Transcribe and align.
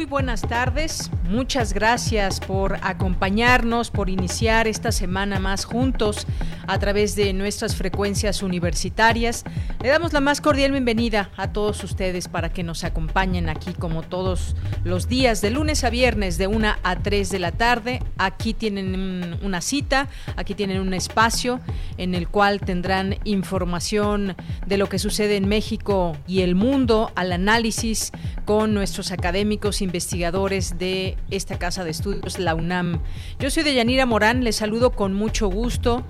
Muy 0.00 0.06
buenas 0.06 0.40
tardes. 0.40 1.10
Muchas 1.30 1.74
gracias 1.74 2.40
por 2.40 2.78
acompañarnos, 2.82 3.92
por 3.92 4.10
iniciar 4.10 4.66
esta 4.66 4.90
semana 4.90 5.38
más 5.38 5.64
juntos 5.64 6.26
a 6.66 6.76
través 6.80 7.14
de 7.14 7.32
nuestras 7.32 7.76
frecuencias 7.76 8.42
universitarias. 8.42 9.44
Le 9.80 9.90
damos 9.90 10.12
la 10.12 10.18
más 10.18 10.40
cordial 10.40 10.72
bienvenida 10.72 11.30
a 11.36 11.52
todos 11.52 11.84
ustedes 11.84 12.26
para 12.26 12.52
que 12.52 12.64
nos 12.64 12.82
acompañen 12.82 13.48
aquí 13.48 13.74
como 13.74 14.02
todos 14.02 14.56
los 14.82 15.06
días, 15.06 15.40
de 15.40 15.50
lunes 15.50 15.84
a 15.84 15.90
viernes, 15.90 16.36
de 16.36 16.48
1 16.48 16.68
a 16.82 16.96
3 16.96 17.30
de 17.30 17.38
la 17.38 17.52
tarde. 17.52 18.02
Aquí 18.18 18.52
tienen 18.52 19.38
una 19.40 19.60
cita, 19.60 20.08
aquí 20.34 20.56
tienen 20.56 20.80
un 20.80 20.94
espacio 20.94 21.60
en 21.96 22.16
el 22.16 22.28
cual 22.28 22.58
tendrán 22.60 23.18
información 23.22 24.34
de 24.66 24.78
lo 24.78 24.88
que 24.88 24.98
sucede 24.98 25.36
en 25.36 25.48
México 25.48 26.16
y 26.26 26.40
el 26.40 26.56
mundo 26.56 27.12
al 27.14 27.30
análisis 27.30 28.10
con 28.44 28.74
nuestros 28.74 29.12
académicos 29.12 29.80
investigadores 29.80 30.76
de 30.76 31.16
esta 31.30 31.58
casa 31.58 31.84
de 31.84 31.90
estudios, 31.90 32.38
la 32.38 32.54
UNAM. 32.54 33.00
Yo 33.38 33.50
soy 33.50 33.62
Deyanira 33.62 34.06
Morán, 34.06 34.44
les 34.44 34.56
saludo 34.56 34.92
con 34.92 35.14
mucho 35.14 35.48
gusto. 35.48 36.04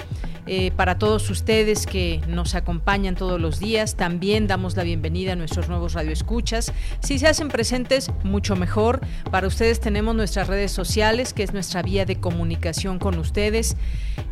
Eh, 0.47 0.73
para 0.73 0.99
todos 0.99 1.31
ustedes 1.31 1.87
que 1.87 2.21
nos 2.27 2.57
acompañan 2.57 3.15
todos 3.15 3.41
los 3.41 3.61
días. 3.61 3.97
También 3.97 4.49
damos 4.49 4.77
la 4.77 4.83
bienvenida 4.83 5.35
a 5.35 5.37
nuestros 5.37 5.69
nuevos 5.69 5.93
radioescuchas. 5.93 6.73
Si 7.01 7.21
se 7.21 7.29
hacen 7.29 7.49
presentes, 7.49 8.11
mucho 8.25 8.57
mejor. 8.57 9.01
Para 9.31 9.47
ustedes 9.47 9.79
tenemos 9.79 10.17
nuestras 10.17 10.49
redes 10.49 10.73
sociales, 10.73 11.35
que 11.35 11.45
es 11.45 11.53
nuestra 11.53 11.83
vía 11.83 12.05
de 12.05 12.17
comunicación 12.17 12.99
con 12.99 13.19
ustedes. 13.19 13.77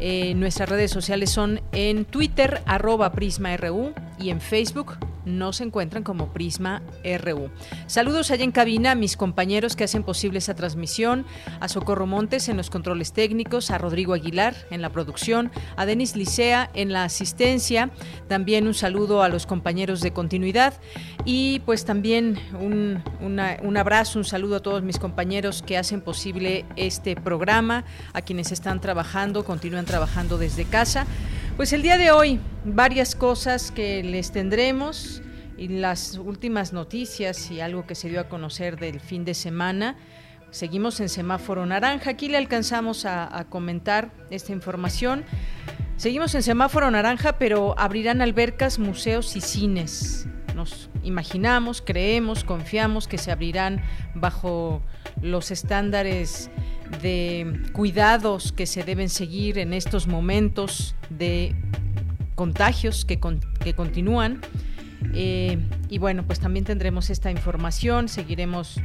Eh, 0.00 0.34
nuestras 0.34 0.68
redes 0.68 0.90
sociales 0.90 1.30
son 1.30 1.60
en 1.70 2.04
Twitter, 2.04 2.62
arroba 2.66 3.12
PrismaRU, 3.12 3.92
y 4.18 4.30
en 4.30 4.40
Facebook 4.40 4.96
nos 5.28 5.60
encuentran 5.60 6.02
como 6.02 6.32
Prisma 6.32 6.82
RU. 7.22 7.50
Saludos 7.86 8.30
allá 8.30 8.44
en 8.44 8.52
cabina 8.52 8.92
a 8.92 8.94
mis 8.94 9.16
compañeros 9.16 9.76
que 9.76 9.84
hacen 9.84 10.02
posible 10.02 10.38
esa 10.38 10.54
transmisión, 10.54 11.26
a 11.60 11.68
Socorro 11.68 12.06
Montes 12.06 12.48
en 12.48 12.56
los 12.56 12.70
controles 12.70 13.12
técnicos, 13.12 13.70
a 13.70 13.78
Rodrigo 13.78 14.14
Aguilar 14.14 14.54
en 14.70 14.82
la 14.82 14.90
producción, 14.90 15.50
a 15.76 15.86
Denis 15.86 16.16
Licea 16.16 16.70
en 16.74 16.92
la 16.92 17.04
asistencia, 17.04 17.90
también 18.28 18.66
un 18.66 18.74
saludo 18.74 19.22
a 19.22 19.28
los 19.28 19.46
compañeros 19.46 20.00
de 20.00 20.12
continuidad 20.12 20.74
y 21.24 21.60
pues 21.60 21.84
también 21.84 22.38
un, 22.60 23.02
un 23.20 23.76
abrazo, 23.76 24.18
un 24.18 24.24
saludo 24.24 24.56
a 24.56 24.60
todos 24.60 24.82
mis 24.82 24.98
compañeros 24.98 25.62
que 25.62 25.76
hacen 25.76 26.00
posible 26.00 26.64
este 26.76 27.16
programa, 27.16 27.84
a 28.12 28.22
quienes 28.22 28.52
están 28.52 28.80
trabajando, 28.80 29.44
continúan 29.44 29.84
trabajando 29.84 30.38
desde 30.38 30.64
casa. 30.64 31.06
Pues 31.58 31.72
el 31.72 31.82
día 31.82 31.98
de 31.98 32.12
hoy, 32.12 32.38
varias 32.64 33.16
cosas 33.16 33.72
que 33.72 34.04
les 34.04 34.30
tendremos 34.30 35.22
y 35.56 35.66
las 35.66 36.16
últimas 36.16 36.72
noticias 36.72 37.50
y 37.50 37.60
algo 37.60 37.84
que 37.84 37.96
se 37.96 38.08
dio 38.08 38.20
a 38.20 38.28
conocer 38.28 38.78
del 38.78 39.00
fin 39.00 39.24
de 39.24 39.34
semana. 39.34 39.96
Seguimos 40.52 41.00
en 41.00 41.08
semáforo 41.08 41.66
naranja. 41.66 42.10
Aquí 42.10 42.28
le 42.28 42.38
alcanzamos 42.38 43.04
a, 43.06 43.44
comentar 43.50 44.12
esta 44.30 44.52
información. 44.52 45.24
Seguimos 45.96 46.32
en 46.36 46.44
semáforo 46.44 46.92
naranja, 46.92 47.38
pero 47.38 47.74
abrirán 47.76 48.22
albercas, 48.22 48.78
museos 48.78 49.34
y 49.34 49.40
cines. 49.40 50.28
Nos 50.54 50.90
imaginamos, 51.02 51.82
creemos, 51.82 52.44
confiamos 52.44 53.08
que 53.08 53.18
se 53.18 53.32
abrirán 53.32 53.82
bajo 54.14 54.80
los 55.22 55.50
estándares 55.50 56.52
de 57.02 57.62
cuidados 57.72 58.52
que 58.52 58.66
se 58.66 58.82
deben 58.82 59.08
seguir 59.08 59.58
en 59.58 59.72
estos 59.72 60.06
momentos 60.06 60.94
de 61.10 61.54
contagios 62.34 63.04
que, 63.04 63.20
que 63.60 63.74
continúan. 63.74 64.40
Eh, 65.14 65.58
y 65.88 65.98
bueno, 65.98 66.24
pues 66.26 66.40
también 66.40 66.64
tendremos 66.64 67.10
esta 67.10 67.30
información, 67.30 68.08
seguiremos 68.08 68.80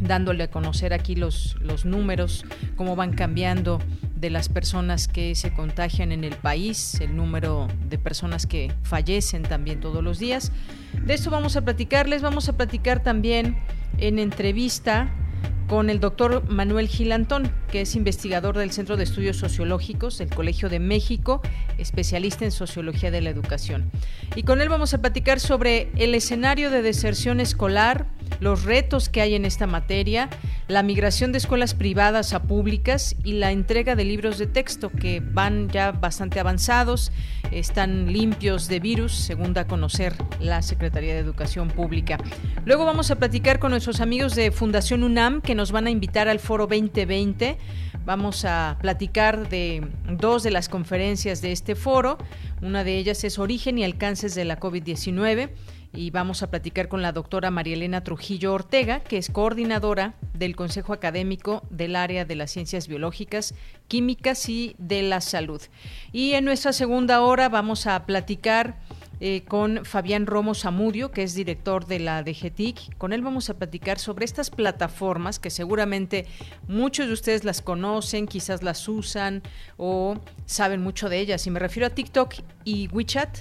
dándole 0.00 0.44
a 0.44 0.50
conocer 0.50 0.92
aquí 0.92 1.14
los, 1.14 1.56
los 1.60 1.84
números, 1.84 2.44
cómo 2.76 2.96
van 2.96 3.12
cambiando 3.12 3.78
de 4.14 4.30
las 4.30 4.48
personas 4.48 5.08
que 5.08 5.34
se 5.34 5.52
contagian 5.52 6.12
en 6.12 6.24
el 6.24 6.34
país, 6.36 7.00
el 7.00 7.16
número 7.16 7.68
de 7.88 7.98
personas 7.98 8.46
que 8.46 8.72
fallecen 8.82 9.42
también 9.42 9.80
todos 9.80 10.02
los 10.02 10.18
días. 10.18 10.52
De 11.04 11.14
esto 11.14 11.30
vamos 11.30 11.56
a 11.56 11.62
platicarles, 11.62 12.22
vamos 12.22 12.48
a 12.48 12.56
platicar 12.56 13.02
también 13.02 13.58
en 13.98 14.18
entrevista 14.18 15.10
con 15.68 15.90
el 15.90 16.00
doctor 16.00 16.48
Manuel 16.48 16.88
Gilantón, 16.88 17.50
que 17.70 17.80
es 17.80 17.96
investigador 17.96 18.56
del 18.56 18.70
Centro 18.70 18.96
de 18.96 19.04
Estudios 19.04 19.36
Sociológicos 19.36 20.18
del 20.18 20.30
Colegio 20.30 20.68
de 20.68 20.78
México, 20.78 21.42
especialista 21.78 22.44
en 22.44 22.52
sociología 22.52 23.10
de 23.10 23.20
la 23.20 23.30
educación. 23.30 23.90
Y 24.36 24.44
con 24.44 24.60
él 24.60 24.68
vamos 24.68 24.94
a 24.94 24.98
platicar 24.98 25.40
sobre 25.40 25.90
el 25.96 26.14
escenario 26.14 26.70
de 26.70 26.82
deserción 26.82 27.40
escolar, 27.40 28.06
los 28.40 28.64
retos 28.64 29.08
que 29.08 29.20
hay 29.20 29.34
en 29.34 29.44
esta 29.44 29.66
materia, 29.66 30.28
la 30.68 30.82
migración 30.82 31.32
de 31.32 31.38
escuelas 31.38 31.74
privadas 31.74 32.32
a 32.32 32.42
públicas 32.42 33.16
y 33.24 33.34
la 33.34 33.52
entrega 33.52 33.94
de 33.94 34.04
libros 34.04 34.38
de 34.38 34.46
texto 34.46 34.90
que 34.90 35.20
van 35.20 35.68
ya 35.68 35.92
bastante 35.92 36.40
avanzados, 36.40 37.12
están 37.50 38.12
limpios 38.12 38.68
de 38.68 38.80
virus, 38.80 39.12
según 39.12 39.54
da 39.54 39.62
a 39.62 39.66
conocer 39.66 40.14
la 40.40 40.62
Secretaría 40.62 41.14
de 41.14 41.20
Educación 41.20 41.68
Pública. 41.68 42.18
Luego 42.64 42.84
vamos 42.84 43.10
a 43.10 43.16
platicar 43.16 43.58
con 43.58 43.70
nuestros 43.70 44.00
amigos 44.00 44.34
de 44.34 44.50
Fundación 44.50 45.02
UNAM 45.02 45.35
que 45.40 45.54
nos 45.54 45.72
van 45.72 45.86
a 45.86 45.90
invitar 45.90 46.28
al 46.28 46.38
Foro 46.38 46.66
2020. 46.66 47.58
Vamos 48.04 48.44
a 48.44 48.78
platicar 48.80 49.48
de 49.48 49.86
dos 50.10 50.42
de 50.42 50.50
las 50.50 50.68
conferencias 50.68 51.42
de 51.42 51.52
este 51.52 51.74
foro. 51.74 52.18
Una 52.62 52.84
de 52.84 52.98
ellas 52.98 53.24
es 53.24 53.38
Origen 53.38 53.78
y 53.78 53.84
alcances 53.84 54.34
de 54.34 54.44
la 54.44 54.60
COVID-19 54.60 55.50
y 55.92 56.10
vamos 56.10 56.42
a 56.42 56.50
platicar 56.50 56.88
con 56.88 57.02
la 57.02 57.12
doctora 57.12 57.50
María 57.50 57.74
Elena 57.74 58.04
Trujillo 58.04 58.52
Ortega, 58.52 59.00
que 59.00 59.16
es 59.16 59.30
coordinadora 59.30 60.14
del 60.34 60.54
Consejo 60.54 60.92
Académico 60.92 61.62
del 61.70 61.96
Área 61.96 62.24
de 62.24 62.36
las 62.36 62.50
Ciencias 62.50 62.86
Biológicas, 62.86 63.54
Químicas 63.88 64.48
y 64.48 64.76
de 64.78 65.02
la 65.02 65.20
Salud. 65.20 65.62
Y 66.12 66.32
en 66.32 66.44
nuestra 66.44 66.72
segunda 66.72 67.22
hora 67.22 67.48
vamos 67.48 67.86
a 67.86 68.04
platicar 68.04 68.78
eh, 69.20 69.44
con 69.48 69.84
Fabián 69.84 70.26
Romo 70.26 70.54
Zamudio, 70.54 71.10
que 71.10 71.22
es 71.22 71.34
director 71.34 71.86
de 71.86 72.00
la 72.00 72.22
DGTIC. 72.22 72.96
Con 72.98 73.12
él 73.12 73.22
vamos 73.22 73.48
a 73.48 73.54
platicar 73.54 73.98
sobre 73.98 74.24
estas 74.24 74.50
plataformas 74.50 75.38
que 75.38 75.50
seguramente 75.50 76.26
muchos 76.68 77.06
de 77.06 77.12
ustedes 77.12 77.44
las 77.44 77.62
conocen, 77.62 78.26
quizás 78.26 78.62
las 78.62 78.88
usan 78.88 79.42
o 79.78 80.16
saben 80.44 80.82
mucho 80.82 81.08
de 81.08 81.18
ellas. 81.18 81.46
Y 81.46 81.50
me 81.50 81.60
refiero 81.60 81.86
a 81.86 81.90
TikTok 81.90 82.34
y 82.64 82.88
WeChat 82.88 83.38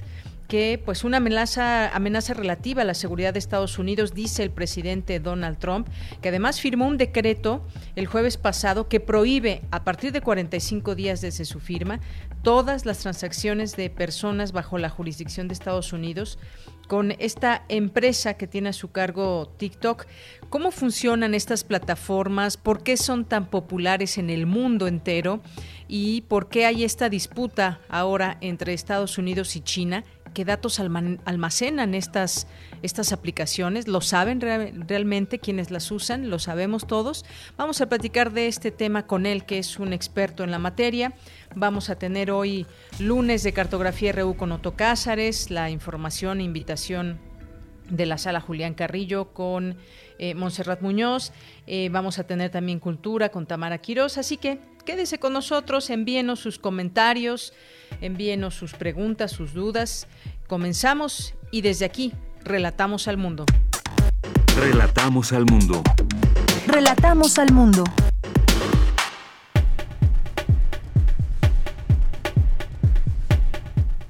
que 0.48 0.80
pues 0.84 1.04
una 1.04 1.18
amenaza, 1.18 1.90
amenaza 1.96 2.34
relativa 2.34 2.84
a 2.84 2.86
la 2.86 2.94
seguridad 2.94 3.34
de 3.34 3.40
Estados 3.40 3.80
Unidos, 3.80 4.14
dice 4.14 4.44
el 4.44 4.52
presidente 4.52 5.20
Donald 5.20 5.58
Trump, 5.58 5.88
que 6.22 6.30
además 6.30 6.62
firmó 6.62 6.88
un 6.88 6.98
decreto 6.98 7.66
el 7.96 8.06
jueves 8.08 8.38
pasado 8.38 8.88
que 8.88 9.00
prohíbe 9.00 9.62
a 9.72 9.84
partir 9.84 10.12
de 10.12 10.22
45 10.22 10.96
días 10.96 11.22
desde 11.22 11.46
su 11.46 11.60
firma 11.60 12.00
todas 12.46 12.86
las 12.86 13.00
transacciones 13.00 13.76
de 13.76 13.90
personas 13.90 14.52
bajo 14.52 14.78
la 14.78 14.90
jurisdicción 14.90 15.48
de 15.48 15.56
Estados 15.56 15.94
Unidos 15.94 16.38
con 16.88 17.14
esta 17.18 17.66
empresa 17.70 18.36
que 18.36 18.46
tiene 18.46 18.70
a 18.70 18.74
su 18.74 18.92
cargo 18.92 19.52
TikTok. 19.58 20.06
¿Cómo 20.50 20.70
funcionan 20.70 21.34
estas 21.34 21.64
plataformas? 21.64 22.58
¿Por 22.58 22.84
qué 22.84 22.98
son 22.98 23.26
tan 23.26 23.48
populares 23.48 24.20
en 24.20 24.30
el 24.30 24.46
mundo 24.46 24.86
entero? 24.86 25.42
¿Y 25.88 26.22
por 26.22 26.48
qué 26.48 26.68
hay 26.68 26.84
esta 26.84 27.10
disputa 27.10 27.80
ahora 27.90 28.38
entre 28.42 28.76
Estados 28.76 29.18
Unidos 29.18 29.56
y 29.56 29.62
China? 29.62 30.04
qué 30.36 30.46
datos 30.46 30.80
almacenan 30.80 31.96
estas, 31.96 32.46
estas 32.86 33.12
aplicaciones, 33.12 33.88
lo 33.88 34.02
saben 34.02 34.40
realmente 34.40 35.40
quienes 35.40 35.72
las 35.72 35.92
usan, 35.92 36.30
lo 36.30 36.40
sabemos 36.40 36.88
todos. 36.88 37.26
Vamos 37.58 37.82
a 37.82 37.90
platicar 37.90 38.32
de 38.32 38.48
este 38.48 38.72
tema 38.72 39.08
con 39.08 39.26
él, 39.26 39.46
que 39.46 39.60
es 39.60 39.80
un 39.80 39.92
experto 39.92 40.44
en 40.44 40.52
la 40.52 40.60
materia. 40.60 41.14
Vamos 41.56 41.90
a 41.90 41.96
tener 41.96 42.32
hoy 42.32 42.66
lunes 43.00 43.44
de 43.44 43.54
cartografía 43.54 44.12
RU 44.12 44.38
con 44.38 44.52
Otto 44.52 44.76
Cázares, 44.76 45.52
la 45.52 45.70
información, 45.70 46.42
invitación 46.42 47.20
de 47.90 48.06
la 48.06 48.18
sala 48.18 48.42
Julián 48.42 48.74
Carrillo 48.74 49.34
con 49.34 49.78
eh, 50.18 50.34
Montserrat 50.34 50.82
Muñoz. 50.82 51.32
Eh, 51.68 51.90
vamos 51.92 52.20
a 52.20 52.26
tener 52.26 52.52
también 52.52 52.80
cultura 52.80 53.30
con 53.30 53.46
Tamara 53.46 53.78
Quiroz. 53.80 54.18
Así 54.18 54.38
que 54.38 54.60
quédese 54.86 55.20
con 55.20 55.34
nosotros, 55.34 55.90
envíenos 55.90 56.40
sus 56.40 56.60
comentarios, 56.60 57.54
envíenos 58.02 58.56
sus 58.56 58.74
preguntas, 58.74 59.32
sus 59.32 59.54
dudas. 59.54 60.08
Comenzamos 60.48 61.36
y 61.52 61.62
desde 61.62 61.86
aquí 61.86 62.14
relatamos 62.46 63.08
al 63.08 63.18
mundo. 63.18 63.44
Relatamos 64.56 65.34
al 65.34 65.46
mundo. 65.46 65.82
Relatamos 66.68 67.40
al 67.40 67.52
mundo. 67.52 67.84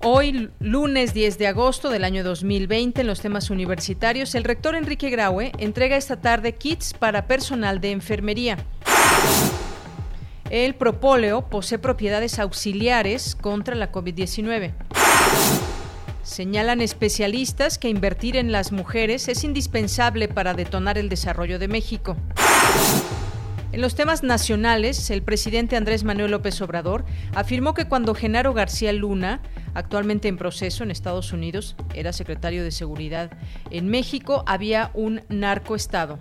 Hoy, 0.04 0.52
lunes 0.60 1.14
10 1.14 1.38
de 1.38 1.48
agosto 1.48 1.90
del 1.90 2.04
año 2.04 2.24
2020, 2.24 3.02
en 3.02 3.08
los 3.08 3.22
temas 3.22 3.50
universitarios, 3.50 4.36
el 4.36 4.44
rector 4.44 4.76
Enrique 4.76 5.10
Graue 5.10 5.54
entrega 5.58 5.96
esta 5.96 6.18
tarde 6.18 6.56
kits 6.56 6.94
para 6.94 7.28
personal 7.28 7.80
de 7.80 7.92
enfermería. 7.92 8.58
El 10.50 10.76
propóleo 10.76 11.50
posee 11.50 11.80
propiedades 11.80 12.38
auxiliares 12.38 13.36
contra 13.36 13.76
la 13.76 13.92
COVID-19. 13.92 14.74
Señalan 16.26 16.82
especialistas 16.82 17.78
que 17.78 17.88
invertir 17.88 18.36
en 18.36 18.52
las 18.52 18.72
mujeres 18.72 19.28
es 19.28 19.44
indispensable 19.44 20.28
para 20.28 20.56
detonar 20.56 20.98
el 20.98 21.08
desarrollo 21.08 21.60
de 21.60 21.68
México. 21.68 22.18
En 23.72 23.80
los 23.80 23.94
temas 23.94 24.24
nacionales, 24.24 25.12
el 25.12 25.22
presidente 25.22 25.76
Andrés 25.76 26.04
Manuel 26.04 26.32
López 26.32 26.60
Obrador 26.62 27.06
afirmó 27.36 27.76
que 27.76 27.86
cuando 27.86 28.16
Genaro 28.16 28.56
García 28.56 28.92
Luna, 28.92 29.40
actualmente 29.76 30.28
en 30.28 30.38
proceso 30.38 30.84
en 30.84 30.90
Estados 30.90 31.32
Unidos, 31.32 31.76
era 31.94 32.12
secretario 32.12 32.64
de 32.64 32.72
Seguridad 32.72 33.30
en 33.70 33.88
México, 33.88 34.44
había 34.48 34.90
un 34.96 35.22
narcoestado. 35.30 36.18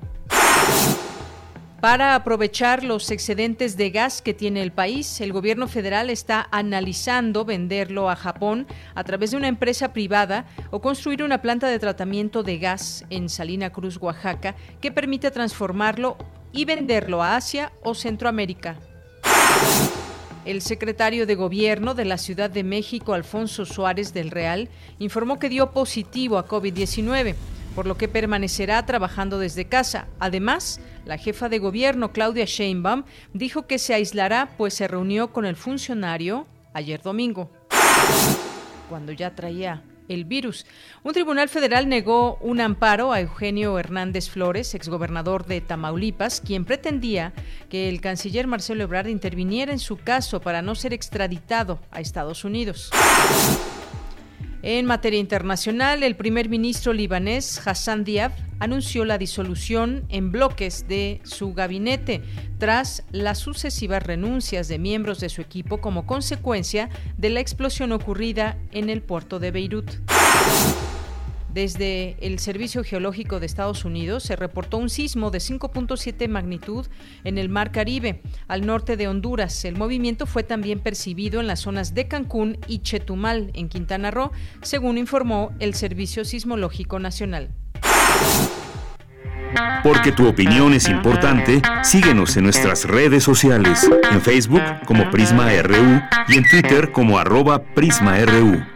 Para 1.84 2.14
aprovechar 2.14 2.82
los 2.82 3.10
excedentes 3.10 3.76
de 3.76 3.90
gas 3.90 4.22
que 4.22 4.32
tiene 4.32 4.62
el 4.62 4.72
país, 4.72 5.20
el 5.20 5.34
gobierno 5.34 5.68
federal 5.68 6.08
está 6.08 6.48
analizando 6.50 7.44
venderlo 7.44 8.08
a 8.08 8.16
Japón 8.16 8.66
a 8.94 9.04
través 9.04 9.32
de 9.32 9.36
una 9.36 9.48
empresa 9.48 9.92
privada 9.92 10.46
o 10.70 10.80
construir 10.80 11.22
una 11.22 11.42
planta 11.42 11.68
de 11.68 11.78
tratamiento 11.78 12.42
de 12.42 12.56
gas 12.56 13.04
en 13.10 13.28
Salina 13.28 13.68
Cruz, 13.68 13.98
Oaxaca, 13.98 14.54
que 14.80 14.92
permite 14.92 15.30
transformarlo 15.30 16.16
y 16.54 16.64
venderlo 16.64 17.22
a 17.22 17.36
Asia 17.36 17.70
o 17.82 17.94
Centroamérica. 17.94 18.78
El 20.46 20.62
secretario 20.62 21.26
de 21.26 21.34
Gobierno 21.34 21.92
de 21.92 22.06
la 22.06 22.16
Ciudad 22.16 22.48
de 22.48 22.64
México, 22.64 23.12
Alfonso 23.12 23.66
Suárez 23.66 24.14
del 24.14 24.30
Real, 24.30 24.70
informó 24.98 25.38
que 25.38 25.50
dio 25.50 25.70
positivo 25.72 26.38
a 26.38 26.48
COVID-19, 26.48 27.34
por 27.74 27.86
lo 27.86 27.96
que 27.96 28.08
permanecerá 28.08 28.84
trabajando 28.86 29.38
desde 29.38 29.66
casa. 29.66 30.06
Además, 30.18 30.80
la 31.04 31.18
jefa 31.18 31.48
de 31.48 31.58
gobierno, 31.58 32.12
Claudia 32.12 32.44
Sheinbaum, 32.44 33.04
dijo 33.32 33.66
que 33.66 33.78
se 33.78 33.94
aislará 33.94 34.50
pues 34.56 34.74
se 34.74 34.88
reunió 34.88 35.32
con 35.32 35.44
el 35.44 35.56
funcionario 35.56 36.46
ayer 36.72 37.02
domingo, 37.02 37.50
cuando 38.88 39.12
ya 39.12 39.34
traía 39.34 39.82
el 40.08 40.24
virus. 40.24 40.66
Un 41.02 41.12
tribunal 41.12 41.48
federal 41.48 41.88
negó 41.88 42.36
un 42.40 42.60
amparo 42.60 43.12
a 43.12 43.20
Eugenio 43.20 43.78
Hernández 43.78 44.28
Flores, 44.28 44.74
exgobernador 44.74 45.46
de 45.46 45.60
Tamaulipas, 45.60 46.40
quien 46.40 46.64
pretendía 46.64 47.32
que 47.70 47.88
el 47.88 48.00
canciller 48.00 48.46
Marcelo 48.46 48.84
Ebrard 48.84 49.08
interviniera 49.08 49.72
en 49.72 49.78
su 49.78 49.96
caso 49.96 50.40
para 50.40 50.62
no 50.62 50.74
ser 50.74 50.92
extraditado 50.92 51.78
a 51.90 52.00
Estados 52.00 52.44
Unidos. 52.44 52.90
En 54.66 54.86
materia 54.86 55.20
internacional, 55.20 56.02
el 56.02 56.16
primer 56.16 56.48
ministro 56.48 56.94
libanés 56.94 57.60
Hassan 57.66 58.02
Diab 58.02 58.32
anunció 58.60 59.04
la 59.04 59.18
disolución 59.18 60.06
en 60.08 60.32
bloques 60.32 60.88
de 60.88 61.20
su 61.22 61.52
gabinete 61.52 62.22
tras 62.56 63.04
las 63.10 63.36
sucesivas 63.40 64.02
renuncias 64.02 64.66
de 64.68 64.78
miembros 64.78 65.20
de 65.20 65.28
su 65.28 65.42
equipo 65.42 65.82
como 65.82 66.06
consecuencia 66.06 66.88
de 67.18 67.28
la 67.28 67.40
explosión 67.40 67.92
ocurrida 67.92 68.56
en 68.72 68.88
el 68.88 69.02
puerto 69.02 69.38
de 69.38 69.50
Beirut. 69.50 69.90
Desde 71.54 72.16
el 72.20 72.40
Servicio 72.40 72.82
Geológico 72.82 73.38
de 73.38 73.46
Estados 73.46 73.84
Unidos 73.84 74.24
se 74.24 74.34
reportó 74.34 74.76
un 74.76 74.90
sismo 74.90 75.30
de 75.30 75.38
5.7 75.38 76.26
magnitud 76.26 76.84
en 77.22 77.38
el 77.38 77.48
Mar 77.48 77.70
Caribe, 77.70 78.22
al 78.48 78.66
norte 78.66 78.96
de 78.96 79.06
Honduras. 79.06 79.64
El 79.64 79.76
movimiento 79.76 80.26
fue 80.26 80.42
también 80.42 80.80
percibido 80.80 81.38
en 81.38 81.46
las 81.46 81.60
zonas 81.60 81.94
de 81.94 82.08
Cancún 82.08 82.58
y 82.66 82.80
Chetumal, 82.80 83.52
en 83.54 83.68
Quintana 83.68 84.10
Roo, 84.10 84.32
según 84.62 84.98
informó 84.98 85.52
el 85.60 85.74
Servicio 85.74 86.24
Sismológico 86.24 86.98
Nacional. 86.98 87.50
Porque 89.84 90.10
tu 90.10 90.26
opinión 90.26 90.72
es 90.72 90.88
importante, 90.88 91.62
síguenos 91.84 92.36
en 92.36 92.44
nuestras 92.44 92.84
redes 92.84 93.22
sociales, 93.22 93.88
en 94.10 94.20
Facebook 94.20 94.62
como 94.86 95.08
Prisma 95.12 95.50
RU 95.62 96.00
y 96.26 96.36
en 96.36 96.48
Twitter 96.48 96.90
como 96.90 97.16
arroba 97.16 97.62
PrismaRU. 97.62 98.73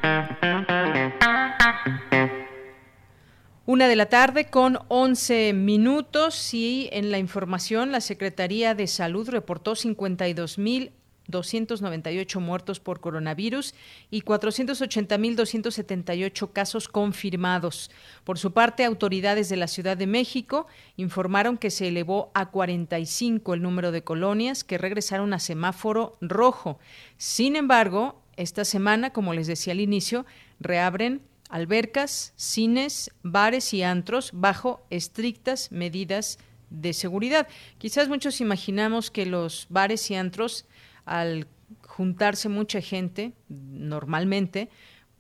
Una 3.68 3.86
de 3.86 3.94
la 3.96 4.06
tarde 4.06 4.46
con 4.46 4.78
11 4.88 5.52
minutos 5.52 6.54
y 6.54 6.88
en 6.90 7.10
la 7.10 7.18
información 7.18 7.92
la 7.92 8.00
Secretaría 8.00 8.74
de 8.74 8.86
Salud 8.86 9.28
reportó 9.28 9.72
52.298 9.72 12.40
muertos 12.40 12.80
por 12.80 13.00
coronavirus 13.00 13.74
y 14.10 14.22
480.278 14.22 16.50
casos 16.50 16.88
confirmados. 16.88 17.90
Por 18.24 18.38
su 18.38 18.54
parte, 18.54 18.86
autoridades 18.86 19.50
de 19.50 19.58
la 19.58 19.68
Ciudad 19.68 19.98
de 19.98 20.06
México 20.06 20.66
informaron 20.96 21.58
que 21.58 21.68
se 21.68 21.88
elevó 21.88 22.30
a 22.32 22.46
45 22.46 23.52
el 23.52 23.60
número 23.60 23.92
de 23.92 24.02
colonias 24.02 24.64
que 24.64 24.78
regresaron 24.78 25.34
a 25.34 25.38
semáforo 25.38 26.16
rojo. 26.22 26.78
Sin 27.18 27.54
embargo, 27.54 28.22
esta 28.38 28.64
semana, 28.64 29.12
como 29.12 29.34
les 29.34 29.46
decía 29.46 29.74
al 29.74 29.80
inicio, 29.80 30.24
reabren 30.58 31.20
albercas, 31.48 32.32
cines, 32.36 33.10
bares 33.22 33.72
y 33.74 33.82
antros 33.82 34.30
bajo 34.32 34.86
estrictas 34.90 35.72
medidas 35.72 36.38
de 36.70 36.92
seguridad. 36.92 37.48
Quizás 37.78 38.08
muchos 38.08 38.40
imaginamos 38.40 39.10
que 39.10 39.26
los 39.26 39.66
bares 39.70 40.10
y 40.10 40.14
antros, 40.14 40.66
al 41.04 41.46
juntarse 41.86 42.48
mucha 42.48 42.80
gente, 42.80 43.32
normalmente, 43.48 44.68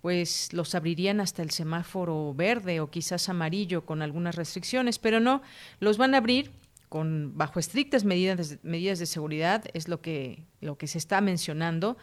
pues 0.00 0.52
los 0.52 0.74
abrirían 0.74 1.20
hasta 1.20 1.42
el 1.42 1.50
semáforo 1.50 2.32
verde 2.34 2.80
o 2.80 2.90
quizás 2.90 3.28
amarillo 3.28 3.84
con 3.84 4.02
algunas 4.02 4.36
restricciones, 4.36 4.98
pero 4.98 5.20
no, 5.20 5.42
los 5.80 5.98
van 5.98 6.14
a 6.14 6.18
abrir 6.18 6.52
con 6.88 7.36
bajo 7.36 7.60
estrictas 7.60 8.04
medidas, 8.04 8.58
de 8.62 9.06
seguridad, 9.06 9.64
es 9.74 9.88
lo 9.88 10.00
que, 10.00 10.44
lo 10.60 10.78
que 10.78 10.86
se 10.86 10.98
está 10.98 11.20
mencionando 11.20 11.98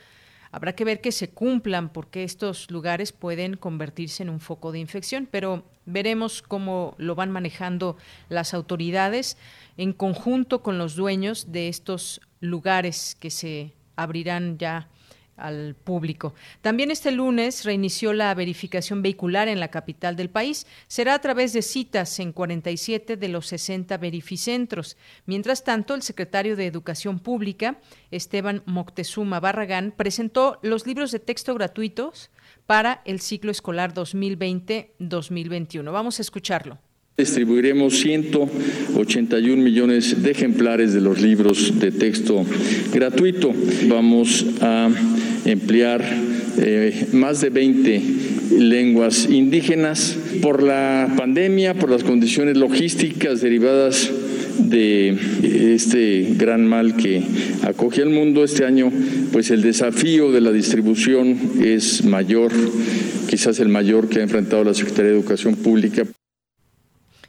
Habrá 0.55 0.71
que 0.71 0.85
ver 0.85 1.01
que 1.01 1.11
se 1.11 1.31
cumplan 1.31 1.89
porque 1.89 2.23
estos 2.23 2.71
lugares 2.71 3.11
pueden 3.11 3.57
convertirse 3.57 4.23
en 4.23 4.29
un 4.29 4.39
foco 4.39 4.71
de 4.71 4.79
infección, 4.79 5.27
pero 5.29 5.65
veremos 5.85 6.41
cómo 6.41 6.95
lo 6.97 7.13
van 7.13 7.29
manejando 7.29 7.97
las 8.29 8.53
autoridades 8.53 9.37
en 9.75 9.91
conjunto 9.91 10.63
con 10.63 10.77
los 10.77 10.95
dueños 10.95 11.51
de 11.51 11.67
estos 11.67 12.21
lugares 12.39 13.17
que 13.19 13.31
se 13.31 13.73
abrirán 13.97 14.57
ya 14.57 14.87
al 15.37 15.75
público. 15.75 16.33
También 16.61 16.91
este 16.91 17.11
lunes 17.11 17.65
reinició 17.65 18.13
la 18.13 18.33
verificación 18.33 19.01
vehicular 19.01 19.47
en 19.47 19.59
la 19.59 19.69
capital 19.69 20.15
del 20.15 20.29
país. 20.29 20.65
Será 20.87 21.13
a 21.13 21.19
través 21.19 21.53
de 21.53 21.61
citas 21.61 22.19
en 22.19 22.31
47 22.31 23.17
de 23.17 23.27
los 23.29 23.47
60 23.47 23.97
verificentros. 23.97 24.97
Mientras 25.25 25.63
tanto, 25.63 25.95
el 25.95 26.01
secretario 26.01 26.55
de 26.55 26.67
Educación 26.67 27.19
Pública, 27.19 27.79
Esteban 28.11 28.63
Moctezuma 28.65 29.39
Barragán, 29.39 29.93
presentó 29.95 30.59
los 30.61 30.85
libros 30.87 31.11
de 31.11 31.19
texto 31.19 31.53
gratuitos 31.53 32.31
para 32.65 33.01
el 33.05 33.19
ciclo 33.19 33.51
escolar 33.51 33.93
2020-2021. 33.93 35.91
Vamos 35.91 36.19
a 36.19 36.21
escucharlo. 36.21 36.79
Distribuiremos 37.17 37.97
181 38.01 39.63
millones 39.63 40.21
de 40.21 40.31
ejemplares 40.31 40.93
de 40.93 40.99
los 40.99 41.21
libros 41.21 41.79
de 41.79 41.91
texto 41.91 42.45
gratuito. 42.91 43.53
Vamos 43.87 44.45
a 44.59 44.89
emplear 45.45 46.03
eh, 46.57 47.07
más 47.13 47.41
de 47.41 47.49
20 47.49 48.01
lenguas 48.59 49.27
indígenas. 49.29 50.17
Por 50.41 50.63
la 50.63 51.13
pandemia, 51.17 51.73
por 51.73 51.89
las 51.89 52.03
condiciones 52.03 52.57
logísticas 52.57 53.41
derivadas 53.41 54.11
de 54.59 55.17
este 55.73 56.33
gran 56.37 56.65
mal 56.65 56.95
que 56.95 57.21
acoge 57.63 58.01
al 58.01 58.09
mundo 58.09 58.43
este 58.43 58.65
año, 58.65 58.91
pues 59.31 59.51
el 59.51 59.61
desafío 59.61 60.31
de 60.31 60.41
la 60.41 60.51
distribución 60.51 61.37
es 61.61 62.03
mayor, 62.05 62.51
quizás 63.27 63.59
el 63.59 63.69
mayor 63.69 64.09
que 64.09 64.19
ha 64.19 64.23
enfrentado 64.23 64.63
la 64.63 64.73
Secretaría 64.73 65.11
de 65.11 65.17
Educación 65.17 65.55
Pública. 65.55 66.05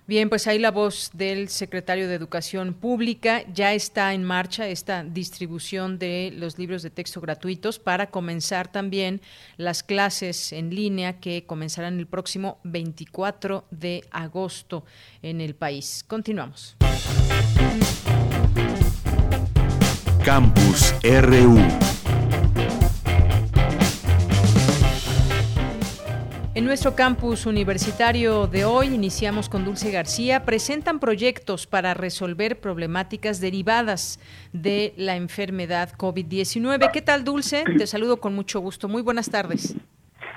Bien, 0.09 0.29
pues 0.29 0.47
ahí 0.47 0.61
la 0.61 0.71
voz 0.71 1.11
del 1.15 1.49
secretario 1.49 2.07
de 2.07 2.15
Educación 2.15 2.75
Pública. 2.75 3.43
Ya 3.53 3.75
está 3.75 4.15
en 4.15 4.23
marcha 4.23 4.69
esta 4.69 5.03
distribución 5.03 5.99
de 5.99 6.33
los 6.33 6.59
libros 6.59 6.85
de 6.85 6.91
texto 6.91 7.21
gratuitos 7.21 7.81
para 7.81 8.09
comenzar 8.09 8.71
también 8.71 9.21
las 9.57 9.83
clases 9.83 10.53
en 10.53 10.73
línea 10.73 11.19
que 11.19 11.45
comenzarán 11.45 11.99
el 11.99 12.07
próximo 12.07 12.61
24 12.63 13.65
de 13.73 14.05
agosto 14.13 14.85
en 15.23 15.41
el 15.41 15.57
país. 15.57 16.05
Continuamos. 16.07 16.77
Campus 20.25 20.95
RU. 21.03 21.96
En 26.57 26.65
nuestro 26.65 26.95
campus 26.95 27.45
universitario 27.45 28.47
de 28.47 28.65
hoy 28.65 28.87
iniciamos 28.87 29.51
con 29.51 29.67
Dulce 29.67 29.91
García. 29.91 30.47
Presentan 30.47 31.01
proyectos 31.01 31.67
para 31.67 31.93
resolver 31.93 32.59
problemáticas 32.61 33.43
derivadas 33.43 34.19
de 34.55 34.95
la 34.97 35.17
enfermedad 35.17 35.91
COVID-19. 35.99 36.91
¿Qué 36.93 37.03
tal, 37.03 37.25
Dulce? 37.25 37.63
Te 37.77 37.87
saludo 37.87 38.23
con 38.23 38.35
mucho 38.35 38.61
gusto. 38.61 38.89
Muy 38.89 39.03
buenas 39.03 39.29
tardes. 39.29 39.77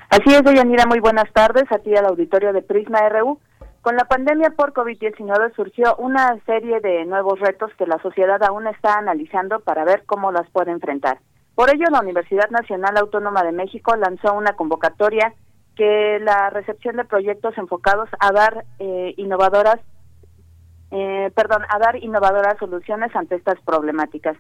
Así 0.10 0.36
es, 0.36 0.44
Deyanira. 0.44 0.86
Muy 0.88 1.00
buenas 1.00 1.32
tardes. 1.32 1.72
A 1.72 1.80
ti 1.80 1.96
al 1.96 2.08
auditorio 2.08 2.52
de 2.52 2.64
Prisma 2.64 3.00
RU. 3.08 3.40
Con 3.82 3.96
la 3.96 4.04
pandemia 4.04 4.50
por 4.50 4.74
COVID-19 4.74 5.56
surgió 5.56 5.96
una 6.00 6.38
serie 6.46 6.82
de 6.82 7.06
nuevos 7.06 7.40
retos 7.40 7.72
que 7.78 7.88
la 7.88 7.98
sociedad 8.02 8.44
aún 8.44 8.68
está 8.68 8.98
analizando 8.98 9.62
para 9.62 9.86
ver 9.86 10.04
cómo 10.06 10.34
las 10.34 10.50
puede 10.50 10.72
enfrentar. 10.72 11.22
Por 11.56 11.74
ello, 11.74 11.86
la 11.90 12.02
Universidad 12.02 12.50
Nacional 12.50 12.98
Autónoma 12.98 13.42
de 13.46 13.54
México 13.54 13.96
lanzó 13.96 14.34
una 14.34 14.58
convocatoria 14.58 15.34
que 15.80 16.20
la 16.20 16.50
recepción 16.50 16.98
de 16.98 17.06
proyectos 17.06 17.58
enfocados 17.58 18.10
a 18.20 18.34
dar 18.34 18.66
eh, 18.80 19.14
innovadoras, 19.16 19.80
eh, 20.92 21.32
perdón, 21.34 21.62
a 21.70 21.80
dar 21.80 21.96
innovadoras 22.04 22.58
soluciones 22.60 23.16
ante 23.16 23.36
estas 23.36 23.62
problemáticas. 23.62 24.36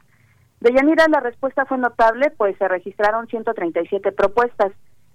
De 0.59 0.73
Yanira 0.73 1.05
la 1.07 1.21
respuesta 1.21 1.65
fue 1.65 1.77
notable, 1.77 2.29
pues 2.35 2.57
se 2.57 2.67
registraron 2.67 3.27
137 3.27 4.11
propuestas, 4.11 4.73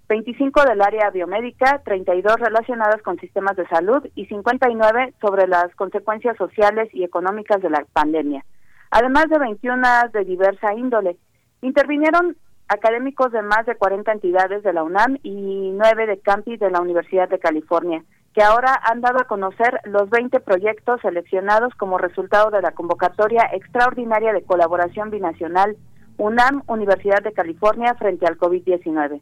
25 0.09 0.63
del 0.63 0.81
área 0.81 1.11
biomédica, 1.11 1.83
32 1.85 2.37
relacionadas 2.39 3.03
con 3.03 3.19
sistemas 3.19 3.55
de 3.55 3.67
salud 3.67 4.03
y 4.15 4.25
59 4.25 5.13
sobre 5.21 5.47
las 5.47 5.75
consecuencias 5.75 6.37
sociales 6.37 6.89
y 6.91 7.03
económicas 7.03 7.61
de 7.61 7.69
la 7.69 7.85
pandemia, 7.93 8.43
además 8.89 9.27
de 9.29 9.37
21 9.37 9.87
de 10.11 10.25
diversa 10.25 10.73
índole. 10.73 11.17
Intervinieron 11.61 12.35
académicos 12.67 13.31
de 13.31 13.41
más 13.41 13.65
de 13.65 13.75
40 13.75 14.11
entidades 14.11 14.63
de 14.63 14.73
la 14.73 14.83
UNAM 14.83 15.17
y 15.23 15.71
9 15.73 16.07
de 16.07 16.19
Campi 16.19 16.57
de 16.57 16.71
la 16.71 16.81
Universidad 16.81 17.29
de 17.29 17.39
California, 17.39 18.03
que 18.33 18.43
ahora 18.43 18.79
han 18.83 19.01
dado 19.01 19.19
a 19.19 19.27
conocer 19.27 19.79
los 19.85 20.09
20 20.09 20.39
proyectos 20.41 21.01
seleccionados 21.01 21.73
como 21.75 21.97
resultado 21.97 22.51
de 22.51 22.61
la 22.61 22.71
convocatoria 22.71 23.49
extraordinaria 23.53 24.33
de 24.33 24.43
colaboración 24.43 25.09
binacional 25.09 25.77
UNAM 26.17 26.63
Universidad 26.67 27.21
de 27.23 27.33
California 27.33 27.93
frente 27.95 28.25
al 28.25 28.37
COVID-19. 28.37 29.21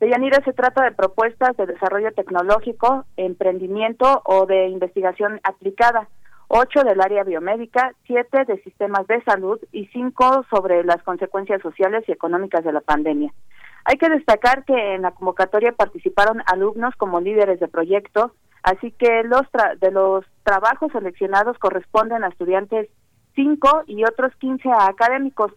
De 0.00 0.10
Yanira 0.10 0.42
se 0.44 0.52
trata 0.52 0.84
de 0.84 0.92
propuestas 0.92 1.56
de 1.56 1.66
desarrollo 1.66 2.12
tecnológico, 2.12 3.06
emprendimiento 3.16 4.20
o 4.24 4.44
de 4.44 4.68
investigación 4.68 5.40
aplicada, 5.42 6.08
ocho 6.48 6.84
del 6.84 7.00
área 7.00 7.24
biomédica, 7.24 7.92
siete 8.06 8.44
de 8.44 8.62
sistemas 8.62 9.06
de 9.06 9.22
salud 9.24 9.58
y 9.72 9.86
cinco 9.86 10.44
sobre 10.50 10.84
las 10.84 11.02
consecuencias 11.02 11.60
sociales 11.62 12.04
y 12.06 12.12
económicas 12.12 12.64
de 12.64 12.72
la 12.72 12.80
pandemia. 12.80 13.32
Hay 13.84 13.96
que 13.98 14.08
destacar 14.08 14.64
que 14.64 14.94
en 14.94 15.02
la 15.02 15.12
convocatoria 15.12 15.72
participaron 15.72 16.42
alumnos 16.46 16.94
como 16.96 17.20
líderes 17.20 17.60
de 17.60 17.68
proyecto, 17.68 18.32
así 18.62 18.90
que 18.92 19.22
los 19.22 19.42
de 19.80 19.90
los 19.90 20.24
trabajos 20.42 20.90
seleccionados 20.92 21.58
corresponden 21.58 22.24
a 22.24 22.28
estudiantes 22.28 22.88
cinco 23.34 23.82
y 23.86 24.04
otros 24.04 24.34
quince 24.36 24.68
a 24.70 24.86
académicos. 24.88 25.52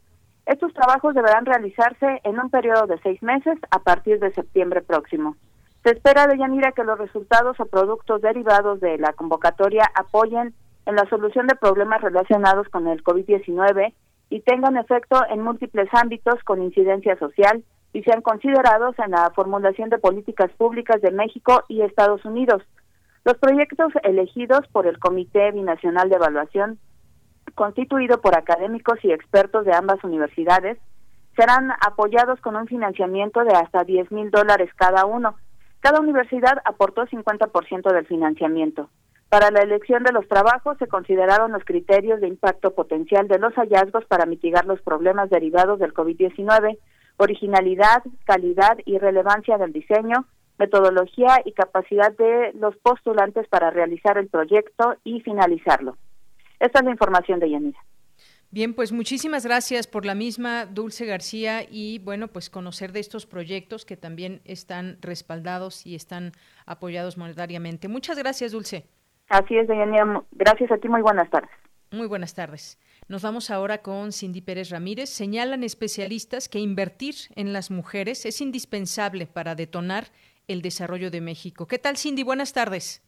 Estos 0.45 0.73
trabajos 0.73 1.13
deberán 1.13 1.45
realizarse 1.45 2.21
en 2.23 2.39
un 2.39 2.49
periodo 2.49 2.87
de 2.87 2.99
seis 3.01 3.21
meses 3.21 3.57
a 3.71 3.79
partir 3.79 4.19
de 4.19 4.33
septiembre 4.33 4.81
próximo. 4.81 5.35
Se 5.83 5.91
espera 5.91 6.27
de 6.27 6.37
Yanira 6.37 6.71
que 6.71 6.83
los 6.83 6.97
resultados 6.99 7.59
o 7.59 7.65
productos 7.65 8.21
derivados 8.21 8.79
de 8.79 8.97
la 8.97 9.13
convocatoria 9.13 9.85
apoyen 9.95 10.53
en 10.85 10.95
la 10.95 11.07
solución 11.09 11.47
de 11.47 11.55
problemas 11.55 12.01
relacionados 12.01 12.67
con 12.69 12.87
el 12.87 13.03
COVID-19 13.03 13.93
y 14.29 14.41
tengan 14.41 14.77
efecto 14.77 15.21
en 15.29 15.41
múltiples 15.41 15.89
ámbitos 15.93 16.43
con 16.43 16.61
incidencia 16.61 17.17
social 17.17 17.63
y 17.93 18.03
sean 18.03 18.21
considerados 18.21 18.95
en 18.99 19.11
la 19.11 19.31
formulación 19.35 19.89
de 19.89 19.97
políticas 19.97 20.51
públicas 20.57 21.01
de 21.01 21.11
México 21.11 21.63
y 21.67 21.81
Estados 21.81 22.23
Unidos. 22.25 22.61
Los 23.25 23.37
proyectos 23.37 23.91
elegidos 24.03 24.61
por 24.71 24.87
el 24.87 24.99
Comité 24.99 25.51
Binacional 25.51 26.09
de 26.09 26.15
Evaluación, 26.15 26.79
constituido 27.55 28.21
por 28.21 28.37
académicos 28.37 28.99
y 29.03 29.11
expertos 29.11 29.65
de 29.65 29.73
ambas 29.73 30.03
universidades, 30.03 30.77
serán 31.35 31.71
apoyados 31.85 32.39
con 32.41 32.55
un 32.55 32.67
financiamiento 32.67 33.43
de 33.43 33.53
hasta 33.53 33.83
10 33.83 34.11
mil 34.11 34.29
dólares 34.29 34.69
cada 34.75 35.05
uno. 35.05 35.35
Cada 35.79 35.99
universidad 35.99 36.61
aportó 36.65 37.05
50% 37.05 37.93
del 37.93 38.05
financiamiento. 38.05 38.89
Para 39.29 39.51
la 39.51 39.61
elección 39.61 40.03
de 40.03 40.11
los 40.11 40.27
trabajos 40.27 40.77
se 40.79 40.87
consideraron 40.87 41.51
los 41.51 41.63
criterios 41.63 42.19
de 42.19 42.27
impacto 42.27 42.73
potencial 42.73 43.27
de 43.27 43.37
los 43.37 43.53
hallazgos 43.53 44.03
para 44.05 44.25
mitigar 44.25 44.65
los 44.65 44.81
problemas 44.81 45.29
derivados 45.29 45.79
del 45.79 45.93
COVID-19, 45.93 46.79
originalidad, 47.17 48.03
calidad 48.25 48.79
y 48.85 48.97
relevancia 48.97 49.59
del 49.59 49.71
diseño, 49.71 50.25
metodología 50.57 51.41
y 51.45 51.51
capacidad 51.51 52.11
de 52.17 52.53
los 52.53 52.75
postulantes 52.77 53.47
para 53.47 53.69
realizar 53.69 54.17
el 54.17 54.29
proyecto 54.29 54.95
y 55.03 55.21
finalizarlo. 55.21 55.95
Esta 56.59 56.79
es 56.79 56.85
la 56.85 56.91
información 56.91 57.39
de 57.39 57.51
Yanira. 57.51 57.79
Bien, 58.51 58.73
pues 58.73 58.91
muchísimas 58.91 59.45
gracias 59.45 59.85
por 59.85 60.07
la 60.07 60.15
misma, 60.15 60.65
Dulce 60.65 61.05
García, 61.05 61.61
y 61.69 61.99
bueno, 61.99 62.29
pues 62.29 62.49
conocer 62.49 62.93
de 62.93 62.99
estos 62.99 63.27
proyectos 63.27 63.85
que 63.85 63.95
también 63.95 64.41
están 64.43 64.97
respaldados 65.01 65.85
y 65.85 65.93
están 65.93 66.31
apoyados 66.65 67.15
monetariamente. 67.15 67.87
Muchas 67.87 68.17
gracias, 68.17 68.51
Dulce. 68.51 68.87
Así 69.29 69.57
es, 69.57 69.67
Deyanira. 69.67 70.23
Gracias 70.31 70.71
a 70.71 70.77
ti. 70.77 70.89
Muy 70.89 71.01
buenas 71.01 71.29
tardes. 71.29 71.49
Muy 71.91 72.07
buenas 72.07 72.35
tardes. 72.35 72.77
Nos 73.07 73.23
vamos 73.23 73.49
ahora 73.49 73.79
con 73.79 74.11
Cindy 74.11 74.41
Pérez 74.41 74.69
Ramírez. 74.69 75.09
Señalan 75.09 75.63
especialistas 75.63 76.49
que 76.49 76.59
invertir 76.59 77.15
en 77.35 77.53
las 77.53 77.71
mujeres 77.71 78.25
es 78.25 78.41
indispensable 78.41 79.25
para 79.25 79.55
detonar 79.55 80.05
el 80.47 80.61
desarrollo 80.61 81.09
de 81.09 81.21
México. 81.21 81.67
¿Qué 81.67 81.79
tal, 81.79 81.97
Cindy? 81.97 82.23
Buenas 82.23 82.53
tardes. 82.53 83.03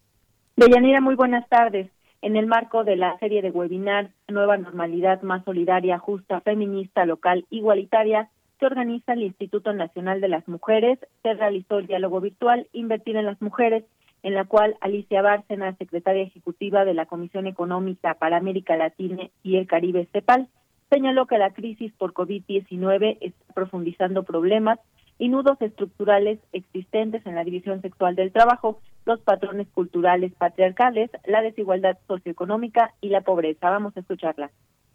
Deyanira, 0.55 1.01
muy 1.01 1.15
buenas 1.15 1.47
tardes. 1.49 1.89
En 2.21 2.35
el 2.35 2.45
marco 2.45 2.83
de 2.83 2.95
la 2.95 3.17
serie 3.17 3.41
de 3.41 3.49
webinar 3.49 4.11
Nueva 4.27 4.57
Normalidad 4.57 5.23
Más 5.23 5.43
Solidaria, 5.43 5.97
Justa, 5.97 6.41
Feminista, 6.41 7.05
Local, 7.05 7.45
Igualitaria, 7.49 8.29
se 8.59 8.67
organiza 8.67 9.13
el 9.13 9.23
Instituto 9.23 9.73
Nacional 9.73 10.21
de 10.21 10.27
las 10.27 10.47
Mujeres, 10.47 10.99
se 11.23 11.33
realizó 11.33 11.79
el 11.79 11.87
diálogo 11.87 12.21
virtual 12.21 12.67
Invertir 12.73 13.15
en 13.15 13.25
las 13.25 13.41
Mujeres, 13.41 13.85
en 14.23 14.33
la 14.33 14.45
cual 14.45 14.77
Alicia 14.81 15.21
Bárcena, 15.21 15.75
secretaria 15.77 16.23
ejecutiva 16.23 16.85
de 16.85 16.93
la 16.93 17.05
Comisión 17.05 17.47
Económica 17.47 18.15
para 18.15 18.37
América 18.37 18.77
Latina 18.77 19.29
y 19.43 19.57
el 19.57 19.67
Caribe 19.67 20.07
CEPAL, 20.11 20.47
señaló 20.89 21.25
que 21.25 21.37
la 21.37 21.51
crisis 21.51 21.91
por 21.93 22.13
COVID-19 22.13 23.17
está 23.21 23.53
profundizando 23.53 24.23
problemas 24.23 24.79
y 25.17 25.29
nudos 25.29 25.61
estructurales 25.61 26.39
existentes 26.51 27.25
en 27.25 27.35
la 27.35 27.43
división 27.43 27.81
sexual 27.81 28.15
del 28.15 28.31
trabajo, 28.31 28.79
los 29.05 29.19
patrones 29.21 29.67
culturales 29.69 30.33
patriarcales, 30.33 31.09
la 31.25 31.41
desigualdad 31.41 31.97
socioeconómica 32.07 32.93
y 33.01 33.09
la 33.09 33.21
pobreza. 33.21 33.69
Vamos 33.69 33.95
a 33.95 34.01
escucharla 34.01 34.51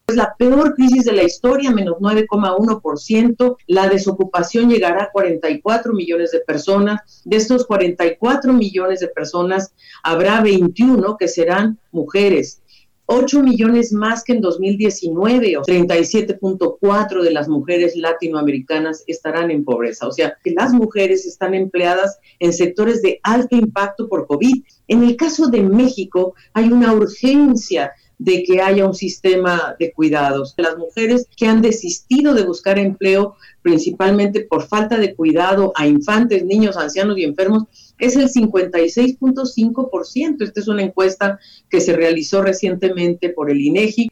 es 0.09 0.15
la 0.15 0.37
peor 0.39 0.75
crisis 0.75 1.05
de 1.05 1.13
la 1.13 1.25
historia, 1.25 1.73
menos 1.73 1.97
9,1%. 1.97 3.57
La 3.67 3.89
desocupación 3.89 4.71
llegará 4.71 5.05
a 5.05 5.11
44 5.11 5.93
millones 5.93 6.31
de 6.31 6.39
personas. 6.39 7.23
De 7.25 7.37
estos 7.37 7.67
44 7.67 8.53
millones 8.53 9.01
de 9.01 9.09
personas, 9.09 9.75
habrá 10.05 10.41
21 10.43 11.17
que 11.17 11.27
serán 11.27 11.81
mujeres. 11.91 12.63
8 13.07 13.43
millones 13.43 13.93
más 13.93 14.23
que 14.23 14.35
en 14.35 14.41
2019, 14.41 15.57
o 15.57 15.63
37.4 15.63 17.23
de 17.23 17.31
las 17.33 17.49
mujeres 17.49 17.97
latinoamericanas 17.97 19.03
estarán 19.09 19.51
en 19.51 19.65
pobreza. 19.65 20.07
O 20.07 20.13
sea, 20.13 20.37
que 20.43 20.53
las 20.53 20.73
mujeres 20.73 21.27
están 21.27 21.55
empleadas 21.55 22.21
en 22.39 22.53
sectores 22.53 23.03
de 23.03 23.19
alto 23.25 23.57
impacto 23.57 24.09
por 24.09 24.29
COVID. 24.29 24.63
En 24.87 25.03
el 25.03 25.17
caso 25.17 25.49
de 25.49 25.63
México, 25.63 26.35
hay 26.53 26.71
una 26.71 26.93
urgencia 26.93 27.93
de 28.19 28.45
que 28.45 28.63
haya 28.63 28.87
un 28.87 28.95
sistema 28.95 29.77
de 29.79 29.93
cuidados. 29.93 30.55
Las 30.57 30.79
mujeres 30.79 31.29
que 31.37 31.47
han 31.47 31.61
desistido 31.63 32.35
de 32.35 32.45
buscar 32.45 32.77
empleo 32.79 33.37
principalmente 33.63 34.41
por 34.43 34.67
falta 34.67 34.97
de 34.97 35.15
cuidado 35.15 35.73
a 35.77 35.87
infantes, 35.87 36.45
niños, 36.45 36.77
ancianos 36.77 37.17
y 37.19 37.25
enfermos 37.25 37.65
es 37.99 38.17
el 38.17 38.29
56.5%. 38.29 40.43
Esta 40.43 40.61
es 40.61 40.69
una 40.69 40.83
encuesta 40.83 41.39
que 41.69 41.81
se 41.81 41.97
realizó 41.97 42.43
recientemente 42.43 43.31
por 43.31 43.51
el 43.51 43.61
INEGI. 43.61 44.11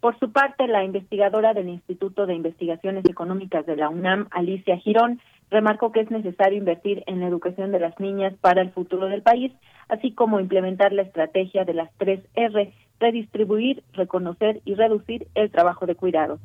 Por 0.00 0.18
su 0.20 0.30
parte, 0.30 0.68
la 0.68 0.84
investigadora 0.84 1.54
del 1.54 1.68
Instituto 1.68 2.26
de 2.26 2.34
Investigaciones 2.34 3.06
Económicas 3.06 3.64
de 3.66 3.76
la 3.76 3.88
UNAM, 3.88 4.28
Alicia 4.30 4.76
Girón, 4.76 5.20
Remarcó 5.50 5.92
que 5.92 6.00
es 6.00 6.10
necesario 6.10 6.58
invertir 6.58 7.04
en 7.06 7.20
la 7.20 7.28
educación 7.28 7.72
de 7.72 7.80
las 7.80 7.98
niñas 8.00 8.34
para 8.40 8.62
el 8.62 8.72
futuro 8.72 9.06
del 9.06 9.22
país, 9.22 9.52
así 9.88 10.12
como 10.12 10.40
implementar 10.40 10.92
la 10.92 11.02
estrategia 11.02 11.64
de 11.64 11.74
las 11.74 11.90
tres 11.98 12.20
R, 12.34 12.72
redistribuir, 12.98 13.82
reconocer 13.92 14.60
y 14.64 14.74
reducir 14.74 15.28
el 15.34 15.50
trabajo 15.50 15.86
de 15.86 15.94
cuidado. 15.94 16.38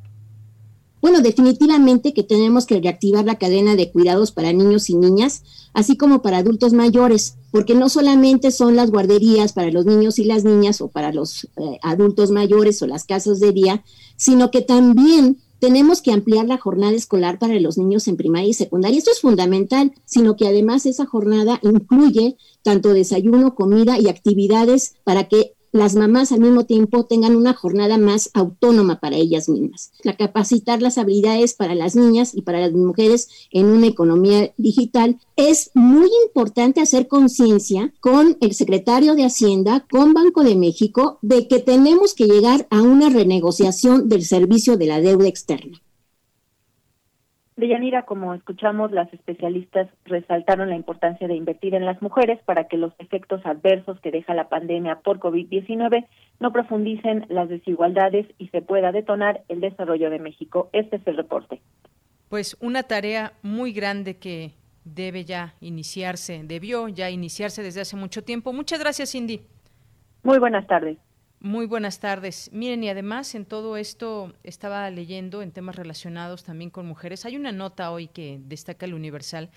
Bueno, 1.01 1.21
definitivamente 1.21 2.13
que 2.13 2.21
tenemos 2.21 2.67
que 2.67 2.79
reactivar 2.79 3.25
la 3.25 3.39
cadena 3.39 3.75
de 3.75 3.91
cuidados 3.91 4.31
para 4.31 4.53
niños 4.53 4.87
y 4.91 4.95
niñas, 4.95 5.69
así 5.73 5.97
como 5.97 6.21
para 6.21 6.37
adultos 6.37 6.73
mayores, 6.73 7.37
porque 7.51 7.73
no 7.73 7.89
solamente 7.89 8.51
son 8.51 8.75
las 8.75 8.91
guarderías 8.91 9.53
para 9.53 9.71
los 9.71 9.87
niños 9.87 10.19
y 10.19 10.25
las 10.25 10.43
niñas 10.43 10.79
o 10.79 10.89
para 10.89 11.11
los 11.11 11.45
eh, 11.57 11.79
adultos 11.81 12.29
mayores 12.29 12.83
o 12.83 12.87
las 12.87 13.05
casas 13.05 13.39
de 13.39 13.51
día, 13.51 13.83
sino 14.15 14.51
que 14.51 14.61
también 14.61 15.37
tenemos 15.61 16.01
que 16.01 16.11
ampliar 16.11 16.47
la 16.47 16.57
jornada 16.57 16.93
escolar 16.93 17.37
para 17.37 17.59
los 17.59 17.77
niños 17.77 18.07
en 18.07 18.17
primaria 18.17 18.49
y 18.49 18.53
secundaria. 18.53 18.97
Esto 18.97 19.11
es 19.11 19.21
fundamental, 19.21 19.93
sino 20.05 20.35
que 20.35 20.47
además 20.47 20.87
esa 20.87 21.05
jornada 21.05 21.59
incluye 21.61 22.35
tanto 22.63 22.95
desayuno, 22.95 23.53
comida 23.53 23.99
y 23.99 24.09
actividades 24.09 24.95
para 25.03 25.27
que 25.27 25.53
las 25.71 25.95
mamás 25.95 26.31
al 26.31 26.41
mismo 26.41 26.65
tiempo 26.65 27.05
tengan 27.05 27.35
una 27.35 27.53
jornada 27.53 27.97
más 27.97 28.29
autónoma 28.33 28.99
para 28.99 29.15
ellas 29.15 29.47
mismas. 29.47 29.91
La 30.03 30.17
capacitar 30.17 30.81
las 30.81 30.97
habilidades 30.97 31.53
para 31.53 31.75
las 31.75 31.95
niñas 31.95 32.35
y 32.35 32.41
para 32.41 32.59
las 32.59 32.73
mujeres 32.73 33.29
en 33.51 33.67
una 33.67 33.87
economía 33.87 34.53
digital 34.57 35.19
es 35.35 35.71
muy 35.73 36.09
importante 36.25 36.81
hacer 36.81 37.07
conciencia 37.07 37.93
con 37.99 38.37
el 38.41 38.53
secretario 38.53 39.15
de 39.15 39.25
Hacienda, 39.25 39.85
con 39.89 40.13
Banco 40.13 40.43
de 40.43 40.55
México, 40.55 41.19
de 41.21 41.47
que 41.47 41.59
tenemos 41.59 42.13
que 42.13 42.25
llegar 42.25 42.67
a 42.69 42.81
una 42.81 43.09
renegociación 43.09 44.09
del 44.09 44.25
servicio 44.25 44.77
de 44.77 44.87
la 44.87 45.01
deuda 45.01 45.27
externa. 45.27 45.81
Deyanira, 47.61 48.03
como 48.03 48.33
escuchamos, 48.33 48.91
las 48.91 49.13
especialistas 49.13 49.87
resaltaron 50.05 50.69
la 50.69 50.75
importancia 50.75 51.27
de 51.27 51.35
invertir 51.35 51.75
en 51.75 51.85
las 51.85 52.01
mujeres 52.01 52.39
para 52.43 52.65
que 52.65 52.75
los 52.75 52.91
efectos 52.97 53.39
adversos 53.45 53.99
que 54.01 54.11
deja 54.11 54.33
la 54.33 54.49
pandemia 54.49 54.99
por 54.99 55.19
COVID-19 55.19 56.07
no 56.39 56.51
profundicen 56.51 57.25
las 57.29 57.49
desigualdades 57.49 58.25
y 58.39 58.47
se 58.47 58.61
pueda 58.61 58.91
detonar 58.91 59.43
el 59.47 59.61
desarrollo 59.61 60.09
de 60.09 60.17
México. 60.17 60.69
Este 60.73 60.95
es 60.95 61.07
el 61.07 61.17
reporte. 61.17 61.61
Pues 62.29 62.57
una 62.61 62.83
tarea 62.83 63.33
muy 63.43 63.73
grande 63.73 64.17
que 64.17 64.51
debe 64.83 65.23
ya 65.23 65.53
iniciarse, 65.61 66.41
debió 66.43 66.87
ya 66.87 67.11
iniciarse 67.11 67.61
desde 67.61 67.81
hace 67.81 67.95
mucho 67.95 68.23
tiempo. 68.23 68.53
Muchas 68.53 68.79
gracias, 68.79 69.11
Cindy. 69.11 69.39
Muy 70.23 70.39
buenas 70.39 70.65
tardes. 70.65 70.97
Muy 71.43 71.65
buenas 71.65 71.99
tardes. 71.99 72.51
Miren, 72.53 72.83
y 72.83 72.89
además 72.89 73.33
en 73.33 73.45
todo 73.45 73.75
esto 73.75 74.31
estaba 74.43 74.87
leyendo 74.91 75.41
en 75.41 75.51
temas 75.51 75.75
relacionados 75.75 76.43
también 76.43 76.69
con 76.69 76.85
mujeres. 76.85 77.25
Hay 77.25 77.35
una 77.35 77.51
nota 77.51 77.89
hoy 77.89 78.09
que 78.09 78.39
destaca 78.43 78.85
el 78.85 78.93
Universal 78.93 79.49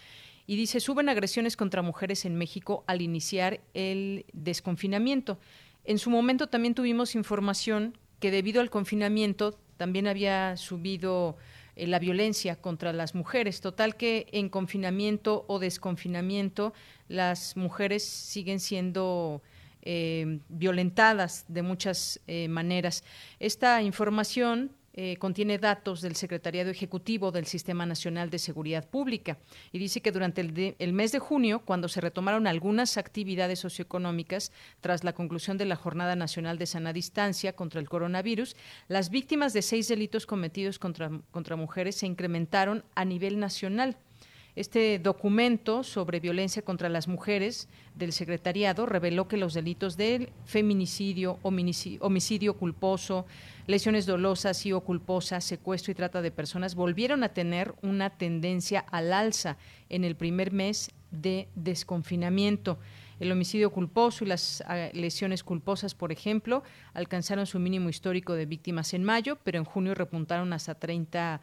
y 0.46 0.56
dice, 0.56 0.80
suben 0.80 1.10
agresiones 1.10 1.58
contra 1.58 1.82
mujeres 1.82 2.24
en 2.24 2.36
México 2.36 2.84
al 2.86 3.02
iniciar 3.02 3.60
el 3.74 4.24
desconfinamiento. 4.32 5.38
En 5.84 5.98
su 5.98 6.08
momento 6.08 6.46
también 6.46 6.74
tuvimos 6.74 7.14
información 7.14 7.98
que 8.18 8.30
debido 8.30 8.62
al 8.62 8.70
confinamiento 8.70 9.58
también 9.76 10.06
había 10.06 10.56
subido 10.56 11.36
eh, 11.76 11.86
la 11.86 11.98
violencia 11.98 12.56
contra 12.56 12.94
las 12.94 13.14
mujeres. 13.14 13.60
Total 13.60 13.94
que 13.94 14.26
en 14.32 14.48
confinamiento 14.48 15.44
o 15.48 15.58
desconfinamiento 15.58 16.72
las 17.08 17.58
mujeres 17.58 18.04
siguen 18.04 18.58
siendo 18.58 19.42
eh, 19.84 20.40
violentadas 20.48 21.44
de 21.48 21.62
muchas 21.62 22.20
eh, 22.26 22.48
maneras. 22.48 23.04
Esta 23.38 23.82
información 23.82 24.70
eh, 24.96 25.16
contiene 25.16 25.58
datos 25.58 26.00
del 26.00 26.14
Secretariado 26.14 26.70
Ejecutivo 26.70 27.32
del 27.32 27.46
Sistema 27.46 27.84
Nacional 27.84 28.30
de 28.30 28.38
Seguridad 28.38 28.88
Pública 28.88 29.38
y 29.72 29.80
dice 29.80 30.00
que 30.00 30.12
durante 30.12 30.40
el, 30.78 30.92
mes 30.92 31.10
de 31.10 31.18
junio, 31.18 31.62
cuando 31.64 31.88
se 31.88 32.00
retomaron 32.00 32.46
algunas 32.46 32.96
actividades 32.96 33.58
socioeconómicas 33.58 34.52
tras 34.80 35.02
la 35.02 35.12
conclusión 35.12 35.58
de 35.58 35.64
la 35.64 35.74
Jornada 35.74 36.14
Nacional 36.14 36.58
de 36.58 36.66
Sana 36.66 36.92
Distancia 36.92 37.56
contra 37.56 37.80
el 37.80 37.88
coronavirus, 37.88 38.54
las 38.86 39.10
víctimas 39.10 39.52
de 39.52 39.62
seis 39.62 39.88
delitos 39.88 40.26
cometidos 40.26 40.78
contra 40.78 41.56
mujeres 41.56 41.96
se 41.96 42.06
incrementaron 42.06 42.84
a 42.94 43.04
nivel 43.04 43.40
nacional. 43.40 43.98
Este 44.56 45.00
documento 45.00 45.82
sobre 45.82 46.20
violencia 46.20 46.62
contra 46.62 46.88
las 46.88 47.08
mujeres 47.08 47.68
del 47.96 48.12
secretariado 48.12 48.86
reveló 48.86 49.26
que 49.26 49.36
los 49.36 49.52
delitos 49.52 49.96
de 49.96 50.32
feminicidio, 50.44 51.40
homicidio, 51.42 52.54
culposo, 52.54 53.26
lesiones 53.66 54.06
dolosas 54.06 54.64
y 54.64 54.72
o 54.72 54.84
secuestro 55.40 55.90
y 55.90 55.94
trata 55.96 56.22
de 56.22 56.30
personas 56.30 56.76
volvieron 56.76 57.24
a 57.24 57.30
tener 57.30 57.74
una 57.82 58.10
tendencia 58.10 58.78
al 58.78 59.12
alza 59.12 59.56
en 59.88 60.04
el 60.04 60.14
primer 60.14 60.52
mes 60.52 60.92
de 61.10 61.48
desconfinamiento. 61.56 62.78
El 63.18 63.32
homicidio 63.32 63.70
culposo 63.70 64.24
y 64.24 64.28
las 64.28 64.62
ah, 64.66 64.88
lesiones 64.92 65.42
culposas, 65.42 65.94
por 65.94 66.12
ejemplo, 66.12 66.62
alcanzaron 66.92 67.46
su 67.46 67.58
mínimo 67.58 67.88
histórico 67.88 68.34
de 68.34 68.46
víctimas 68.46 68.94
en 68.94 69.02
mayo, 69.02 69.38
pero 69.42 69.58
en 69.58 69.64
junio 69.64 69.94
repuntaron 69.94 70.52
hasta 70.52 70.74
30 70.74 71.40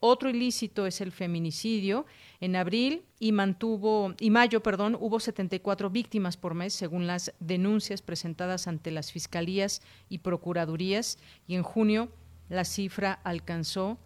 otro 0.00 0.30
ilícito 0.30 0.86
es 0.86 1.00
el 1.00 1.12
feminicidio. 1.12 2.06
En 2.40 2.56
abril 2.56 3.02
y 3.18 3.32
mantuvo 3.32 4.14
y 4.18 4.30
mayo, 4.30 4.62
perdón, 4.62 4.96
hubo 4.98 5.20
74 5.20 5.90
víctimas 5.90 6.36
por 6.36 6.54
mes 6.54 6.72
según 6.72 7.06
las 7.06 7.32
denuncias 7.40 8.02
presentadas 8.02 8.66
ante 8.66 8.90
las 8.90 9.12
fiscalías 9.12 9.82
y 10.08 10.18
procuradurías 10.18 11.18
y 11.46 11.54
en 11.54 11.62
junio 11.62 12.10
la 12.48 12.64
cifra 12.64 13.12
alcanzó 13.24 13.98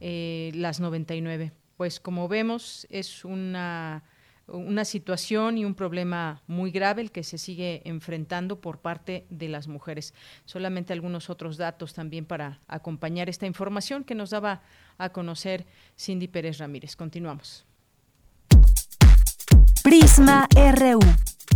eh, 0.00 0.52
las 0.54 0.80
99. 0.80 1.52
Pues 1.76 2.00
como 2.00 2.28
vemos 2.28 2.86
es 2.90 3.24
una 3.24 4.04
una 4.48 4.84
situación 4.84 5.58
y 5.58 5.64
un 5.64 5.74
problema 5.74 6.42
muy 6.46 6.70
grave 6.70 7.02
el 7.02 7.10
que 7.10 7.24
se 7.24 7.38
sigue 7.38 7.82
enfrentando 7.84 8.60
por 8.60 8.78
parte 8.78 9.26
de 9.30 9.48
las 9.48 9.68
mujeres. 9.68 10.14
Solamente 10.44 10.92
algunos 10.92 11.30
otros 11.30 11.56
datos 11.56 11.94
también 11.94 12.24
para 12.24 12.60
acompañar 12.68 13.28
esta 13.28 13.46
información 13.46 14.04
que 14.04 14.14
nos 14.14 14.30
daba 14.30 14.62
a 14.98 15.10
conocer 15.10 15.66
Cindy 15.98 16.28
Pérez 16.28 16.58
Ramírez. 16.58 16.96
Continuamos. 16.96 17.64
Prisma 19.82 20.48
RU. 20.54 21.00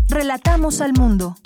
Relatamos 0.09 0.81
al 0.81 0.93
mundo. 0.93 1.37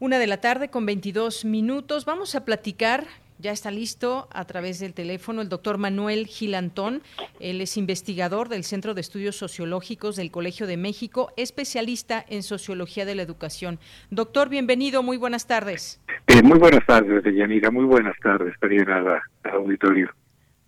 Una 0.00 0.18
de 0.18 0.26
la 0.28 0.40
tarde 0.40 0.70
con 0.70 0.86
22 0.86 1.44
minutos. 1.44 2.04
Vamos 2.04 2.34
a 2.36 2.44
platicar 2.44 3.06
ya 3.38 3.52
está 3.52 3.70
listo 3.70 4.28
a 4.32 4.44
través 4.44 4.80
del 4.80 4.94
teléfono 4.94 5.40
el 5.40 5.48
doctor 5.48 5.78
Manuel 5.78 6.26
Gilantón. 6.26 7.02
Él 7.40 7.60
es 7.60 7.76
investigador 7.76 8.48
del 8.48 8.64
Centro 8.64 8.94
de 8.94 9.00
Estudios 9.00 9.36
Sociológicos 9.36 10.16
del 10.16 10.30
Colegio 10.30 10.66
de 10.66 10.76
México, 10.76 11.32
especialista 11.36 12.24
en 12.28 12.42
sociología 12.42 13.04
de 13.04 13.14
la 13.14 13.22
educación. 13.22 13.78
Doctor, 14.10 14.48
bienvenido, 14.48 15.02
muy 15.02 15.16
buenas 15.16 15.46
tardes. 15.46 16.00
Eh, 16.26 16.42
muy 16.42 16.58
buenas 16.58 16.84
tardes, 16.86 17.22
Yanira, 17.24 17.70
muy 17.70 17.84
buenas 17.84 18.16
tardes, 18.22 18.54
al 18.60 19.50
auditorio. 19.52 20.10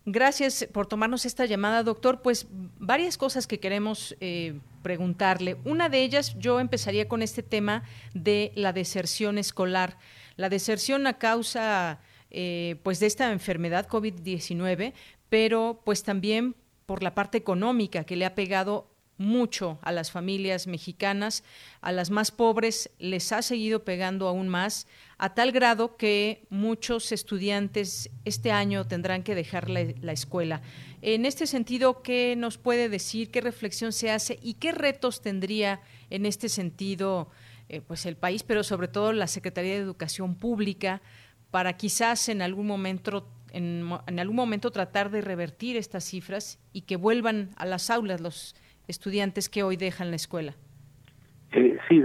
Gracias 0.06 0.66
por 0.72 0.86
tomarnos 0.86 1.26
esta 1.26 1.44
llamada, 1.44 1.82
doctor. 1.82 2.22
Pues 2.22 2.48
varias 2.78 3.18
cosas 3.18 3.46
que 3.46 3.60
queremos 3.60 4.16
eh, 4.20 4.58
preguntarle. 4.82 5.58
Una 5.64 5.88
de 5.88 6.02
ellas, 6.02 6.36
yo 6.38 6.58
empezaría 6.58 7.06
con 7.06 7.22
este 7.22 7.42
tema 7.42 7.82
de 8.14 8.52
la 8.54 8.72
deserción 8.72 9.36
escolar. 9.36 9.98
La 10.36 10.48
deserción 10.48 11.06
a 11.06 11.18
causa 11.18 12.00
eh, 12.30 12.76
pues 12.82 13.00
de 13.00 13.06
esta 13.06 13.32
enfermedad 13.32 13.88
COVID-19, 13.88 14.92
pero 15.28 15.82
pues 15.84 16.02
también 16.02 16.54
por 16.86 17.02
la 17.02 17.14
parte 17.14 17.38
económica 17.38 18.04
que 18.04 18.16
le 18.16 18.24
ha 18.24 18.34
pegado 18.34 18.90
mucho 19.20 19.78
a 19.82 19.92
las 19.92 20.10
familias 20.10 20.66
mexicanas, 20.66 21.44
a 21.82 21.92
las 21.92 22.10
más 22.10 22.30
pobres 22.30 22.90
les 22.98 23.32
ha 23.32 23.42
seguido 23.42 23.84
pegando 23.84 24.26
aún 24.26 24.48
más, 24.48 24.86
a 25.18 25.34
tal 25.34 25.52
grado 25.52 25.98
que 25.98 26.46
muchos 26.48 27.12
estudiantes 27.12 28.08
este 28.24 28.50
año 28.50 28.86
tendrán 28.86 29.22
que 29.22 29.34
dejar 29.34 29.68
la, 29.68 30.12
escuela. 30.12 30.62
En 31.02 31.26
este 31.26 31.46
sentido, 31.46 32.02
¿qué 32.02 32.34
nos 32.34 32.56
puede 32.56 32.88
decir, 32.88 33.30
qué 33.30 33.42
reflexión 33.42 33.92
se 33.92 34.10
hace 34.10 34.38
y 34.42 34.54
qué 34.54 34.72
retos 34.72 35.20
tendría 35.20 35.82
en 36.08 36.24
este 36.24 36.48
sentido 36.48 37.28
eh, 37.68 37.82
pues 37.82 38.06
el 38.06 38.16
país, 38.16 38.42
pero 38.42 38.64
sobre 38.64 38.88
todo 38.88 39.12
la 39.12 39.26
Secretaría 39.26 39.74
de 39.74 39.80
Educación 39.80 40.34
Pública 40.34 41.02
para 41.50 41.74
quizás 41.74 42.28
en 42.28 42.42
algún 42.42 42.66
momento 42.66 43.26
en, 43.52 43.90
algún 44.18 44.36
momento 44.36 44.70
tratar 44.70 45.10
de 45.10 45.20
revertir 45.20 45.76
estas 45.76 46.04
cifras 46.04 46.58
y 46.72 46.82
que 46.82 46.96
vuelvan 46.96 47.50
a 47.56 47.66
las 47.66 47.90
aulas 47.90 48.20
los 48.20 48.54
estudiantes 48.86 49.48
que 49.48 49.62
hoy 49.62 49.76
dejan 49.76 50.10
la 50.10 50.16
escuela. 50.16 50.54
Eh, 51.52 51.76
sí, 51.88 52.00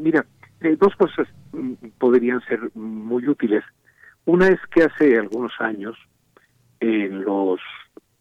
mira, 0.00 0.26
eh, 0.60 0.76
dos 0.76 0.94
cosas 0.96 1.28
mm, 1.52 1.74
podrían 1.98 2.40
ser 2.46 2.74
muy 2.74 3.28
útiles. 3.28 3.62
Una 4.24 4.48
es 4.48 4.60
que 4.72 4.82
hace 4.82 5.16
algunos 5.16 5.52
años 5.60 5.96
en 6.80 7.22
los 7.24 7.60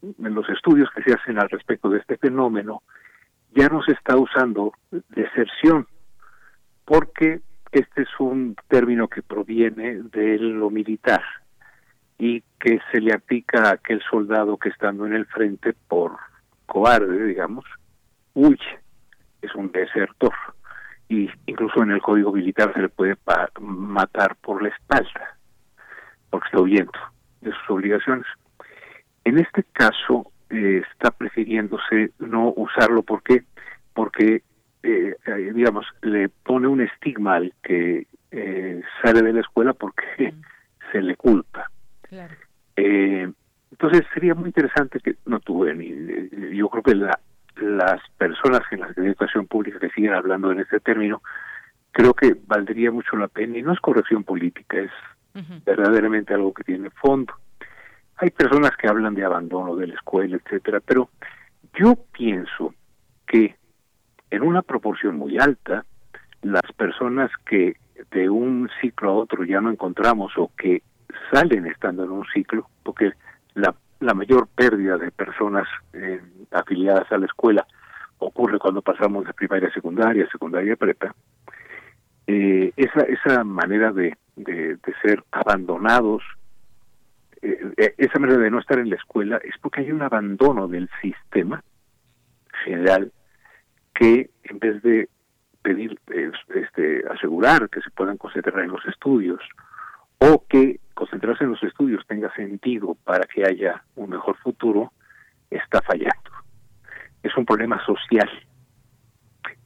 en 0.01 0.35
los 0.35 0.47
estudios 0.49 0.89
que 0.95 1.01
se 1.01 1.13
hacen 1.13 1.39
al 1.39 1.49
respecto 1.49 1.89
de 1.89 1.97
este 1.97 2.17
fenómeno 2.17 2.83
ya 3.55 3.67
no 3.67 3.81
se 3.81 3.93
está 3.93 4.15
usando 4.15 4.73
deserción 5.09 5.87
porque 6.85 7.41
este 7.71 8.03
es 8.03 8.09
un 8.19 8.55
término 8.67 9.07
que 9.07 9.21
proviene 9.21 10.01
de 10.03 10.37
lo 10.39 10.69
militar 10.69 11.23
y 12.17 12.41
que 12.59 12.79
se 12.91 12.99
le 12.99 13.13
aplica 13.13 13.63
a 13.63 13.73
aquel 13.73 14.01
soldado 14.09 14.57
que 14.57 14.69
estando 14.69 15.05
en 15.05 15.13
el 15.13 15.25
frente 15.25 15.73
por 15.87 16.17
cobarde, 16.65 17.27
digamos, 17.27 17.65
huye, 18.33 18.79
es 19.41 19.53
un 19.55 19.71
desertor. 19.71 20.33
Y 21.09 21.29
incluso 21.45 21.83
en 21.83 21.91
el 21.91 22.01
código 22.01 22.33
militar 22.33 22.73
se 22.73 22.81
le 22.81 22.89
puede 22.89 23.17
matar 23.59 24.35
por 24.37 24.61
la 24.61 24.69
espalda 24.69 25.37
porque 26.29 26.47
está 26.47 26.61
huyendo 26.61 26.91
de 27.41 27.51
sus 27.51 27.69
obligaciones. 27.69 28.25
En 29.23 29.37
este 29.39 29.63
caso 29.71 30.31
eh, 30.49 30.83
está 30.91 31.11
prefiriéndose 31.11 32.11
no 32.19 32.53
usarlo. 32.55 33.03
Porque 33.03 33.43
porque 33.93 34.43
eh, 34.87 35.15
eh, 35.25 35.51
digamos 35.53 35.85
le 36.01 36.29
pone 36.29 36.67
un 36.67 36.81
estigma 36.81 37.35
al 37.35 37.53
que 37.61 38.07
sale 39.01 39.21
de 39.21 39.33
la 39.33 39.41
escuela 39.41 39.73
porque 39.73 40.33
se 40.91 41.01
le 41.01 41.15
culpa. 41.15 41.69
entonces 42.75 44.03
sería 44.13 44.35
muy 44.35 44.47
interesante 44.47 44.99
que 44.99 45.15
no 45.25 45.39
tuve 45.39 45.73
ni 45.73 46.55
yo 46.55 46.69
creo 46.69 46.83
que 46.83 46.95
la 46.95 47.19
las 47.61 48.01
personas 48.17 48.61
en 48.71 48.81
la 48.81 48.87
educación 48.95 49.47
pública 49.47 49.79
que 49.79 49.89
siguen 49.89 50.13
hablando 50.13 50.51
en 50.51 50.59
este 50.59 50.79
término, 50.79 51.21
creo 51.91 52.13
que 52.13 52.35
valdría 52.45 52.91
mucho 52.91 53.15
la 53.15 53.27
pena, 53.27 53.57
y 53.57 53.61
no 53.61 53.73
es 53.73 53.79
corrección 53.79 54.23
política, 54.23 54.77
es 54.79 54.91
verdaderamente 55.65 56.33
algo 56.33 56.53
que 56.53 56.63
tiene 56.63 56.89
fondo. 56.89 57.33
Hay 58.17 58.31
personas 58.31 58.71
que 58.75 58.87
hablan 58.87 59.13
de 59.13 59.23
abandono 59.23 59.75
de 59.75 59.87
la 59.87 59.93
escuela, 59.93 60.37
etcétera, 60.37 60.79
pero 60.79 61.09
yo 61.73 61.95
pienso 62.11 62.73
que 63.27 63.55
en 64.29 64.43
una 64.43 64.61
proporción 64.61 65.17
muy 65.17 65.37
alta, 65.37 65.85
las 66.41 66.71
personas 66.75 67.31
que 67.45 67.77
de 68.11 68.29
un 68.29 68.69
ciclo 68.81 69.09
a 69.09 69.13
otro 69.13 69.43
ya 69.43 69.59
no 69.61 69.71
encontramos 69.71 70.37
o 70.37 70.51
que 70.57 70.83
salen 71.31 71.65
estando 71.65 72.03
en 72.03 72.11
un 72.11 72.25
ciclo, 72.33 72.69
porque 72.83 73.11
la 73.55 73.73
la 73.99 74.13
mayor 74.13 74.47
pérdida 74.47 74.97
de 74.97 75.11
personas 75.11 75.67
eh, 75.93 76.21
afiliadas 76.51 77.11
a 77.11 77.17
la 77.17 77.25
escuela 77.25 77.65
ocurre 78.19 78.59
cuando 78.59 78.81
pasamos 78.81 79.25
de 79.25 79.33
primaria 79.33 79.69
a 79.69 79.73
secundaria, 79.73 80.27
secundaria 80.31 80.73
a 80.73 80.77
prepa. 80.77 81.15
Eh, 82.25 82.73
esa, 82.75 83.01
esa 83.01 83.43
manera 83.43 83.91
de, 83.91 84.17
de, 84.35 84.77
ser 85.01 85.23
abandonados, 85.31 86.23
eh, 87.41 87.93
esa 87.97 88.19
manera 88.19 88.39
de 88.39 88.51
no 88.51 88.59
estar 88.59 88.79
en 88.79 88.89
la 88.89 88.95
escuela 88.95 89.39
es 89.43 89.55
porque 89.61 89.81
hay 89.81 89.91
un 89.91 90.01
abandono 90.01 90.67
del 90.67 90.89
sistema 91.01 91.63
general 92.65 93.11
que 93.97 94.29
en 94.43 94.59
vez 94.59 94.81
de 94.83 95.09
pedir, 95.63 95.99
este, 96.53 97.03
asegurar 97.09 97.67
que 97.69 97.81
se 97.81 97.89
puedan 97.89 98.17
concentrar 98.17 98.63
en 98.63 98.69
los 98.69 98.85
estudios 98.85 99.41
o 100.19 100.45
que 100.47 100.79
concentrarse 100.93 101.43
en 101.43 101.51
los 101.51 101.63
estudios 101.63 102.05
tenga 102.07 102.33
sentido 102.35 102.95
para 103.03 103.25
que 103.25 103.43
haya 103.43 103.83
un 103.95 104.11
mejor 104.11 104.37
futuro, 104.37 104.91
está 105.49 105.81
fallando. 105.81 106.31
Es 107.23 107.35
un 107.35 107.45
problema 107.45 107.83
social. 107.85 108.29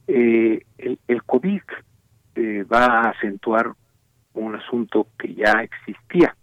Eh, 0.06 0.64
el, 0.78 1.22
COVID 1.24 1.62
eh, 2.34 2.64
va 2.64 2.86
a 2.86 3.10
acentuar 3.10 3.72
un 4.34 4.54
asunto 4.54 5.08
que 5.18 5.34
ya 5.34 5.62
existía. 5.62 6.34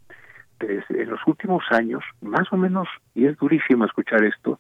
En 0.60 1.10
los 1.10 1.22
últimos 1.26 1.64
años, 1.72 2.04
más 2.22 2.52
o 2.52 2.58
menos, 2.58 2.88
y 3.16 3.26
es 3.26 3.38
durísimo 3.38 3.86
escuchar 3.86 4.24
esto, 4.26 4.60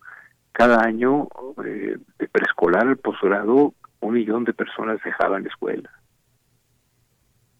cada 0.59 0.83
año 0.83 1.29
eh, 1.65 1.97
de 2.19 2.27
preescolar 2.27 2.85
al 2.85 2.97
posgrado, 2.97 3.73
un 4.01 4.13
millón 4.13 4.43
de 4.43 4.53
personas 4.53 4.99
dejaban 5.03 5.43
la 5.43 5.49
escuela 5.49 5.89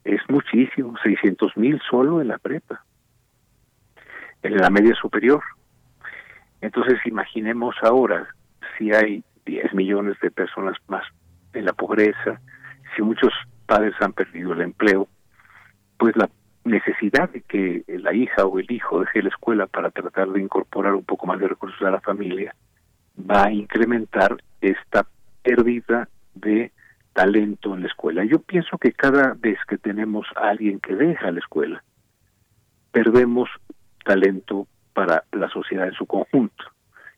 es 0.04 0.22
muchísimo, 0.28 0.96
600 1.04 1.56
mil 1.58 1.80
solo 1.90 2.22
en 2.22 2.30
la 2.30 2.38
prepa, 2.38 2.84
en 4.42 4.58
la 4.58 4.70
media 4.70 4.96
superior. 4.96 5.44
Entonces 6.62 7.00
imaginemos 7.06 7.76
ahora 7.84 8.28
si 8.78 8.92
hay 8.92 9.24
10 9.46 9.74
millones 9.74 10.18
de 10.22 10.32
personas 10.32 10.78
más 10.88 11.04
en 11.54 11.66
la 11.66 11.74
pobreza, 11.74 12.42
si 12.96 13.02
muchos 13.02 13.32
padres 13.66 13.94
han 14.00 14.14
perdido 14.14 14.54
el 14.54 14.62
empleo, 14.62 15.08
pues 15.98 16.16
la 16.16 16.30
necesidad 16.64 17.30
de 17.30 17.42
que 17.42 17.84
la 17.88 18.14
hija 18.14 18.46
o 18.46 18.60
el 18.60 18.70
hijo 18.72 19.02
deje 19.02 19.22
la 19.22 19.30
escuela 19.30 19.68
para 19.68 19.92
tratar 19.92 20.30
de 20.30 20.42
incorporar 20.42 20.94
un 20.94 21.04
poco 21.04 21.28
más 21.28 21.40
de 21.40 21.48
recursos 21.48 21.82
a 21.82 21.92
la 21.92 22.02
familia 22.02 22.56
va 23.20 23.46
a 23.46 23.52
incrementar 23.52 24.38
esta 24.62 25.06
pérdida 25.44 26.10
de 26.36 26.72
talento 27.14 27.76
en 27.76 27.82
la 27.82 27.88
escuela. 27.88 28.24
Yo 28.24 28.40
pienso 28.40 28.78
que 28.78 28.94
cada 28.94 29.34
vez 29.34 29.58
que 29.68 29.78
tenemos 29.78 30.26
a 30.36 30.50
alguien 30.50 30.80
que 30.80 30.96
deja 30.96 31.32
la 31.32 31.40
escuela, 31.40 31.84
perdemos 32.92 33.50
talento 34.06 34.68
para 34.94 35.24
la 35.32 35.50
sociedad 35.50 35.88
en 35.88 35.94
su 35.94 36.06
conjunto 36.06 36.64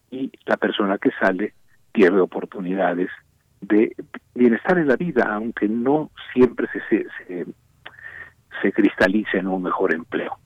y 0.09 0.31
la 0.45 0.57
persona 0.57 0.97
que 0.97 1.11
sale 1.19 1.53
pierde 1.91 2.19
oportunidades 2.19 3.09
de 3.61 3.95
bienestar 4.33 4.77
en 4.77 4.87
la 4.87 4.95
vida, 4.95 5.27
aunque 5.33 5.67
no 5.67 6.09
siempre 6.33 6.67
se, 6.73 7.05
se, 7.27 7.45
se, 8.61 8.71
cristalice 8.71 9.37
en 9.37 9.47
un 9.47 9.63
mejor 9.63 9.93
empleo. 9.93 10.37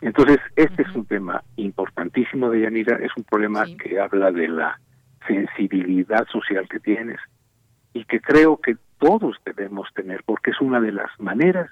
Entonces, 0.00 0.38
este 0.56 0.82
es 0.82 0.94
un 0.94 1.06
tema 1.06 1.42
importantísimo 1.56 2.50
de 2.50 2.62
Yanira, 2.62 2.96
es 2.96 3.10
un 3.16 3.24
problema 3.24 3.64
que 3.82 3.98
habla 3.98 4.30
de 4.30 4.48
la 4.48 4.80
sensibilidad 5.26 6.26
social 6.28 6.68
que 6.68 6.78
tienes, 6.78 7.18
y 7.92 8.04
que 8.04 8.20
creo 8.20 8.58
que 8.58 8.76
todos 8.98 9.36
debemos 9.44 9.88
tener, 9.94 10.22
porque 10.24 10.50
es 10.50 10.60
una 10.60 10.80
de 10.80 10.92
las 10.92 11.10
maneras 11.18 11.70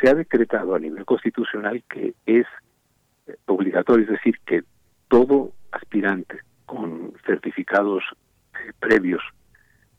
se 0.00 0.08
ha 0.08 0.14
decretado 0.14 0.74
a 0.74 0.78
nivel 0.78 1.04
constitucional 1.04 1.82
que 1.88 2.14
es 2.26 2.46
obligatorio, 3.46 4.04
es 4.04 4.10
decir, 4.10 4.38
que 4.46 4.62
todo 5.08 5.52
aspirante 5.70 6.38
con 6.66 7.12
certificados 7.26 8.02
eh, 8.54 8.72
previos 8.78 9.22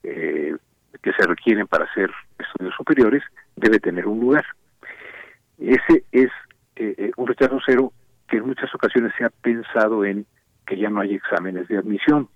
eh, 0.03 0.55
que 1.01 1.11
se 1.13 1.25
requieren 1.25 1.67
para 1.67 1.85
hacer 1.85 2.11
estudios 2.37 2.75
superiores 2.75 3.23
debe 3.55 3.79
tener 3.79 4.07
un 4.07 4.19
lugar. 4.19 4.45
Ese 5.57 6.03
es 6.11 6.29
un 7.17 7.27
rechazo 7.27 7.59
cero 7.65 7.93
que 8.27 8.37
en 8.37 8.47
muchas 8.47 8.73
ocasiones 8.73 9.13
se 9.17 9.25
ha 9.25 9.29
pensado 9.29 10.05
en 10.05 10.25
que 10.65 10.77
ya 10.77 10.89
no 10.89 11.01
hay 11.01 11.15
exámenes 11.15 11.67
de 11.67 11.77
admisión, 11.77 12.29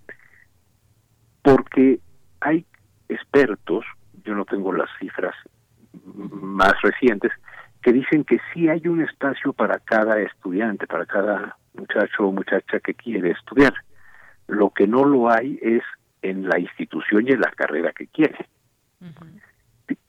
porque 1.42 2.00
hay 2.42 2.66
expertos, 3.10 3.86
yo 4.24 4.36
no 4.36 4.46
tengo 4.46 4.74
las 4.74 4.90
cifras 5.00 5.34
más 6.04 6.74
recientes, 6.82 7.32
que 7.82 7.94
dicen 7.94 8.26
que 8.26 8.40
sí 8.54 8.68
hay 8.68 8.86
un 8.88 9.02
espacio 9.02 9.54
para 9.54 9.80
cada 9.80 10.20
estudiante, 10.20 10.88
para 10.88 11.06
cada 11.06 11.58
muchacho 11.74 12.28
o 12.28 12.32
muchacha 12.32 12.80
que 12.80 12.94
quiere 12.94 13.32
estudiar. 13.32 13.74
Lo 14.48 14.72
que 14.72 14.88
no 14.88 15.06
lo 15.06 15.30
hay 15.32 15.58
es 15.62 15.84
en 16.22 16.48
la 16.48 16.60
institución 16.60 17.28
y 17.28 17.32
en 17.32 17.42
la 17.42 17.52
carrera 17.52 17.92
que 17.92 18.08
quiere. 18.08 18.48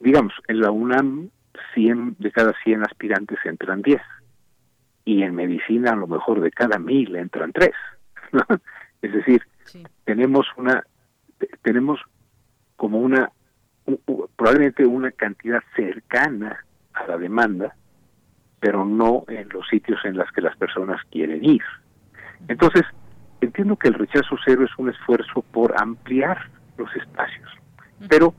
Digamos, 0.00 0.32
en 0.48 0.60
la 0.60 0.70
UNAM 0.70 1.30
100 1.74 2.16
de 2.18 2.30
cada 2.30 2.52
100 2.64 2.82
aspirantes 2.82 3.38
entran 3.44 3.82
10 3.82 4.00
y 5.04 5.22
en 5.22 5.34
medicina 5.34 5.92
a 5.92 5.96
lo 5.96 6.06
mejor 6.06 6.40
de 6.40 6.50
cada 6.50 6.78
mil 6.78 7.14
entran 7.16 7.52
3. 7.52 7.70
Es 9.00 9.12
decir, 9.12 9.42
tenemos 10.04 10.46
una 10.56 10.82
tenemos 11.62 12.00
como 12.76 12.98
una 12.98 13.30
probablemente 14.36 14.84
una 14.84 15.12
cantidad 15.12 15.62
cercana 15.76 16.64
a 16.94 17.06
la 17.06 17.16
demanda, 17.16 17.76
pero 18.60 18.84
no 18.84 19.24
en 19.28 19.48
los 19.50 19.66
sitios 19.68 20.00
en 20.04 20.16
los 20.16 20.30
que 20.32 20.40
las 20.40 20.56
personas 20.56 21.00
quieren 21.10 21.44
ir. 21.44 21.62
Entonces, 22.48 22.82
entiendo 23.40 23.76
que 23.76 23.88
el 23.88 23.94
rechazo 23.94 24.36
cero 24.44 24.64
es 24.64 24.78
un 24.78 24.90
esfuerzo 24.90 25.42
por 25.52 25.74
ampliar 25.80 26.50
los 26.76 26.94
espacios, 26.96 27.50
pero 28.08 28.34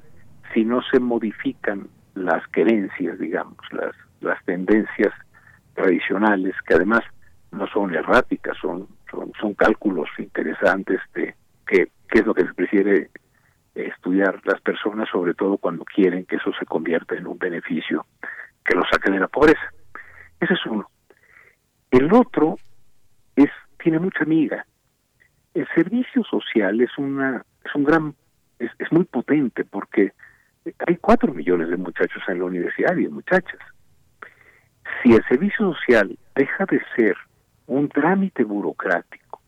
si 0.54 0.66
no 0.66 0.82
se 0.82 1.00
modifican 1.00 1.88
las 2.16 2.46
querencias, 2.48 3.20
digamos, 3.20 3.58
las, 3.72 3.96
las 4.22 4.44
tendencias 4.46 5.14
tradicionales, 5.74 6.56
que 6.68 6.76
además 6.76 7.02
no 7.52 7.68
son 7.68 7.94
erráticas, 7.94 8.58
son, 8.62 8.88
son, 9.10 9.32
son 9.40 9.54
cálculos 9.54 10.10
interesantes 10.18 11.00
de 11.14 11.36
qué, 11.66 11.90
qué 12.10 12.20
es 12.20 12.26
lo 12.26 12.34
que 12.34 12.46
se 12.46 12.54
prefiere 12.54 13.10
estudiar 13.76 14.42
las 14.46 14.60
personas, 14.62 15.08
sobre 15.10 15.34
todo 15.34 15.58
cuando 15.58 15.86
quieren 15.86 16.26
que 16.26 16.38
eso 16.38 16.52
se 16.60 16.66
convierta 16.66 17.16
en 17.16 17.28
un 17.28 17.38
beneficio 17.38 18.06
que 18.66 18.76
los 18.76 18.86
saque 18.92 19.12
de 19.12 19.20
la 19.20 19.28
pobreza. 19.28 19.74
Ese 20.40 20.54
es 20.54 20.66
uno. 20.66 20.90
El 21.92 22.14
otro 22.14 22.58
es 23.36 23.50
tiene 23.82 24.00
mucha 24.00 24.24
amiga. 24.24 24.66
El 25.60 25.68
servicio 25.76 26.24
social 26.24 26.80
es 26.80 26.98
una 26.98 27.44
es 27.66 27.76
un 27.76 27.84
gran 27.84 28.16
es, 28.60 28.72
muy 28.92 29.04
potente 29.04 29.66
porque 29.66 30.14
hay 30.88 30.96
cuatro 30.96 31.34
millones 31.34 31.68
de 31.68 31.76
muchachos 31.76 32.24
en 32.30 32.40
la 32.40 32.46
universidad 32.46 32.96
y 32.96 33.04
de 33.04 33.10
muchachas. 33.10 33.60
Si 35.04 35.12
el 35.12 35.22
servicio 35.28 35.74
social 35.74 36.18
deja 36.34 36.66
de 36.66 36.82
ser 36.96 37.18
un 37.68 37.90
trámite 37.90 38.46
burocrático 38.46 39.42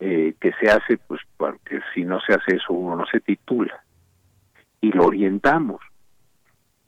eh, 0.00 0.34
que 0.38 0.52
se 0.60 0.70
hace, 0.70 0.98
pues 0.98 1.22
porque 1.38 1.80
si 1.94 2.04
no 2.04 2.20
se 2.20 2.34
hace 2.34 2.56
eso 2.56 2.74
uno 2.74 2.96
no 2.96 3.06
se 3.06 3.20
titula, 3.20 3.82
y 4.82 4.92
lo 4.92 5.06
orientamos 5.06 5.80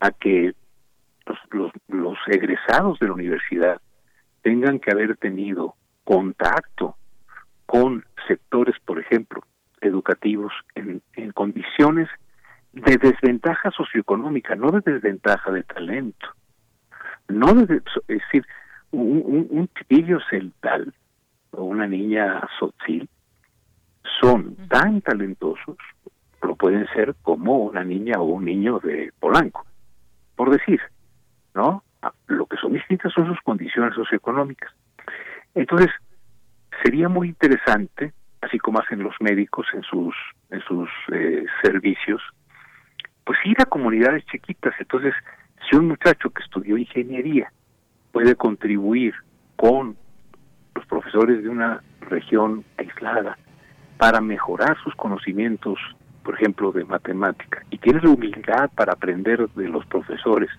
a 0.01 0.11
que 0.11 0.53
los, 1.25 1.71
los, 1.87 2.17
egresados 2.27 2.99
de 2.99 3.07
la 3.07 3.13
universidad 3.13 3.81
tengan 4.43 4.77
que 4.77 4.91
haber 4.91 5.17
tenido 5.17 5.73
contacto 6.03 6.95
con 7.65 8.05
sectores, 8.27 8.75
por 8.85 8.99
ejemplo, 8.99 9.41
educativos 9.81 10.53
en, 10.75 11.01
en 11.13 11.31
condiciones 11.31 12.09
de 12.73 12.97
desventaja 12.97 13.71
socioeconómica, 13.71 14.55
no 14.55 14.71
de 14.71 14.81
desventaja 14.81 15.51
de 15.51 15.63
talento. 15.63 16.27
No 17.27 17.53
de, 17.53 17.81
es 18.07 18.19
decir, 18.19 18.45
un, 18.91 19.21
un, 19.25 19.47
un 19.49 19.69
chiquillo 19.77 20.19
celtal 20.29 20.93
o 21.51 21.63
una 21.63 21.87
niña 21.87 22.41
sotil 22.59 23.09
son 24.21 24.55
tan 24.67 25.01
talentosos, 25.01 25.77
lo 26.41 26.55
pueden 26.55 26.87
ser 26.93 27.15
como 27.21 27.57
una 27.57 27.83
niña 27.83 28.19
o 28.19 28.25
un 28.25 28.45
niño 28.45 28.79
de 28.79 29.11
Polanco, 29.19 29.65
por 30.35 30.51
decir. 30.51 30.79
¿no? 31.55 31.83
Ah, 32.01 32.13
lo 32.27 32.45
que 32.45 32.57
son 32.57 32.73
distintas 32.73 33.11
son 33.13 33.25
sus 33.27 33.41
condiciones 33.41 33.95
socioeconómicas. 33.95 34.71
Entonces, 35.55 35.89
sería 36.83 37.09
muy 37.09 37.29
interesante, 37.29 38.13
así 38.41 38.59
como 38.59 38.79
hacen 38.79 39.03
los 39.03 39.15
médicos 39.19 39.67
en 39.73 39.83
sus 39.83 40.15
en 40.51 40.61
sus 40.61 40.89
eh, 41.11 41.45
servicios, 41.61 42.21
pues 43.23 43.39
ir 43.45 43.57
a 43.59 43.65
comunidades 43.65 44.23
chiquitas. 44.27 44.73
Entonces, 44.79 45.13
si 45.69 45.75
un 45.75 45.87
muchacho 45.87 46.29
que 46.29 46.43
estudió 46.43 46.77
ingeniería 46.77 47.51
puede 48.11 48.35
contribuir 48.35 49.13
con 49.55 49.97
los 50.75 50.85
profesores 50.85 51.43
de 51.43 51.49
una 51.49 51.81
región 52.01 52.63
aislada 52.77 53.37
para 53.97 54.21
mejorar 54.21 54.77
sus 54.83 54.93
conocimientos, 54.95 55.79
por 56.23 56.35
ejemplo, 56.35 56.71
de 56.71 56.83
matemática, 56.85 57.63
y 57.69 57.77
tiene 57.77 58.01
la 58.01 58.09
humildad 58.09 58.69
para 58.75 58.93
aprender 58.93 59.49
de 59.49 59.69
los 59.69 59.85
profesores, 59.85 60.49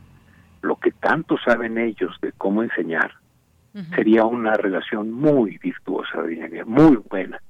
lo 0.63 0.77
que 0.77 0.91
tanto 0.91 1.37
saben 1.39 1.79
ellos 1.79 2.17
de 2.23 2.33
cómo 2.33 2.63
enseñar, 2.63 3.13
sería 3.95 4.25
una 4.25 4.55
relación 4.55 5.13
muy 5.13 5.59
virtuosa, 5.59 6.23
muy 6.65 6.97
buena. 7.09 7.41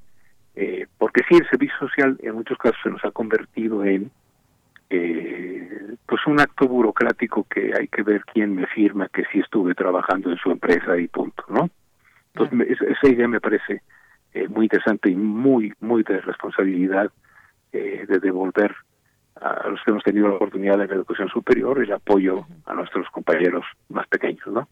Eh, 0.54 0.86
porque 0.98 1.22
sí, 1.28 1.36
el 1.36 1.48
servicio 1.48 1.76
social 1.78 2.18
en 2.22 2.34
muchos 2.34 2.58
casos 2.58 2.78
se 2.82 2.90
nos 2.90 3.04
ha 3.04 3.10
convertido 3.10 3.84
en 3.84 4.10
eh, 4.88 5.96
pues 6.06 6.26
un 6.26 6.40
acto 6.40 6.68
burocrático 6.68 7.44
que 7.48 7.72
hay 7.78 7.88
que 7.88 8.02
ver 8.02 8.22
quién 8.32 8.54
me 8.54 8.66
firma 8.66 9.08
que 9.08 9.24
sí 9.32 9.40
estuve 9.40 9.74
trabajando 9.74 10.30
en 10.30 10.38
su 10.38 10.50
empresa 10.50 10.96
y 10.96 11.08
punto, 11.08 11.44
¿no? 11.48 11.68
Entonces, 12.34 12.78
esa 12.80 13.08
idea 13.08 13.26
me 13.26 13.40
parece 13.40 13.82
eh, 14.34 14.48
muy 14.48 14.66
interesante 14.66 15.10
y 15.10 15.16
muy, 15.16 15.72
muy 15.80 16.02
de 16.02 16.20
responsabilidad 16.20 17.10
eh, 17.72 18.04
de 18.06 18.18
devolver 18.20 18.74
a 19.40 19.68
los 19.68 19.82
que 19.82 19.90
hemos 19.90 20.02
tenido 20.02 20.28
la 20.28 20.36
oportunidad 20.36 20.78
de 20.78 20.86
la 20.86 20.94
educación 20.94 21.28
superior 21.28 21.82
el 21.82 21.92
apoyo 21.92 22.46
a 22.64 22.74
nuestros 22.74 23.08
compañeros 23.10 23.64
más 23.88 24.06
pequeños, 24.06 24.46
¿no? 24.46 24.68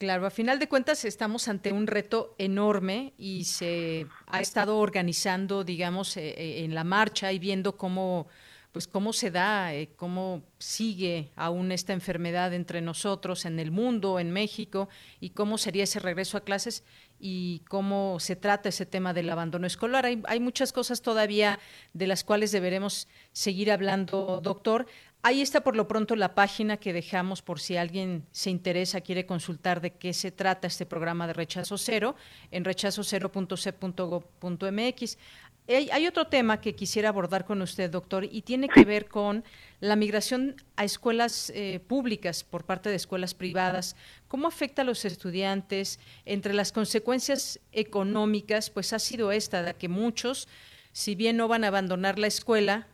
Claro, 0.00 0.24
a 0.24 0.30
final 0.30 0.58
de 0.58 0.66
cuentas 0.66 1.04
estamos 1.04 1.46
ante 1.46 1.74
un 1.74 1.86
reto 1.86 2.34
enorme 2.38 3.12
y 3.18 3.44
se 3.44 4.06
ha 4.28 4.40
estado 4.40 4.78
organizando, 4.78 5.62
digamos, 5.62 6.16
eh, 6.16 6.64
en 6.64 6.74
la 6.74 6.84
marcha 6.84 7.30
y 7.32 7.38
viendo 7.38 7.76
cómo 7.76 8.26
pues 8.72 8.86
cómo 8.86 9.12
se 9.12 9.30
da, 9.30 9.74
eh, 9.74 9.90
cómo 9.96 10.42
sigue 10.58 11.32
aún 11.34 11.72
esta 11.72 11.92
enfermedad 11.92 12.54
entre 12.54 12.80
nosotros 12.80 13.44
en 13.44 13.58
el 13.58 13.72
mundo, 13.72 14.20
en 14.20 14.30
México, 14.30 14.88
y 15.18 15.30
cómo 15.30 15.58
sería 15.58 15.84
ese 15.84 15.98
regreso 15.98 16.38
a 16.38 16.44
clases 16.44 16.84
y 17.18 17.62
cómo 17.68 18.18
se 18.20 18.36
trata 18.36 18.68
ese 18.68 18.86
tema 18.86 19.12
del 19.12 19.28
abandono 19.28 19.66
escolar. 19.66 20.06
Hay, 20.06 20.22
hay 20.26 20.40
muchas 20.40 20.72
cosas 20.72 21.02
todavía 21.02 21.58
de 21.94 22.06
las 22.06 22.22
cuales 22.22 22.52
deberemos 22.52 23.08
seguir 23.32 23.72
hablando, 23.72 24.40
doctor. 24.40 24.86
Ahí 25.22 25.42
está 25.42 25.60
por 25.60 25.76
lo 25.76 25.86
pronto 25.86 26.16
la 26.16 26.34
página 26.34 26.78
que 26.78 26.94
dejamos 26.94 27.42
por 27.42 27.60
si 27.60 27.76
alguien 27.76 28.24
se 28.32 28.48
interesa, 28.48 29.02
quiere 29.02 29.26
consultar 29.26 29.82
de 29.82 29.92
qué 29.92 30.14
se 30.14 30.30
trata 30.30 30.66
este 30.66 30.86
programa 30.86 31.26
de 31.26 31.34
rechazo 31.34 31.76
cero 31.76 32.16
en 32.50 32.64
rechazocero.c.gov.mx. 32.64 35.18
Hay, 35.68 36.06
otro 36.06 36.26
tema 36.26 36.60
que 36.60 36.74
quisiera 36.74 37.10
abordar 37.10 37.44
con 37.44 37.62
usted, 37.62 37.90
doctor, 37.90 38.24
y 38.24 38.42
tiene 38.42 38.68
que 38.68 38.84
ver 38.84 39.08
con 39.08 39.44
la 39.78 39.94
migración 39.94 40.56
a 40.74 40.82
escuelas 40.84 41.52
eh, 41.54 41.78
públicas 41.86 42.42
por 42.42 42.64
parte 42.64 42.88
de 42.88 42.96
escuelas 42.96 43.34
privadas. 43.34 43.94
¿Cómo 44.26 44.48
afecta 44.48 44.82
a 44.82 44.84
los 44.84 45.04
estudiantes? 45.04 46.00
Entre 46.24 46.54
las 46.54 46.72
consecuencias 46.72 47.60
económicas, 47.70 48.68
pues 48.70 48.92
ha 48.92 48.98
sido 48.98 49.30
esta, 49.30 49.62
de 49.62 49.74
que 49.74 49.88
muchos, 49.88 50.48
si 50.92 51.14
bien 51.14 51.36
no 51.36 51.46
van 51.46 51.62
a 51.62 51.68
abandonar 51.68 52.18
la 52.18 52.26
escuela, 52.26 52.88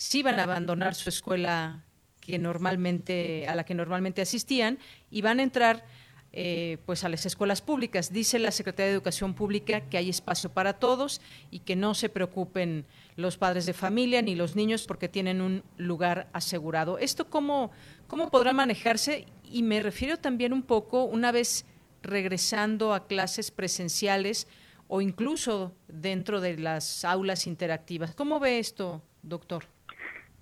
sí 0.00 0.22
van 0.22 0.40
a 0.40 0.44
abandonar 0.44 0.94
su 0.94 1.10
escuela 1.10 1.84
que 2.22 2.38
normalmente, 2.38 3.46
a 3.46 3.54
la 3.54 3.64
que 3.64 3.74
normalmente 3.74 4.22
asistían 4.22 4.78
y 5.10 5.20
van 5.20 5.40
a 5.40 5.42
entrar 5.42 5.84
eh, 6.32 6.78
pues 6.86 7.04
a 7.04 7.10
las 7.10 7.26
escuelas 7.26 7.60
públicas. 7.60 8.10
Dice 8.10 8.38
la 8.38 8.50
Secretaría 8.50 8.86
de 8.86 8.94
Educación 8.94 9.34
Pública 9.34 9.82
que 9.82 9.98
hay 9.98 10.08
espacio 10.08 10.48
para 10.48 10.72
todos 10.72 11.20
y 11.50 11.58
que 11.60 11.76
no 11.76 11.92
se 11.92 12.08
preocupen 12.08 12.86
los 13.16 13.36
padres 13.36 13.66
de 13.66 13.74
familia 13.74 14.22
ni 14.22 14.34
los 14.36 14.56
niños 14.56 14.86
porque 14.86 15.10
tienen 15.10 15.42
un 15.42 15.64
lugar 15.76 16.30
asegurado. 16.32 16.96
¿Esto 16.96 17.28
cómo, 17.28 17.70
cómo 18.06 18.30
podrá 18.30 18.54
manejarse? 18.54 19.26
Y 19.44 19.62
me 19.62 19.82
refiero 19.82 20.16
también 20.16 20.54
un 20.54 20.62
poco, 20.62 21.04
una 21.04 21.30
vez 21.30 21.66
regresando 22.02 22.94
a 22.94 23.06
clases 23.06 23.50
presenciales 23.50 24.48
o 24.88 25.02
incluso 25.02 25.74
dentro 25.88 26.40
de 26.40 26.56
las 26.56 27.04
aulas 27.04 27.46
interactivas. 27.46 28.14
¿Cómo 28.14 28.40
ve 28.40 28.60
esto, 28.60 29.02
doctor? 29.22 29.66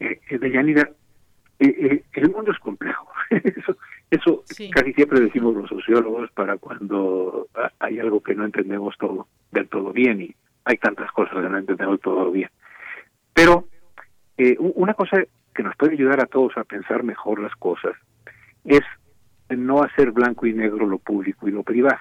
Eh, 0.00 0.20
eh 0.28 0.38
Deyanira, 0.38 0.90
eh, 1.58 2.04
el 2.12 2.30
mundo 2.30 2.52
es 2.52 2.58
complejo. 2.58 3.08
Eso 4.10 4.44
casi 4.72 4.92
siempre 4.94 5.20
decimos 5.20 5.54
los 5.54 5.68
sociólogos 5.68 6.30
para 6.32 6.56
cuando 6.56 7.48
hay 7.78 7.98
algo 8.00 8.22
que 8.22 8.34
no 8.34 8.44
entendemos 8.44 8.96
todo 8.98 9.28
del 9.50 9.68
todo 9.68 9.92
bien 9.92 10.22
y 10.22 10.34
hay 10.64 10.76
tantas 10.78 11.10
cosas 11.12 11.34
que 11.34 11.48
no 11.48 11.58
entendemos 11.58 12.00
todavía. 12.00 12.50
Pero 13.34 13.68
eh, 14.36 14.56
una 14.58 14.94
cosa 14.94 15.22
que 15.54 15.62
nos 15.62 15.76
puede 15.76 15.94
ayudar 15.94 16.20
a 16.22 16.26
todos 16.26 16.56
a 16.56 16.64
pensar 16.64 17.02
mejor 17.02 17.40
las 17.40 17.54
cosas 17.56 17.94
es 18.64 18.82
no 19.48 19.82
hacer 19.82 20.12
blanco 20.12 20.46
y 20.46 20.52
negro 20.52 20.86
lo 20.86 20.98
público 20.98 21.48
y 21.48 21.50
lo 21.50 21.62
privado. 21.62 21.98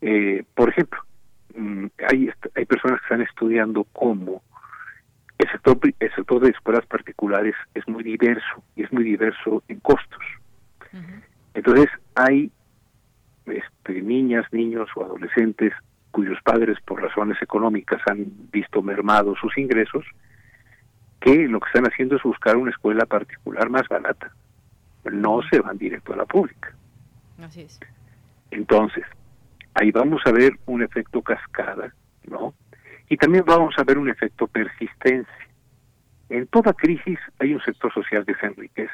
Eh, 0.00 0.44
por 0.54 0.68
ejemplo, 0.68 1.00
mm, 1.56 1.86
hay, 2.08 2.30
hay 2.54 2.64
personas 2.66 3.00
que 3.00 3.06
están 3.06 3.22
estudiando 3.22 3.84
cómo 3.92 4.42
el 5.38 5.50
sector, 5.50 5.78
el 5.98 6.14
sector 6.14 6.40
de 6.40 6.50
escuelas 6.50 6.86
particulares 6.86 7.54
es 7.74 7.86
muy 7.88 8.02
diverso 8.02 8.62
y 8.76 8.84
es 8.84 8.92
muy 8.92 9.04
diverso 9.04 9.62
en 9.68 9.80
costos. 9.80 10.22
Entonces 11.54 11.88
hay 12.14 12.50
este, 13.46 14.02
niñas, 14.02 14.46
niños 14.52 14.88
o 14.94 15.04
adolescentes 15.04 15.72
cuyos 16.10 16.38
padres 16.44 16.78
por 16.84 17.02
razones 17.02 17.40
económicas 17.42 18.00
han 18.06 18.26
visto 18.52 18.82
mermados 18.82 19.38
sus 19.40 19.56
ingresos, 19.56 20.04
que 21.20 21.48
lo 21.48 21.58
que 21.60 21.68
están 21.68 21.86
haciendo 21.86 22.16
es 22.16 22.22
buscar 22.22 22.56
una 22.56 22.70
escuela 22.70 23.06
particular 23.06 23.70
más 23.70 23.88
barata. 23.88 24.32
No 25.10 25.40
se 25.50 25.60
van 25.60 25.78
directo 25.78 26.12
a 26.12 26.16
la 26.16 26.26
pública. 26.26 26.74
Así 27.42 27.62
es. 27.62 27.80
Entonces, 28.50 29.04
ahí 29.74 29.90
vamos 29.90 30.20
a 30.26 30.32
ver 30.32 30.52
un 30.66 30.82
efecto 30.82 31.22
cascada, 31.22 31.94
¿no? 32.28 32.54
Y 33.12 33.18
también 33.18 33.44
vamos 33.46 33.74
a 33.76 33.84
ver 33.84 33.98
un 33.98 34.08
efecto 34.08 34.46
persistencia. 34.46 35.46
En 36.30 36.46
toda 36.46 36.72
crisis 36.72 37.18
hay 37.38 37.52
un 37.52 37.60
sector 37.60 37.92
social 37.92 38.24
que 38.24 38.34
se 38.36 38.46
enriquece. 38.46 38.90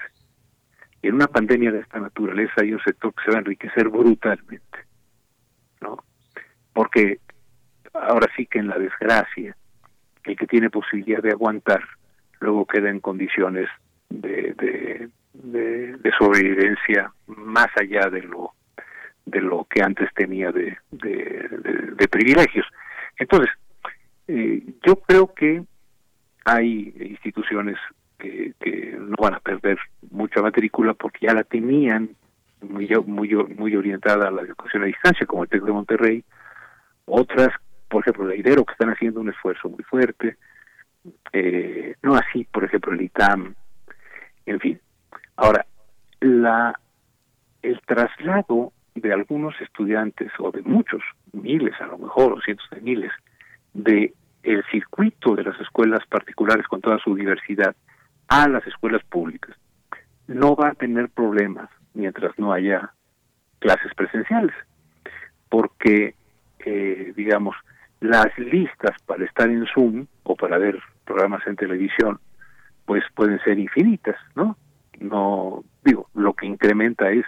Y 1.00 1.06
en 1.06 1.14
una 1.14 1.28
pandemia 1.28 1.70
de 1.70 1.78
esta 1.78 2.00
naturaleza 2.00 2.54
hay 2.56 2.72
un 2.72 2.80
sector 2.80 3.14
que 3.14 3.22
se 3.22 3.30
va 3.30 3.36
a 3.36 3.38
enriquecer 3.42 3.88
brutalmente, 3.88 4.78
¿no? 5.80 6.02
Porque 6.72 7.20
ahora 7.94 8.26
sí 8.36 8.46
que 8.46 8.58
en 8.58 8.66
la 8.66 8.76
desgracia, 8.76 9.56
el 10.24 10.36
que 10.36 10.48
tiene 10.48 10.68
posibilidad 10.68 11.22
de 11.22 11.30
aguantar, 11.30 11.84
luego 12.40 12.66
queda 12.66 12.90
en 12.90 12.98
condiciones 12.98 13.68
de, 14.10 15.08
de, 15.32 16.10
sobrevivencia 16.18 17.12
más 17.28 17.68
allá 17.80 18.10
de 18.10 18.22
lo 18.22 18.50
de 19.26 19.40
lo 19.42 19.64
que 19.70 19.80
antes 19.80 20.12
tenía 20.14 20.50
de, 20.50 20.76
de, 20.90 22.08
privilegios. 22.10 22.66
Entonces, 23.16 23.50
eh, 24.28 24.62
yo 24.86 24.96
creo 24.96 25.34
que 25.34 25.64
hay 26.44 26.94
instituciones 27.00 27.76
que, 28.18 28.54
no 28.98 29.16
van 29.18 29.34
a 29.34 29.40
perder 29.40 29.78
mucha 30.10 30.42
matrícula 30.42 30.94
porque 30.94 31.26
ya 31.26 31.34
la 31.34 31.44
tenían 31.44 32.10
muy 32.60 32.88
muy 33.06 33.34
muy 33.56 33.76
orientada 33.76 34.28
a 34.28 34.30
la 34.30 34.42
educación 34.42 34.82
a 34.82 34.86
distancia, 34.86 35.26
como 35.26 35.44
el 35.44 35.48
TEC 35.48 35.62
de 35.62 35.72
Monterrey, 35.72 36.24
otras, 37.06 37.48
por 37.88 38.02
ejemplo, 38.02 38.26
la 38.26 38.34
IDERO, 38.34 38.64
que 38.64 38.72
están 38.72 38.90
haciendo 38.90 39.20
un 39.20 39.30
esfuerzo 39.30 39.68
muy 39.68 39.82
fuerte, 39.84 40.36
eh, 41.32 41.94
no 42.02 42.16
así, 42.16 42.44
por 42.44 42.64
ejemplo, 42.64 42.92
el 42.92 43.02
ITAM, 43.02 43.54
en 44.46 44.60
fin. 44.60 44.80
Ahora, 45.36 45.64
la 46.20 46.78
el 47.62 47.80
traslado 47.86 48.72
de 48.94 49.12
algunos 49.12 49.54
estudiantes, 49.60 50.32
o 50.38 50.50
de 50.50 50.62
muchos, 50.62 51.02
miles 51.32 51.74
a 51.80 51.86
lo 51.86 51.98
mejor, 51.98 52.32
o 52.32 52.40
cientos 52.40 52.68
de 52.70 52.80
miles, 52.80 53.12
de 53.74 54.14
el 54.42 54.64
circuito 54.70 55.34
de 55.34 55.44
las 55.44 55.60
escuelas 55.60 56.06
particulares 56.08 56.66
con 56.66 56.80
toda 56.80 56.98
su 56.98 57.14
diversidad 57.14 57.74
a 58.28 58.48
las 58.48 58.66
escuelas 58.66 59.02
públicas, 59.04 59.56
no 60.26 60.54
va 60.54 60.68
a 60.68 60.74
tener 60.74 61.08
problemas 61.08 61.68
mientras 61.94 62.38
no 62.38 62.52
haya 62.52 62.92
clases 63.58 63.92
presenciales, 63.94 64.54
porque, 65.48 66.14
eh, 66.60 67.12
digamos, 67.16 67.56
las 68.00 68.26
listas 68.38 68.96
para 69.06 69.24
estar 69.24 69.48
en 69.48 69.66
Zoom 69.66 70.06
o 70.22 70.36
para 70.36 70.58
ver 70.58 70.78
programas 71.04 71.46
en 71.46 71.56
televisión, 71.56 72.20
pues 72.84 73.02
pueden 73.14 73.40
ser 73.40 73.58
infinitas, 73.58 74.16
¿no? 74.34 74.56
No, 75.00 75.64
digo, 75.84 76.08
lo 76.14 76.34
que 76.34 76.46
incrementa 76.46 77.10
es 77.10 77.24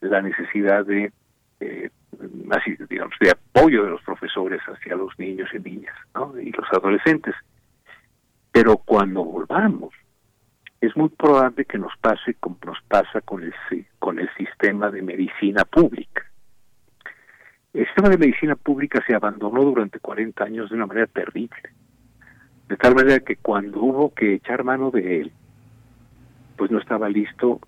la 0.00 0.22
necesidad 0.22 0.84
de 0.84 1.12
eh, 1.60 1.90
así, 2.50 2.76
digamos, 2.88 3.14
de 3.20 3.30
apoyo 3.30 3.84
de 3.84 3.90
los 3.90 4.02
profesores 4.02 4.60
hacia 4.62 4.96
los 4.96 5.18
niños 5.18 5.48
y 5.54 5.58
niñas 5.58 5.96
¿no? 6.14 6.38
y 6.38 6.50
los 6.50 6.66
adolescentes. 6.72 7.34
Pero 8.52 8.76
cuando 8.78 9.24
volvamos, 9.24 9.94
es 10.80 10.96
muy 10.96 11.08
probable 11.10 11.64
que 11.64 11.78
nos 11.78 11.96
pase 11.98 12.34
como 12.34 12.58
nos 12.64 12.80
pasa 12.88 13.20
con 13.20 13.42
el, 13.42 13.54
con 13.98 14.18
el 14.18 14.28
sistema 14.36 14.90
de 14.90 15.02
medicina 15.02 15.64
pública. 15.64 16.24
El 17.72 17.86
sistema 17.86 18.08
de 18.08 18.18
medicina 18.18 18.56
pública 18.56 19.02
se 19.06 19.14
abandonó 19.14 19.62
durante 19.62 20.00
40 20.00 20.42
años 20.42 20.70
de 20.70 20.76
una 20.76 20.86
manera 20.86 21.06
terrible, 21.06 21.60
de 22.68 22.76
tal 22.76 22.94
manera 22.94 23.20
que 23.20 23.36
cuando 23.36 23.80
hubo 23.80 24.14
que 24.14 24.34
echar 24.34 24.64
mano 24.64 24.90
de 24.90 25.20
él, 25.20 25.32
pues 26.56 26.70
no 26.70 26.78
estaba 26.78 27.08
listo, 27.08 27.60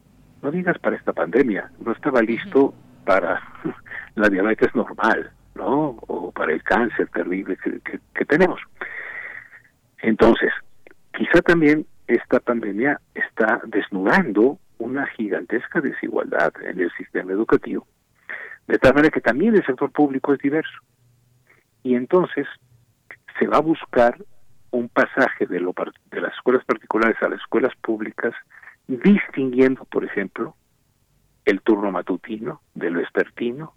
no 0.42 0.50
digas 0.50 0.78
para 0.78 0.96
esta 0.96 1.12
pandemia, 1.12 1.70
no 1.84 1.92
estaba 1.92 2.20
listo 2.20 2.74
para 3.04 3.42
la 4.14 4.28
diabetes 4.28 4.74
normal, 4.74 5.30
¿no? 5.54 5.96
O 6.06 6.32
para 6.32 6.52
el 6.52 6.62
cáncer 6.62 7.08
terrible 7.08 7.56
que, 7.56 8.24
tenemos. 8.24 8.60
Entonces, 10.00 10.50
quizá 11.12 11.42
también 11.42 11.86
esta 12.06 12.40
pandemia 12.40 12.98
está 13.14 13.60
desnudando 13.66 14.58
una 14.78 15.06
gigantesca 15.08 15.80
desigualdad 15.80 16.52
en 16.64 16.80
el 16.80 16.90
sistema 16.92 17.32
educativo, 17.32 17.86
de 18.66 18.78
tal 18.78 18.94
manera 18.94 19.12
que 19.12 19.20
también 19.20 19.54
el 19.54 19.66
sector 19.66 19.90
público 19.92 20.32
es 20.32 20.40
diverso. 20.40 20.78
Y 21.82 21.94
entonces 21.94 22.46
se 23.38 23.46
va 23.46 23.58
a 23.58 23.60
buscar 23.60 24.16
un 24.70 24.88
pasaje 24.88 25.46
de, 25.46 25.60
lo, 25.60 25.74
de 26.10 26.20
las 26.20 26.32
escuelas 26.34 26.64
particulares 26.64 27.16
a 27.20 27.28
las 27.28 27.40
escuelas 27.40 27.74
públicas, 27.82 28.32
distinguiendo, 28.86 29.84
por 29.84 30.04
ejemplo, 30.04 30.56
el 31.44 31.60
turno 31.62 31.90
matutino 31.90 32.60
de 32.74 32.90
lo 32.90 33.00
vespertino, 33.00 33.74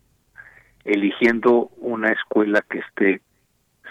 eligiendo 0.83 1.71
una 1.77 2.11
escuela 2.11 2.63
que 2.69 2.79
esté 2.79 3.21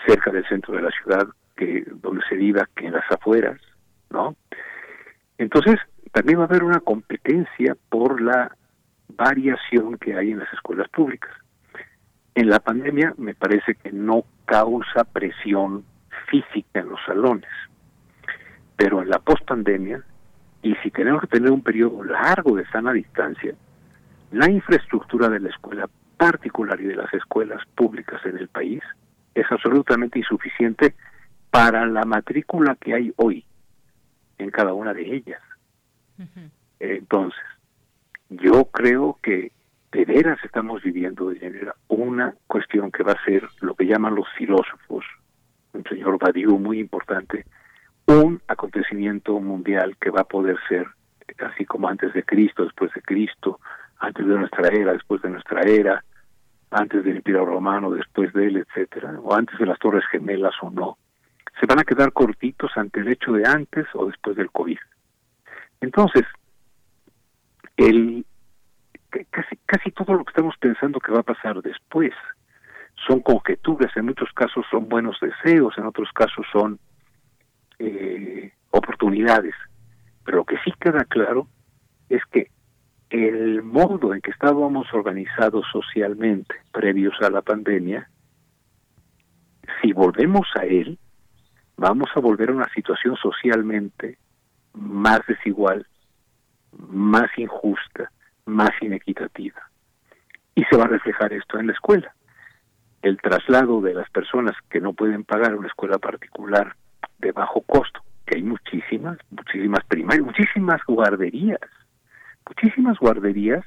cerca 0.07 0.31
del 0.31 0.47
centro 0.49 0.75
de 0.75 0.83
la 0.83 0.91
ciudad, 0.91 1.27
que 1.57 1.85
donde 1.87 2.23
se 2.29 2.37
viva, 2.37 2.69
que 2.77 2.87
en 2.87 2.93
las 2.93 3.11
afueras, 3.11 3.61
¿no? 4.11 4.37
Entonces, 5.39 5.77
también 6.13 6.39
va 6.39 6.43
a 6.43 6.47
haber 6.47 6.63
una 6.63 6.81
competencia 6.81 7.77
por 7.89 8.21
la 8.21 8.57
variación 9.09 9.99
que 9.99 10.15
hay 10.17 10.31
en 10.31 10.39
las 10.39 10.53
escuelas 10.53 10.89
públicas. 10.89 11.31
En 12.35 12.49
la 12.49 12.61
pandemia 12.61 13.15
me 13.17 13.35
parece 13.35 13.75
que 13.75 13.93
no 13.93 14.25
causa 14.45 15.05
presión 15.05 15.85
física 16.29 16.81
en 16.81 16.89
los 16.89 17.01
salones, 17.07 17.51
pero 18.77 19.03
en 19.03 19.09
la 19.09 19.19
pospandemia, 19.19 20.03
y 20.63 20.75
si 20.77 20.91
tenemos 20.91 21.21
que 21.23 21.29
tener 21.29 21.51
un 21.51 21.63
periodo 21.63 22.03
largo 22.05 22.57
de 22.57 22.67
sana 22.67 22.93
distancia, 22.93 23.55
la 24.35 24.51
infraestructura 24.51 25.29
de 25.29 25.39
la 25.39 25.49
escuela 25.49 25.89
particular 26.17 26.81
y 26.81 26.87
de 26.87 26.97
las 26.97 27.13
escuelas 27.15 27.63
públicas 27.77 28.21
en 28.27 28.37
el 28.37 28.49
país 28.49 28.83
es 29.33 29.47
absolutamente 29.49 30.19
insuficiente 30.19 30.97
para 31.51 31.87
la 31.87 32.05
matrícula 32.05 32.77
que 32.81 32.95
hay 32.95 33.13
hoy 33.17 33.45
en 34.39 34.51
cada 34.51 34.75
una 34.75 34.93
de 34.93 35.15
ellas. 35.15 35.41
Entonces, 36.81 37.45
yo 38.29 38.65
creo 38.67 39.21
que 39.23 39.53
de 39.93 40.05
veras 40.05 40.39
estamos 40.45 40.83
viviendo 40.83 41.31
de 41.31 41.69
una 41.87 42.35
cuestión 42.49 42.91
que 42.91 43.05
va 43.05 43.13
a 43.13 43.25
ser 43.25 43.49
lo 43.61 43.77
que 43.77 43.87
llaman 43.87 44.17
los 44.17 44.27
filósofos, 44.37 45.05
un 45.73 45.85
señor 45.85 46.19
Badiou 46.19 46.59
muy 46.59 46.81
importante, 46.81 47.47
un 48.07 48.43
acontecimiento 48.49 49.39
mundial 49.39 49.97
que 50.01 50.11
va 50.11 50.23
a 50.23 50.29
poder 50.29 50.57
ser 50.69 50.89
así 51.39 51.65
como 51.65 51.89
antes 51.89 52.13
de 52.15 52.25
Cristo, 52.25 52.65
después 52.65 52.93
de 52.95 53.03
Cristo, 53.03 53.61
antes 54.05 54.27
de 54.27 54.35
nuestra 54.39 54.69
era, 54.69 54.93
después 54.93 55.23
de 55.23 55.31
nuestra 55.31 55.63
era, 55.63 56.05
antes 56.71 57.05
del 57.05 57.17
Imperio 57.17 57.45
Romano, 57.45 57.91
después 57.91 58.33
de 58.33 58.47
él, 58.47 58.57
etcétera, 58.59 59.19
o 59.21 59.35
antes 59.35 59.59
de 59.59 59.67
las 59.67 59.79
Torres 59.79 60.05
Gemelas 60.11 60.55
o 60.61 60.71
no, 60.71 60.99
se 61.59 61.67
van 61.67 61.81
a 61.81 61.85
quedar 61.85 62.13
cortitos 62.13 62.71
ante 62.77 63.01
el 63.01 63.09
hecho 63.09 63.33
de 63.33 63.47
antes 63.47 63.87
o 63.95 64.07
después 64.07 64.37
del 64.37 64.51
COVID. 64.51 64.79
Entonces, 65.81 66.25
el 67.77 68.27
casi 69.31 69.57
casi 69.65 69.93
todo 69.93 70.15
lo 70.15 70.25
que 70.25 70.31
estamos 70.31 70.57
pensando 70.59 70.99
que 70.99 71.13
va 71.13 71.21
a 71.21 71.25
pasar 71.25 71.63
después 71.63 72.13
son 73.07 73.21
conjeturas, 73.21 73.97
en 73.97 74.07
muchos 74.07 74.31
casos 74.33 74.67
son 74.71 74.89
buenos 74.89 75.17
deseos, 75.21 75.77
en 75.79 75.87
otros 75.87 76.11
casos 76.13 76.45
son 76.53 76.79
eh, 77.79 78.53
oportunidades. 78.71 79.55
Pero 80.25 80.39
lo 80.39 80.45
que 80.45 80.59
sí 80.65 80.73
queda 80.81 81.05
claro 81.05 81.47
es 82.09 82.25
que 82.27 82.51
el 83.15 83.63
modo 83.63 84.13
en 84.13 84.21
que 84.21 84.33
estábamos 84.33 84.93
organizados 84.93 85.65
socialmente 85.71 86.57
previos 86.73 87.15
a 87.23 87.31
la 87.31 87.43
pandemia, 87.43 88.11
si 89.81 89.93
volvemos 89.93 90.49
a 90.57 90.65
él, 90.65 90.99
vamos 91.77 92.11
a 92.17 92.21
volver 92.21 92.51
a 92.51 92.55
una 92.55 92.69
situación 92.71 93.15
socialmente 93.17 94.19
más 94.73 95.21
desigual, 95.29 95.87
más 96.77 97.31
injusta, 97.37 98.11
más 98.47 98.71
inequitativa. 98.81 99.63
Y 100.57 100.65
se 100.65 100.77
va 100.77 100.85
a 100.85 100.89
reflejar 100.89 101.33
esto 101.33 101.59
en 101.61 101.69
la 101.69 101.73
escuela. 101.73 102.13
el 103.03 103.19
traslado 103.19 103.83
de 103.83 103.93
las 103.93 104.09
personas 104.11 104.57
que 104.71 104.81
no 104.81 104.95
pueden 104.95 105.25
pagar 105.25 105.55
una 105.55 105.69
escuela 105.69 105.99
particular 105.99 106.75
de 107.19 107.33
bajo 107.33 107.61
costo, 107.61 108.01
que 108.25 108.39
hay 108.39 108.43
muchísimas, 108.43 109.19
muchísimas 109.31 109.85
primarias, 109.85 110.25
muchísimas 110.25 110.81
guarderías, 110.87 111.61
muchísimas 112.47 112.99
guarderías 112.99 113.65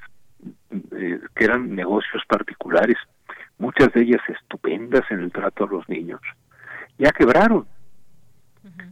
eh, 0.72 1.20
que 1.36 1.46
eran 1.46 1.76
negocios 1.76 2.24
particulares, 2.28 2.98
muchas 3.58 3.92
de 3.94 4.02
ellas 4.02 4.22
estupendas 4.28 5.04
en 5.10 5.22
el 5.22 5.32
trato 5.32 5.66
a 5.66 5.68
los 5.68 5.90
niños, 5.90 6.22
ya 6.98 7.12
quebraron. 7.12 7.68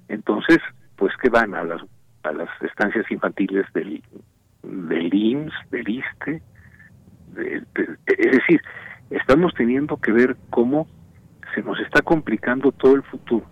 Entonces, 0.08 0.60
pues 0.96 1.16
que 1.18 1.30
van 1.30 1.54
a 1.54 1.64
las 1.64 1.82
a 2.24 2.32
las 2.32 2.50
estancias 2.62 3.10
infantiles 3.12 3.66
del 3.74 4.02
del 4.64 5.14
IMSS, 5.14 5.54
del 5.70 5.90
ISTE, 5.90 6.42
es 7.38 8.32
decir, 8.32 8.62
estamos 9.10 9.54
teniendo 9.54 9.98
que 9.98 10.12
ver 10.12 10.36
cómo 10.50 10.88
se 11.54 11.62
nos 11.62 11.80
está 11.80 12.02
complicando 12.02 12.72
todo 12.72 12.96
el 12.96 13.04
futuro, 13.04 13.46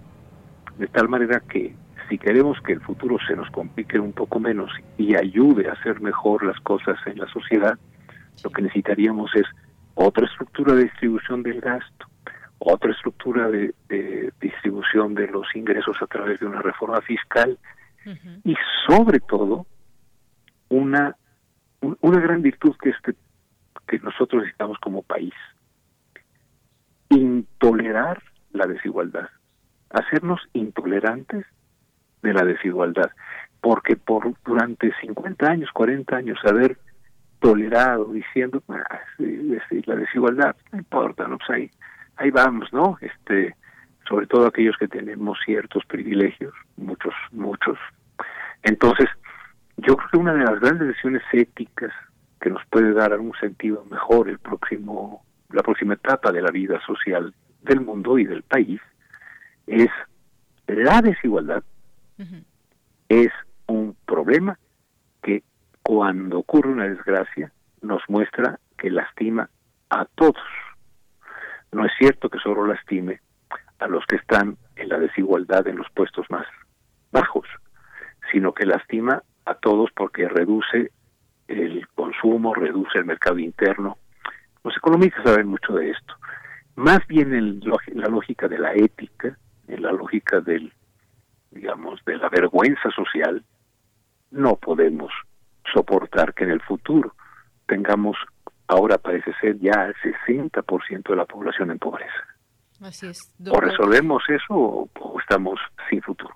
de 0.77 0.87
tal 0.87 1.09
manera 1.09 1.39
que 1.41 1.75
si 2.13 2.19
queremos 2.19 2.61
que 2.61 2.73
el 2.73 2.81
futuro 2.81 3.17
se 3.27 3.35
nos 3.35 3.49
complique 3.49 3.97
un 3.97 4.13
poco 4.13 4.39
menos 4.39 4.69
y 4.99 5.15
ayude 5.15 5.67
a 5.67 5.71
hacer 5.71 5.99
mejor 5.99 6.45
las 6.45 6.59
cosas 6.59 6.95
en 7.07 7.17
la 7.17 7.27
sociedad, 7.29 7.75
lo 8.43 8.51
que 8.51 8.61
necesitaríamos 8.61 9.31
es 9.33 9.45
otra 9.95 10.27
estructura 10.27 10.75
de 10.75 10.83
distribución 10.83 11.41
del 11.41 11.59
gasto, 11.59 12.05
otra 12.59 12.91
estructura 12.91 13.49
de, 13.49 13.73
distribución 14.39 15.15
de 15.15 15.27
los 15.27 15.47
ingresos 15.55 15.97
a 16.03 16.05
través 16.05 16.39
de 16.39 16.45
una 16.45 16.61
reforma 16.61 17.01
fiscal 17.01 17.57
y 18.43 18.55
sobre 18.87 19.19
todo 19.19 19.65
una 20.69 21.15
una 21.81 22.19
gran 22.19 22.43
virtud 22.43 22.75
que 22.79 22.91
este 22.91 23.15
que 23.87 23.97
nosotros 23.97 24.43
necesitamos 24.43 24.77
como 24.77 25.01
país 25.01 25.33
intolerar 27.09 28.21
la 28.51 28.67
desigualdad 28.67 29.29
hacernos 29.89 30.41
intolerantes 30.53 31.47
de 32.23 32.33
la 32.33 32.43
desigualdad. 32.43 33.11
Porque 33.61 33.95
por 33.95 34.33
durante 34.43 34.91
50 35.01 35.45
años 35.45 35.69
40 35.71 36.15
años 36.15 36.39
haber 36.45 36.77
tolerado 37.39 38.05
diciendo 38.05 38.63
ah, 38.69 38.99
la 39.17 39.95
desigualdad 39.95 40.55
no 40.71 40.79
importa 40.79 41.27
no 41.27 41.37
pues 41.37 41.49
ahí 41.49 41.71
ahí 42.15 42.31
vamos 42.31 42.71
no 42.71 42.97
este 43.01 43.53
sobre 44.07 44.27
todo 44.27 44.47
aquellos 44.47 44.77
que 44.77 44.87
tenemos 44.87 45.37
ciertos 45.45 45.83
privilegios 45.85 46.53
muchos 46.77 47.13
muchos. 47.31 47.77
Entonces 48.63 49.09
yo 49.77 49.97
creo 49.97 50.09
que 50.09 50.17
una 50.17 50.33
de 50.33 50.45
las 50.45 50.59
grandes 50.61 50.87
lecciones 50.87 51.23
éticas 51.33 51.91
que 52.39 52.49
nos 52.49 52.65
puede 52.67 52.93
dar 52.93 53.19
un 53.19 53.33
sentido 53.39 53.85
mejor 53.91 54.29
el 54.29 54.39
próximo 54.39 55.25
la 55.49 55.63
próxima 55.63 55.95
etapa 55.95 56.31
de 56.31 56.41
la 56.41 56.51
vida 56.51 56.79
social 56.85 57.33
del 57.61 57.81
mundo 57.81 58.17
y 58.17 58.25
del 58.25 58.43
país 58.43 58.79
es 59.67 59.89
la 60.67 61.01
desigualdad 61.01 61.63
es 63.09 63.31
un 63.67 63.95
problema 64.05 64.57
que 65.21 65.43
cuando 65.81 66.39
ocurre 66.39 66.69
una 66.69 66.87
desgracia 66.87 67.51
nos 67.81 68.01
muestra 68.07 68.59
que 68.77 68.89
lastima 68.89 69.49
a 69.89 70.05
todos. 70.05 70.43
No 71.71 71.85
es 71.85 71.91
cierto 71.97 72.29
que 72.29 72.39
solo 72.39 72.65
lastime 72.65 73.21
a 73.79 73.87
los 73.87 74.05
que 74.05 74.15
están 74.15 74.57
en 74.75 74.89
la 74.89 74.99
desigualdad 74.99 75.67
en 75.67 75.77
los 75.77 75.89
puestos 75.91 76.25
más 76.29 76.45
bajos, 77.11 77.47
sino 78.31 78.53
que 78.53 78.65
lastima 78.65 79.21
a 79.45 79.55
todos 79.55 79.91
porque 79.95 80.27
reduce 80.27 80.91
el 81.47 81.87
consumo, 81.89 82.53
reduce 82.53 82.97
el 82.97 83.05
mercado 83.05 83.39
interno. 83.39 83.97
Los 84.63 84.75
economistas 84.77 85.23
saben 85.23 85.47
mucho 85.47 85.73
de 85.73 85.91
esto. 85.91 86.15
Más 86.75 87.05
bien 87.07 87.33
en 87.33 87.59
la 87.59 88.07
lógica 88.07 88.47
de 88.47 88.57
la 88.57 88.73
ética, 88.73 89.37
en 89.67 89.81
la 89.83 89.91
lógica 89.91 90.39
del, 90.39 90.73
digamos, 91.53 91.99
de 92.05 92.17
la 92.17 92.29
vergüenza 92.29 92.89
social, 92.95 93.43
no 94.31 94.55
podemos 94.55 95.11
soportar 95.73 96.33
que 96.33 96.43
en 96.43 96.51
el 96.51 96.61
futuro 96.61 97.15
tengamos, 97.67 98.17
ahora 98.67 98.97
parece 98.97 99.31
ser 99.39 99.59
ya 99.59 99.85
el 99.85 99.95
60% 99.95 101.09
de 101.09 101.15
la 101.15 101.25
población 101.25 101.71
en 101.71 101.79
pobreza. 101.79 102.27
Así 102.81 103.07
es. 103.07 103.33
O 103.49 103.59
resolvemos 103.59 104.23
eso 104.27 104.53
o 104.53 105.19
estamos 105.19 105.59
sin 105.89 106.01
futuro. 106.01 106.35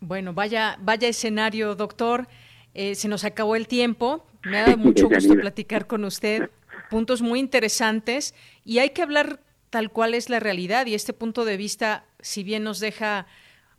Bueno, 0.00 0.34
vaya, 0.34 0.76
vaya 0.80 1.08
escenario, 1.08 1.74
doctor. 1.74 2.26
Eh, 2.74 2.94
se 2.94 3.08
nos 3.08 3.24
acabó 3.24 3.56
el 3.56 3.68
tiempo. 3.68 4.26
Me 4.44 4.58
ha 4.58 4.66
dado 4.66 4.78
mucho 4.78 5.08
gusto 5.08 5.34
platicar 5.34 5.86
con 5.86 6.04
usted. 6.04 6.50
Puntos 6.90 7.22
muy 7.22 7.38
interesantes 7.38 8.34
y 8.64 8.78
hay 8.78 8.90
que 8.90 9.02
hablar 9.02 9.40
tal 9.70 9.90
cual 9.90 10.14
es 10.14 10.28
la 10.28 10.40
realidad 10.40 10.86
y 10.86 10.94
este 10.94 11.12
punto 11.12 11.44
de 11.44 11.56
vista, 11.56 12.04
si 12.20 12.42
bien 12.42 12.64
nos 12.64 12.80
deja 12.80 13.26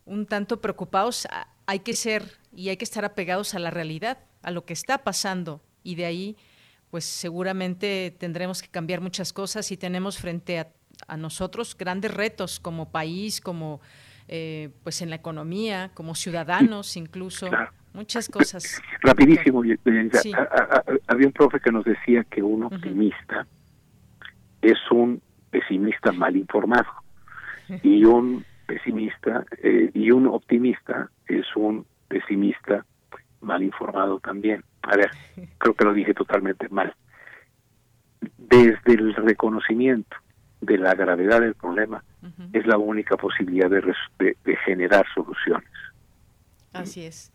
un 0.06 0.26
tanto 0.26 0.60
preocupados, 0.60 1.26
hay 1.66 1.80
que 1.80 1.94
ser 1.94 2.38
y 2.52 2.68
hay 2.68 2.76
que 2.76 2.84
estar 2.84 3.04
apegados 3.04 3.54
a 3.54 3.58
la 3.58 3.70
realidad, 3.70 4.18
a 4.42 4.50
lo 4.50 4.64
que 4.64 4.72
está 4.72 4.98
pasando. 4.98 5.62
Y 5.82 5.94
de 5.94 6.06
ahí 6.06 6.36
pues 6.90 7.04
seguramente 7.04 8.14
tendremos 8.18 8.62
que 8.62 8.68
cambiar 8.68 9.00
muchas 9.00 9.32
cosas 9.32 9.72
y 9.72 9.76
tenemos 9.76 10.18
frente 10.18 10.60
a, 10.60 10.68
a 11.08 11.16
nosotros 11.16 11.76
grandes 11.76 12.14
retos 12.14 12.60
como 12.60 12.92
país, 12.92 13.40
como 13.40 13.80
eh, 14.28 14.70
pues 14.82 15.02
en 15.02 15.10
la 15.10 15.16
economía, 15.16 15.90
como 15.92 16.14
ciudadanos 16.14 16.96
incluso, 16.96 17.50
muchas 17.92 18.28
cosas. 18.28 18.80
Rapidísimo, 19.02 19.62
había 21.06 21.26
un 21.26 21.32
profe 21.32 21.60
que 21.60 21.70
nos 21.70 21.84
decía 21.84 22.24
que 22.24 22.42
un 22.42 22.64
optimista 22.64 23.46
es 24.62 24.78
un 24.90 25.20
pesimista 25.50 26.10
mal 26.12 26.36
informado 26.36 26.88
y 27.82 28.04
un 28.04 28.44
pesimista 28.66 29.44
eh, 29.62 29.90
y 29.94 30.10
un 30.10 30.26
optimista 30.26 31.10
es 31.26 31.46
un 31.56 31.86
pesimista 32.08 32.84
mal 33.40 33.62
informado 33.62 34.18
también. 34.20 34.64
A 34.82 34.96
ver, 34.96 35.10
creo 35.58 35.74
que 35.74 35.84
lo 35.84 35.92
dije 35.92 36.14
totalmente 36.14 36.68
mal. 36.68 36.94
Desde 38.38 38.94
el 38.94 39.14
reconocimiento 39.14 40.16
de 40.60 40.78
la 40.78 40.94
gravedad 40.94 41.40
del 41.40 41.54
problema, 41.54 42.02
es 42.54 42.66
la 42.66 42.78
única 42.78 43.16
posibilidad 43.18 43.68
de, 43.68 44.56
generar 44.64 45.04
soluciones. 45.14 45.68
Así 46.72 47.04
es. 47.04 47.30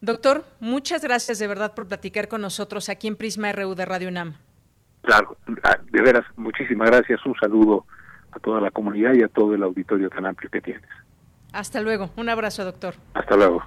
Doctor, 0.00 0.44
muchas 0.60 1.02
gracias 1.02 1.40
de 1.40 1.48
verdad 1.48 1.74
por 1.74 1.88
platicar 1.88 2.28
con 2.28 2.40
nosotros 2.40 2.88
aquí 2.88 3.08
en 3.08 3.16
Prisma 3.16 3.52
RU 3.52 3.74
de 3.74 3.84
Radio 3.84 4.08
UNAM. 4.08 4.34
Claro, 5.02 5.36
ah, 5.64 5.78
de 5.90 6.00
veras, 6.00 6.24
muchísimas 6.36 6.90
gracias. 6.90 7.24
Un 7.26 7.34
saludo 7.40 7.86
a 8.32 8.38
toda 8.38 8.60
la 8.60 8.70
comunidad 8.70 9.14
y 9.14 9.22
a 9.22 9.28
todo 9.28 9.54
el 9.54 9.62
auditorio 9.62 10.08
tan 10.10 10.26
amplio 10.26 10.50
que 10.50 10.60
tienes. 10.60 10.88
Hasta 11.52 11.80
luego. 11.80 12.10
Un 12.16 12.28
abrazo, 12.28 12.64
doctor. 12.64 12.94
Hasta 13.14 13.36
luego. 13.36 13.62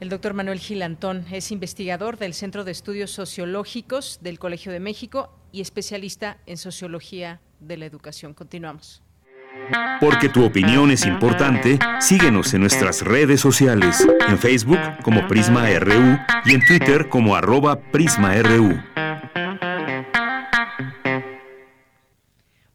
El 0.00 0.10
doctor 0.10 0.32
Manuel 0.34 0.60
Gilantón 0.60 1.24
es 1.32 1.50
investigador 1.50 2.18
del 2.18 2.32
Centro 2.32 2.64
de 2.64 2.70
Estudios 2.70 3.10
Sociológicos 3.10 4.20
del 4.22 4.38
Colegio 4.38 4.70
de 4.70 4.78
México 4.78 5.34
y 5.50 5.60
especialista 5.60 6.38
en 6.46 6.56
sociología 6.56 7.40
de 7.58 7.78
la 7.78 7.86
educación. 7.86 8.34
Continuamos. 8.34 9.02
Porque 10.00 10.28
tu 10.28 10.44
opinión 10.44 10.90
es 10.90 11.04
importante, 11.04 11.78
síguenos 12.00 12.54
en 12.54 12.60
nuestras 12.60 13.02
redes 13.02 13.40
sociales, 13.40 14.06
en 14.28 14.38
Facebook 14.38 14.78
como 15.02 15.26
Prisma 15.26 15.68
RU 15.80 16.18
y 16.44 16.54
en 16.54 16.64
Twitter 16.64 17.08
como 17.08 17.34
arroba 17.34 17.80
PrismaRU. 17.80 18.78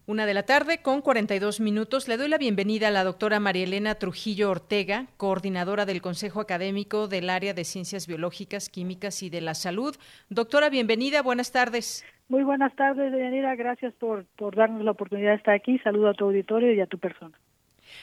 Una 0.06 0.26
de 0.26 0.34
la 0.34 0.44
tarde 0.44 0.82
con 0.82 1.02
42 1.02 1.62
minutos. 1.62 2.10
Le 2.10 2.18
doy 2.18 2.28
la 2.28 2.38
bienvenida 2.38 2.90
a 2.90 2.92
la 2.92 3.06
doctora 3.06 3.40
María 3.40 3.64
Elena 3.64 3.96
Trujillo 3.96 4.52
Ortega, 4.52 5.08
coordinadora 5.16 5.86
del 5.86 6.02
Consejo 6.02 6.42
Académico 6.42 7.08
del 7.08 7.30
Área 7.30 7.54
de 7.54 7.64
Ciencias 7.64 8.06
Biológicas, 8.06 8.68
Químicas 8.68 9.24
y 9.24 9.30
de 9.30 9.40
la 9.40 9.54
Salud. 9.54 9.96
Doctora, 10.28 10.70
bienvenida, 10.70 11.22
buenas 11.22 11.54
tardes. 11.54 12.04
Muy 12.28 12.44
buenas 12.44 12.76
tardes, 12.76 13.14
Deyanira. 13.14 13.56
Gracias 13.56 13.94
por, 13.94 14.26
por 14.36 14.58
darnos 14.58 14.84
la 14.84 14.92
oportunidad 14.92 15.30
de 15.30 15.38
estar 15.38 15.56
aquí. 15.56 15.80
Saludo 15.80 16.10
a 16.10 16.14
tu 16.14 16.26
auditorio 16.26 16.74
y 16.74 16.82
a 16.82 16.86
tu 16.86 16.98
persona. 16.98 17.40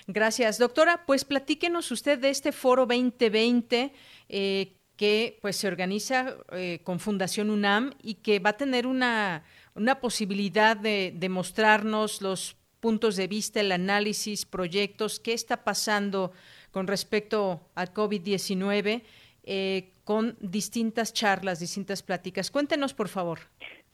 Gracias, 0.06 0.58
doctora. 0.58 1.02
Pues 1.04 1.26
platíquenos 1.26 1.90
usted 1.90 2.18
de 2.18 2.30
este 2.30 2.52
foro 2.52 2.86
2020 2.86 3.92
eh, 4.30 4.72
que 4.96 5.38
pues 5.42 5.56
se 5.56 5.68
organiza 5.68 6.34
eh, 6.52 6.80
con 6.82 6.98
Fundación 6.98 7.50
UNAM 7.50 7.92
y 8.02 8.16
que 8.16 8.38
va 8.38 8.50
a 8.50 8.56
tener 8.56 8.86
una, 8.86 9.44
una 9.80 10.00
posibilidad 10.00 10.76
de, 10.76 11.28
mostrarnos 11.30 12.20
los 12.20 12.56
puntos 12.80 13.16
de 13.16 13.26
vista, 13.26 13.60
el 13.60 13.72
análisis, 13.72 14.44
proyectos, 14.44 15.20
qué 15.20 15.32
está 15.32 15.64
pasando 15.64 16.32
con 16.70 16.86
respecto 16.86 17.62
al 17.74 17.92
COVID-19 17.92 19.02
eh, 19.44 19.88
con 20.04 20.36
distintas 20.40 21.14
charlas, 21.14 21.60
distintas 21.60 22.02
pláticas. 22.02 22.50
Cuéntenos, 22.50 22.92
por 22.92 23.08
favor. 23.08 23.38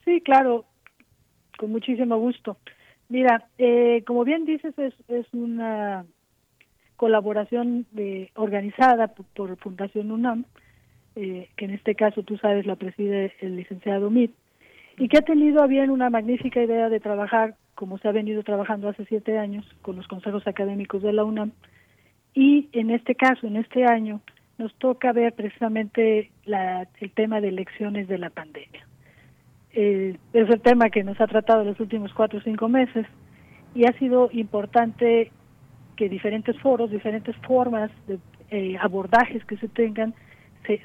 Sí, 0.05 0.20
claro, 0.20 0.64
con 1.57 1.70
muchísimo 1.70 2.18
gusto. 2.18 2.57
Mira, 3.09 3.49
eh, 3.59 4.03
como 4.07 4.24
bien 4.24 4.45
dices, 4.45 4.74
es, 4.78 4.95
una 5.32 6.05
colaboración 6.97 7.87
de, 7.93 8.30
organizada 8.34 9.09
por, 9.09 9.57
Fundación 9.59 10.11
UNAM, 10.11 10.47
eh, 11.14 11.49
que 11.57 11.66
en 11.66 11.72
este 11.72 11.95
caso 11.95 12.24
tú 12.24 12.37
sabes 12.39 12.66
la 12.66 12.74
preside 12.74 13.32
el 13.41 13.57
licenciado 13.57 14.11
Mit, 14.11 14.32
y 14.99 15.09
que 15.09 15.18
ha 15.18 15.22
tenido 15.22 15.62
a 15.62 15.66
bien 15.66 15.90
una 15.90 16.11
magnífica 16.11 16.62
idea 16.62 16.88
de 16.88 17.01
trabajar 17.01 17.55
como 17.74 17.99
se 17.99 18.09
ha 18.09 18.12
venido 18.12 18.42
trabajando 18.42 18.88
hace 18.88 19.05
siete 19.05 19.38
años 19.38 19.66
con 19.82 19.97
los 19.97 20.09
consejos 20.09 20.47
académicos 20.47 21.03
de 21.03 21.12
la 21.12 21.24
UNAM. 21.24 21.53
Y 22.34 22.68
en 22.72 22.90
este 22.90 23.14
caso, 23.14 23.47
en 23.47 23.57
este 23.57 23.84
año, 23.84 24.20
nos 24.59 24.74
toca 24.76 25.12
ver 25.12 25.34
precisamente 25.34 26.30
el 26.47 27.11
tema 27.12 27.40
de 27.40 27.49
elecciones 27.49 28.09
de 28.09 28.18
la 28.18 28.30
pandemia. 28.30 28.86
Eh, 29.72 30.16
es 30.32 30.49
el 30.49 30.61
tema 30.62 30.88
que 30.88 31.05
nos 31.05 31.20
ha 31.20 31.26
tratado 31.26 31.64
los 31.64 31.78
últimos 31.80 32.14
cuatro 32.14 32.38
o 32.38 32.42
cinco 32.42 32.68
meses 32.68 33.07
y 33.74 33.84
ha 33.84 33.92
sido 33.99 34.30
importante 34.32 35.30
que 35.97 36.09
diferentes 36.09 36.59
foros, 36.61 36.90
diferentes 36.90 37.36
formas 37.47 37.90
de 38.07 38.18
eh, 38.51 38.78
abordajes 38.80 39.44
que 39.44 39.59
se 39.59 39.68
tengan 39.68 40.14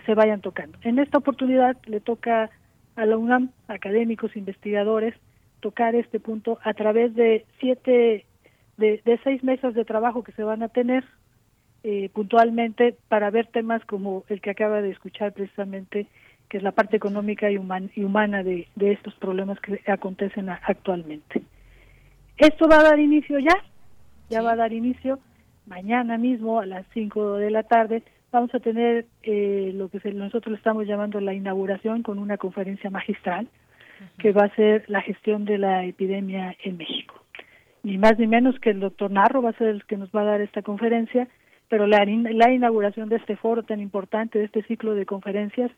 se 0.06 0.14
vayan 0.14 0.42
tocando. 0.42 0.78
En 0.84 1.00
esta 1.00 1.18
oportunidad 1.18 1.76
le 1.88 2.02
toca 2.02 2.52
a 2.96 3.06
la 3.06 3.18
UNAM, 3.18 3.52
académicos, 3.68 4.36
investigadores, 4.36 5.16
tocar 5.60 5.96
este 5.96 6.20
punto 6.20 6.60
a 6.64 6.74
través 6.74 7.16
de 7.16 7.46
siete, 7.60 8.26
de, 8.78 9.02
de 9.06 9.20
seis 9.24 9.44
mesas 9.44 9.74
de 9.74 9.86
trabajo 9.86 10.24
que 10.24 10.32
se 10.34 10.44
van 10.44 10.64
a 10.64 10.70
tener 10.70 11.06
eh, 11.84 12.10
puntualmente 12.14 12.96
para 13.08 13.32
ver 13.32 13.48
temas 13.48 13.84
como 13.86 14.24
el 14.30 14.40
que 14.40 14.52
acaba 14.52 14.82
de 14.82 14.92
escuchar 14.92 15.34
precisamente, 15.34 16.08
que 16.48 16.58
es 16.58 16.64
la 16.64 16.74
parte 16.74 16.98
económica 16.98 17.50
y, 17.50 17.56
y 17.56 18.04
humana 18.04 18.44
de, 18.44 18.68
de, 18.76 18.92
estos 18.92 19.16
problemas 19.16 19.60
que 19.60 19.82
acontecen 19.88 20.50
actualmente. 20.50 21.42
Esto 22.38 22.68
va 22.68 22.80
a 22.80 22.84
dar 22.84 23.00
inicio 23.00 23.40
ya, 23.40 23.56
ya 24.30 24.42
va 24.42 24.52
a 24.52 24.56
dar 24.56 24.74
inicio 24.74 25.20
mañana 25.66 26.18
mismo 26.18 26.60
a 26.60 26.66
las 26.66 26.86
5 26.94 27.38
de 27.38 27.50
la 27.50 27.64
tarde. 27.64 28.04
Vamos 28.32 28.56
a 28.56 28.60
tener 28.60 29.08
eh, 29.24 29.72
lo 29.76 29.90
que 29.90 30.00
nosotros 30.14 30.58
estamos 30.58 30.88
llamando 30.88 31.20
la 31.20 31.34
inauguración 31.34 32.02
con 32.02 32.18
una 32.18 32.38
conferencia 32.38 32.90
magistral 32.90 33.50
que 34.20 34.32
va 34.32 34.46
a 34.46 34.56
ser 34.56 34.86
la 34.88 35.02
gestión 35.02 35.44
de 35.44 35.58
la 35.58 35.84
epidemia 35.84 36.56
en 36.64 36.78
México. 36.78 37.16
Ni 37.84 37.98
más 37.98 38.18
ni 38.18 38.28
menos 38.28 38.58
que 38.60 38.70
el 38.70 38.80
doctor 38.80 39.12
Narro 39.12 39.42
va 39.42 39.50
a 39.50 39.58
ser 39.58 39.68
el 39.68 39.86
que 39.86 39.98
nos 39.98 40.10
va 40.12 40.22
a 40.22 40.26
dar 40.26 40.42
esta 40.42 40.62
conferencia, 40.62 41.28
pero 41.68 41.88
la, 41.88 42.06
la 42.06 42.52
inauguración 42.52 43.10
de 43.10 43.18
este 43.18 43.36
foro 43.36 43.64
tan 43.64 43.82
importante, 43.82 44.40
de 44.40 44.46
este 44.46 44.64
ciclo 44.64 44.96
de 44.96 45.06
conferencias, 45.06 45.70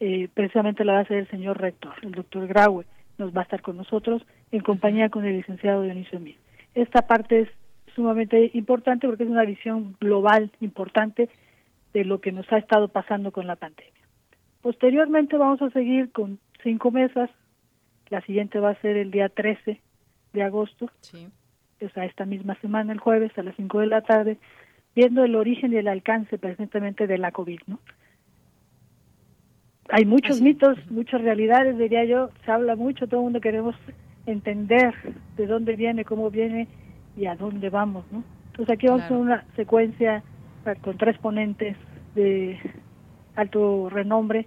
eh, 0.00 0.28
precisamente 0.32 0.84
la 0.84 0.94
va 0.94 0.98
a 1.00 1.02
hacer 1.02 1.18
el 1.18 1.28
señor 1.28 1.60
rector, 1.60 1.92
el 2.02 2.12
doctor 2.12 2.46
Graue, 2.46 2.86
nos 3.18 3.36
va 3.36 3.40
a 3.40 3.44
estar 3.44 3.60
con 3.60 3.76
nosotros 3.76 4.22
en 4.50 4.60
compañía 4.60 5.10
con 5.10 5.26
el 5.26 5.36
licenciado 5.36 5.82
Dionisio 5.82 6.20
Mir. 6.20 6.36
Esta 6.74 7.02
parte 7.02 7.40
es 7.40 7.48
sumamente 7.94 8.50
importante 8.54 9.06
porque 9.06 9.24
es 9.24 9.30
una 9.30 9.44
visión 9.44 9.96
global 10.00 10.50
importante 10.60 11.28
de 11.92 12.04
lo 12.04 12.20
que 12.20 12.32
nos 12.32 12.50
ha 12.52 12.58
estado 12.58 12.88
pasando 12.88 13.32
con 13.32 13.46
la 13.46 13.56
pandemia. 13.56 13.92
Posteriormente 14.62 15.36
vamos 15.36 15.62
a 15.62 15.70
seguir 15.70 16.12
con 16.12 16.38
cinco 16.62 16.90
mesas 16.90 17.30
la 18.10 18.20
siguiente 18.22 18.58
va 18.58 18.70
a 18.70 18.80
ser 18.80 18.96
el 18.96 19.10
día 19.10 19.28
13 19.28 19.80
de 20.32 20.42
agosto, 20.42 20.90
sí. 21.00 21.28
o 21.82 21.88
sea, 21.90 22.04
esta 22.04 22.24
misma 22.24 22.54
semana, 22.60 22.92
el 22.92 23.00
jueves, 23.00 23.36
a 23.36 23.42
las 23.42 23.54
5 23.56 23.80
de 23.80 23.86
la 23.86 24.02
tarde, 24.02 24.38
viendo 24.94 25.24
el 25.24 25.36
origen 25.36 25.72
y 25.72 25.76
el 25.76 25.88
alcance 25.88 26.38
presentemente 26.38 27.06
de 27.06 27.18
la 27.18 27.32
COVID, 27.32 27.60
¿no? 27.66 27.78
Hay 29.90 30.04
muchos 30.04 30.42
mitos, 30.42 30.78
muchas 30.90 31.22
realidades, 31.22 31.78
diría 31.78 32.04
yo, 32.04 32.30
se 32.44 32.52
habla 32.52 32.76
mucho, 32.76 33.06
todo 33.06 33.20
el 33.20 33.24
mundo 33.24 33.40
queremos 33.40 33.74
entender 34.26 34.94
de 35.36 35.46
dónde 35.46 35.76
viene, 35.76 36.04
cómo 36.04 36.30
viene 36.30 36.68
y 37.16 37.24
a 37.24 37.36
dónde 37.36 37.70
vamos, 37.70 38.04
¿no? 38.12 38.22
Entonces 38.48 38.74
aquí 38.74 38.86
vamos 38.86 39.02
a 39.02 39.04
hacer 39.06 39.16
una 39.16 39.44
secuencia 39.56 40.22
con 40.82 40.96
tres 40.96 41.18
ponentes 41.18 41.76
de 42.14 42.58
alto 43.36 43.88
renombre, 43.90 44.46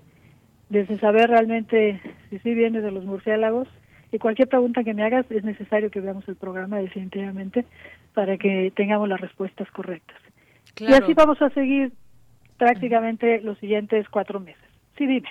desde 0.69 0.99
saber 0.99 1.29
realmente 1.29 2.01
si 2.29 2.39
sí 2.39 2.53
viene 2.53 2.81
de 2.81 2.91
los 2.91 3.05
murciélagos 3.05 3.67
y 4.11 4.19
cualquier 4.19 4.47
pregunta 4.47 4.83
que 4.83 4.93
me 4.93 5.03
hagas 5.03 5.25
es 5.29 5.43
necesario 5.43 5.89
que 5.89 6.01
veamos 6.01 6.27
el 6.27 6.35
programa 6.35 6.77
definitivamente 6.77 7.65
para 8.13 8.37
que 8.37 8.71
tengamos 8.75 9.07
las 9.07 9.21
respuestas 9.21 9.69
correctas. 9.71 10.17
Y 10.79 10.91
así 10.93 11.13
vamos 11.13 11.41
a 11.41 11.49
seguir 11.51 11.93
prácticamente 12.57 13.41
los 13.41 13.57
siguientes 13.59 14.07
cuatro 14.09 14.39
meses. 14.39 14.61
Sí, 14.97 15.07
dime. 15.07 15.29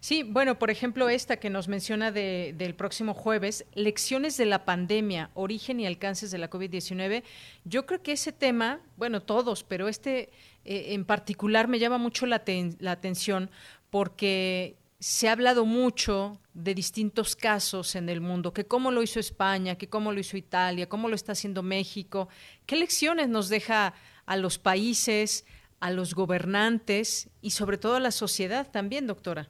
Sí, 0.00 0.22
bueno, 0.22 0.58
por 0.58 0.70
ejemplo, 0.70 1.08
esta 1.08 1.38
que 1.38 1.50
nos 1.50 1.68
menciona 1.68 2.10
de, 2.12 2.54
del 2.56 2.74
próximo 2.74 3.14
jueves, 3.14 3.64
lecciones 3.74 4.36
de 4.36 4.46
la 4.46 4.64
pandemia, 4.64 5.30
origen 5.34 5.80
y 5.80 5.86
alcances 5.86 6.30
de 6.30 6.38
la 6.38 6.50
COVID-19. 6.50 7.22
Yo 7.64 7.86
creo 7.86 8.02
que 8.02 8.12
ese 8.12 8.32
tema, 8.32 8.80
bueno, 8.96 9.22
todos, 9.22 9.64
pero 9.64 9.88
este 9.88 10.30
eh, 10.64 10.94
en 10.94 11.04
particular 11.04 11.68
me 11.68 11.78
llama 11.78 11.98
mucho 11.98 12.26
la, 12.26 12.42
la 12.78 12.92
atención 12.92 13.50
porque 13.90 14.76
se 15.02 15.28
ha 15.28 15.32
hablado 15.32 15.66
mucho 15.66 16.40
de 16.54 16.74
distintos 16.74 17.34
casos 17.34 17.96
en 17.96 18.08
el 18.08 18.20
mundo, 18.20 18.52
que 18.52 18.66
cómo 18.66 18.92
lo 18.92 19.02
hizo 19.02 19.18
España, 19.18 19.74
que 19.74 19.88
cómo 19.88 20.12
lo 20.12 20.20
hizo 20.20 20.36
Italia, 20.36 20.88
cómo 20.88 21.08
lo 21.08 21.16
está 21.16 21.32
haciendo 21.32 21.64
México, 21.64 22.28
qué 22.66 22.76
lecciones 22.76 23.28
nos 23.28 23.48
deja 23.48 23.94
a 24.26 24.36
los 24.36 24.58
países, 24.58 25.44
a 25.82 25.90
los 25.90 26.14
gobernantes 26.14 27.28
y 27.42 27.50
sobre 27.50 27.76
todo 27.76 27.96
a 27.96 28.00
la 28.00 28.12
sociedad 28.12 28.70
también, 28.70 29.08
doctora. 29.08 29.48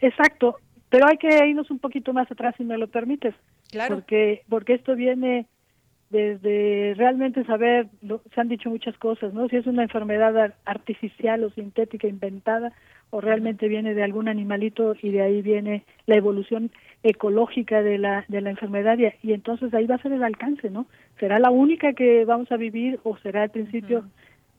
Exacto, 0.00 0.56
pero 0.88 1.06
hay 1.06 1.18
que 1.18 1.46
irnos 1.46 1.70
un 1.70 1.78
poquito 1.78 2.14
más 2.14 2.30
atrás 2.30 2.54
si 2.56 2.64
me 2.64 2.78
lo 2.78 2.88
permites. 2.88 3.34
Claro. 3.70 3.96
Porque, 3.96 4.42
porque 4.48 4.74
esto 4.74 4.96
viene 4.96 5.46
desde 6.08 6.94
realmente 6.96 7.44
saber, 7.44 7.88
se 8.34 8.40
han 8.40 8.48
dicho 8.48 8.70
muchas 8.70 8.96
cosas, 8.98 9.34
¿no? 9.34 9.48
Si 9.48 9.56
es 9.56 9.66
una 9.66 9.82
enfermedad 9.82 10.54
artificial 10.64 11.44
o 11.44 11.50
sintética 11.50 12.08
inventada, 12.08 12.72
o 13.10 13.20
realmente 13.20 13.68
viene 13.68 13.94
de 13.94 14.02
algún 14.02 14.28
animalito 14.28 14.96
y 15.00 15.10
de 15.10 15.22
ahí 15.22 15.42
viene 15.42 15.84
la 16.06 16.16
evolución 16.16 16.70
ecológica 17.02 17.82
de 17.82 17.98
la 17.98 18.24
de 18.28 18.40
la 18.40 18.50
enfermedad 18.50 18.98
y, 18.98 19.32
entonces 19.32 19.72
ahí 19.74 19.86
va 19.86 19.96
a 19.96 20.02
ser 20.02 20.12
el 20.12 20.24
alcance, 20.24 20.70
¿no? 20.70 20.86
¿Será 21.20 21.38
la 21.38 21.50
única 21.50 21.92
que 21.92 22.24
vamos 22.24 22.50
a 22.50 22.56
vivir 22.56 22.98
o 23.04 23.16
será 23.18 23.44
el 23.44 23.50
principio 23.50 24.04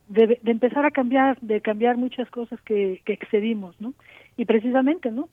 de, 0.08 0.40
de, 0.42 0.52
empezar 0.52 0.86
a 0.86 0.92
cambiar, 0.92 1.40
de 1.42 1.62
cambiar 1.62 1.98
muchas 1.98 2.30
cosas 2.30 2.62
que, 2.62 3.02
que 3.06 3.14
excedimos, 3.14 3.80
¿no? 3.80 3.94
Y 4.38 4.46
precisamente, 4.46 5.12
¿no? 5.12 5.30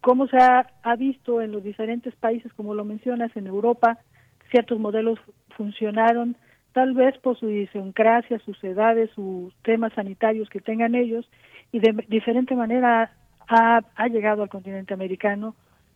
Cómo 0.00 0.26
se 0.26 0.36
ha, 0.36 0.66
visto 0.96 1.40
en 1.40 1.52
los 1.52 1.62
diferentes 1.62 2.14
países, 2.16 2.52
como 2.54 2.74
lo 2.74 2.84
mencionas, 2.84 3.36
en 3.36 3.46
Europa, 3.46 3.98
ciertos 4.50 4.78
modelos 4.78 5.18
funcionaron, 5.56 6.36
tal 6.72 6.94
vez 6.94 7.16
por 7.18 7.38
su 7.38 7.48
idiosincrasia, 7.48 8.38
sus 8.40 8.62
edades, 8.64 9.10
sus 9.14 9.54
temas 9.62 9.92
sanitarios 9.92 10.48
que 10.48 10.60
tengan 10.60 10.94
ellos, 10.94 11.28
y 11.70 11.78
de 11.78 12.04
diferente 12.08 12.56
manera 12.56 13.12
ha, 13.48 13.80
ha 13.94 14.08
llegado 14.08 14.42
al 14.42 14.48
continente 14.48 14.92
americano 14.92 15.54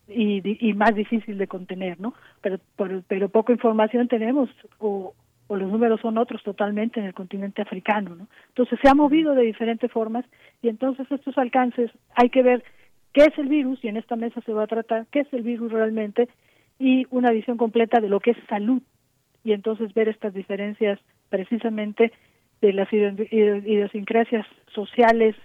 y, 0.09 0.69
y, 0.69 0.73
más 0.75 0.95
difícil 0.95 1.37
de 1.37 1.49
contener, 1.49 1.99
¿no? 2.01 2.15
Pero, 2.41 2.61
pero, 2.77 3.03
pero 3.09 3.29
poca 3.29 3.53
información 3.53 4.07
tenemos 4.07 4.49
o, 4.79 5.15
o 5.49 5.57
los 5.57 5.71
números 5.71 6.01
son 6.01 6.19
otros 6.19 6.43
totalmente 6.43 7.01
en 7.01 7.07
el 7.07 7.15
continente 7.15 7.63
africano, 7.63 8.15
¿no? 8.17 8.29
Entonces 8.49 8.79
se 8.83 8.89
ha 8.89 8.95
movido 8.95 9.35
de 9.35 9.43
diferentes 9.43 9.91
formas 9.91 10.25
y 10.63 10.69
entonces 10.69 11.07
estos 11.11 11.37
alcances 11.39 11.91
hay 12.15 12.31
que 12.31 12.43
ver 12.43 12.65
qué 13.13 13.25
es 13.25 13.39
el 13.39 13.49
virus 13.49 13.83
y 13.85 13.89
en 13.89 13.97
esta 13.97 14.17
mesa 14.17 14.41
se 14.43 14.53
va 14.53 14.65
a 14.65 14.67
tratar 14.67 15.07
qué 15.11 15.21
es 15.21 15.33
el 15.33 15.43
virus 15.43 15.73
realmente 15.73 16.29
y 16.79 17.07
una 17.11 17.31
visión 17.31 17.57
completa 17.57 18.01
de 18.01 18.09
lo 18.09 18.21
que 18.21 18.33
es 18.33 18.37
salud 18.49 18.83
y 19.45 19.53
entonces 19.53 19.95
ver 19.95 20.09
estas 20.09 20.35
diferencias 20.35 20.99
precisamente 21.29 22.13
de 22.61 22.73
las 22.73 22.89
idiosincrasias 22.93 24.47
sociales, 24.75 25.37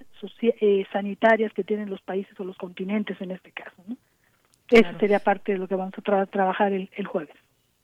eh, 0.41 0.85
sanitarias 0.91 1.53
que 1.53 1.63
tienen 1.63 1.89
los 1.89 2.01
países 2.01 2.39
o 2.39 2.43
los 2.43 2.57
continentes 2.57 3.19
en 3.21 3.31
este 3.31 3.51
caso. 3.51 3.75
¿no? 3.87 3.97
Eso 4.69 4.89
sería 4.99 5.19
parte 5.19 5.51
de 5.51 5.57
lo 5.57 5.67
que 5.67 5.75
vamos 5.75 5.93
a 5.97 6.25
trabajar 6.25 6.73
el, 6.73 6.89
el 6.95 7.05
jueves. 7.05 7.35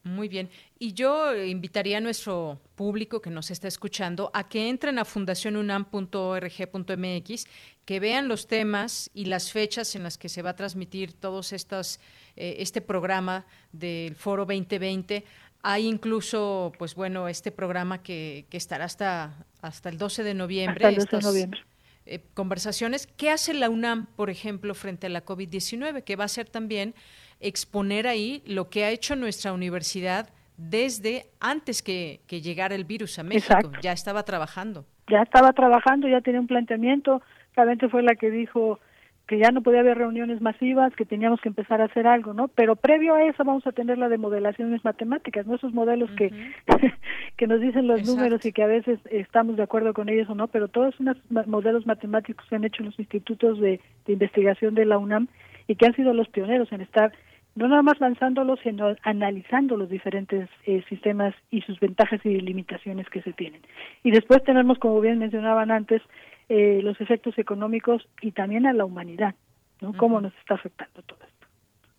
Muy 0.03 0.29
bien. 0.29 0.49
Y 0.79 0.93
yo 0.93 1.35
invitaría 1.35 1.97
a 1.97 2.01
nuestro 2.01 2.61
público 2.75 3.21
que 3.21 3.29
nos 3.29 3.51
está 3.51 3.67
escuchando 3.67 4.31
a 4.33 4.47
que 4.47 4.69
entren 4.69 4.99
a 4.99 5.05
fundacionunam.org.mx, 5.05 7.47
que 7.85 7.99
vean 7.99 8.27
los 8.27 8.47
temas 8.47 9.09
y 9.13 9.25
las 9.25 9.51
fechas 9.51 9.95
en 9.95 10.03
las 10.03 10.17
que 10.17 10.29
se 10.29 10.41
va 10.41 10.51
a 10.51 10.55
transmitir 10.55 11.11
todos 11.13 11.53
estos, 11.53 11.99
eh, 12.35 12.55
este 12.59 12.81
programa 12.81 13.45
del 13.71 14.15
Foro 14.15 14.45
2020. 14.45 15.25
Hay 15.63 15.87
incluso, 15.87 16.71
pues 16.77 16.93
bueno, 16.95 17.27
este 17.27 17.51
programa 17.51 18.01
que, 18.01 18.45
que 18.49 18.57
estará 18.57 18.85
hasta, 18.85 19.45
hasta 19.61 19.89
el 19.89 19.97
12 19.97 20.23
de 20.23 20.33
noviembre. 20.33 20.85
Hasta 20.85 20.89
el 20.89 20.95
12 20.95 21.17
de 21.17 21.23
noviembre. 21.23 21.61
Eh, 22.09 22.21
conversaciones. 22.33 23.05
¿Qué 23.05 23.29
hace 23.29 23.53
la 23.53 23.69
UNAM, 23.69 24.05
por 24.15 24.29
ejemplo, 24.29 24.73
frente 24.73 25.07
a 25.07 25.09
la 25.09 25.25
COVID-19? 25.25 26.05
Que 26.05 26.15
va 26.15 26.23
a 26.23 26.29
ser 26.29 26.47
también 26.47 26.95
exponer 27.39 28.07
ahí 28.07 28.41
lo 28.45 28.69
que 28.69 28.85
ha 28.85 28.89
hecho 28.89 29.15
nuestra 29.15 29.53
universidad 29.53 30.29
desde 30.57 31.27
antes 31.39 31.81
que, 31.81 32.21
que 32.27 32.41
llegara 32.41 32.75
el 32.75 32.83
virus 32.83 33.19
a 33.19 33.23
México. 33.23 33.71
Ya 33.81 33.91
estaba 33.91 34.23
trabajando. 34.23 34.85
Ya 35.07 35.21
estaba 35.21 35.53
trabajando, 35.53 36.07
ya 36.07 36.21
tenía 36.21 36.41
un 36.41 36.47
planteamiento. 36.47 37.21
Realmente 37.55 37.89
fue 37.89 38.03
la 38.03 38.15
que 38.15 38.29
dijo 38.29 38.79
que 39.27 39.37
ya 39.37 39.51
no 39.51 39.61
podía 39.61 39.81
haber 39.81 39.97
reuniones 39.97 40.41
masivas, 40.41 40.95
que 40.95 41.05
teníamos 41.05 41.41
que 41.41 41.49
empezar 41.49 41.81
a 41.81 41.85
hacer 41.85 42.07
algo, 42.07 42.33
¿no? 42.33 42.47
Pero 42.47 42.77
previo 42.77 43.13
a 43.15 43.23
eso 43.23 43.43
vamos 43.43 43.67
a 43.67 43.73
tener 43.73 43.97
la 43.97 44.07
de 44.07 44.17
modelaciones 44.17 44.83
matemáticas, 44.85 45.45
¿no? 45.45 45.55
Esos 45.55 45.73
modelos 45.73 46.09
que, 46.11 46.31
que 47.37 47.47
nos 47.47 47.59
dicen 47.59 47.87
los 47.87 48.07
números 48.07 48.45
y 48.45 48.53
que 48.53 48.63
a 48.63 48.67
veces 48.67 48.99
estamos 49.11 49.57
de 49.57 49.63
acuerdo 49.63 49.93
con 49.93 50.07
ellos 50.07 50.29
o 50.29 50.35
no, 50.35 50.47
pero 50.47 50.69
todos 50.69 50.97
unos 51.01 51.17
modelos 51.29 51.85
matemáticos 51.85 52.45
que 52.47 52.55
han 52.55 52.63
hecho 52.63 52.83
los 52.83 52.97
institutos 52.97 53.59
de, 53.59 53.81
de 54.05 54.13
investigación 54.13 54.75
de 54.75 54.85
la 54.85 54.97
UNAM 54.97 55.27
y 55.67 55.75
que 55.75 55.85
han 55.85 55.95
sido 55.95 56.13
los 56.13 56.29
pioneros 56.29 56.71
en 56.71 56.79
estar 56.79 57.11
no 57.57 57.67
nada 57.67 57.81
más 57.81 57.99
lanzándolos, 57.99 58.59
sino 58.61 58.95
analizando 59.01 59.77
los 59.77 59.89
diferentes 59.89 60.47
eh, 60.65 60.83
sistemas 60.87 61.33
y 61.49 61.61
sus 61.61 61.79
ventajas 61.79 62.23
y 62.23 62.39
limitaciones 62.39 63.09
que 63.09 63.23
se 63.23 63.33
tienen. 63.33 63.61
Y 64.03 64.11
después 64.11 64.43
tenemos, 64.43 64.77
como 64.77 65.01
bien 65.01 65.17
mencionaban 65.17 65.71
antes, 65.71 66.03
eh, 66.49 66.81
los 66.83 67.01
efectos 67.01 67.37
económicos 67.39 68.07
y 68.21 68.31
también 68.31 68.67
a 68.67 68.73
la 68.73 68.85
humanidad, 68.85 69.33
¿no? 69.81 69.93
Cómo 69.97 70.21
nos 70.21 70.35
está 70.35 70.53
afectando 70.53 71.01
todo 71.01 71.19
esto. 71.23 71.47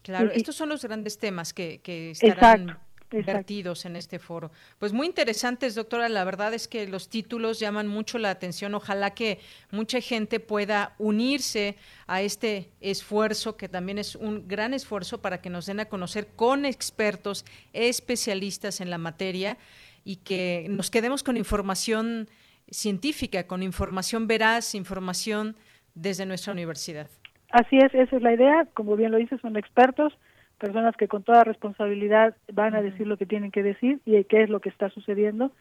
Claro, 0.02 0.30
estos 0.32 0.54
son 0.54 0.68
los 0.68 0.84
grandes 0.84 1.18
temas 1.18 1.52
que, 1.52 1.80
que 1.82 2.12
estarán 2.12 2.78
vertidos 3.10 3.84
en 3.84 3.96
este 3.96 4.18
foro. 4.18 4.50
Pues 4.78 4.92
muy 4.92 5.06
interesantes, 5.06 5.74
doctora. 5.74 6.08
La 6.08 6.24
verdad 6.24 6.54
es 6.54 6.68
que 6.68 6.86
los 6.86 7.08
títulos 7.08 7.58
llaman 7.58 7.88
mucho 7.88 8.18
la 8.18 8.30
atención. 8.30 8.74
Ojalá 8.74 9.14
que 9.14 9.38
mucha 9.70 10.00
gente 10.00 10.40
pueda 10.40 10.94
unirse 10.98 11.76
a 12.06 12.22
este 12.22 12.70
esfuerzo, 12.80 13.56
que 13.56 13.68
también 13.68 13.98
es 13.98 14.14
un 14.14 14.46
gran 14.48 14.74
esfuerzo 14.74 15.20
para 15.20 15.40
que 15.40 15.50
nos 15.50 15.66
den 15.66 15.80
a 15.80 15.86
conocer 15.86 16.28
con 16.36 16.64
expertos, 16.64 17.44
especialistas 17.72 18.80
en 18.80 18.90
la 18.90 18.98
materia 18.98 19.56
y 20.04 20.16
que 20.16 20.66
nos 20.70 20.90
quedemos 20.90 21.22
con 21.22 21.36
información 21.36 22.28
científica, 22.70 23.46
con 23.46 23.62
información 23.62 24.26
veraz, 24.26 24.74
información 24.74 25.56
desde 25.94 26.26
nuestra 26.26 26.52
universidad. 26.52 27.08
Así 27.50 27.78
es, 27.78 27.94
esa 27.94 28.16
es 28.16 28.22
la 28.22 28.34
idea. 28.34 28.66
Como 28.74 28.96
bien 28.96 29.10
lo 29.10 29.16
dices, 29.16 29.40
son 29.40 29.56
expertos 29.56 30.12
personas 30.58 30.96
que 30.96 31.08
con 31.08 31.22
toda 31.22 31.44
responsabilidad 31.44 32.36
van 32.52 32.74
a 32.74 32.82
decir 32.82 33.06
lo 33.06 33.16
que 33.16 33.26
tienen 33.26 33.50
que 33.50 33.62
decir 33.62 34.00
y 34.04 34.22
qué 34.24 34.42
es 34.42 34.50
lo 34.50 34.60
que 34.60 34.68
está 34.68 34.90
sucediendo. 34.90 35.52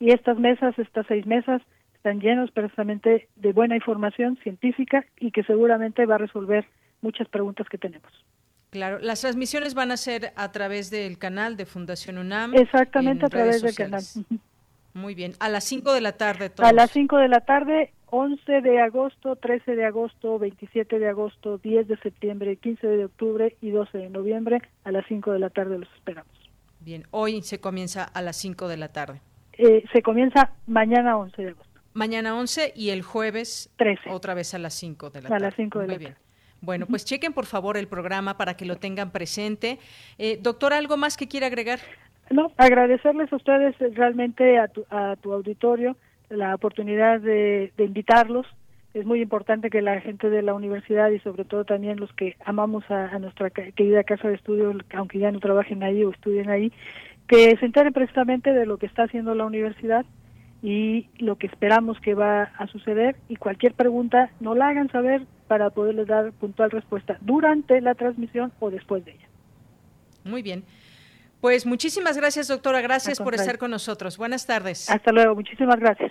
Y 0.00 0.12
estas 0.12 0.38
mesas, 0.38 0.78
estas 0.78 1.06
seis 1.06 1.26
mesas, 1.26 1.62
están 1.94 2.20
llenas 2.20 2.50
precisamente 2.50 3.28
de 3.36 3.52
buena 3.52 3.76
información 3.76 4.36
científica 4.42 5.04
y 5.18 5.30
que 5.30 5.42
seguramente 5.44 6.06
va 6.06 6.16
a 6.16 6.18
resolver 6.18 6.66
muchas 7.00 7.28
preguntas 7.28 7.68
que 7.68 7.78
tenemos. 7.78 8.10
Claro, 8.70 8.98
las 8.98 9.20
transmisiones 9.20 9.74
van 9.74 9.92
a 9.92 9.96
ser 9.96 10.32
a 10.36 10.50
través 10.50 10.90
del 10.90 11.16
canal 11.16 11.56
de 11.56 11.64
Fundación 11.64 12.18
UNAM. 12.18 12.54
Exactamente, 12.54 13.24
a 13.26 13.28
través 13.28 13.62
del 13.62 13.74
canal. 13.74 14.02
Muy 14.94 15.14
bien, 15.14 15.32
a 15.40 15.48
las 15.48 15.64
5 15.64 15.92
de 15.92 16.00
la 16.00 16.12
tarde. 16.12 16.52
A 16.58 16.72
las 16.72 16.90
5 16.90 17.16
de 17.18 17.28
la 17.28 17.40
tarde 17.40 17.92
11 18.16 18.60
de 18.60 18.80
agosto, 18.80 19.34
13 19.34 19.74
de 19.74 19.84
agosto, 19.84 20.38
27 20.38 21.00
de 21.00 21.08
agosto, 21.08 21.58
10 21.58 21.88
de 21.88 21.96
septiembre, 21.96 22.54
15 22.54 22.86
de 22.86 23.04
octubre 23.06 23.56
y 23.60 23.70
12 23.70 23.98
de 23.98 24.08
noviembre 24.08 24.62
a 24.84 24.92
las 24.92 25.04
5 25.08 25.32
de 25.32 25.40
la 25.40 25.50
tarde 25.50 25.80
los 25.80 25.88
esperamos. 25.96 26.30
Bien, 26.78 27.02
hoy 27.10 27.42
se 27.42 27.58
comienza 27.60 28.04
a 28.04 28.22
las 28.22 28.36
5 28.36 28.68
de 28.68 28.76
la 28.76 28.92
tarde. 28.92 29.20
Eh, 29.58 29.82
se 29.92 30.00
comienza 30.00 30.52
mañana 30.68 31.16
11 31.16 31.42
de 31.42 31.48
agosto. 31.48 31.80
Mañana 31.92 32.38
11 32.38 32.72
y 32.76 32.90
el 32.90 33.02
jueves 33.02 33.72
13. 33.78 34.10
Otra 34.10 34.34
vez 34.34 34.54
a 34.54 34.60
las 34.60 34.74
5 34.74 35.10
de 35.10 35.22
la 35.22 35.28
tarde. 35.30 35.44
A 35.44 35.48
las 35.48 35.56
5 35.56 35.80
de 35.80 35.86
Muy 35.86 35.94
la 35.94 35.98
bien. 35.98 36.12
tarde. 36.12 36.24
Bueno, 36.60 36.86
pues 36.86 37.04
chequen 37.04 37.32
por 37.32 37.46
favor 37.46 37.76
el 37.76 37.88
programa 37.88 38.36
para 38.36 38.56
que 38.56 38.64
lo 38.64 38.76
tengan 38.76 39.10
presente. 39.10 39.80
Eh, 40.18 40.38
doctor, 40.40 40.72
¿algo 40.72 40.96
más 40.96 41.16
que 41.16 41.26
quiera 41.26 41.48
agregar? 41.48 41.80
No, 42.30 42.52
agradecerles 42.58 43.32
a 43.32 43.36
ustedes 43.36 43.74
realmente 43.96 44.56
a 44.56 44.68
tu, 44.68 44.86
a 44.88 45.16
tu 45.16 45.32
auditorio 45.32 45.96
la 46.36 46.54
oportunidad 46.54 47.20
de, 47.20 47.72
invitarlos. 47.78 48.46
Es 48.92 49.04
muy 49.04 49.20
importante 49.20 49.70
que 49.70 49.82
la 49.82 50.00
gente 50.00 50.30
de 50.30 50.42
la 50.42 50.54
universidad 50.54 51.10
y 51.10 51.18
sobre 51.18 51.44
todo 51.44 51.64
también 51.64 51.98
los 51.98 52.12
que 52.12 52.36
amamos 52.44 52.84
a, 52.90 53.18
nuestra 53.18 53.50
querida 53.50 54.04
casa 54.04 54.28
de 54.28 54.34
estudio, 54.34 54.72
aunque 54.94 55.18
ya 55.18 55.32
no 55.32 55.40
trabajen 55.40 55.82
ahí 55.82 56.04
o 56.04 56.10
estudien 56.10 56.48
ahí, 56.48 56.72
que 57.26 57.56
se 57.56 57.66
enteren 57.66 57.92
precisamente 57.92 58.52
de 58.52 58.66
lo 58.66 58.78
que 58.78 58.86
está 58.86 59.04
haciendo 59.04 59.34
la 59.34 59.46
universidad 59.46 60.04
y 60.62 61.08
lo 61.18 61.36
que 61.36 61.46
esperamos 61.46 61.98
que 62.00 62.14
va 62.14 62.44
a 62.56 62.66
suceder 62.68 63.16
y 63.28 63.36
cualquier 63.36 63.74
pregunta 63.74 64.30
no 64.40 64.54
la 64.54 64.68
hagan 64.68 64.90
saber 64.90 65.22
para 65.48 65.70
poderles 65.70 66.06
dar 66.06 66.32
puntual 66.32 66.70
respuesta 66.70 67.18
durante 67.20 67.80
la 67.80 67.94
transmisión 67.94 68.52
o 68.60 68.70
después 68.70 69.04
de 69.04 69.12
ella. 69.12 69.28
Muy 70.24 70.42
bien. 70.42 70.64
Pues 71.44 71.66
muchísimas 71.66 72.16
gracias, 72.16 72.48
doctora. 72.48 72.80
Gracias 72.80 73.18
por 73.18 73.34
estar 73.34 73.58
con 73.58 73.70
nosotros. 73.70 74.16
Buenas 74.16 74.46
tardes. 74.46 74.88
Hasta 74.88 75.12
luego. 75.12 75.34
Muchísimas 75.34 75.78
gracias. 75.78 76.10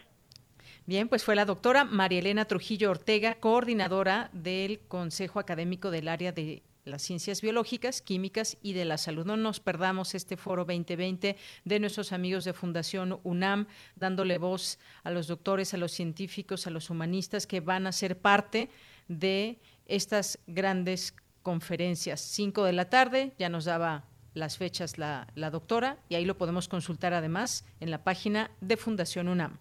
Bien, 0.86 1.10
pues 1.10 1.24
fue 1.24 1.36
la 1.36 1.44
doctora 1.44 1.86
María 1.86 2.20
Elena 2.20 2.46
Trujillo 2.46 2.92
Ortega, 2.92 3.34
coordinadora 3.40 4.30
del 4.32 4.82
Consejo 4.82 5.40
Académico 5.40 5.90
del 5.90 6.08
Área 6.08 6.32
de 6.32 6.62
las 6.86 7.02
Ciencias 7.02 7.42
Biológicas, 7.42 8.04
Químicas 8.04 8.60
y 8.62 8.74
de 8.74 8.86
la 8.86 9.00
Salud. 9.00 9.26
No 9.26 9.36
nos 9.36 9.60
perdamos 9.60 10.14
este 10.14 10.38
foro 10.38 10.66
2020 10.66 11.36
de 11.66 11.80
nuestros 11.80 12.14
amigos 12.14 12.46
de 12.46 12.54
Fundación 12.54 13.20
UNAM, 13.24 13.66
dándole 13.96 14.38
voz 14.38 14.78
a 15.04 15.10
los 15.10 15.26
doctores, 15.26 15.74
a 15.74 15.78
los 15.78 15.94
científicos, 15.94 16.68
a 16.68 16.70
los 16.70 16.92
humanistas 16.92 17.48
que 17.48 17.60
van 17.60 17.88
a 17.88 17.92
ser 17.92 18.20
parte 18.20 18.70
de 19.08 19.58
estas 19.88 20.38
grandes 20.46 21.16
conferencias. 21.42 22.22
Cinco 22.22 22.66
de 22.66 22.74
la 22.74 22.88
tarde, 22.92 23.34
ya 23.40 23.50
nos 23.50 23.66
daba 23.66 24.06
las 24.34 24.58
fechas 24.58 24.98
la, 24.98 25.28
la 25.36 25.50
doctora 25.50 25.98
y 26.10 26.16
ahí 26.16 26.26
lo 26.26 26.38
podemos 26.38 26.68
consultar 26.68 27.14
además 27.14 27.66
en 27.80 27.92
la 27.92 28.04
página 28.04 28.52
de 28.62 28.78
Fundación 28.78 29.28
UNAM. 29.28 29.58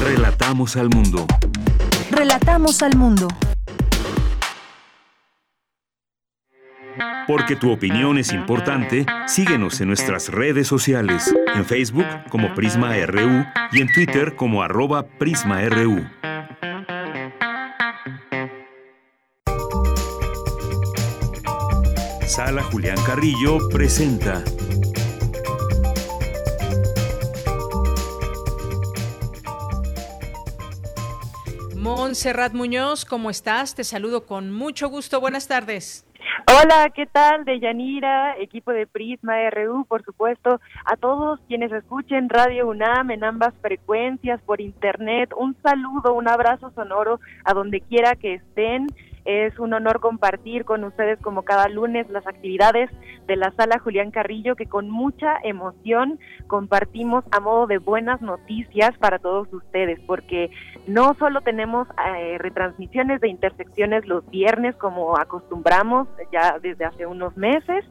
Relatamos 0.00 0.76
al 0.76 0.90
mundo. 0.90 1.26
Relatamos 2.10 2.82
al 2.82 2.96
mundo. 2.96 3.28
Porque 7.26 7.56
tu 7.56 7.72
opinión 7.72 8.18
es 8.18 8.32
importante, 8.32 9.06
síguenos 9.26 9.80
en 9.80 9.88
nuestras 9.88 10.28
redes 10.28 10.68
sociales, 10.68 11.34
en 11.54 11.64
Facebook 11.64 12.06
como 12.28 12.54
Prisma 12.54 12.94
RU 13.06 13.44
y 13.72 13.80
en 13.80 13.92
Twitter 13.92 14.36
como 14.36 14.62
arroba 14.62 15.06
PrismaRU. 15.06 16.04
Sala 22.34 22.64
Julián 22.64 22.96
Carrillo 23.06 23.58
presenta. 23.72 24.42
Montserrat 31.76 32.52
Muñoz, 32.52 33.04
¿cómo 33.04 33.30
estás? 33.30 33.76
Te 33.76 33.84
saludo 33.84 34.26
con 34.26 34.52
mucho 34.52 34.88
gusto. 34.88 35.20
Buenas 35.20 35.46
tardes. 35.46 36.04
Hola, 36.48 36.90
¿qué 36.92 37.06
tal? 37.06 37.44
De 37.44 37.60
Yanira, 37.60 38.36
equipo 38.38 38.72
de 38.72 38.88
Prisma 38.88 39.34
RU, 39.50 39.84
por 39.84 40.02
supuesto, 40.02 40.60
a 40.84 40.96
todos 40.96 41.38
quienes 41.46 41.70
escuchen 41.70 42.28
Radio 42.28 42.66
UNAM 42.66 43.12
en 43.12 43.22
ambas 43.22 43.54
frecuencias 43.62 44.40
por 44.42 44.60
internet, 44.60 45.30
un 45.36 45.56
saludo, 45.62 46.14
un 46.14 46.26
abrazo 46.26 46.72
sonoro 46.74 47.20
a 47.44 47.54
donde 47.54 47.80
quiera 47.80 48.16
que 48.16 48.34
estén. 48.34 48.88
Es 49.24 49.58
un 49.58 49.72
honor 49.72 50.00
compartir 50.00 50.64
con 50.64 50.84
ustedes 50.84 51.18
como 51.20 51.42
cada 51.42 51.68
lunes 51.68 52.08
las 52.10 52.26
actividades 52.26 52.90
de 53.26 53.36
la 53.36 53.50
sala 53.52 53.78
Julián 53.78 54.10
Carrillo 54.10 54.54
que 54.54 54.66
con 54.66 54.90
mucha 54.90 55.36
emoción 55.42 56.18
compartimos 56.46 57.24
a 57.30 57.40
modo 57.40 57.66
de 57.66 57.78
buenas 57.78 58.20
noticias 58.20 58.96
para 58.98 59.18
todos 59.18 59.50
ustedes 59.52 59.98
porque 60.06 60.50
no 60.86 61.14
solo 61.18 61.40
tenemos 61.40 61.88
eh, 62.06 62.36
retransmisiones 62.38 63.20
de 63.22 63.28
intersecciones 63.28 64.06
los 64.06 64.28
viernes 64.28 64.76
como 64.76 65.16
acostumbramos 65.16 66.06
ya 66.30 66.58
desde 66.60 66.84
hace 66.84 67.06
unos 67.06 67.34
meses, 67.36 67.84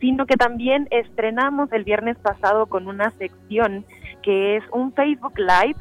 sino 0.00 0.26
que 0.26 0.36
también 0.36 0.86
estrenamos 0.90 1.72
el 1.72 1.82
viernes 1.82 2.16
pasado 2.18 2.66
con 2.66 2.86
una 2.86 3.10
sección 3.18 3.84
que 4.22 4.56
es 4.56 4.64
un 4.72 4.92
Facebook 4.92 5.38
Live 5.38 5.76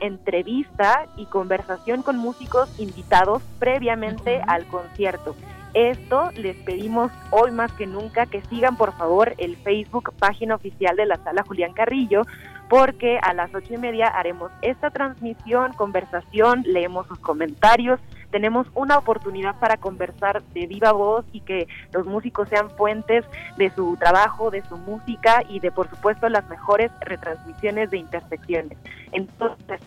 entrevista 0.00 1.06
y 1.16 1.26
conversación 1.26 2.02
con 2.02 2.16
músicos 2.16 2.68
invitados 2.78 3.42
previamente 3.58 4.40
al 4.46 4.66
concierto. 4.66 5.34
Esto 5.74 6.30
les 6.36 6.56
pedimos 6.58 7.10
hoy 7.30 7.50
más 7.50 7.72
que 7.72 7.86
nunca 7.86 8.26
que 8.26 8.42
sigan 8.42 8.76
por 8.76 8.92
favor 8.96 9.34
el 9.38 9.56
Facebook 9.56 10.12
página 10.18 10.54
oficial 10.54 10.94
de 10.96 11.06
la 11.06 11.16
sala 11.16 11.42
Julián 11.42 11.72
Carrillo 11.72 12.22
porque 12.68 13.18
a 13.20 13.34
las 13.34 13.54
ocho 13.54 13.74
y 13.74 13.78
media 13.78 14.06
haremos 14.06 14.50
esta 14.62 14.90
transmisión, 14.90 15.72
conversación, 15.74 16.62
leemos 16.64 17.06
sus 17.08 17.18
comentarios, 17.18 18.00
tenemos 18.34 18.66
una 18.74 18.98
oportunidad 18.98 19.60
para 19.60 19.76
conversar 19.76 20.42
de 20.54 20.66
viva 20.66 20.90
voz 20.90 21.24
y 21.30 21.40
que 21.42 21.68
los 21.92 22.04
músicos 22.04 22.48
sean 22.48 22.68
fuentes 22.68 23.24
de 23.56 23.70
su 23.70 23.96
trabajo, 23.96 24.50
de 24.50 24.60
su 24.64 24.76
música 24.76 25.44
y 25.48 25.60
de 25.60 25.70
por 25.70 25.88
supuesto 25.88 26.28
las 26.28 26.44
mejores 26.48 26.90
retransmisiones 27.02 27.92
de 27.92 27.98
intersecciones. 27.98 28.76
Entonces, 29.12 29.80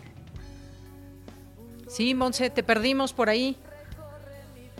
Sí, 1.88 2.14
Monse, 2.14 2.48
te 2.48 2.62
perdimos 2.62 3.12
por 3.12 3.28
ahí. 3.28 3.56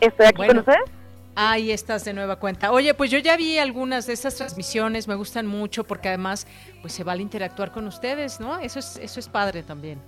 ¿Estoy 0.01 0.27
aquí 0.27 0.47
con 0.47 0.59
ustedes? 0.59 0.91
Ahí 1.35 1.71
estás 1.71 2.07
de 2.07 2.15
nueva 2.15 2.37
cuenta. 2.37 2.73
Oye, 2.73 2.95
pues 2.95 3.11
yo 3.11 3.19
ya 3.19 3.37
vi 3.37 3.59
algunas 3.59 4.07
de 4.07 4.15
estas 4.15 4.35
transmisiones, 4.37 5.09
me 5.09 5.15
gustan 5.15 5.47
mucho 5.47 5.85
porque 5.85 6.09
además 6.09 6.47
pues 6.81 6.95
se 6.95 7.05
vale 7.05 7.21
interactuar 7.21 7.71
con 7.71 7.87
ustedes, 7.87 8.41
¿no? 8.41 8.59
Eso 8.59 8.79
es 8.79 8.97
eso 8.97 9.21
es 9.21 9.29
padre 9.29 9.63
también. 9.63 10.01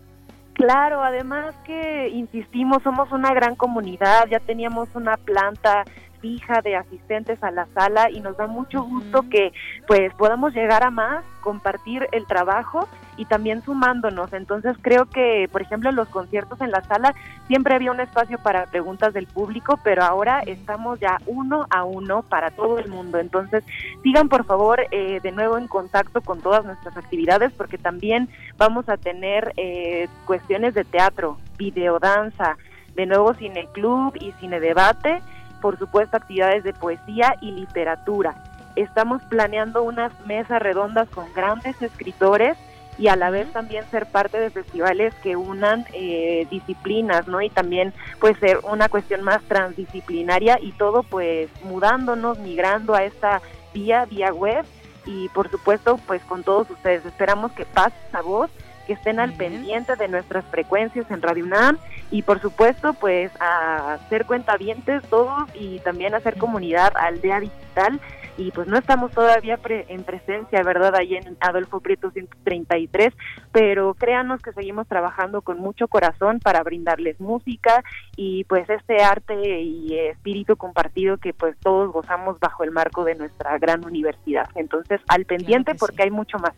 Claro, 0.54 1.02
además 1.02 1.54
que 1.64 2.08
insistimos, 2.08 2.82
somos 2.82 3.10
una 3.12 3.32
gran 3.32 3.56
comunidad, 3.56 4.26
ya 4.28 4.40
teníamos 4.40 4.88
una 4.94 5.16
planta 5.16 5.84
fija 6.20 6.60
de 6.60 6.76
asistentes 6.76 7.42
a 7.42 7.50
la 7.50 7.66
sala 7.74 8.10
y 8.10 8.20
nos 8.20 8.36
da 8.36 8.46
mucho 8.46 8.82
gusto 8.82 9.24
que 9.30 9.52
pues 9.86 10.12
podamos 10.14 10.52
llegar 10.52 10.84
a 10.84 10.90
más, 10.90 11.24
compartir 11.40 12.06
el 12.12 12.26
trabajo 12.26 12.86
y 13.20 13.26
también 13.26 13.62
sumándonos. 13.62 14.32
Entonces 14.32 14.78
creo 14.80 15.04
que, 15.04 15.46
por 15.52 15.60
ejemplo, 15.60 15.92
los 15.92 16.08
conciertos 16.08 16.58
en 16.62 16.70
la 16.70 16.80
sala 16.80 17.14
siempre 17.48 17.74
había 17.74 17.92
un 17.92 18.00
espacio 18.00 18.38
para 18.38 18.64
preguntas 18.64 19.12
del 19.12 19.26
público, 19.26 19.78
pero 19.84 20.02
ahora 20.04 20.40
estamos 20.40 20.98
ya 21.00 21.18
uno 21.26 21.66
a 21.68 21.84
uno 21.84 22.22
para 22.22 22.50
todo 22.50 22.78
el 22.78 22.88
mundo. 22.88 23.18
Entonces 23.18 23.62
sigan 24.02 24.30
por 24.30 24.46
favor 24.46 24.80
eh, 24.90 25.20
de 25.22 25.32
nuevo 25.32 25.58
en 25.58 25.68
contacto 25.68 26.22
con 26.22 26.40
todas 26.40 26.64
nuestras 26.64 26.96
actividades 26.96 27.52
porque 27.52 27.76
también 27.76 28.30
vamos 28.56 28.88
a 28.88 28.96
tener 28.96 29.52
eh, 29.58 30.08
cuestiones 30.24 30.72
de 30.72 30.84
teatro, 30.84 31.36
videodanza, 31.58 32.56
de 32.94 33.04
nuevo 33.04 33.34
cine 33.34 33.68
club 33.74 34.16
y 34.18 34.32
cine 34.40 34.60
debate, 34.60 35.20
por 35.60 35.78
supuesto 35.78 36.16
actividades 36.16 36.64
de 36.64 36.72
poesía 36.72 37.34
y 37.42 37.52
literatura. 37.52 38.42
Estamos 38.76 39.20
planeando 39.24 39.82
unas 39.82 40.10
mesas 40.24 40.62
redondas 40.62 41.06
con 41.10 41.26
grandes 41.34 41.82
escritores 41.82 42.56
y 42.98 43.08
a 43.08 43.16
la 43.16 43.30
vez 43.30 43.50
también 43.52 43.84
ser 43.90 44.06
parte 44.06 44.38
de 44.38 44.50
festivales 44.50 45.14
que 45.22 45.36
unan 45.36 45.86
eh, 45.92 46.46
disciplinas, 46.50 47.26
¿no? 47.28 47.40
Y 47.40 47.48
también 47.48 47.94
puede 48.18 48.34
ser 48.34 48.58
una 48.62 48.88
cuestión 48.88 49.22
más 49.22 49.42
transdisciplinaria 49.44 50.58
y 50.60 50.72
todo 50.72 51.02
pues 51.02 51.48
mudándonos, 51.62 52.38
migrando 52.38 52.94
a 52.94 53.04
esta 53.04 53.40
vía, 53.72 54.04
vía 54.04 54.32
web 54.32 54.64
y 55.06 55.28
por 55.30 55.50
supuesto 55.50 55.98
pues 56.06 56.22
con 56.24 56.42
todos 56.42 56.68
ustedes. 56.70 57.06
Esperamos 57.06 57.52
que 57.52 57.64
pase 57.64 57.96
esa 58.08 58.20
voz 58.20 58.50
que 58.86 58.94
estén 58.94 59.20
al 59.20 59.32
pendiente 59.32 59.96
de 59.96 60.08
nuestras 60.08 60.44
frecuencias 60.46 61.10
en 61.10 61.22
Radio 61.22 61.44
UNAM 61.44 61.78
y 62.10 62.22
por 62.22 62.40
supuesto 62.40 62.92
pues 62.94 63.30
a 63.40 63.94
hacer 63.94 64.26
cuentavientes 64.26 65.02
todos 65.08 65.48
y 65.54 65.78
también 65.80 66.14
hacer 66.14 66.36
comunidad 66.36 66.92
aldea 66.96 67.40
digital 67.40 68.00
y 68.40 68.50
pues 68.52 68.66
no 68.68 68.78
estamos 68.78 69.10
todavía 69.12 69.60
en 69.66 70.02
presencia, 70.02 70.62
¿verdad? 70.62 70.94
Ahí 70.94 71.14
en 71.14 71.36
Adolfo 71.40 71.80
Prieto 71.80 72.10
133, 72.10 73.12
pero 73.52 73.92
créanos 73.92 74.40
que 74.40 74.54
seguimos 74.54 74.88
trabajando 74.88 75.42
con 75.42 75.58
mucho 75.58 75.88
corazón 75.88 76.40
para 76.40 76.62
brindarles 76.62 77.20
música 77.20 77.84
y 78.16 78.44
pues 78.44 78.68
este 78.70 79.02
arte 79.02 79.60
y 79.60 79.94
espíritu 79.94 80.56
compartido 80.56 81.18
que 81.18 81.34
pues 81.34 81.54
todos 81.58 81.92
gozamos 81.92 82.40
bajo 82.40 82.64
el 82.64 82.70
marco 82.70 83.04
de 83.04 83.14
nuestra 83.14 83.58
gran 83.58 83.84
universidad. 83.84 84.48
Entonces, 84.54 85.02
al 85.08 85.26
pendiente 85.26 85.74
porque 85.74 86.04
hay 86.04 86.10
mucho 86.10 86.38
más. 86.38 86.52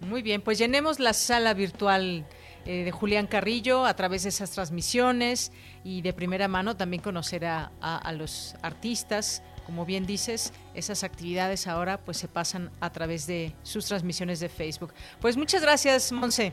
Muy 0.00 0.20
bien, 0.20 0.42
pues 0.42 0.58
llenemos 0.58 1.00
la 1.00 1.14
sala 1.14 1.54
virtual 1.54 2.26
eh, 2.66 2.84
de 2.84 2.90
Julián 2.90 3.26
Carrillo 3.26 3.86
a 3.86 3.94
través 3.94 4.24
de 4.24 4.28
esas 4.28 4.50
transmisiones 4.50 5.52
y 5.82 6.02
de 6.02 6.12
primera 6.12 6.46
mano 6.48 6.76
también 6.76 7.02
conocer 7.02 7.46
a, 7.46 7.70
a, 7.80 8.12
los 8.12 8.56
artistas. 8.60 9.42
Como 9.64 9.86
bien 9.86 10.04
dices, 10.04 10.52
esas 10.76 11.04
actividades 11.04 11.66
ahora 11.66 11.98
pues 11.98 12.18
se 12.18 12.28
pasan 12.28 12.70
a 12.80 12.90
través 12.90 13.26
de 13.26 13.52
sus 13.62 13.86
transmisiones 13.86 14.40
de 14.40 14.48
Facebook. 14.48 14.92
Pues 15.20 15.36
muchas 15.36 15.62
gracias, 15.62 16.12
Monse. 16.12 16.52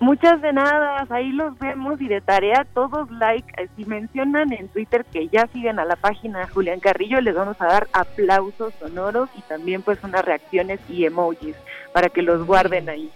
Muchas 0.00 0.40
de 0.40 0.52
nada, 0.52 1.06
ahí 1.10 1.32
los 1.32 1.58
vemos 1.58 2.00
y 2.00 2.06
de 2.06 2.20
tarea 2.20 2.64
todos 2.72 3.10
like, 3.10 3.68
si 3.76 3.84
mencionan 3.84 4.52
en 4.52 4.68
Twitter 4.68 5.04
que 5.04 5.26
ya 5.26 5.48
siguen 5.52 5.80
a 5.80 5.84
la 5.84 5.96
página 5.96 6.46
Julián 6.46 6.78
Carrillo, 6.78 7.20
les 7.20 7.34
vamos 7.34 7.56
a 7.60 7.66
dar 7.66 7.88
aplausos 7.92 8.72
sonoros 8.78 9.28
y 9.36 9.42
también 9.42 9.82
pues 9.82 9.98
unas 10.04 10.24
reacciones 10.24 10.78
y 10.88 11.04
emojis 11.04 11.56
para 11.92 12.10
que 12.10 12.22
los 12.22 12.46
guarden 12.46 12.88
ahí. 12.88 13.10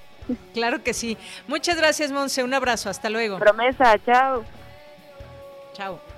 Claro 0.54 0.82
que 0.82 0.92
sí. 0.92 1.16
Muchas 1.46 1.76
gracias, 1.76 2.10
Monse, 2.10 2.42
un 2.42 2.52
abrazo, 2.52 2.90
hasta 2.90 3.08
luego. 3.10 3.38
Promesa, 3.38 3.96
chao. 4.04 4.44
Chao. 5.74 6.11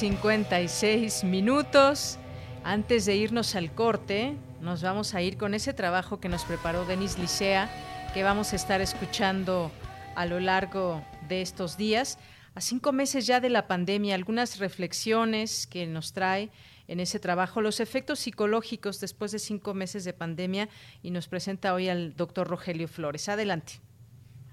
56 0.00 1.24
minutos. 1.24 2.18
Antes 2.64 3.04
de 3.04 3.16
irnos 3.16 3.54
al 3.54 3.70
corte, 3.74 4.34
nos 4.62 4.82
vamos 4.82 5.14
a 5.14 5.20
ir 5.20 5.36
con 5.36 5.52
ese 5.52 5.74
trabajo 5.74 6.20
que 6.20 6.30
nos 6.30 6.46
preparó 6.46 6.86
Denis 6.86 7.18
Licea, 7.18 7.68
que 8.14 8.22
vamos 8.22 8.54
a 8.54 8.56
estar 8.56 8.80
escuchando 8.80 9.70
a 10.16 10.24
lo 10.24 10.40
largo 10.40 11.02
de 11.28 11.42
estos 11.42 11.76
días. 11.76 12.18
A 12.54 12.62
cinco 12.62 12.92
meses 12.92 13.26
ya 13.26 13.40
de 13.40 13.50
la 13.50 13.66
pandemia, 13.66 14.14
algunas 14.14 14.58
reflexiones 14.58 15.66
que 15.66 15.86
nos 15.86 16.14
trae 16.14 16.48
en 16.88 16.98
ese 16.98 17.20
trabajo, 17.20 17.60
los 17.60 17.78
efectos 17.78 18.20
psicológicos 18.20 19.02
después 19.02 19.32
de 19.32 19.38
cinco 19.38 19.74
meses 19.74 20.06
de 20.06 20.14
pandemia, 20.14 20.70
y 21.02 21.10
nos 21.10 21.28
presenta 21.28 21.74
hoy 21.74 21.90
al 21.90 22.16
doctor 22.16 22.48
Rogelio 22.48 22.88
Flores. 22.88 23.28
Adelante. 23.28 23.74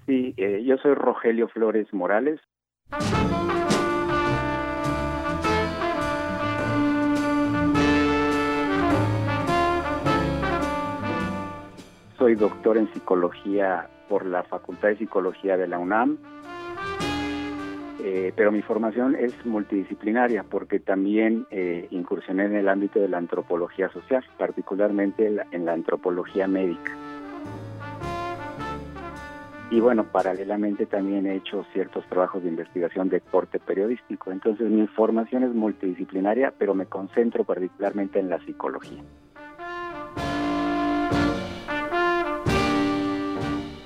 Sí, 0.04 0.34
eh, 0.36 0.62
yo 0.62 0.76
soy 0.76 0.92
Rogelio 0.92 1.48
Flores 1.48 1.86
Morales. 1.94 2.38
Soy 12.18 12.34
doctor 12.34 12.76
en 12.76 12.92
psicología 12.92 13.88
por 14.08 14.26
la 14.26 14.42
Facultad 14.42 14.88
de 14.88 14.96
Psicología 14.96 15.56
de 15.56 15.68
la 15.68 15.78
UNAM, 15.78 16.18
eh, 18.00 18.32
pero 18.34 18.50
mi 18.50 18.60
formación 18.60 19.14
es 19.14 19.32
multidisciplinaria 19.46 20.42
porque 20.42 20.80
también 20.80 21.46
eh, 21.52 21.86
incursioné 21.92 22.46
en 22.46 22.56
el 22.56 22.68
ámbito 22.68 22.98
de 22.98 23.06
la 23.06 23.18
antropología 23.18 23.88
social, 23.90 24.24
particularmente 24.36 25.32
en 25.52 25.64
la 25.64 25.72
antropología 25.72 26.48
médica. 26.48 26.90
Y 29.70 29.78
bueno, 29.78 30.04
paralelamente 30.04 30.86
también 30.86 31.26
he 31.26 31.36
hecho 31.36 31.64
ciertos 31.72 32.04
trabajos 32.06 32.42
de 32.42 32.48
investigación 32.48 33.10
de 33.10 33.20
corte 33.20 33.60
periodístico. 33.60 34.32
Entonces 34.32 34.68
mi 34.68 34.88
formación 34.88 35.44
es 35.44 35.54
multidisciplinaria, 35.54 36.52
pero 36.58 36.74
me 36.74 36.86
concentro 36.86 37.44
particularmente 37.44 38.18
en 38.18 38.30
la 38.30 38.40
psicología. 38.44 39.04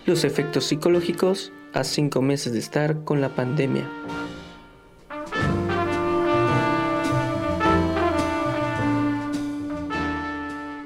Los 0.04 0.24
efectos 0.24 0.64
psicológicos 0.64 1.52
a 1.72 1.84
cinco 1.84 2.22
meses 2.22 2.52
de 2.52 2.58
estar 2.58 3.04
con 3.04 3.20
la 3.20 3.28
pandemia. 3.28 3.84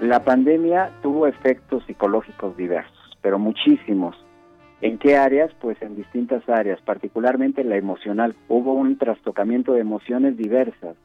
La 0.00 0.22
pandemia 0.22 0.92
tuvo 1.02 1.26
efectos 1.26 1.82
psicológicos 1.86 2.56
diversos, 2.56 3.18
pero 3.22 3.38
muchísimos. 3.38 4.14
¿En 4.82 4.98
qué 4.98 5.16
áreas? 5.16 5.50
Pues 5.60 5.80
en 5.80 5.96
distintas 5.96 6.46
áreas, 6.48 6.80
particularmente 6.82 7.64
la 7.64 7.76
emocional. 7.76 8.36
Hubo 8.48 8.74
un 8.74 8.98
trastocamiento 8.98 9.72
de 9.72 9.80
emociones 9.80 10.36
diversas. 10.36 10.96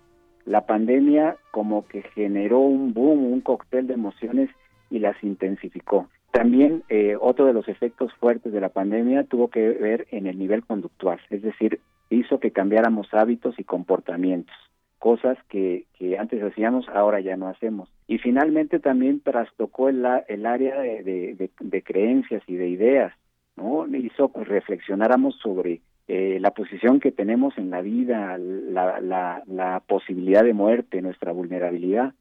La 0.46 0.66
pandemia 0.66 1.38
como 1.52 1.88
que 1.88 2.04
generó 2.14 2.60
un 2.60 2.94
boom, 2.94 3.32
un 3.32 3.40
cóctel 3.40 3.88
de 3.88 3.94
emociones 3.94 4.50
y 4.90 5.00
las 5.00 5.16
intensificó. 5.24 6.08
También 6.32 6.84
eh, 6.88 7.18
otro 7.20 7.46
de 7.46 7.54
los 7.54 7.68
efectos 7.68 8.14
fuertes 8.14 8.54
de 8.54 8.62
la 8.62 8.70
pandemia 8.70 9.26
tuvo 9.26 9.50
que 9.50 9.70
ver 9.70 10.08
en 10.12 10.28
el 10.28 10.40
nivel 10.40 10.66
conductual, 10.66 11.20
es 11.30 11.42
decir, 11.42 11.82
hizo 12.10 12.40
que 12.40 12.52
cambiáramos 12.52 13.14
hábitos 13.14 13.60
y 13.60 13.64
comportamientos, 13.64 14.56
cosas 15.00 15.38
que, 15.50 15.86
que 15.98 16.18
antes 16.18 16.42
hacíamos, 16.44 16.88
ahora 16.90 17.20
ya 17.20 17.36
no 17.36 17.48
hacemos. 17.48 17.90
Y 18.08 18.18
finalmente 18.18 18.80
también 18.80 19.22
trastocó 19.22 19.90
el, 19.90 20.06
el 20.28 20.46
área 20.46 20.80
de, 20.80 21.04
de, 21.04 21.50
de, 21.60 21.84
creencias 21.84 22.44
y 22.48 22.56
de 22.56 22.70
ideas, 22.70 23.14
¿no? 23.56 23.86
Hizo 23.88 24.32
que 24.32 24.44
reflexionáramos 24.44 25.36
sobre 25.38 25.82
eh, 26.08 26.38
la 26.40 26.52
posición 26.52 27.00
que 27.00 27.12
tenemos 27.12 27.58
en 27.58 27.70
la 27.70 27.82
vida, 27.82 28.38
la, 28.38 29.00
la, 29.00 29.44
la 29.48 29.82
posibilidad 29.88 30.44
de 30.44 30.54
muerte, 30.54 31.02
nuestra 31.02 31.32
vulnerabilidad. 31.32 32.14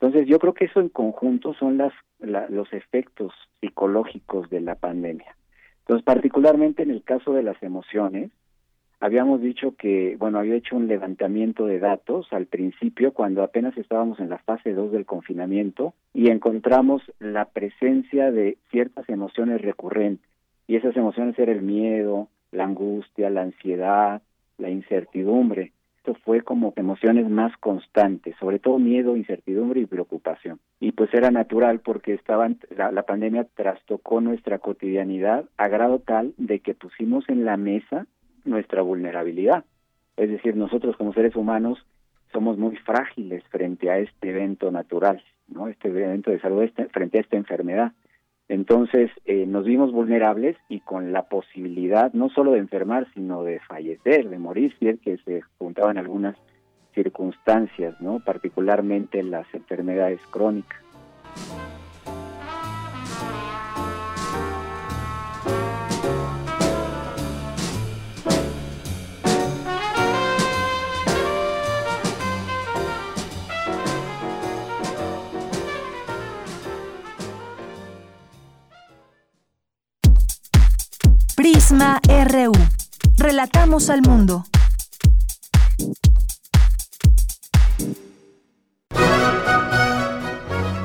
Entonces 0.00 0.26
yo 0.28 0.38
creo 0.38 0.54
que 0.54 0.66
eso 0.66 0.80
en 0.80 0.90
conjunto 0.90 1.54
son 1.54 1.78
las, 1.78 1.92
los 2.18 2.72
efectos 2.72 3.32
psicológicos 3.60 4.50
de 4.50 4.60
la 4.60 4.74
pandemia. 4.74 5.36
Entonces 5.80 6.04
particularmente 6.04 6.82
en 6.82 6.90
el 6.90 7.02
caso 7.02 7.32
de 7.32 7.42
las 7.42 7.62
emociones, 7.62 8.30
habíamos 9.00 9.40
dicho 9.40 9.74
que, 9.76 10.16
bueno, 10.18 10.38
había 10.38 10.56
hecho 10.56 10.76
un 10.76 10.86
levantamiento 10.86 11.66
de 11.66 11.78
datos 11.78 12.26
al 12.32 12.46
principio 12.46 13.12
cuando 13.12 13.42
apenas 13.42 13.76
estábamos 13.76 14.20
en 14.20 14.30
la 14.30 14.38
fase 14.38 14.72
2 14.72 14.92
del 14.92 15.06
confinamiento 15.06 15.94
y 16.14 16.28
encontramos 16.30 17.02
la 17.18 17.46
presencia 17.46 18.30
de 18.30 18.58
ciertas 18.70 19.08
emociones 19.08 19.60
recurrentes. 19.62 20.28
Y 20.66 20.76
esas 20.76 20.96
emociones 20.96 21.38
eran 21.38 21.56
el 21.56 21.62
miedo, 21.62 22.28
la 22.52 22.64
angustia, 22.64 23.30
la 23.30 23.42
ansiedad, 23.42 24.22
la 24.58 24.70
incertidumbre. 24.70 25.72
Esto 26.06 26.20
fue 26.24 26.42
como 26.42 26.72
emociones 26.76 27.28
más 27.28 27.56
constantes, 27.56 28.36
sobre 28.38 28.60
todo 28.60 28.78
miedo, 28.78 29.16
incertidumbre 29.16 29.80
y 29.80 29.86
preocupación. 29.86 30.60
Y 30.78 30.92
pues 30.92 31.12
era 31.12 31.32
natural 31.32 31.80
porque 31.80 32.14
estaban, 32.14 32.60
la, 32.76 33.02
pandemia 33.02 33.48
trastocó 33.56 34.20
nuestra 34.20 34.60
cotidianidad 34.60 35.46
a 35.56 35.66
grado 35.66 35.98
tal 35.98 36.32
de 36.36 36.60
que 36.60 36.74
pusimos 36.74 37.28
en 37.28 37.44
la 37.44 37.56
mesa 37.56 38.06
nuestra 38.44 38.82
vulnerabilidad. 38.82 39.64
Es 40.16 40.30
decir, 40.30 40.54
nosotros 40.54 40.96
como 40.96 41.12
seres 41.12 41.34
humanos 41.34 41.84
somos 42.32 42.56
muy 42.56 42.76
frágiles 42.76 43.42
frente 43.50 43.90
a 43.90 43.98
este 43.98 44.30
evento 44.30 44.70
natural, 44.70 45.20
¿no? 45.48 45.66
Este 45.66 45.88
evento 45.88 46.30
de 46.30 46.38
salud, 46.38 46.62
este, 46.62 46.84
frente 46.86 47.18
a 47.18 47.22
esta 47.22 47.36
enfermedad. 47.36 47.94
Entonces 48.48 49.10
eh, 49.24 49.44
nos 49.46 49.64
vimos 49.64 49.92
vulnerables 49.92 50.56
y 50.68 50.80
con 50.80 51.12
la 51.12 51.22
posibilidad 51.22 52.12
no 52.12 52.28
solo 52.28 52.52
de 52.52 52.60
enfermar, 52.60 53.06
sino 53.12 53.42
de 53.42 53.60
fallecer, 53.60 54.28
de 54.28 54.38
morir, 54.38 54.74
si 54.78 54.88
es 54.88 55.00
que 55.00 55.16
se 55.18 55.42
juntaban 55.58 55.98
algunas 55.98 56.36
circunstancias, 56.94 58.00
¿no? 58.00 58.20
particularmente 58.20 59.22
las 59.22 59.46
enfermedades 59.52 60.20
crónicas. 60.30 60.80
Prisma 81.76 82.00
RU. 82.24 82.52
Relatamos 83.18 83.90
al 83.90 84.00
mundo. 84.00 84.46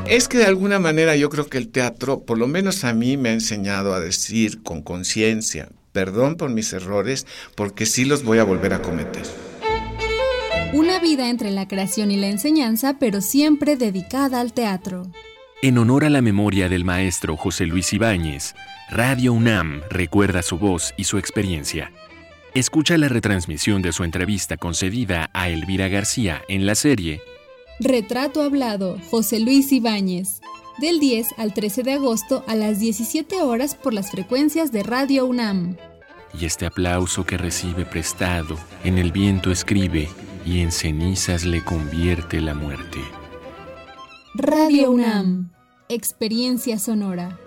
Es 0.09 0.27
que 0.27 0.37
de 0.37 0.45
alguna 0.45 0.79
manera 0.79 1.15
yo 1.15 1.29
creo 1.29 1.47
que 1.47 1.57
el 1.57 1.69
teatro, 1.69 2.25
por 2.25 2.37
lo 2.37 2.47
menos 2.47 2.83
a 2.83 2.93
mí, 2.93 3.15
me 3.15 3.29
ha 3.29 3.33
enseñado 3.33 3.93
a 3.93 4.01
decir 4.01 4.63
con 4.63 4.81
conciencia, 4.81 5.69
perdón 5.93 6.35
por 6.35 6.49
mis 6.49 6.73
errores, 6.73 7.25
porque 7.55 7.85
sí 7.85 8.03
los 8.03 8.23
voy 8.23 8.39
a 8.39 8.43
volver 8.43 8.73
a 8.73 8.81
cometer. 8.81 9.23
Una 10.73 10.99
vida 10.99 11.29
entre 11.29 11.51
la 11.51 11.69
creación 11.69 12.11
y 12.11 12.17
la 12.17 12.27
enseñanza, 12.27 12.97
pero 12.99 13.21
siempre 13.21 13.77
dedicada 13.77 14.41
al 14.41 14.51
teatro. 14.51 15.03
En 15.63 15.77
honor 15.77 16.05
a 16.05 16.09
la 16.09 16.23
memoria 16.23 16.69
del 16.69 16.83
maestro 16.83 17.37
José 17.37 17.67
Luis 17.67 17.93
Ibáñez, 17.93 18.55
Radio 18.89 19.31
UNAM 19.31 19.81
recuerda 19.91 20.41
su 20.41 20.57
voz 20.57 20.91
y 20.97 21.03
su 21.03 21.19
experiencia. 21.19 21.91
Escucha 22.55 22.97
la 22.97 23.09
retransmisión 23.09 23.83
de 23.83 23.91
su 23.91 24.03
entrevista 24.03 24.57
concedida 24.57 25.29
a 25.33 25.49
Elvira 25.49 25.87
García 25.87 26.41
en 26.47 26.65
la 26.65 26.73
serie 26.73 27.21
Retrato 27.79 28.41
Hablado, 28.41 28.97
José 29.11 29.39
Luis 29.39 29.71
Ibáñez, 29.71 30.41
del 30.79 30.99
10 30.99 31.27
al 31.37 31.53
13 31.53 31.83
de 31.83 31.93
agosto 31.93 32.43
a 32.47 32.55
las 32.55 32.79
17 32.79 33.43
horas 33.43 33.75
por 33.75 33.93
las 33.93 34.09
frecuencias 34.09 34.71
de 34.71 34.81
Radio 34.81 35.27
UNAM. 35.27 35.77
Y 36.39 36.45
este 36.45 36.65
aplauso 36.65 37.23
que 37.23 37.37
recibe 37.37 37.85
prestado, 37.85 38.57
en 38.83 38.97
el 38.97 39.11
viento 39.11 39.51
escribe 39.51 40.09
y 40.43 40.61
en 40.61 40.71
cenizas 40.71 41.45
le 41.45 41.63
convierte 41.63 42.41
la 42.41 42.55
muerte. 42.55 42.99
Radio 44.33 44.91
UNAM, 44.91 45.50
experiencia 45.93 46.79
sonora. 46.79 47.37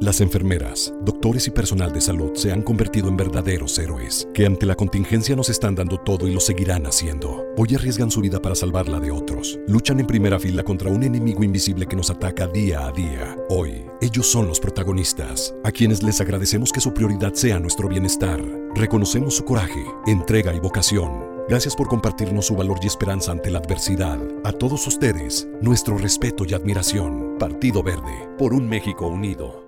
Las 0.00 0.22
enfermeras, 0.22 0.94
doctores 1.04 1.46
y 1.48 1.50
personal 1.50 1.92
de 1.92 2.00
salud 2.00 2.30
se 2.34 2.50
han 2.50 2.62
convertido 2.62 3.08
en 3.08 3.18
verdaderos 3.18 3.78
héroes, 3.78 4.26
que 4.32 4.46
ante 4.46 4.64
la 4.64 4.76
contingencia 4.76 5.36
nos 5.36 5.50
están 5.50 5.74
dando 5.74 5.98
todo 5.98 6.26
y 6.26 6.32
lo 6.32 6.40
seguirán 6.40 6.86
haciendo. 6.86 7.44
Hoy 7.58 7.74
arriesgan 7.74 8.10
su 8.10 8.22
vida 8.22 8.40
para 8.40 8.54
salvar 8.54 8.88
la 8.88 8.98
de 8.98 9.10
otros. 9.10 9.58
Luchan 9.66 10.00
en 10.00 10.06
primera 10.06 10.38
fila 10.38 10.62
contra 10.62 10.88
un 10.88 11.02
enemigo 11.02 11.44
invisible 11.44 11.84
que 11.84 11.96
nos 11.96 12.08
ataca 12.08 12.46
día 12.46 12.86
a 12.86 12.92
día. 12.92 13.36
Hoy, 13.50 13.84
ellos 14.00 14.26
son 14.26 14.46
los 14.48 14.58
protagonistas, 14.58 15.54
a 15.64 15.70
quienes 15.70 16.02
les 16.02 16.20
agradecemos 16.22 16.72
que 16.72 16.80
su 16.80 16.94
prioridad 16.94 17.34
sea 17.34 17.58
nuestro 17.58 17.88
bienestar. 17.88 18.42
Reconocemos 18.74 19.34
su 19.34 19.44
coraje, 19.44 19.84
entrega 20.06 20.54
y 20.54 20.60
vocación. 20.60 21.37
Gracias 21.48 21.74
por 21.74 21.88
compartirnos 21.88 22.46
su 22.46 22.56
valor 22.56 22.78
y 22.82 22.86
esperanza 22.86 23.32
ante 23.32 23.50
la 23.50 23.60
adversidad. 23.60 24.18
A 24.44 24.52
todos 24.52 24.86
ustedes, 24.86 25.48
nuestro 25.62 25.96
respeto 25.96 26.44
y 26.46 26.52
admiración. 26.52 27.36
Partido 27.38 27.82
Verde, 27.82 28.28
por 28.36 28.52
un 28.52 28.68
México 28.68 29.06
unido. 29.06 29.67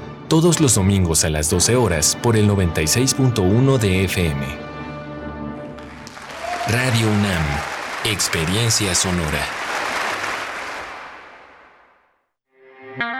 todos 0.31 0.61
los 0.61 0.75
domingos 0.75 1.25
a 1.25 1.29
las 1.29 1.49
12 1.49 1.75
horas 1.75 2.17
por 2.23 2.37
el 2.37 2.49
96.1 2.49 3.77
de 3.79 4.05
FM. 4.05 4.45
Radio 6.69 7.07
UNAM, 7.07 7.45
Experiencia 8.05 8.95
Sonora. 8.95 9.45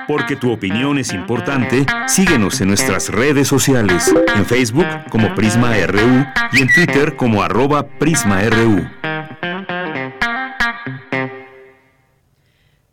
Porque 0.08 0.38
tu 0.38 0.54
opinión 0.54 1.00
es 1.00 1.12
importante, 1.12 1.86
síguenos 2.08 2.62
en 2.62 2.70
nuestras 2.70 3.10
redes 3.10 3.50
sociales, 3.50 4.10
en 4.34 4.46
Facebook 4.46 4.88
como 5.10 5.36
Prisma 5.36 5.74
RU 5.88 6.26
y 6.54 6.62
en 6.62 6.74
Twitter 6.74 7.18
como 7.18 7.44
arroba 7.44 7.86
PrismaRU. 8.00 8.90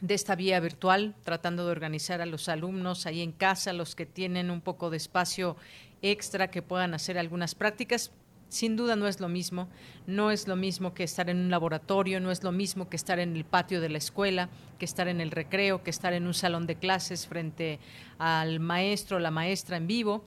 de 0.00 0.14
esta 0.14 0.34
vía 0.34 0.60
virtual, 0.60 1.14
tratando 1.24 1.64
de 1.64 1.72
organizar 1.72 2.20
a 2.20 2.26
los 2.26 2.48
alumnos 2.48 3.06
ahí 3.06 3.22
en 3.22 3.32
casa, 3.32 3.72
los 3.72 3.94
que 3.94 4.06
tienen 4.06 4.50
un 4.50 4.60
poco 4.60 4.90
de 4.90 4.96
espacio 4.96 5.56
extra 6.02 6.50
que 6.50 6.62
puedan 6.62 6.94
hacer 6.94 7.18
algunas 7.18 7.54
prácticas. 7.54 8.12
Sin 8.48 8.76
duda 8.76 8.94
no 8.94 9.08
es 9.08 9.18
lo 9.18 9.28
mismo, 9.28 9.68
no 10.06 10.30
es 10.30 10.46
lo 10.46 10.54
mismo 10.54 10.94
que 10.94 11.02
estar 11.02 11.28
en 11.28 11.38
un 11.38 11.50
laboratorio, 11.50 12.20
no 12.20 12.30
es 12.30 12.44
lo 12.44 12.52
mismo 12.52 12.88
que 12.88 12.96
estar 12.96 13.18
en 13.18 13.34
el 13.34 13.44
patio 13.44 13.80
de 13.80 13.88
la 13.88 13.98
escuela, 13.98 14.48
que 14.78 14.84
estar 14.84 15.08
en 15.08 15.20
el 15.20 15.32
recreo, 15.32 15.82
que 15.82 15.90
estar 15.90 16.12
en 16.12 16.26
un 16.26 16.34
salón 16.34 16.66
de 16.66 16.76
clases 16.76 17.26
frente 17.26 17.80
al 18.18 18.60
maestro 18.60 19.16
o 19.16 19.20
la 19.20 19.32
maestra 19.32 19.78
en 19.78 19.88
vivo. 19.88 20.24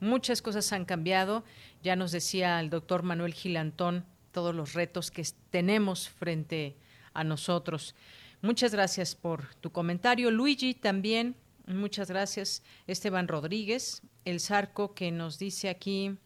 Muchas 0.00 0.40
cosas 0.40 0.72
han 0.72 0.86
cambiado. 0.86 1.44
Ya 1.82 1.94
nos 1.94 2.10
decía 2.10 2.58
el 2.60 2.70
doctor 2.70 3.02
Manuel 3.02 3.34
Gilantón 3.34 4.06
todos 4.32 4.54
los 4.54 4.72
retos 4.72 5.10
que 5.10 5.26
tenemos 5.50 6.08
frente 6.08 6.76
a 7.12 7.22
nosotros. 7.22 7.94
Muchas 8.40 8.72
gracias 8.72 9.16
por 9.16 9.52
tu 9.56 9.72
comentario. 9.72 10.30
Luigi 10.30 10.74
también, 10.74 11.34
muchas 11.66 12.08
gracias. 12.08 12.62
Esteban 12.86 13.26
Rodríguez, 13.26 14.02
el 14.24 14.38
Zarco 14.38 14.94
que 14.94 15.10
nos 15.10 15.40
dice 15.40 15.68
aquí, 15.68 16.16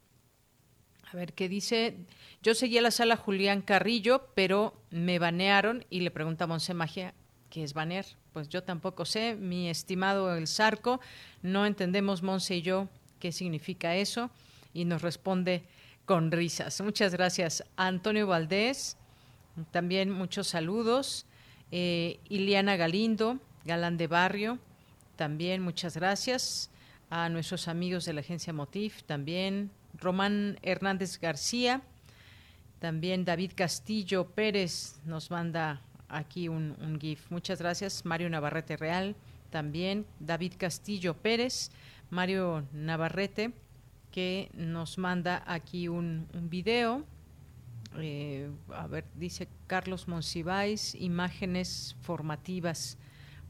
a 1.10 1.16
ver 1.16 1.32
qué 1.32 1.48
dice, 1.48 1.96
yo 2.42 2.54
seguí 2.54 2.76
a 2.76 2.82
la 2.82 2.90
sala 2.90 3.16
Julián 3.16 3.62
Carrillo, 3.62 4.28
pero 4.34 4.74
me 4.90 5.18
banearon 5.18 5.86
y 5.88 6.00
le 6.00 6.10
pregunta 6.10 6.44
a 6.44 6.46
Monse 6.48 6.74
Magia, 6.74 7.14
¿qué 7.48 7.64
es 7.64 7.72
banear? 7.72 8.04
Pues 8.34 8.50
yo 8.50 8.62
tampoco 8.62 9.06
sé, 9.06 9.34
mi 9.34 9.70
estimado 9.70 10.36
el 10.36 10.48
Zarco, 10.48 11.00
no 11.40 11.64
entendemos 11.64 12.22
Monse 12.22 12.56
y 12.56 12.62
yo 12.62 12.88
qué 13.20 13.32
significa 13.32 13.96
eso 13.96 14.30
y 14.74 14.84
nos 14.84 15.00
responde 15.00 15.64
con 16.04 16.30
risas. 16.30 16.78
Muchas 16.82 17.12
gracias. 17.12 17.64
Antonio 17.76 18.26
Valdés, 18.26 18.98
también 19.70 20.10
muchos 20.10 20.48
saludos. 20.48 21.24
Eh, 21.74 22.20
Iliana 22.28 22.76
Galindo, 22.76 23.38
Galán 23.64 23.96
de 23.96 24.06
Barrio, 24.06 24.58
también 25.16 25.62
muchas 25.62 25.96
gracias. 25.96 26.70
A 27.08 27.30
nuestros 27.30 27.66
amigos 27.66 28.04
de 28.04 28.12
la 28.12 28.20
agencia 28.20 28.52
Motif, 28.52 29.02
también. 29.04 29.70
Román 29.98 30.58
Hernández 30.62 31.18
García, 31.18 31.82
también 32.78 33.24
David 33.24 33.52
Castillo 33.54 34.26
Pérez 34.26 35.00
nos 35.04 35.30
manda 35.30 35.80
aquí 36.08 36.48
un, 36.48 36.98
GIF. 37.00 37.30
Muchas 37.30 37.58
gracias. 37.58 38.04
Mario 38.04 38.28
Navarrete 38.28 38.76
Real, 38.76 39.16
también. 39.50 40.04
David 40.20 40.54
Castillo 40.58 41.14
Pérez, 41.14 41.70
Mario 42.10 42.66
Navarrete, 42.72 43.52
que 44.10 44.50
nos 44.54 44.98
manda 44.98 45.42
aquí 45.46 45.88
un 45.88 46.26
video 46.50 47.06
eh, 47.98 48.50
a 48.74 48.86
ver, 48.86 49.04
dice 49.14 49.48
Carlos 49.66 50.08
Monsiváis, 50.08 50.94
imágenes 50.94 51.96
formativas. 52.00 52.98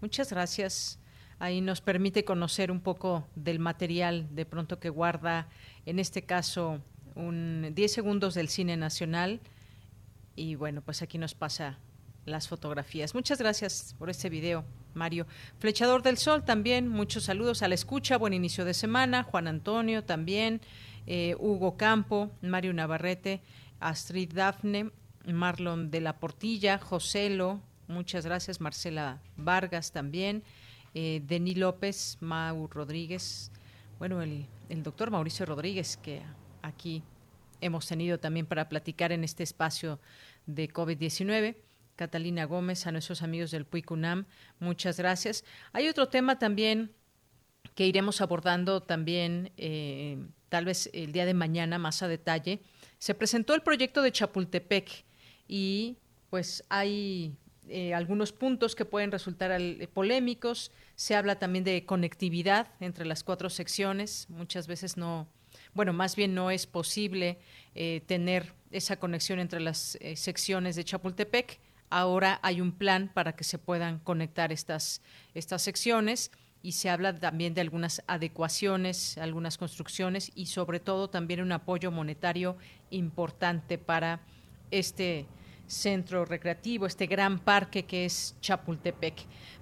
Muchas 0.01 0.31
gracias. 0.31 0.99
Ahí 1.39 1.61
nos 1.61 1.81
permite 1.81 2.25
conocer 2.25 2.71
un 2.71 2.81
poco 2.81 3.27
del 3.35 3.59
material 3.59 4.29
de 4.35 4.47
pronto 4.47 4.79
que 4.79 4.91
guarda, 4.91 5.49
en 5.87 5.99
este 5.99 6.23
caso, 6.23 6.81
un 7.15 7.73
10 7.75 7.93
segundos 7.93 8.35
del 8.35 8.49
cine 8.49 8.77
nacional. 8.77 9.41
Y 10.37 10.55
bueno, 10.55 10.83
pues 10.83 11.03
aquí 11.03 11.19
nos 11.19 11.35
pasa 11.35 11.79
las 12.25 12.49
fotografías. 12.49 13.15
Muchas 13.15 13.39
gracias 13.39 13.95
por 13.99 14.09
este 14.09 14.29
video, 14.29 14.65
Mario. 14.95 15.27
Flechador 15.59 16.03
del 16.03 16.19
Sol 16.19 16.45
también, 16.45 16.89
muchos 16.89 17.25
saludos 17.25 17.63
a 17.63 17.69
la 17.69 17.75
escucha, 17.75 18.17
buen 18.17 18.33
inicio 18.33 18.65
de 18.65 18.75
semana. 18.75 19.25
Juan 19.25 19.49
Antonio 19.49 20.05
también, 20.05 20.61
eh, 21.07 21.35
Hugo 21.39 21.77
Campo, 21.77 22.31
Mario 22.41 22.73
Navarrete. 22.73 23.43
Astrid 23.89 24.33
Dafne, 24.33 24.91
Marlon 25.27 25.91
de 25.91 26.01
la 26.01 26.19
Portilla, 26.19 26.79
Joselo, 26.79 27.61
muchas 27.89 28.25
gracias, 28.25 28.61
Marcela 28.61 29.21
Vargas 29.37 29.93
también, 29.93 30.43
eh, 30.95 31.23
Denis 31.25 31.57
López, 31.57 32.19
Mau 32.21 32.67
Rodríguez, 32.67 33.51
bueno, 33.99 34.23
el, 34.23 34.47
el 34.69 34.83
doctor 34.83 35.11
Mauricio 35.11 35.47
Rodríguez, 35.47 35.97
que 35.97 36.23
aquí 36.63 37.03
hemos 37.61 37.87
tenido 37.87 38.19
también 38.19 38.47
para 38.47 38.69
platicar 38.69 39.13
en 39.13 39.25
este 39.25 39.43
espacio 39.43 40.01
de 40.47 40.69
COVID-19. 40.69 41.57
Catalina 41.97 42.45
Gómez, 42.47 42.87
a 42.87 42.93
nuestros 42.93 43.23
amigos 43.23 43.51
del 43.51 43.65
PUICUNAM, 43.65 44.27
muchas 44.59 44.97
gracias. 44.97 45.45
Hay 45.73 45.89
otro 45.89 46.09
tema 46.09 46.39
también 46.39 46.93
que 47.75 47.87
iremos 47.87 48.21
abordando 48.21 48.83
también, 48.83 49.53
eh, 49.57 50.19
tal 50.53 50.67
vez 50.67 50.91
el 50.93 51.13
día 51.13 51.25
de 51.25 51.33
mañana 51.33 51.79
más 51.79 52.03
a 52.03 52.09
detalle, 52.09 52.61
se 52.99 53.15
presentó 53.15 53.55
el 53.55 53.63
proyecto 53.63 54.03
de 54.03 54.13
Chapultepec 54.13 55.07
y 55.49 55.97
pues 56.29 56.63
hay 56.69 57.39
eh, 57.71 57.95
algunos 57.95 58.33
puntos 58.33 58.77
que 58.77 58.85
pueden 58.85 59.11
resultar 59.11 59.51
eh, 59.51 59.89
polémicos. 59.89 60.71
Se 60.95 61.15
habla 61.17 61.39
también 61.39 61.65
de 61.65 61.87
conectividad 61.87 62.69
entre 62.81 63.07
las 63.07 63.25
cuatro 63.25 63.49
secciones. 63.49 64.27
Muchas 64.29 64.67
veces 64.67 64.99
no, 64.99 65.27
bueno, 65.73 65.95
más 65.95 66.17
bien 66.17 66.35
no 66.35 66.51
es 66.51 66.67
posible 66.67 67.39
eh, 67.75 68.03
tener 68.05 68.53
esa 68.73 68.97
conexión 68.99 69.41
entre 69.41 69.59
las 69.59 69.99
secciones 70.17 70.77
de 70.77 70.85
Chapultepec. 70.85 71.61
Ahora 71.89 72.41
hay 72.43 72.61
un 72.61 72.73
plan 72.73 73.11
para 73.15 73.33
que 73.33 73.45
se 73.45 73.57
puedan 73.57 74.01
conectar 74.01 74.53
estas, 74.53 75.01
estas 75.33 75.63
secciones 75.63 76.31
y 76.63 76.73
se 76.73 76.91
habla 76.91 77.15
también 77.19 77.55
de 77.55 77.61
algunas 77.61 78.03
adecuaciones, 78.07 79.19
algunas 79.19 79.59
construcciones 79.59 80.31
y 80.35 80.47
sobre 80.47 80.81
todo 80.81 81.11
también 81.11 81.41
un 81.41 81.53
apoyo 81.53 81.91
monetario 81.91 82.57
importante 82.91 83.79
para 83.79 84.21
este 84.71 85.27
centro 85.67 86.25
recreativo, 86.25 86.87
este 86.87 87.07
gran 87.07 87.39
parque 87.39 87.85
que 87.85 88.05
es 88.05 88.37
Chapultepec. 88.41 89.15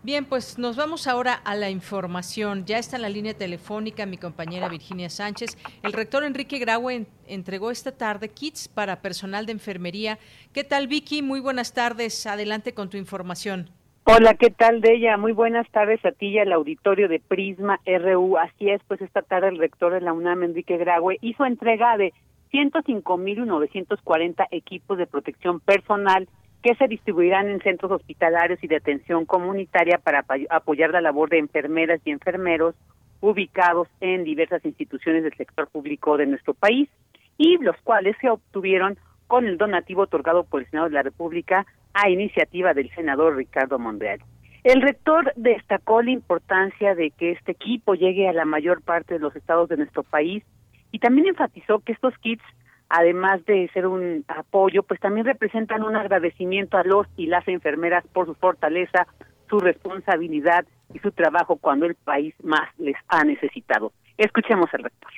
Bien, 0.03 0.25
pues 0.25 0.59
nos 0.59 0.77
vamos 0.77 1.07
ahora 1.07 1.35
a 1.35 1.55
la 1.55 1.71
información. 1.71 2.65
Ya 2.65 2.79
está 2.79 2.97
en 2.97 3.03
la 3.03 3.09
línea 3.09 3.35
telefónica 3.35 4.07
mi 4.07 4.19
compañera 4.19 4.69
Virginia 4.69 5.09
Sánchez. 5.09 5.57
El 5.83 5.93
rector 5.93 6.25
Enrique 6.25 6.59
Graue 6.59 7.07
entregó 7.27 7.71
esta 7.71 7.93
tarde 7.93 8.29
kits 8.29 8.67
para 8.69 9.03
personal 9.03 9.47
de 9.47 9.53
enfermería. 9.53 10.19
¿Qué 10.53 10.65
tal, 10.65 10.89
Vicky? 10.89 11.23
Muy 11.23 11.41
buenas 11.41 11.73
tardes. 11.73 12.27
Adelante 12.27 12.75
con 12.75 12.91
tu 12.91 12.97
información. 12.97 13.71
Hola, 14.05 14.35
¿qué 14.35 14.51
tal 14.51 14.81
de 14.81 14.95
ella? 14.95 15.19
Muy 15.19 15.33
buenas 15.33 15.71
tardes 15.71 16.05
a 16.07 16.13
ti 16.13 16.29
y 16.29 16.39
al 16.39 16.53
auditorio 16.53 17.07
de 17.07 17.21
Prisma 17.21 17.81
RU. 17.85 18.39
Así 18.39 18.71
es, 18.71 18.81
pues 18.89 19.01
esta 19.03 19.21
tarde 19.21 19.49
el 19.49 19.59
rector 19.59 19.93
de 19.93 20.01
la 20.01 20.15
UNAM, 20.15 20.43
Enrique 20.43 20.79
Graue, 20.79 21.19
hizo 21.21 21.45
entrega 21.45 21.97
de 21.99 22.15
105.940 22.51 24.47
equipos 24.51 24.97
de 24.97 25.07
protección 25.07 25.61
personal 25.61 26.29
que 26.63 26.75
se 26.77 26.89
distribuirán 26.89 27.49
en 27.51 27.61
centros 27.61 27.93
hospitalarios 27.93 28.59
y 28.65 28.69
de 28.69 28.77
atención 28.77 29.27
comunitaria 29.27 29.99
para 29.99 30.25
apoyar 30.49 30.91
la 30.91 31.03
labor 31.03 31.29
de 31.29 31.39
enfermeras 31.39 32.01
y 32.05 32.11
enfermeros 32.11 32.75
ubicados 33.21 33.87
en 34.01 34.25
diversas 34.25 34.65
instituciones 34.65 35.23
del 35.25 35.37
sector 35.37 35.69
público 35.69 36.17
de 36.17 36.27
nuestro 36.27 36.55
país 36.55 36.89
y 37.37 37.59
los 37.59 37.77
cuales 37.83 38.17
se 38.21 38.31
obtuvieron 38.31 38.99
con 39.31 39.47
el 39.47 39.59
donativo 39.59 40.03
otorgado 40.03 40.43
por 40.43 40.61
el 40.61 40.68
Senado 40.70 40.89
de 40.89 40.95
la 40.97 41.05
República 41.05 41.64
a 41.95 42.11
iniciativa 42.11 42.74
del 42.74 42.91
senador 42.97 43.37
Ricardo 43.37 43.78
Monreal. 43.78 44.18
El 44.64 44.83
rector 44.83 45.33
destacó 45.37 46.03
la 46.03 46.11
importancia 46.11 46.97
de 46.97 47.12
que 47.12 47.31
este 47.31 47.53
equipo 47.53 47.95
llegue 47.95 48.28
a 48.28 48.33
la 48.33 48.45
mayor 48.45 48.83
parte 48.83 49.14
de 49.14 49.20
los 49.20 49.35
estados 49.37 49.68
de 49.68 49.76
nuestro 49.76 50.03
país 50.03 50.43
y 50.91 50.99
también 50.99 51.28
enfatizó 51.28 51.78
que 51.78 51.93
estos 51.93 52.12
kits, 52.18 52.43
además 52.89 53.45
de 53.47 53.70
ser 53.72 53.87
un 53.87 54.24
apoyo, 54.26 54.83
pues 54.83 54.99
también 54.99 55.24
representan 55.24 55.85
un 55.85 55.95
agradecimiento 55.95 56.76
a 56.76 56.83
los 56.83 57.07
y 57.16 57.26
las 57.26 57.47
enfermeras 57.47 58.05
por 58.09 58.26
su 58.26 58.35
fortaleza, 58.35 59.07
su 59.49 59.61
responsabilidad 59.61 60.66
y 60.93 60.99
su 60.99 61.12
trabajo 61.12 61.57
cuando 61.57 61.87
el 61.87 61.95
país 61.95 62.35
más 62.43 62.68
les 62.78 62.97
ha 63.07 63.22
necesitado. 63.22 63.93
Escuchemos 64.18 64.68
al 64.74 64.83
rector. 64.83 65.12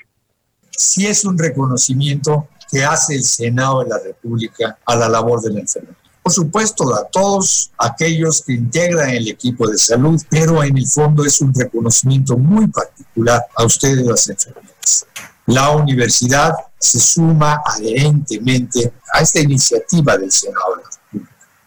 Sí 0.76 1.06
es 1.06 1.24
un 1.24 1.38
reconocimiento 1.38 2.48
que 2.70 2.84
hace 2.84 3.14
el 3.14 3.24
Senado 3.24 3.82
de 3.82 3.90
la 3.90 3.98
República 3.98 4.78
a 4.86 4.96
la 4.96 5.08
labor 5.08 5.40
de 5.40 5.50
la 5.50 5.60
enfermería 5.60 6.02
por 6.22 6.32
supuesto, 6.32 6.94
a 6.94 7.04
todos 7.08 7.72
aquellos 7.76 8.42
que 8.42 8.52
integran 8.52 9.10
el 9.10 9.28
equipo 9.28 9.68
de 9.68 9.76
salud, 9.76 10.22
pero 10.30 10.62
en 10.62 10.78
el 10.78 10.86
fondo 10.86 11.24
es 11.24 11.40
un 11.40 11.52
reconocimiento 11.52 12.38
muy 12.38 12.68
particular 12.68 13.44
a 13.56 13.64
ustedes 13.64 14.06
las 14.06 14.28
enfermeras. 14.28 15.06
La 15.46 15.70
universidad 15.70 16.54
se 16.78 17.00
suma 17.00 17.60
adherentemente 17.66 18.92
a 19.12 19.20
esta 19.20 19.40
iniciativa 19.40 20.16
del 20.16 20.30
Senado 20.30 20.76
de 20.76 20.82
la 20.82 20.88
República. 20.88 21.01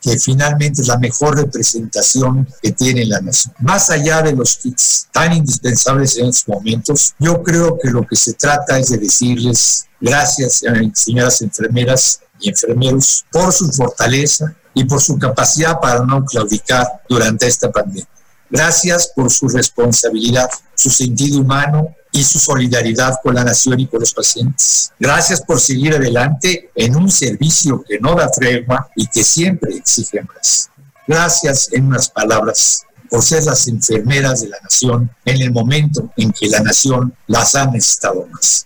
Que 0.06 0.20
finalmente 0.20 0.84
es 0.84 0.88
la 0.88 1.00
mejor 1.00 1.36
representación 1.36 2.48
que 2.62 2.72
tiene 2.72 3.08
la 3.08 3.20
nación. 3.22 3.56
Más 3.60 3.90
allá 3.90 4.22
de 4.22 4.34
los 4.34 4.58
kits 4.58 5.08
tan 5.12 5.34
indispensables 5.34 6.16
en 6.18 6.28
estos 6.28 6.48
momentos, 6.48 7.16
yo 7.18 7.42
creo 7.42 7.80
que 7.82 7.90
lo 7.90 8.06
que 8.06 8.16
se 8.16 8.34
trata 8.34 8.78
es 8.78 8.90
de 8.90 9.00
decirles 9.00 9.88
gracias, 10.00 10.62
señoras 10.94 11.42
enfermeras 11.42 12.20
y 12.40 12.50
enfermeros, 12.50 13.26
por 13.32 13.52
su 13.52 13.68
fortaleza 13.72 14.56
y 14.76 14.84
por 14.84 15.02
su 15.02 15.18
capacidad 15.18 15.80
para 15.80 16.06
no 16.06 16.24
claudicar 16.24 16.86
durante 17.10 17.48
esta 17.48 17.72
pandemia. 17.72 18.08
Gracias 18.48 19.12
por 19.16 19.32
su 19.32 19.48
responsabilidad, 19.48 20.50
su 20.76 20.92
sentido 20.92 21.40
humano 21.40 21.96
y 22.16 22.24
su 22.24 22.40
solidaridad 22.40 23.16
con 23.22 23.36
la 23.36 23.44
nación 23.44 23.80
y 23.80 23.88
con 23.88 24.00
los 24.00 24.14
pacientes. 24.14 24.94
Gracias 24.98 25.44
por 25.44 25.60
seguir 25.60 25.94
adelante 25.94 26.72
en 26.74 26.96
un 26.96 27.12
servicio 27.12 27.84
que 27.86 28.00
no 28.00 28.16
da 28.16 28.32
tregua 28.32 28.88
y 28.96 29.06
que 29.08 29.22
siempre 29.22 29.76
exige 29.76 30.22
más. 30.24 30.72
Gracias, 31.06 31.72
en 31.74 31.88
unas 31.88 32.10
palabras, 32.10 32.88
por 33.10 33.22
ser 33.22 33.44
las 33.44 33.68
enfermeras 33.68 34.42
de 34.42 34.50
la 34.50 34.58
nación 34.64 35.12
en 35.26 35.42
el 35.42 35.52
momento 35.52 36.10
en 36.16 36.32
que 36.32 36.48
la 36.48 36.62
nación 36.62 37.14
las 37.28 37.54
ha 37.54 37.66
necesitado 37.70 38.26
más. 38.28 38.66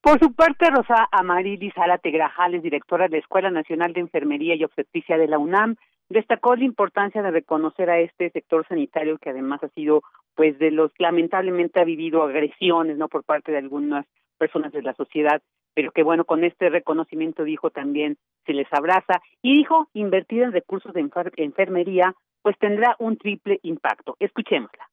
Por 0.00 0.20
su 0.20 0.32
parte, 0.34 0.70
Rosa 0.70 1.08
Amarilis 1.10 1.74
Zárate 1.74 2.10
Grajales, 2.10 2.62
directora 2.62 3.08
de 3.08 3.16
la 3.16 3.18
Escuela 3.18 3.50
Nacional 3.50 3.92
de 3.92 4.00
Enfermería 4.00 4.54
y 4.54 4.62
Obstetricia 4.62 5.18
de 5.18 5.26
la 5.26 5.38
UNAM, 5.38 5.76
destacó 6.14 6.54
la 6.54 6.64
importancia 6.64 7.22
de 7.22 7.32
reconocer 7.32 7.90
a 7.90 7.98
este 7.98 8.30
sector 8.30 8.64
sanitario 8.68 9.18
que 9.18 9.30
además 9.30 9.62
ha 9.64 9.68
sido 9.70 10.02
pues 10.36 10.56
de 10.60 10.70
los 10.70 10.92
lamentablemente 10.98 11.80
ha 11.80 11.84
vivido 11.84 12.22
agresiones 12.22 12.96
no 12.96 13.08
por 13.08 13.24
parte 13.24 13.50
de 13.50 13.58
algunas 13.58 14.06
personas 14.38 14.72
de 14.72 14.82
la 14.82 14.94
sociedad 14.94 15.42
pero 15.74 15.90
que 15.90 16.04
bueno 16.04 16.24
con 16.24 16.44
este 16.44 16.70
reconocimiento 16.70 17.42
dijo 17.42 17.70
también 17.70 18.16
se 18.46 18.52
les 18.52 18.68
abraza 18.72 19.20
y 19.42 19.56
dijo 19.56 19.88
invertir 19.92 20.42
en 20.44 20.52
recursos 20.52 20.94
de 20.94 21.04
enfermería 21.36 22.14
pues 22.42 22.56
tendrá 22.58 22.94
un 23.00 23.16
triple 23.16 23.58
impacto 23.62 24.16
escuchémosla 24.20 24.88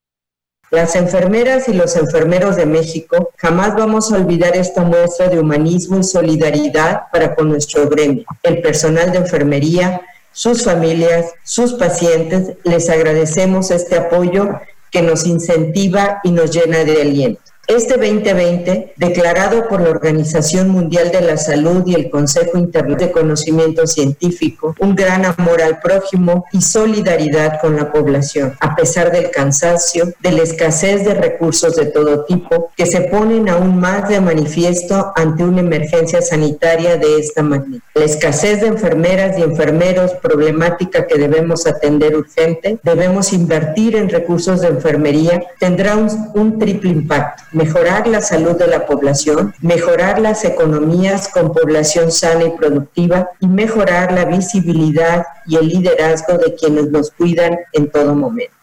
las 0.71 0.95
enfermeras 0.95 1.67
y 1.67 1.73
los 1.73 1.97
enfermeros 1.97 2.55
de 2.55 2.65
México 2.65 3.31
jamás 3.37 3.75
vamos 3.75 4.11
a 4.11 4.15
olvidar 4.15 4.55
esta 4.55 4.83
muestra 4.83 5.27
de 5.27 5.37
humanismo 5.37 5.99
y 5.99 6.03
solidaridad 6.03 7.11
para 7.11 7.35
con 7.35 7.49
nuestro 7.49 7.89
gremio. 7.89 8.23
El 8.41 8.61
personal 8.61 9.11
de 9.11 9.17
enfermería, 9.17 9.99
sus 10.33 10.63
familias, 10.63 11.25
sus 11.43 11.73
pacientes, 11.73 12.57
les 12.63 12.89
agradecemos 12.89 13.71
este 13.71 13.97
apoyo 13.97 14.49
que 14.91 15.01
nos 15.01 15.25
incentiva 15.25 16.19
y 16.23 16.31
nos 16.31 16.51
llena 16.51 16.83
de 16.83 17.01
aliento. 17.01 17.50
Este 17.67 17.93
2020, 17.93 18.95
declarado 18.97 19.67
por 19.69 19.81
la 19.81 19.91
Organización 19.91 20.69
Mundial 20.69 21.11
de 21.11 21.21
la 21.21 21.37
Salud 21.37 21.83
y 21.85 21.93
el 21.93 22.09
Consejo 22.09 22.57
Internacional 22.57 22.97
de 22.97 23.11
Conocimiento 23.11 23.87
Científico, 23.87 24.75
un 24.79 24.95
gran 24.95 25.23
amor 25.23 25.61
al 25.61 25.79
prójimo 25.79 26.45
y 26.51 26.61
solidaridad 26.61 27.61
con 27.61 27.77
la 27.77 27.91
población, 27.91 28.55
a 28.59 28.75
pesar 28.75 29.11
del 29.11 29.29
cansancio, 29.29 30.11
de 30.19 30.31
la 30.31 30.41
escasez 30.41 31.05
de 31.05 31.13
recursos 31.13 31.75
de 31.75 31.85
todo 31.85 32.25
tipo, 32.25 32.71
que 32.75 32.85
se 32.85 33.01
ponen 33.01 33.47
aún 33.47 33.79
más 33.79 34.09
de 34.09 34.19
manifiesto 34.19 35.13
ante 35.15 35.43
una 35.43 35.61
emergencia 35.61 36.21
sanitaria 36.21 36.97
de 36.97 37.19
esta 37.19 37.43
magnitud. 37.43 37.81
La 37.93 38.05
escasez 38.05 38.61
de 38.61 38.67
enfermeras 38.67 39.37
y 39.37 39.43
enfermeros, 39.43 40.11
problemática 40.15 41.05
que 41.07 41.17
debemos 41.17 41.67
atender 41.67 42.17
urgente, 42.17 42.79
debemos 42.83 43.31
invertir 43.31 43.95
en 43.95 44.09
recursos 44.09 44.61
de 44.61 44.69
enfermería, 44.69 45.43
tendrá 45.59 45.95
un, 45.95 46.31
un 46.33 46.59
triple 46.59 46.89
impacto 46.89 47.43
mejorar 47.53 48.07
la 48.07 48.21
salud 48.21 48.57
de 48.57 48.67
la 48.67 48.85
población, 48.85 49.53
mejorar 49.61 50.19
las 50.19 50.45
economías 50.45 51.31
con 51.33 51.53
población 51.53 52.11
sana 52.11 52.45
y 52.45 52.57
productiva 52.57 53.29
y 53.39 53.47
mejorar 53.47 54.11
la 54.11 54.25
visibilidad 54.25 55.25
y 55.45 55.57
el 55.57 55.67
liderazgo 55.67 56.37
de 56.37 56.55
quienes 56.55 56.89
nos 56.89 57.11
cuidan 57.11 57.57
en 57.73 57.89
todo 57.91 58.15
momento. 58.15 58.53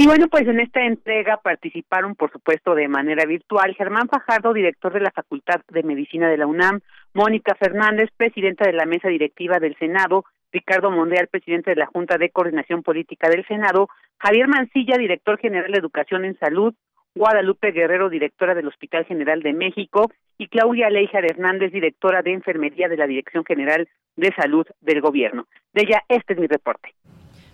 Y 0.00 0.06
bueno, 0.06 0.28
pues 0.28 0.46
en 0.46 0.60
esta 0.60 0.84
entrega 0.84 1.38
participaron, 1.38 2.14
por 2.14 2.30
supuesto, 2.30 2.76
de 2.76 2.86
manera 2.86 3.24
virtual 3.26 3.74
Germán 3.74 4.08
Fajardo, 4.08 4.52
director 4.52 4.92
de 4.92 5.00
la 5.00 5.10
Facultad 5.10 5.60
de 5.68 5.82
Medicina 5.82 6.28
de 6.30 6.36
la 6.36 6.46
UNAM, 6.46 6.80
Mónica 7.14 7.56
Fernández, 7.56 8.08
presidenta 8.16 8.64
de 8.64 8.74
la 8.74 8.86
mesa 8.86 9.08
directiva 9.08 9.58
del 9.58 9.76
Senado, 9.76 10.24
Ricardo 10.52 10.92
Mondeal, 10.92 11.26
presidente 11.26 11.70
de 11.70 11.76
la 11.76 11.86
Junta 11.86 12.16
de 12.16 12.30
Coordinación 12.30 12.84
Política 12.84 13.28
del 13.28 13.44
Senado, 13.46 13.88
Javier 14.18 14.46
Mancilla, 14.46 14.96
director 14.96 15.36
general 15.38 15.72
de 15.72 15.78
Educación 15.78 16.24
en 16.24 16.38
Salud, 16.38 16.74
Guadalupe 17.18 17.72
Guerrero, 17.72 18.08
directora 18.08 18.54
del 18.54 18.68
Hospital 18.68 19.04
General 19.04 19.42
de 19.42 19.52
México, 19.52 20.10
y 20.38 20.46
Claudia 20.48 20.88
Leijar 20.88 21.24
Hernández, 21.24 21.72
directora 21.72 22.22
de 22.22 22.32
Enfermería 22.32 22.88
de 22.88 22.96
la 22.96 23.06
Dirección 23.06 23.44
General 23.44 23.88
de 24.16 24.32
Salud 24.34 24.66
del 24.80 25.00
Gobierno. 25.00 25.46
De 25.74 25.82
ella, 25.82 26.04
este 26.08 26.34
es 26.34 26.38
mi 26.38 26.46
reporte. 26.46 26.94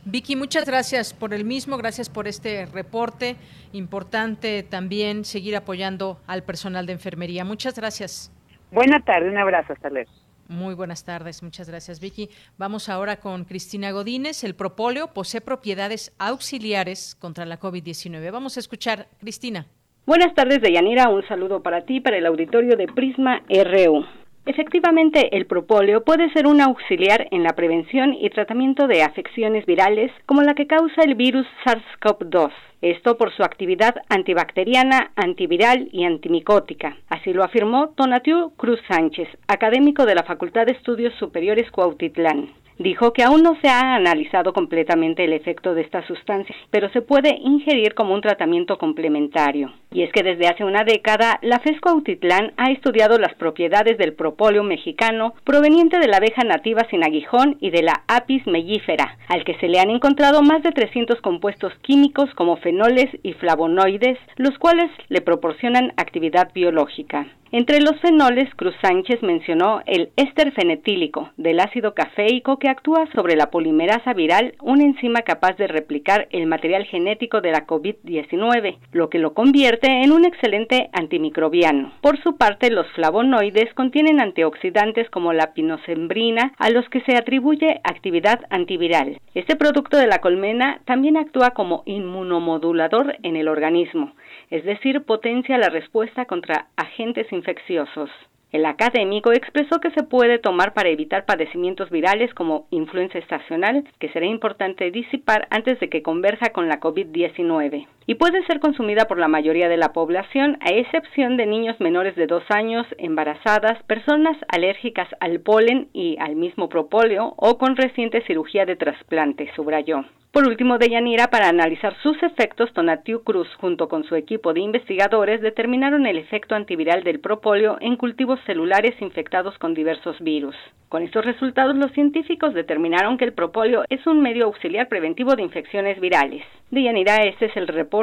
Vicky, 0.05 0.37
muchas 0.37 0.67
gracias 0.67 1.15
por 1.15 1.33
el 1.33 1.47
mismo, 1.47 1.79
gracias 1.79 2.11
por 2.11 2.29
este 2.29 2.67
reporte. 2.67 3.37
Importante 3.73 4.63
también 4.63 5.25
seguir 5.25 5.57
apoyando 5.57 6.19
al 6.27 6.43
personal 6.43 6.85
de 6.85 6.93
enfermería. 6.93 7.43
Muchas 7.45 7.75
gracias. 7.75 8.31
Buena 8.71 9.01
tarde, 9.01 9.31
un 9.31 9.39
abrazo, 9.39 9.73
hasta 9.73 9.89
luego. 9.89 10.11
Muy 10.49 10.75
buenas 10.75 11.05
tardes, 11.05 11.43
muchas 11.43 11.69
gracias 11.69 12.01
Vicky. 12.01 12.29
Vamos 12.59 12.89
ahora 12.89 13.17
con 13.17 13.45
Cristina 13.45 13.91
Godínez. 13.93 14.45
El 14.45 14.55
propóleo 14.55 15.09
posee 15.09 15.41
propiedades 15.41 16.13
auxiliares 16.19 17.15
contra 17.15 17.47
la 17.47 17.59
COVID-19. 17.59 18.31
Vamos 18.31 18.57
a 18.57 18.61
escuchar, 18.61 19.09
Cristina. 19.21 19.67
Buenas 20.07 20.35
tardes, 20.35 20.61
Deyanira. 20.61 21.09
Un 21.09 21.27
saludo 21.27 21.63
para 21.63 21.87
ti, 21.87 22.01
para 22.01 22.19
el 22.19 22.27
auditorio 22.27 22.77
de 22.77 22.87
Prisma 22.87 23.43
RU. 23.49 24.05
Efectivamente, 24.47 25.35
el 25.35 25.47
propóleo 25.47 26.05
puede 26.05 26.31
ser 26.33 26.47
un 26.47 26.61
auxiliar 26.61 27.29
en 27.31 27.43
la 27.43 27.55
prevención 27.55 28.13
y 28.13 28.29
tratamiento 28.29 28.87
de 28.87 29.03
afecciones 29.03 29.65
virales 29.65 30.13
como 30.27 30.43
la 30.43 30.55
que 30.55 30.67
causa 30.67 31.03
el 31.03 31.15
virus 31.15 31.47
SARS-CoV-2. 31.65 32.53
Esto 32.83 33.17
por 33.17 33.35
su 33.35 33.43
actividad 33.43 33.95
antibacteriana, 34.11 35.13
antiviral 35.17 35.89
y 35.93 36.05
antimicótica. 36.05 36.99
Así 37.09 37.33
lo 37.33 37.43
afirmó 37.43 37.95
Tonatiu 37.97 38.51
Cruz 38.57 38.81
Sánchez, 38.87 39.29
académico 39.49 40.05
de 40.05 40.15
la 40.15 40.25
Facultad 40.25 40.67
de 40.67 40.73
Estudios 40.73 41.15
Superiores 41.15 41.71
Cuautitlán 41.71 42.51
dijo 42.79 43.13
que 43.13 43.23
aún 43.23 43.43
no 43.43 43.57
se 43.61 43.69
ha 43.69 43.95
analizado 43.95 44.53
completamente 44.53 45.25
el 45.25 45.33
efecto 45.33 45.75
de 45.75 45.83
esta 45.83 46.07
sustancia, 46.07 46.55
pero 46.71 46.89
se 46.91 47.03
puede 47.03 47.37
ingerir 47.41 47.95
como 47.95 48.15
un 48.15 48.21
tratamiento 48.21 48.79
complementario. 48.79 49.73
Y 49.93 50.03
es 50.03 50.13
que 50.13 50.23
desde 50.23 50.49
hace 50.49 50.65
una 50.65 50.85
década, 50.85 51.39
la 51.43 51.61
FESCO 51.61 51.91
Autitlán 51.91 52.53
ha 52.57 52.71
estudiado 52.73 53.19
las 53.19 53.35
propiedades 53.35 53.97
del 53.99 54.15
propóleo 54.15 54.63
mexicano 54.63 55.35
proveniente 55.45 55.99
de 55.99 56.09
la 56.09 56.17
abeja 56.17 56.43
nativa 56.43 56.87
sin 56.91 57.05
aguijón 57.05 57.57
y 57.61 57.71
de 57.71 57.83
la 57.83 58.03
Apis 58.09 58.47
mellifera, 58.47 59.17
al 59.29 59.45
que 59.45 59.57
se 59.59 59.69
le 59.69 59.79
han 59.79 59.91
encontrado 59.91 60.43
más 60.43 60.63
de 60.63 60.73
300 60.73 61.21
compuestos 61.21 61.73
químicos 61.83 62.29
como 62.35 62.57
fenoles 62.57 63.07
y 63.23 63.35
flavonoides, 63.35 64.19
los 64.37 64.59
cuales 64.59 64.91
le 65.09 65.21
proporcionan 65.21 65.93
actividad 65.97 66.51
biológica. 66.53 67.27
Entre 67.57 67.81
los 67.81 68.01
fenoles, 68.01 68.53
Cruz 68.57 68.75
Sánchez 68.83 69.23
mencionó 69.23 69.81
el 69.87 70.11
éster 70.17 70.53
fenetílico 70.55 71.31
del 71.37 71.61
ácido 71.61 71.95
cafeico 71.95 72.59
que 72.65 72.71
actúa 72.71 73.07
sobre 73.15 73.37
la 73.37 73.51
polimerasa 73.51 74.15
viral, 74.15 74.55
una 74.63 74.85
enzima 74.85 75.21
capaz 75.21 75.55
de 75.59 75.67
replicar 75.67 76.29
el 76.31 76.47
material 76.47 76.87
genético 76.87 77.43
de 77.43 77.53
la 77.53 77.67
COVID-19, 77.67 78.79
lo 78.91 79.11
que 79.11 79.19
lo 79.19 79.35
convierte 79.35 80.03
en 80.03 80.13
un 80.13 80.25
excelente 80.25 80.89
antimicrobiano. 80.95 81.93
Por 82.01 82.19
su 82.23 82.39
parte, 82.39 82.71
los 82.71 82.87
flavonoides 82.93 83.75
contienen 83.75 84.19
antioxidantes 84.19 85.11
como 85.11 85.35
la 85.35 85.53
pinosembrina, 85.53 86.55
a 86.57 86.71
los 86.71 86.89
que 86.89 87.03
se 87.03 87.19
atribuye 87.19 87.83
actividad 87.85 88.41
antiviral. 88.49 89.21
Este 89.35 89.57
producto 89.57 89.99
de 89.99 90.07
la 90.07 90.21
colmena 90.21 90.81
también 90.87 91.19
actúa 91.19 91.51
como 91.51 91.83
inmunomodulador 91.85 93.19
en 93.23 93.37
el 93.37 93.49
organismo, 93.49 94.15
es 94.49 94.65
decir, 94.65 95.03
potencia 95.03 95.59
la 95.59 95.69
respuesta 95.69 96.25
contra 96.25 96.69
agentes 96.77 97.31
infecciosos. 97.31 98.09
El 98.53 98.67
académico 98.67 99.33
expresó 99.33 99.81
que 99.81 99.91
se 99.91 100.05
puede 100.05 100.39
tomar 100.39 100.75
para 100.75 100.89
evitar 100.89 101.25
padecimientos 101.25 101.91
virales 101.91 102.33
como 102.35 102.67
influenza 102.71 103.19
estacional, 103.19 103.85
que 103.99 104.09
será 104.11 104.27
importante 104.27 104.91
disipar 104.91 105.49
antes 105.51 105.81
de 105.81 105.89
que 105.89 106.03
converja 106.03 106.51
con 106.51 106.69
la 106.69 106.81
COVID-19. 106.81 107.87
Y 108.07 108.17
puede 108.17 108.45
ser 108.45 108.61
consumida 108.61 109.07
por 109.07 109.19
la 109.19 109.29
mayoría 109.29 109.69
de 109.69 109.79
la 109.79 109.95
población, 109.95 110.59
a 110.61 110.71
excepción 110.71 111.39
de 111.39 111.47
niños 111.47 111.81
menores 111.81 112.15
de 112.17 112.27
dos 112.27 112.45
años, 112.51 112.87
embarazadas, 112.99 113.83
personas 113.85 114.37
alérgicas 114.49 115.09
al 115.21 115.41
polen 115.41 115.89
y 115.95 116.17
al 116.21 116.37
mismo 116.37 116.69
propóleo 116.69 117.33
o 117.39 117.57
con 117.57 117.77
reciente 117.77 118.23
cirugía 118.27 118.67
de 118.67 118.77
trasplante, 118.77 119.51
subrayó. 119.57 120.05
Por 120.33 120.49
último, 120.49 120.79
Deyanira, 120.79 121.29
para 121.29 121.49
analizar 121.49 121.97
sus 122.03 122.21
efectos, 122.25 122.73
Tonatiu 122.73 123.23
Cruz, 123.23 123.47
junto 123.61 123.89
con 123.89 124.03
su 124.03 124.17
equipo 124.17 124.53
de 124.53 124.63
investigadores, 124.63 125.41
determinaron 125.41 126.07
el 126.07 126.19
efecto 126.19 126.57
antiviral 126.57 127.05
del 127.05 127.21
propóleo 127.21 127.79
en 127.81 127.97
cultivos 127.97 128.41
celulares 128.45 129.01
infectados 129.01 129.57
con 129.59 129.75
diversos 129.75 130.21
virus. 130.21 130.57
Con 130.89 131.05
estos 131.05 131.25
resultados, 131.25 131.77
los 131.77 131.93
científicos 131.93 132.53
determinaron 132.53 133.17
que 133.17 133.25
el 133.25 133.33
propóleo 133.33 133.85
es 133.89 134.05
un 134.09 134.23
medio 134.23 134.47
auxiliar 134.47 134.89
preventivo 134.89 135.37
de 135.37 135.43
infecciones 135.43 136.01
virales. 136.01 136.43
Deyanira, 136.73 137.23
este 137.23 137.47
es 137.47 137.57
el 137.57 137.69
reporte. 137.69 137.94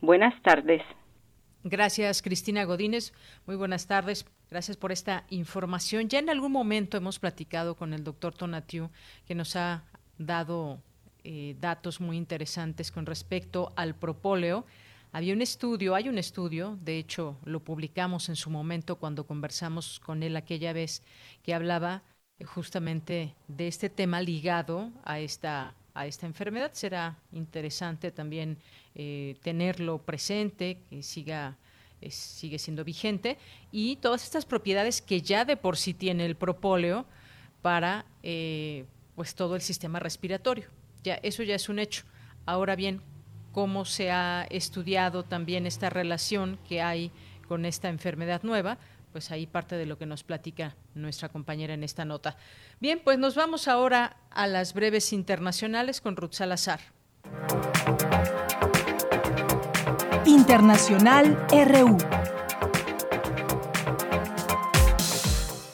Buenas 0.00 0.40
tardes. 0.42 0.80
Gracias, 1.62 2.22
Cristina 2.22 2.64
Godínez. 2.64 3.12
Muy 3.46 3.56
buenas 3.56 3.86
tardes. 3.86 4.24
Gracias 4.50 4.78
por 4.78 4.90
esta 4.90 5.24
información. 5.28 6.08
Ya 6.08 6.18
en 6.18 6.30
algún 6.30 6.50
momento 6.50 6.96
hemos 6.96 7.18
platicado 7.18 7.74
con 7.74 7.92
el 7.92 8.04
doctor 8.04 8.32
Tonatiu, 8.32 8.88
que 9.26 9.34
nos 9.34 9.54
ha 9.54 9.84
dado 10.16 10.80
eh, 11.24 11.56
datos 11.60 12.00
muy 12.00 12.16
interesantes 12.16 12.90
con 12.90 13.04
respecto 13.04 13.70
al 13.76 13.94
propóleo. 13.94 14.64
Había 15.12 15.34
un 15.34 15.42
estudio, 15.42 15.94
hay 15.94 16.08
un 16.08 16.16
estudio, 16.16 16.78
de 16.80 16.96
hecho 16.96 17.36
lo 17.44 17.60
publicamos 17.60 18.30
en 18.30 18.36
su 18.36 18.48
momento 18.48 18.96
cuando 18.96 19.26
conversamos 19.26 20.00
con 20.00 20.22
él 20.22 20.36
aquella 20.36 20.72
vez, 20.72 21.02
que 21.42 21.52
hablaba 21.52 22.02
justamente 22.46 23.34
de 23.46 23.68
este 23.68 23.90
tema 23.90 24.22
ligado 24.22 24.90
a 25.04 25.20
esta 25.20 25.74
a 25.98 26.06
esta 26.06 26.26
enfermedad. 26.26 26.70
Será 26.74 27.18
interesante 27.32 28.12
también 28.12 28.56
eh, 28.94 29.36
tenerlo 29.42 29.98
presente, 29.98 30.78
que 30.88 31.02
siga 31.02 31.56
eh, 32.00 32.12
sigue 32.12 32.60
siendo 32.60 32.84
vigente 32.84 33.38
y 33.72 33.96
todas 33.96 34.22
estas 34.22 34.46
propiedades 34.46 35.02
que 35.02 35.20
ya 35.20 35.44
de 35.44 35.56
por 35.56 35.76
sí 35.76 35.94
tiene 35.94 36.24
el 36.26 36.36
propóleo 36.36 37.04
para 37.60 38.06
eh, 38.22 38.84
pues 39.16 39.34
todo 39.34 39.56
el 39.56 39.62
sistema 39.62 39.98
respiratorio. 39.98 40.66
Ya 41.02 41.14
eso 41.16 41.42
ya 41.42 41.56
es 41.56 41.68
un 41.68 41.80
hecho. 41.80 42.04
Ahora 42.46 42.76
bien, 42.76 43.02
cómo 43.50 43.84
se 43.84 44.12
ha 44.12 44.46
estudiado 44.50 45.24
también 45.24 45.66
esta 45.66 45.90
relación 45.90 46.60
que 46.68 46.80
hay 46.80 47.10
con 47.48 47.64
esta 47.64 47.88
enfermedad 47.88 48.42
nueva, 48.44 48.78
pues 49.12 49.30
ahí 49.30 49.46
parte 49.46 49.76
de 49.76 49.86
lo 49.86 49.98
que 49.98 50.06
nos 50.06 50.24
platica 50.24 50.76
nuestra 50.94 51.28
compañera 51.28 51.74
en 51.74 51.84
esta 51.84 52.04
nota. 52.04 52.36
Bien, 52.80 53.00
pues 53.02 53.18
nos 53.18 53.34
vamos 53.34 53.68
ahora 53.68 54.16
a 54.30 54.46
las 54.46 54.74
breves 54.74 55.12
internacionales 55.12 56.00
con 56.00 56.16
Ruth 56.16 56.32
Salazar. 56.32 56.80
Internacional 60.24 61.36
RU. 61.50 61.96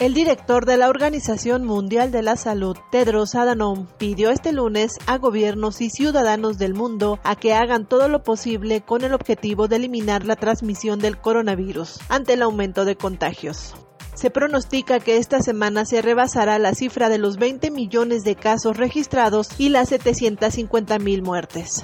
El 0.05 0.13
director 0.13 0.67
de 0.67 0.77
la 0.77 0.91
Organización 0.91 1.65
Mundial 1.65 2.11
de 2.11 2.21
la 2.21 2.37
Salud, 2.37 2.77
Tedros 2.93 3.35
Adhanom, 3.35 3.87
pidió 3.97 4.29
este 4.29 4.53
lunes 4.53 4.99
a 5.07 5.17
gobiernos 5.17 5.81
y 5.81 5.89
ciudadanos 5.89 6.59
del 6.59 6.75
mundo 6.75 7.19
a 7.25 7.37
que 7.37 7.55
hagan 7.55 7.89
todo 7.89 8.09
lo 8.09 8.23
posible 8.23 8.83
con 8.83 9.03
el 9.03 9.15
objetivo 9.15 9.67
de 9.67 9.77
eliminar 9.77 10.27
la 10.27 10.37
transmisión 10.37 10.99
del 10.99 11.17
coronavirus 11.17 12.01
ante 12.11 12.35
el 12.35 12.43
aumento 12.43 12.85
de 12.85 12.97
contagios. 12.97 13.77
Se 14.13 14.29
pronostica 14.29 15.01
que 15.01 15.17
esta 15.17 15.41
semana 15.41 15.87
se 15.87 16.03
rebasará 16.03 16.59
la 16.59 16.75
cifra 16.75 17.09
de 17.09 17.17
los 17.17 17.39
20 17.39 17.71
millones 17.71 18.25
de 18.25 18.37
casos 18.37 18.77
registrados 18.77 19.49
y 19.57 19.71
las 19.71 19.89
750 19.89 20.99
mil 20.99 21.23
muertes. 21.23 21.81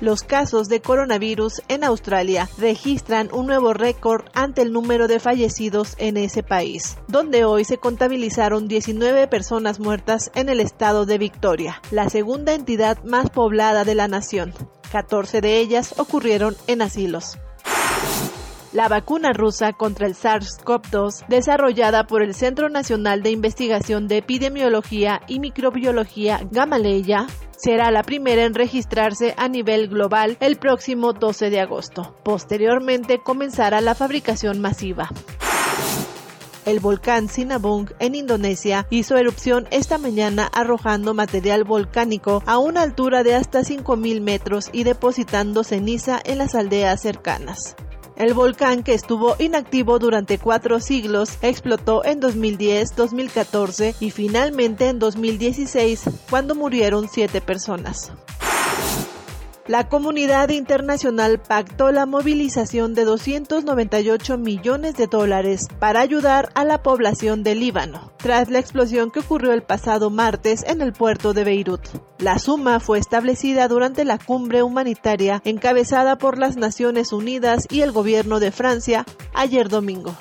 Los 0.00 0.22
casos 0.22 0.68
de 0.68 0.80
coronavirus 0.80 1.62
en 1.66 1.82
Australia 1.82 2.48
registran 2.58 3.30
un 3.32 3.46
nuevo 3.46 3.74
récord 3.74 4.26
ante 4.32 4.62
el 4.62 4.72
número 4.72 5.08
de 5.08 5.18
fallecidos 5.18 5.94
en 5.98 6.16
ese 6.16 6.44
país, 6.44 6.98
donde 7.08 7.44
hoy 7.44 7.64
se 7.64 7.78
contabilizaron 7.78 8.68
19 8.68 9.26
personas 9.26 9.80
muertas 9.80 10.30
en 10.36 10.48
el 10.48 10.60
estado 10.60 11.04
de 11.04 11.18
Victoria, 11.18 11.82
la 11.90 12.08
segunda 12.08 12.54
entidad 12.54 13.02
más 13.02 13.30
poblada 13.30 13.82
de 13.82 13.96
la 13.96 14.06
nación. 14.06 14.54
14 14.92 15.40
de 15.40 15.58
ellas 15.58 15.94
ocurrieron 15.98 16.56
en 16.68 16.82
asilos. 16.82 17.38
La 18.78 18.86
vacuna 18.86 19.32
rusa 19.32 19.72
contra 19.72 20.06
el 20.06 20.14
SARS-CoV-2, 20.14 21.26
desarrollada 21.26 22.06
por 22.06 22.22
el 22.22 22.32
Centro 22.32 22.68
Nacional 22.68 23.24
de 23.24 23.32
Investigación 23.32 24.06
de 24.06 24.18
Epidemiología 24.18 25.20
y 25.26 25.40
Microbiología 25.40 26.46
Gamaleya, 26.52 27.26
será 27.56 27.90
la 27.90 28.04
primera 28.04 28.44
en 28.44 28.54
registrarse 28.54 29.34
a 29.36 29.48
nivel 29.48 29.88
global 29.88 30.36
el 30.38 30.58
próximo 30.58 31.12
12 31.12 31.50
de 31.50 31.58
agosto. 31.58 32.14
Posteriormente 32.22 33.18
comenzará 33.18 33.80
la 33.80 33.96
fabricación 33.96 34.60
masiva. 34.60 35.08
El 36.64 36.78
volcán 36.78 37.28
Sinabung 37.28 37.90
en 37.98 38.14
Indonesia 38.14 38.86
hizo 38.90 39.16
erupción 39.16 39.66
esta 39.72 39.98
mañana 39.98 40.48
arrojando 40.54 41.14
material 41.14 41.64
volcánico 41.64 42.44
a 42.46 42.58
una 42.58 42.82
altura 42.82 43.24
de 43.24 43.34
hasta 43.34 43.62
5.000 43.62 44.20
metros 44.20 44.70
y 44.72 44.84
depositando 44.84 45.64
ceniza 45.64 46.20
en 46.24 46.38
las 46.38 46.54
aldeas 46.54 47.02
cercanas. 47.02 47.74
El 48.18 48.34
volcán, 48.34 48.82
que 48.82 48.94
estuvo 48.94 49.36
inactivo 49.38 50.00
durante 50.00 50.38
cuatro 50.38 50.80
siglos, 50.80 51.38
explotó 51.40 52.04
en 52.04 52.18
2010, 52.18 52.96
2014 52.96 53.94
y 54.00 54.10
finalmente 54.10 54.88
en 54.88 54.98
2016, 54.98 56.02
cuando 56.28 56.56
murieron 56.56 57.08
siete 57.08 57.40
personas. 57.40 58.10
La 59.68 59.86
comunidad 59.86 60.48
internacional 60.48 61.42
pactó 61.42 61.92
la 61.92 62.06
movilización 62.06 62.94
de 62.94 63.04
298 63.04 64.38
millones 64.38 64.96
de 64.96 65.08
dólares 65.08 65.68
para 65.78 66.00
ayudar 66.00 66.48
a 66.54 66.64
la 66.64 66.82
población 66.82 67.42
de 67.42 67.54
Líbano, 67.54 68.10
tras 68.16 68.48
la 68.48 68.60
explosión 68.60 69.10
que 69.10 69.20
ocurrió 69.20 69.52
el 69.52 69.62
pasado 69.62 70.08
martes 70.08 70.64
en 70.66 70.80
el 70.80 70.94
puerto 70.94 71.34
de 71.34 71.44
Beirut. 71.44 71.82
La 72.18 72.38
suma 72.38 72.80
fue 72.80 72.98
establecida 72.98 73.68
durante 73.68 74.06
la 74.06 74.16
cumbre 74.16 74.62
humanitaria 74.62 75.42
encabezada 75.44 76.16
por 76.16 76.38
las 76.38 76.56
Naciones 76.56 77.12
Unidas 77.12 77.66
y 77.70 77.82
el 77.82 77.92
gobierno 77.92 78.40
de 78.40 78.52
Francia 78.52 79.04
ayer 79.34 79.68
domingo 79.68 80.16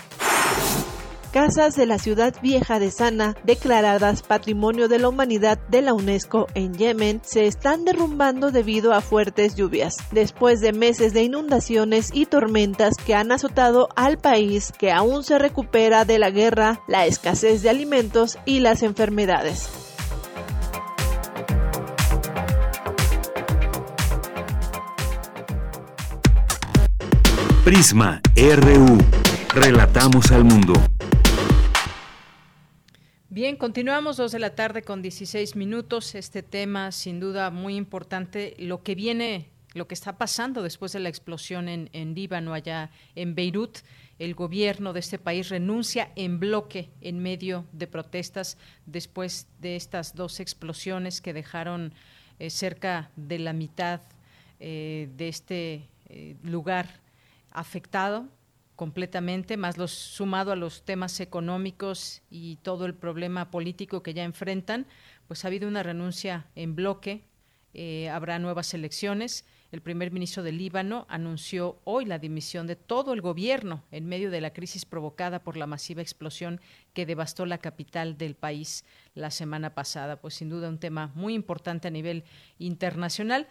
casas 1.27 1.75
de 1.75 1.85
la 1.85 1.99
ciudad 1.99 2.35
vieja 2.41 2.79
de 2.79 2.91
Sana, 2.91 3.35
declaradas 3.43 4.23
Patrimonio 4.23 4.87
de 4.87 4.99
la 4.99 5.09
Humanidad 5.09 5.59
de 5.69 5.81
la 5.81 5.93
UNESCO 5.93 6.47
en 6.53 6.73
Yemen, 6.73 7.21
se 7.23 7.45
están 7.45 7.85
derrumbando 7.85 8.51
debido 8.51 8.93
a 8.93 9.01
fuertes 9.01 9.55
lluvias, 9.55 9.97
después 10.11 10.59
de 10.59 10.73
meses 10.73 11.13
de 11.13 11.23
inundaciones 11.23 12.09
y 12.13 12.25
tormentas 12.25 12.95
que 12.97 13.15
han 13.15 13.31
azotado 13.31 13.89
al 13.95 14.17
país 14.17 14.73
que 14.77 14.91
aún 14.91 15.23
se 15.23 15.39
recupera 15.39 16.05
de 16.05 16.19
la 16.19 16.29
guerra, 16.29 16.81
la 16.87 17.05
escasez 17.05 17.61
de 17.61 17.69
alimentos 17.69 18.37
y 18.45 18.59
las 18.59 18.83
enfermedades. 18.83 19.69
Prisma 27.67 28.21
RU. 28.37 28.97
Relatamos 29.53 30.31
al 30.31 30.45
mundo. 30.45 30.73
Bien, 33.37 33.55
continuamos 33.55 34.17
dos 34.17 34.31
de 34.31 34.39
la 34.39 34.55
tarde 34.55 34.81
con 34.81 35.03
16 35.03 35.55
minutos. 35.55 36.15
Este 36.15 36.41
tema, 36.41 36.91
sin 36.91 37.19
duda, 37.19 37.51
muy 37.51 37.75
importante. 37.75 38.55
Lo 38.57 38.81
que 38.81 38.95
viene, 38.95 39.51
lo 39.75 39.87
que 39.87 39.93
está 39.93 40.17
pasando 40.17 40.63
después 40.63 40.91
de 40.91 41.01
la 41.01 41.09
explosión 41.09 41.69
en, 41.69 41.91
en 41.93 42.15
Líbano, 42.15 42.55
allá 42.55 42.89
en 43.13 43.35
Beirut. 43.35 43.77
El 44.17 44.33
gobierno 44.33 44.91
de 44.91 45.01
este 45.01 45.19
país 45.19 45.49
renuncia 45.49 46.11
en 46.15 46.39
bloque 46.39 46.89
en 46.99 47.19
medio 47.19 47.67
de 47.73 47.85
protestas 47.85 48.57
después 48.87 49.45
de 49.59 49.75
estas 49.75 50.15
dos 50.15 50.39
explosiones 50.39 51.21
que 51.21 51.33
dejaron 51.33 51.93
eh, 52.39 52.49
cerca 52.49 53.11
de 53.15 53.37
la 53.37 53.53
mitad 53.53 54.01
eh, 54.59 55.09
de 55.15 55.27
este 55.27 55.87
eh, 56.09 56.37
lugar 56.41 57.01
afectado 57.51 58.29
completamente, 58.77 59.57
más 59.57 59.77
los 59.77 59.91
sumado 59.91 60.53
a 60.53 60.55
los 60.55 60.83
temas 60.83 61.19
económicos 61.19 62.21
y 62.29 62.57
todo 62.57 62.85
el 62.85 62.93
problema 62.93 63.51
político 63.51 64.03
que 64.03 64.13
ya 64.13 64.23
enfrentan, 64.23 64.85
pues 65.27 65.43
ha 65.43 65.49
habido 65.49 65.67
una 65.67 65.83
renuncia 65.83 66.45
en 66.55 66.75
bloque, 66.75 67.23
eh, 67.73 68.07
habrá 68.09 68.39
nuevas 68.39 68.73
elecciones. 68.73 69.45
El 69.71 69.81
primer 69.81 70.11
ministro 70.11 70.43
del 70.43 70.59
Líbano 70.59 71.05
anunció 71.09 71.81
hoy 71.83 72.05
la 72.05 72.19
dimisión 72.19 72.67
de 72.67 72.75
todo 72.75 73.13
el 73.13 73.21
gobierno 73.21 73.83
en 73.91 74.05
medio 74.05 74.31
de 74.31 74.41
la 74.41 74.53
crisis 74.53 74.85
provocada 74.85 75.43
por 75.43 75.57
la 75.57 75.67
masiva 75.67 76.01
explosión 76.01 76.61
que 76.93 77.05
devastó 77.05 77.45
la 77.45 77.57
capital 77.57 78.17
del 78.17 78.35
país 78.35 78.85
la 79.15 79.31
semana 79.31 79.73
pasada. 79.73 80.21
Pues 80.21 80.35
sin 80.35 80.49
duda 80.49 80.69
un 80.69 80.79
tema 80.79 81.11
muy 81.15 81.33
importante 81.33 81.87
a 81.87 81.91
nivel 81.91 82.23
internacional 82.59 83.47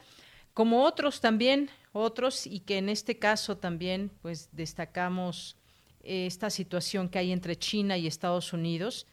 como 0.56 0.84
otros 0.84 1.20
también, 1.20 1.68
otros, 1.92 2.46
y 2.46 2.60
que 2.60 2.78
en 2.78 2.88
este 2.88 3.18
caso 3.18 3.58
también 3.58 4.10
pues 4.22 4.48
destacamos 4.52 5.54
eh, 6.02 6.24
esta 6.24 6.48
situación 6.48 7.10
que 7.10 7.18
hay 7.18 7.30
entre 7.30 7.56
China 7.56 7.98
y 7.98 8.06
Estados 8.06 8.54
Unidos 8.54 9.06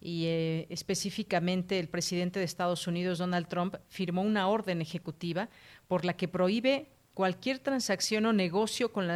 y 0.00 0.24
eh, 0.26 0.66
específicamente 0.70 1.78
el 1.78 1.88
presidente 1.88 2.40
de 2.40 2.44
Estados 2.44 2.88
Unidos, 2.88 3.18
Donald 3.18 3.46
Trump, 3.46 3.76
firmó 3.86 4.22
una 4.22 4.48
orden 4.48 4.82
ejecutiva 4.82 5.48
por 5.86 6.04
la 6.04 6.16
que 6.16 6.26
prohíbe 6.26 6.88
cualquier 7.14 7.60
transacción 7.60 8.26
o 8.26 8.32
negocio 8.32 8.92
con, 8.92 9.06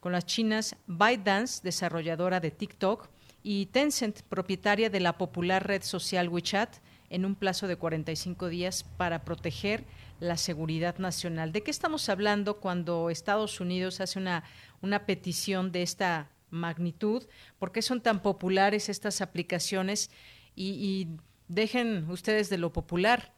con 0.00 0.12
las 0.12 0.24
chinas 0.24 0.76
ByteDance, 0.86 1.60
desarrolladora 1.62 2.40
de 2.40 2.52
TikTok, 2.52 3.06
y 3.42 3.66
Tencent, 3.66 4.22
propietaria 4.22 4.88
de 4.88 5.00
la 5.00 5.18
popular 5.18 5.66
red 5.66 5.82
social 5.82 6.30
WeChat, 6.30 6.78
en 7.10 7.24
un 7.24 7.34
plazo 7.34 7.66
de 7.66 7.76
45 7.76 8.48
días 8.48 8.84
para 8.96 9.24
proteger 9.24 9.84
la 10.20 10.36
seguridad 10.36 10.98
nacional. 10.98 11.52
¿De 11.52 11.62
qué 11.62 11.70
estamos 11.70 12.08
hablando 12.08 12.60
cuando 12.60 13.10
Estados 13.10 13.60
Unidos 13.60 14.00
hace 14.00 14.18
una, 14.18 14.44
una 14.80 15.06
petición 15.06 15.72
de 15.72 15.82
esta 15.82 16.30
magnitud? 16.50 17.26
¿Por 17.58 17.72
qué 17.72 17.82
son 17.82 18.00
tan 18.00 18.22
populares 18.22 18.88
estas 18.88 19.20
aplicaciones? 19.20 20.10
Y, 20.54 21.08
dejen 21.48 22.10
ustedes 22.10 22.50
de 22.50 22.58
lo 22.58 22.72
popular, 22.72 23.32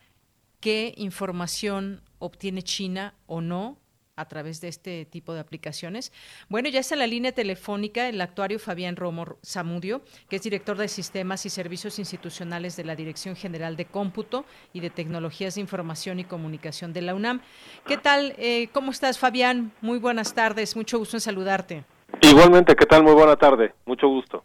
¿qué 0.58 0.94
información 0.96 2.02
obtiene 2.18 2.62
China 2.62 3.14
o 3.26 3.40
no 3.40 3.78
a 4.20 4.28
través 4.28 4.60
de 4.60 4.68
este 4.68 5.04
tipo 5.04 5.34
de 5.34 5.40
aplicaciones. 5.40 6.12
Bueno, 6.48 6.68
ya 6.68 6.80
está 6.80 6.94
en 6.94 7.00
la 7.00 7.06
línea 7.06 7.32
telefónica 7.32 8.08
el 8.08 8.20
actuario 8.20 8.58
Fabián 8.58 8.96
Romo 8.96 9.38
Zamudio, 9.44 10.02
que 10.28 10.36
es 10.36 10.42
director 10.42 10.76
de 10.76 10.88
Sistemas 10.88 11.46
y 11.46 11.50
Servicios 11.50 11.98
Institucionales 11.98 12.76
de 12.76 12.84
la 12.84 12.94
Dirección 12.94 13.34
General 13.34 13.76
de 13.76 13.86
Cómputo 13.86 14.44
y 14.72 14.80
de 14.80 14.90
Tecnologías 14.90 15.54
de 15.54 15.62
Información 15.62 16.20
y 16.20 16.24
Comunicación 16.24 16.92
de 16.92 17.02
la 17.02 17.14
UNAM. 17.14 17.40
¿Qué 17.86 17.96
tal? 17.96 18.34
Eh, 18.38 18.68
¿Cómo 18.72 18.90
estás, 18.90 19.18
Fabián? 19.18 19.72
Muy 19.80 19.98
buenas 19.98 20.34
tardes, 20.34 20.76
mucho 20.76 20.98
gusto 20.98 21.16
en 21.16 21.20
saludarte. 21.20 21.84
Igualmente, 22.20 22.74
¿qué 22.76 22.86
tal? 22.86 23.02
Muy 23.02 23.14
buena 23.14 23.36
tarde, 23.36 23.72
mucho 23.86 24.08
gusto. 24.08 24.44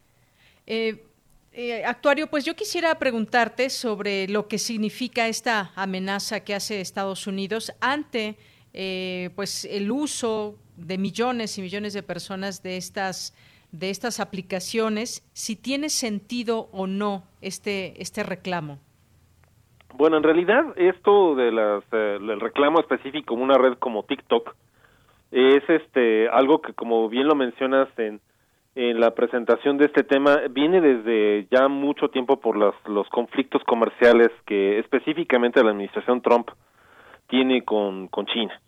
Eh, 0.68 1.04
eh, 1.58 1.86
actuario, 1.86 2.28
pues 2.28 2.44
yo 2.44 2.56
quisiera 2.56 2.94
preguntarte 3.00 3.70
sobre 3.70 4.28
lo 4.28 4.48
que 4.48 4.58
significa 4.58 5.28
esta 5.28 5.72
amenaza 5.76 6.42
que 6.42 6.54
hace 6.54 6.82
Estados 6.82 7.28
Unidos 7.28 7.72
ante 7.80 8.38
eh, 8.78 9.30
pues 9.36 9.66
el 9.66 9.90
uso 9.90 10.56
de 10.76 10.98
millones 10.98 11.58
y 11.58 11.62
millones 11.62 11.94
de 11.94 12.04
personas 12.04 12.62
de 12.62 12.78
estas 12.78 13.34
de 13.72 13.90
estas 13.90 14.20
aplicaciones, 14.20 15.24
si 15.34 15.56
tiene 15.56 15.90
sentido 15.90 16.70
o 16.72 16.86
no 16.86 17.24
este 17.42 18.02
este 18.02 18.24
reclamo. 18.24 18.80
Bueno, 19.94 20.18
en 20.18 20.24
realidad 20.24 20.66
esto 20.76 21.36
de 21.36 21.52
las 21.52 21.84
eh, 21.94 22.18
el 22.20 22.40
reclamo 22.42 22.82
específico 22.82 23.34
una 23.34 23.58
red 23.58 23.78
como 23.80 24.04
TikTok 24.04 24.56
es 25.32 25.64
este 25.70 26.28
algo 26.28 26.62
que 26.62 26.74
como 26.74 27.08
bien 27.08 27.28
lo 27.28 27.36
mencionas 27.36 27.88
en 27.98 28.20
en 28.76 29.00
la 29.00 29.12
presentación 29.12 29.78
de 29.78 29.86
este 29.86 30.04
tema 30.04 30.42
viene 30.52 30.82
desde 30.82 31.48
ya 31.50 31.70
mucho 31.70 32.10
tiempo 32.10 32.42
por 32.42 32.58
los, 32.58 32.76
los 32.88 33.08
conflictos 33.08 33.64
comerciales 33.64 34.32
que 34.46 34.80
específicamente 34.80 35.64
la 35.64 35.72
administración 35.72 36.22
Trump 36.22 36.50
tiene 37.28 37.64
con, 37.64 38.10
con 38.10 38.26
China. 38.26 38.62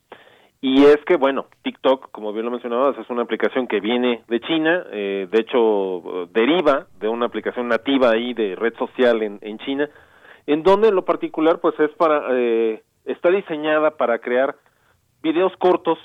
Y 0.60 0.86
es 0.86 0.98
que, 1.06 1.18
bueno, 1.18 1.46
TikTok, 1.62 2.12
como 2.12 2.34
bien 2.34 2.46
lo 2.46 2.52
mencionabas, 2.52 2.98
es 2.98 3.10
una 3.10 3.22
aplicación 3.22 3.68
que 3.68 3.80
viene 3.80 4.24
de 4.28 4.40
China, 4.40 4.86
eh, 4.92 5.28
de 5.30 5.40
hecho 5.40 6.28
deriva 6.34 6.88
de 7.00 7.08
una 7.08 7.28
aplicación 7.28 7.68
nativa 7.68 8.10
ahí 8.12 8.34
de 8.34 8.56
red 8.56 8.74
social 8.76 9.22
en, 9.22 9.58
China, 9.60 9.88
en 10.48 10.64
donde 10.64 10.92
lo 10.92 11.06
particular 11.06 11.60
pues 11.60 11.80
es 11.80 11.92
para, 11.92 12.24
eh, 12.32 12.82
está 13.06 13.30
diseñada 13.30 13.92
para 13.92 14.18
crear 14.18 14.56
videos 15.22 15.56
cortos, 15.58 16.00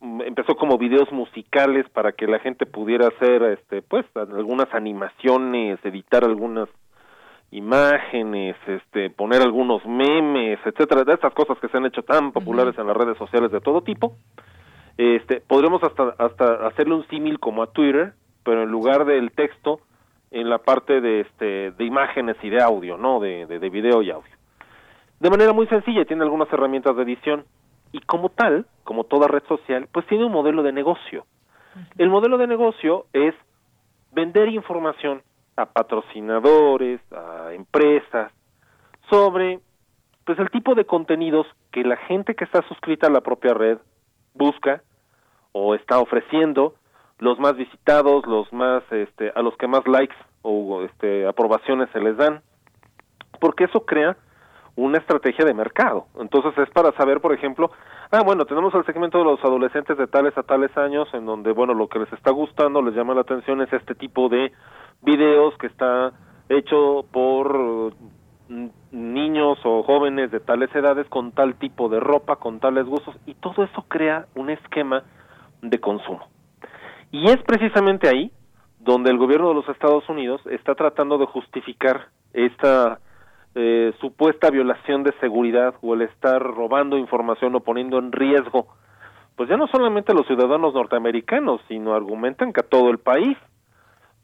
mm, 0.00 0.22
empezó 0.22 0.54
como 0.54 0.78
videos 0.78 1.10
musicales 1.10 1.88
para 1.90 2.12
que 2.12 2.28
la 2.28 2.38
gente 2.38 2.66
pudiera 2.66 3.08
hacer, 3.08 3.42
este, 3.42 3.82
pues, 3.82 4.06
algunas 4.14 4.72
animaciones, 4.74 5.84
editar 5.84 6.22
algunas 6.22 6.68
imágenes, 7.50 8.56
este, 8.66 9.10
poner 9.10 9.42
algunos 9.42 9.84
memes, 9.86 10.58
etcétera, 10.64 11.04
de 11.04 11.14
estas 11.14 11.32
cosas 11.32 11.58
que 11.58 11.68
se 11.68 11.76
han 11.76 11.86
hecho 11.86 12.02
tan 12.02 12.32
populares 12.32 12.76
en 12.78 12.86
las 12.86 12.96
redes 12.96 13.16
sociales 13.16 13.50
de 13.50 13.60
todo 13.60 13.82
tipo. 13.82 14.16
Este, 14.96 15.40
podremos 15.40 15.82
hasta 15.82 16.14
hasta 16.18 16.66
hacerle 16.66 16.94
un 16.94 17.06
símil 17.08 17.38
como 17.38 17.62
a 17.62 17.72
Twitter, 17.72 18.14
pero 18.44 18.62
en 18.62 18.70
lugar 18.70 19.04
del 19.04 19.30
texto 19.32 19.80
en 20.30 20.50
la 20.50 20.58
parte 20.58 21.00
de 21.00 21.20
este 21.20 21.70
de 21.70 21.84
imágenes 21.84 22.36
y 22.42 22.50
de 22.50 22.60
audio, 22.62 22.98
¿no? 22.98 23.20
De, 23.20 23.46
de, 23.46 23.58
de 23.58 23.70
video 23.70 24.02
y 24.02 24.10
audio. 24.10 24.32
De 25.20 25.30
manera 25.30 25.52
muy 25.52 25.66
sencilla, 25.68 26.04
tiene 26.04 26.22
algunas 26.22 26.52
herramientas 26.52 26.94
de 26.96 27.02
edición 27.02 27.44
y 27.92 28.00
como 28.00 28.28
tal, 28.28 28.66
como 28.84 29.04
toda 29.04 29.26
red 29.26 29.42
social, 29.48 29.88
pues 29.92 30.06
tiene 30.06 30.24
un 30.24 30.32
modelo 30.32 30.62
de 30.62 30.72
negocio. 30.72 31.24
El 31.96 32.10
modelo 32.10 32.38
de 32.38 32.46
negocio 32.46 33.06
es 33.12 33.34
vender 34.12 34.48
información 34.48 35.22
a 35.58 35.66
patrocinadores, 35.66 37.00
a 37.12 37.52
empresas, 37.52 38.32
sobre 39.10 39.60
pues 40.24 40.38
el 40.38 40.50
tipo 40.50 40.74
de 40.74 40.84
contenidos 40.84 41.46
que 41.72 41.82
la 41.82 41.96
gente 41.96 42.34
que 42.34 42.44
está 42.44 42.62
suscrita 42.68 43.08
a 43.08 43.10
la 43.10 43.22
propia 43.22 43.54
red 43.54 43.78
busca 44.34 44.82
o 45.52 45.74
está 45.74 45.98
ofreciendo, 45.98 46.74
los 47.18 47.38
más 47.40 47.56
visitados, 47.56 48.26
los 48.26 48.52
más 48.52 48.82
este 48.92 49.32
a 49.34 49.42
los 49.42 49.56
que 49.56 49.66
más 49.66 49.86
likes 49.88 50.14
o 50.42 50.82
este 50.82 51.26
aprobaciones 51.26 51.88
se 51.92 52.00
les 52.00 52.16
dan, 52.16 52.42
porque 53.40 53.64
eso 53.64 53.84
crea 53.84 54.16
una 54.76 54.98
estrategia 54.98 55.44
de 55.44 55.54
mercado. 55.54 56.06
Entonces 56.20 56.56
es 56.56 56.70
para 56.70 56.92
saber, 56.92 57.20
por 57.20 57.32
ejemplo, 57.32 57.72
ah, 58.12 58.22
bueno, 58.24 58.44
tenemos 58.44 58.72
el 58.74 58.84
segmento 58.84 59.18
de 59.18 59.24
los 59.24 59.42
adolescentes 59.42 59.98
de 59.98 60.06
tales 60.06 60.38
a 60.38 60.44
tales 60.44 60.76
años, 60.76 61.08
en 61.14 61.26
donde, 61.26 61.50
bueno, 61.50 61.74
lo 61.74 61.88
que 61.88 61.98
les 61.98 62.12
está 62.12 62.30
gustando, 62.30 62.80
les 62.80 62.94
llama 62.94 63.14
la 63.14 63.22
atención, 63.22 63.60
es 63.60 63.72
este 63.72 63.96
tipo 63.96 64.28
de 64.28 64.52
videos 65.02 65.56
que 65.58 65.66
está 65.66 66.12
hecho 66.48 67.04
por 67.12 67.92
mm, 68.48 68.66
niños 68.92 69.58
o 69.64 69.82
jóvenes 69.82 70.30
de 70.30 70.40
tales 70.40 70.74
edades 70.74 71.06
con 71.08 71.32
tal 71.32 71.54
tipo 71.56 71.88
de 71.88 72.00
ropa, 72.00 72.36
con 72.36 72.60
tales 72.60 72.86
gustos, 72.86 73.16
y 73.26 73.34
todo 73.34 73.64
eso 73.64 73.84
crea 73.88 74.26
un 74.34 74.50
esquema 74.50 75.04
de 75.62 75.78
consumo. 75.78 76.26
Y 77.10 77.28
es 77.30 77.38
precisamente 77.46 78.08
ahí 78.08 78.32
donde 78.80 79.10
el 79.10 79.18
gobierno 79.18 79.48
de 79.48 79.54
los 79.54 79.68
Estados 79.68 80.08
Unidos 80.08 80.40
está 80.50 80.74
tratando 80.74 81.18
de 81.18 81.26
justificar 81.26 82.08
esta 82.32 83.00
eh, 83.54 83.92
supuesta 84.00 84.50
violación 84.50 85.02
de 85.02 85.12
seguridad 85.20 85.74
o 85.80 85.94
el 85.94 86.02
estar 86.02 86.40
robando 86.40 86.96
información 86.96 87.54
o 87.54 87.60
poniendo 87.60 87.98
en 87.98 88.12
riesgo, 88.12 88.68
pues 89.36 89.48
ya 89.48 89.56
no 89.56 89.66
solamente 89.68 90.12
a 90.12 90.14
los 90.14 90.26
ciudadanos 90.26 90.74
norteamericanos, 90.74 91.60
sino 91.68 91.94
argumentan 91.94 92.52
que 92.52 92.60
a 92.60 92.68
todo 92.68 92.90
el 92.90 92.98
país 92.98 93.36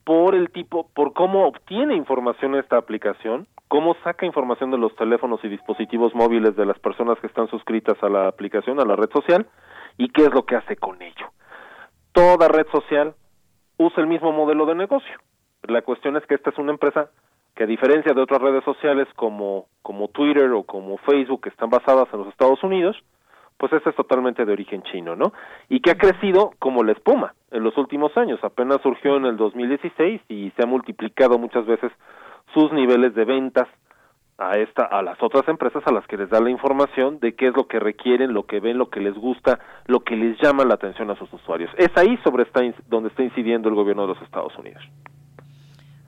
por 0.05 0.35
el 0.35 0.51
tipo, 0.51 0.89
por 0.94 1.12
cómo 1.12 1.47
obtiene 1.47 1.97
información 1.97 2.55
esta 2.55 2.76
aplicación, 2.76 3.47
cómo 3.68 3.97
saca 4.05 4.26
información 4.26 4.70
de 4.70 4.78
los 4.78 4.94
teléfonos 4.97 5.40
y 5.43 5.48
dispositivos 5.48 6.14
móviles 6.14 6.55
de 6.56 6.66
las 6.66 6.78
personas 6.78 7.18
que 7.20 7.26
están 7.26 7.48
suscritas 7.48 8.01
a 8.02 8.09
la 8.09 8.28
aplicación, 8.28 8.81
a 8.81 8.85
la 8.85 8.97
red 8.97 9.10
social, 9.10 9.47
y 9.97 10.10
qué 10.10 10.22
es 10.22 10.35
lo 10.35 10.44
que 10.44 10.56
hace 10.56 10.76
con 10.76 11.01
ello. 11.01 11.31
Toda 12.12 12.48
red 12.48 12.66
social 12.70 13.14
usa 13.78 14.02
el 14.02 14.06
mismo 14.06 14.32
modelo 14.32 14.66
de 14.66 14.74
negocio. 14.74 15.18
La 15.62 15.82
cuestión 15.82 16.16
es 16.16 16.26
que 16.26 16.35
esta 16.35 16.51
es 16.51 16.59
una 16.59 16.72
empresa 16.72 17.10
que 17.55 17.64
a 17.64 17.66
diferencia 17.66 18.12
de 18.12 18.20
otras 18.20 18.43
redes 18.43 18.64
sociales 18.64 19.09
como, 19.16 19.66
como 19.82 20.09
Twitter 20.09 20.51
o 20.52 20.64
como 20.64 20.98
Facebook 20.98 21.43
que 21.43 21.48
están 21.48 21.70
basadas 21.70 22.09
en 22.12 22.18
los 22.18 22.28
Estados 22.28 22.62
Unidos, 22.62 22.97
pues 23.56 23.72
esta 23.72 23.90
es 23.90 23.97
totalmente 23.97 24.44
de 24.44 24.52
origen 24.52 24.82
chino, 24.82 25.16
¿no? 25.16 25.32
Y 25.68 25.81
que 25.81 25.90
ha 25.90 25.98
crecido 25.98 26.52
como 26.59 26.82
la 26.82 26.93
espuma 26.93 27.35
en 27.51 27.62
los 27.62 27.76
últimos 27.78 28.16
años. 28.16 28.43
Apenas 28.43 28.81
surgió 28.82 29.16
en 29.16 29.26
el 29.26 29.36
2016 29.36 30.22
y 30.28 30.51
se 30.56 30.62
ha 30.62 30.66
multiplicado 30.66 31.39
muchas 31.39 31.64
veces 31.66 31.93
sus 32.52 32.72
niveles 32.72 33.14
de 33.14 33.24
ventas 33.24 33.68
a 34.36 34.59
esta 34.59 34.82
a 34.85 35.01
las 35.02 35.22
otras 35.22 35.47
empresas 35.48 35.82
a 35.86 35.93
las 35.93 36.06
que 36.06 36.16
les 36.16 36.28
da 36.28 36.40
la 36.40 36.51
información 36.51 37.20
de 37.20 37.35
qué 37.35 37.48
es 37.48 37.56
lo 37.56 37.68
que 37.68 37.78
requieren, 37.78 38.35
lo 38.35 38.47
que 38.47 38.59
ven, 38.59 38.78
lo 38.78 38.90
que 38.90 39.01
les 39.01 39.14
gusta, 39.14 39.60
lo 39.86 40.01
que 40.01 40.16
les 40.16 40.36
llama 40.43 40.64
la 40.64 40.74
atención 40.74 41.10
a 41.10 41.16
sus 41.16 41.32
usuarios. 41.32 41.70
Es 41.78 41.90
ahí 41.97 42.18
sobre 42.24 42.43
está, 42.43 42.60
donde 42.89 43.10
está 43.10 43.22
incidiendo 43.22 43.68
el 43.68 43.76
gobierno 43.76 44.02
de 44.02 44.14
los 44.14 44.22
Estados 44.22 44.56
Unidos. 44.59 44.82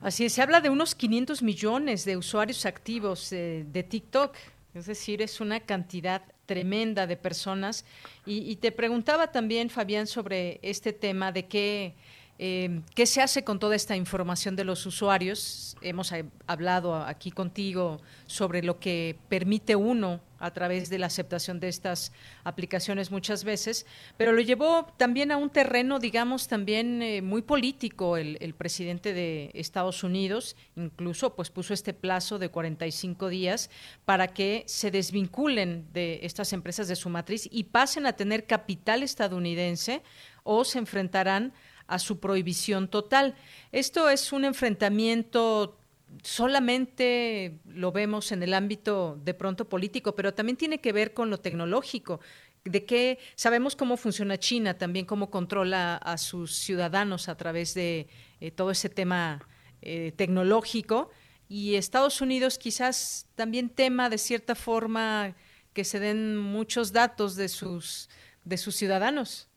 Así 0.01 0.25
es, 0.25 0.33
se 0.33 0.41
habla 0.41 0.61
de 0.61 0.69
unos 0.69 0.93
500 0.93 1.41
millones 1.41 2.05
de 2.05 2.17
usuarios 2.17 2.65
activos 2.65 3.31
eh, 3.31 3.65
de 3.67 3.83
TikTok, 3.83 4.35
es 4.73 4.85
decir, 4.85 5.21
es 5.21 5.41
una 5.41 5.61
cantidad 5.61 6.21
tremenda 6.47 7.05
de 7.05 7.17
personas. 7.17 7.85
Y, 8.25 8.49
y 8.49 8.55
te 8.55 8.71
preguntaba 8.71 9.31
también, 9.31 9.69
Fabián, 9.69 10.07
sobre 10.07 10.59
este 10.63 10.93
tema 10.93 11.31
de 11.31 11.45
qué 11.45 11.95
eh, 12.39 12.81
¿Qué 12.93 13.07
se 13.07 13.21
hace 13.21 13.43
con 13.43 13.57
toda 13.57 13.75
esta 13.75 13.95
información 13.95 14.55
de 14.55 14.63
los 14.63 14.85
usuarios? 14.85 15.75
Hemos 15.81 16.13
hablado 16.45 16.95
aquí 16.95 17.31
contigo 17.31 17.99
sobre 18.27 18.61
lo 18.61 18.79
que 18.79 19.17
permite 19.27 19.75
uno 19.75 20.21
a 20.39 20.51
través 20.51 20.91
de 20.91 20.99
la 20.99 21.07
aceptación 21.07 21.59
de 21.59 21.67
estas 21.67 22.11
aplicaciones 22.43 23.09
muchas 23.09 23.43
veces, 23.43 23.87
pero 24.17 24.33
lo 24.33 24.41
llevó 24.41 24.85
también 24.97 25.31
a 25.31 25.37
un 25.37 25.49
terreno, 25.49 25.97
digamos, 25.97 26.47
también 26.47 27.01
eh, 27.01 27.23
muy 27.23 27.41
político 27.41 28.17
el, 28.17 28.37
el, 28.39 28.53
presidente 28.53 29.13
de 29.13 29.49
Estados 29.55 30.03
Unidos, 30.03 30.55
incluso 30.75 31.35
pues 31.35 31.49
puso 31.49 31.73
este 31.73 31.93
plazo 31.93 32.37
de 32.37 32.49
45 32.49 33.29
días 33.29 33.71
para 34.05 34.27
que 34.27 34.63
se 34.67 34.91
desvinculen 34.91 35.87
de 35.91 36.19
estas 36.21 36.53
empresas 36.53 36.87
de 36.87 36.95
su 36.95 37.09
matriz 37.09 37.49
y 37.51 37.63
pasen 37.63 38.05
a 38.05 38.13
tener 38.13 38.45
capital 38.45 39.01
estadounidense 39.01 40.03
o 40.43 40.63
se 40.63 40.77
enfrentarán 40.77 41.51
a 41.87 41.99
su 41.99 42.19
prohibición 42.19 42.87
total. 42.89 43.35
Esto 43.71 44.09
es 44.09 44.31
un 44.31 44.45
enfrentamiento 44.45 45.77
solamente 46.23 47.59
lo 47.65 47.91
vemos 47.91 48.31
en 48.31 48.43
el 48.43 48.53
ámbito 48.53 49.19
de 49.23 49.33
pronto 49.33 49.67
político, 49.67 50.15
pero 50.15 50.33
también 50.33 50.57
tiene 50.57 50.79
que 50.79 50.93
ver 50.93 51.13
con 51.13 51.29
lo 51.29 51.39
tecnológico. 51.39 52.19
De 52.63 52.85
que 52.85 53.19
sabemos 53.35 53.75
cómo 53.75 53.95
funciona 53.95 54.37
China, 54.37 54.77
también 54.77 55.05
cómo 55.05 55.29
controla 55.29 55.95
a 55.97 56.17
sus 56.17 56.55
ciudadanos 56.55 57.29
a 57.29 57.37
través 57.37 57.73
de 57.73 58.07
eh, 58.41 58.51
todo 58.51 58.71
ese 58.71 58.89
tema 58.89 59.47
eh, 59.81 60.11
tecnológico. 60.15 61.09
Y 61.47 61.75
Estados 61.75 62.19
Unidos 62.19 62.57
quizás 62.57 63.27
también 63.35 63.69
tema 63.69 64.09
de 64.09 64.17
cierta 64.17 64.53
forma 64.53 65.33
que 65.71 65.85
se 65.85 65.99
den 65.99 66.35
muchos 66.35 66.91
datos 66.91 67.35
de 67.35 67.47
sus, 67.47 68.09
de 68.43 68.57
sus 68.57 68.75
ciudadanos. 68.75 69.47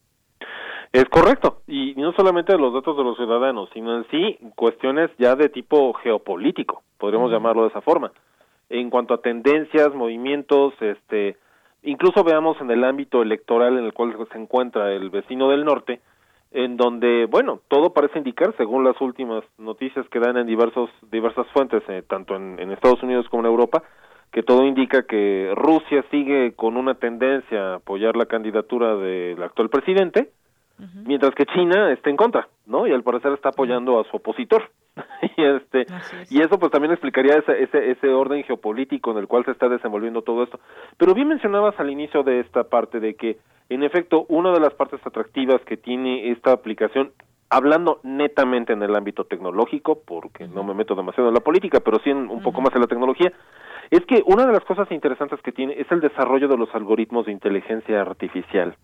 Es 0.93 1.05
correcto, 1.07 1.63
y 1.67 1.95
no 1.97 2.13
solamente 2.13 2.57
los 2.57 2.73
datos 2.75 2.97
de 2.97 3.05
los 3.05 3.17
ciudadanos, 3.17 3.69
sino 3.73 3.97
en 3.97 4.07
sí 4.11 4.39
cuestiones 4.57 5.11
ya 5.19 5.35
de 5.37 5.49
tipo 5.49 5.93
geopolítico, 5.95 6.83
podríamos 6.99 7.31
llamarlo 7.31 7.63
de 7.63 7.69
esa 7.69 7.81
forma. 7.81 8.13
En 8.69 8.91
cuanto 8.91 9.15
a 9.15 9.21
tendencias, 9.21 9.95
movimientos, 9.95 10.75
este, 10.81 11.37
Incluso 11.83 12.25
veamos 12.25 12.61
en 12.61 12.71
el 12.71 12.85
ámbito 12.85 13.23
electoral 13.23 13.79
en 13.79 13.85
el 13.85 13.95
cual 13.95 14.15
se 14.31 14.39
encuentra 14.39 14.93
el 14.93 15.09
vecino 15.09 15.49
del 15.49 15.65
norte, 15.65 16.01
en 16.53 16.77
donde, 16.77 17.27
bueno, 17.27 17.61
todo 17.69 17.95
parece 17.95 18.19
indicar, 18.19 18.55
según 18.57 18.85
las 18.85 19.01
últimas 19.01 19.45
noticias 19.57 20.07
que 20.09 20.19
dan 20.19 20.37
en 20.37 20.47
diversos, 20.47 20.91
diversas 21.11 21.47
fuentes, 21.49 21.83
eh, 21.89 22.03
tanto 22.07 22.37
en, 22.37 22.59
en, 22.59 22.73
Estados 22.73 23.03
Unidos 23.03 23.27
como 23.31 23.45
en 23.45 23.51
Europa, 23.51 23.83
que 24.31 24.43
todo 24.43 24.67
indica 24.67 25.05
que 25.05 25.53
Rusia 25.57 26.05
sigue 26.11 26.53
con 26.55 26.77
una 26.77 26.97
tendencia 26.97 27.73
a 27.73 27.75
apoyar 27.77 28.17
la 28.17 28.27
candidatura 28.27 28.97
del 28.97 29.43
actual 29.43 29.71
presidente, 29.71 30.31
mientras 31.07 31.35
que 31.35 31.47
China 31.47 31.93
está 31.93 32.11
en 32.11 32.17
contra, 32.17 32.49
¿no? 32.67 32.87
Y 32.87 32.93
al 32.93 33.03
parecer 33.03 33.33
está 33.33 33.51
apoyando 33.51 34.01
a 34.01 34.05
su 34.05 34.17
opositor. 34.17 34.71
y 35.37 35.45
este 35.45 35.87
y 36.31 36.43
eso 36.43 36.59
pues 36.59 36.73
también 36.73 36.93
explicaría 36.93 37.35
ese, 37.35 37.63
ese 37.63 37.93
ese 37.93 38.09
orden 38.09 38.43
geopolítico 38.43 39.13
en 39.13 39.19
el 39.19 39.29
cual 39.29 39.45
se 39.45 39.53
está 39.53 39.69
desenvolviendo 39.69 40.23
todo 40.23 40.43
esto. 40.43 40.59
Pero 40.97 41.15
bien 41.15 41.29
mencionabas 41.29 41.79
al 41.79 41.91
inicio 41.91 42.23
de 42.23 42.41
esta 42.41 42.65
parte 42.65 42.99
de 42.99 43.15
que 43.15 43.39
en 43.69 43.83
efecto 43.85 44.27
una 44.29 44.53
de 44.53 44.61
las 44.61 44.75
partes 44.75 45.01
atractivas 45.07 45.61
que 45.63 45.77
tiene 45.77 46.31
esta 46.31 46.53
aplicación 46.53 47.13
hablando 47.51 48.01
netamente 48.05 48.73
en 48.73 48.83
el 48.83 48.95
ámbito 48.95 49.25
tecnológico, 49.25 50.01
porque 50.07 50.47
no 50.47 50.63
me 50.63 50.73
meto 50.73 50.95
demasiado 50.95 51.29
en 51.29 51.35
la 51.35 51.41
política, 51.41 51.81
pero 51.81 51.99
sí 52.03 52.11
en, 52.11 52.31
un 52.31 52.43
poco 52.43 52.61
más 52.61 52.75
en 52.75 52.81
la 52.81 52.87
tecnología, 52.87 53.33
es 53.91 54.07
que 54.07 54.23
una 54.25 54.47
de 54.47 54.53
las 54.53 54.65
cosas 54.65 54.91
interesantes 54.93 55.41
que 55.43 55.51
tiene 55.51 55.75
es 55.79 55.91
el 55.91 56.01
desarrollo 56.01 56.47
de 56.47 56.57
los 56.57 56.73
algoritmos 56.75 57.27
de 57.27 57.33
inteligencia 57.33 58.01
artificial 58.01 58.77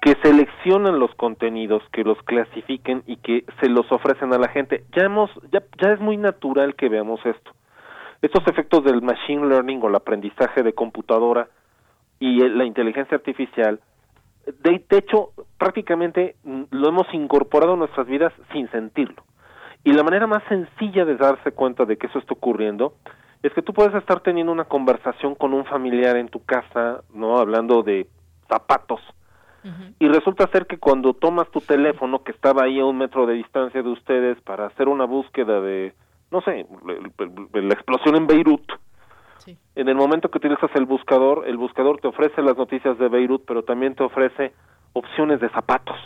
que 0.00 0.16
seleccionan 0.22 0.98
los 0.98 1.14
contenidos, 1.14 1.82
que 1.92 2.04
los 2.04 2.18
clasifiquen 2.22 3.02
y 3.06 3.16
que 3.16 3.44
se 3.60 3.68
los 3.68 3.90
ofrecen 3.92 4.32
a 4.32 4.38
la 4.38 4.48
gente. 4.48 4.84
Ya 4.96 5.04
hemos, 5.04 5.30
ya, 5.52 5.62
ya 5.80 5.92
es 5.92 6.00
muy 6.00 6.16
natural 6.16 6.74
que 6.74 6.88
veamos 6.88 7.20
esto. 7.24 7.52
Estos 8.22 8.46
efectos 8.46 8.84
del 8.84 9.02
machine 9.02 9.46
learning 9.46 9.80
o 9.82 9.88
el 9.88 9.94
aprendizaje 9.94 10.62
de 10.62 10.72
computadora 10.72 11.48
y 12.18 12.46
la 12.48 12.64
inteligencia 12.64 13.16
artificial, 13.16 13.80
de, 14.62 14.84
hecho, 14.90 15.30
prácticamente 15.58 16.36
mm, 16.44 16.64
lo 16.70 16.88
hemos 16.88 17.06
incorporado 17.12 17.74
en 17.74 17.80
nuestras 17.80 18.06
vidas 18.06 18.32
sin 18.52 18.70
sentirlo. 18.70 19.22
Y 19.84 19.92
la 19.92 20.02
manera 20.02 20.26
más 20.26 20.42
sencilla 20.48 21.04
de 21.04 21.16
darse 21.16 21.52
cuenta 21.52 21.84
de 21.84 21.96
que 21.96 22.06
eso 22.06 22.18
está 22.18 22.34
ocurriendo 22.34 22.94
es 23.42 23.52
que 23.54 23.62
tú 23.62 23.72
puedes 23.72 23.94
estar 23.94 24.20
teniendo 24.20 24.52
una 24.52 24.64
conversación 24.64 25.34
con 25.34 25.54
un 25.54 25.64
familiar 25.64 26.16
en 26.16 26.28
tu 26.28 26.44
casa, 26.44 27.02
no 27.14 27.38
hablando 27.38 27.82
de 27.82 28.06
zapatos, 28.48 29.00
y 29.98 30.08
resulta 30.08 30.48
ser 30.48 30.66
que 30.66 30.78
cuando 30.78 31.12
tomas 31.12 31.50
tu 31.50 31.60
teléfono, 31.60 32.22
que 32.22 32.32
estaba 32.32 32.64
ahí 32.64 32.80
a 32.80 32.84
un 32.84 32.98
metro 32.98 33.26
de 33.26 33.34
distancia 33.34 33.82
de 33.82 33.88
ustedes, 33.88 34.40
para 34.42 34.66
hacer 34.66 34.88
una 34.88 35.04
búsqueda 35.04 35.60
de, 35.60 35.92
no 36.30 36.40
sé, 36.42 36.66
la 37.52 37.74
explosión 37.74 38.16
en 38.16 38.26
Beirut, 38.26 38.72
en 39.74 39.88
el 39.88 39.94
momento 39.94 40.30
que 40.30 40.38
utilizas 40.38 40.70
el 40.74 40.86
buscador, 40.86 41.46
el 41.46 41.56
buscador 41.56 42.00
te 42.00 42.08
ofrece 42.08 42.42
las 42.42 42.56
noticias 42.56 42.98
de 42.98 43.08
Beirut, 43.08 43.44
pero 43.46 43.62
también 43.62 43.94
te 43.94 44.04
ofrece 44.04 44.52
opciones 44.92 45.40
de 45.40 45.48
zapatos. 45.50 45.96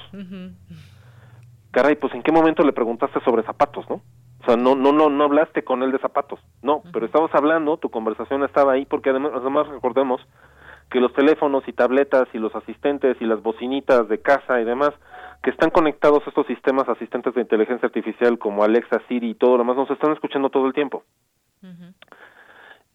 Caray, 1.71 1.97
pues 1.97 2.15
¿en 2.15 2.23
qué 2.23 2.31
momento 2.31 2.63
le 2.63 2.73
preguntaste 2.73 3.21
sobre 3.25 3.43
zapatos, 3.43 3.89
no? 3.89 4.03
O 4.41 4.47
sea, 4.47 4.57
no, 4.57 4.75
no, 4.75 4.93
no, 4.93 5.09
no 5.09 5.25
hablaste 5.25 5.65
con 5.65 5.83
él 5.83 5.91
de 5.91 5.99
zapatos, 5.99 6.39
no, 6.63 6.83
pero 6.93 7.07
estabas 7.07 7.35
hablando, 7.35 7.79
tu 7.79 7.89
conversación 7.89 8.45
estaba 8.45 8.73
ahí, 8.73 8.85
porque 8.85 9.11
además, 9.11 9.33
además 9.35 9.67
recordemos 9.69 10.21
que 10.91 11.01
los 11.01 11.13
teléfonos 11.13 11.67
y 11.67 11.73
tabletas 11.73 12.29
y 12.33 12.39
los 12.39 12.55
asistentes 12.55 13.17
y 13.21 13.25
las 13.25 13.43
bocinitas 13.43 14.09
de 14.09 14.21
casa 14.21 14.61
y 14.61 14.65
demás 14.65 14.93
que 15.43 15.51
están 15.51 15.71
conectados 15.71 16.23
a 16.25 16.31
estos 16.31 16.47
sistemas 16.47 16.89
asistentes 16.89 17.35
de 17.35 17.43
inteligencia 17.43 17.87
artificial 17.87 18.39
como 18.39 18.65
Alexa, 18.65 19.03
Siri 19.09 19.31
y 19.31 19.35
todo 19.35 19.53
lo 19.53 19.59
demás 19.59 19.77
nos 19.77 19.91
están 19.91 20.13
escuchando 20.13 20.49
todo 20.49 20.67
el 20.67 20.73
tiempo. 20.73 21.05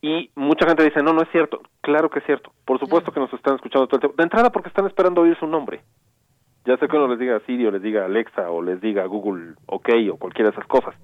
Y 0.02 0.32
mucha 0.36 0.66
gente 0.66 0.84
dice, 0.84 1.04
no, 1.04 1.14
no 1.14 1.22
es 1.22 1.30
cierto. 1.32 1.62
Claro 1.82 2.10
que 2.10 2.20
es 2.20 2.26
cierto. 2.26 2.52
Por 2.66 2.80
supuesto 2.80 3.12
que 3.12 3.20
nos 3.20 3.32
están 3.34 3.56
escuchando 3.56 3.88
todo 3.88 3.98
el 3.98 4.02
tiempo. 4.02 4.18
De 4.18 4.24
entrada 4.24 4.50
porque 4.50 4.70
están 4.70 4.88
esperando 4.88 5.22
oír 5.22 5.38
su 5.38 5.46
nombre. 5.46 5.82
Ya 6.66 6.78
sé 6.78 6.88
que 6.88 6.96
uno 6.96 7.08
les 7.08 7.20
diga 7.20 7.40
Siri 7.46 7.66
o 7.66 7.72
les 7.72 7.82
diga 7.82 8.06
Alexa 8.06 8.50
o 8.50 8.62
les 8.62 8.80
diga 8.82 9.06
Google 9.06 9.56
OK 9.66 9.90
o 10.12 10.18
cualquiera 10.18 10.52
de 10.52 10.56
esas 10.56 10.68
cosas. 10.68 10.96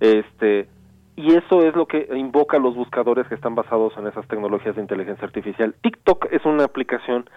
Este, 0.00 0.68
y 1.16 1.34
eso 1.34 1.62
es 1.62 1.74
lo 1.74 1.86
que 1.86 2.08
invoca 2.14 2.58
a 2.58 2.60
los 2.60 2.76
buscadores 2.76 3.26
que 3.26 3.34
están 3.34 3.54
basados 3.54 3.96
en 3.96 4.06
esas 4.06 4.28
tecnologías 4.28 4.76
de 4.76 4.82
inteligencia 4.82 5.24
artificial. 5.24 5.74
TikTok 5.80 6.26
es 6.30 6.44
una 6.44 6.64
aplicación 6.64 7.28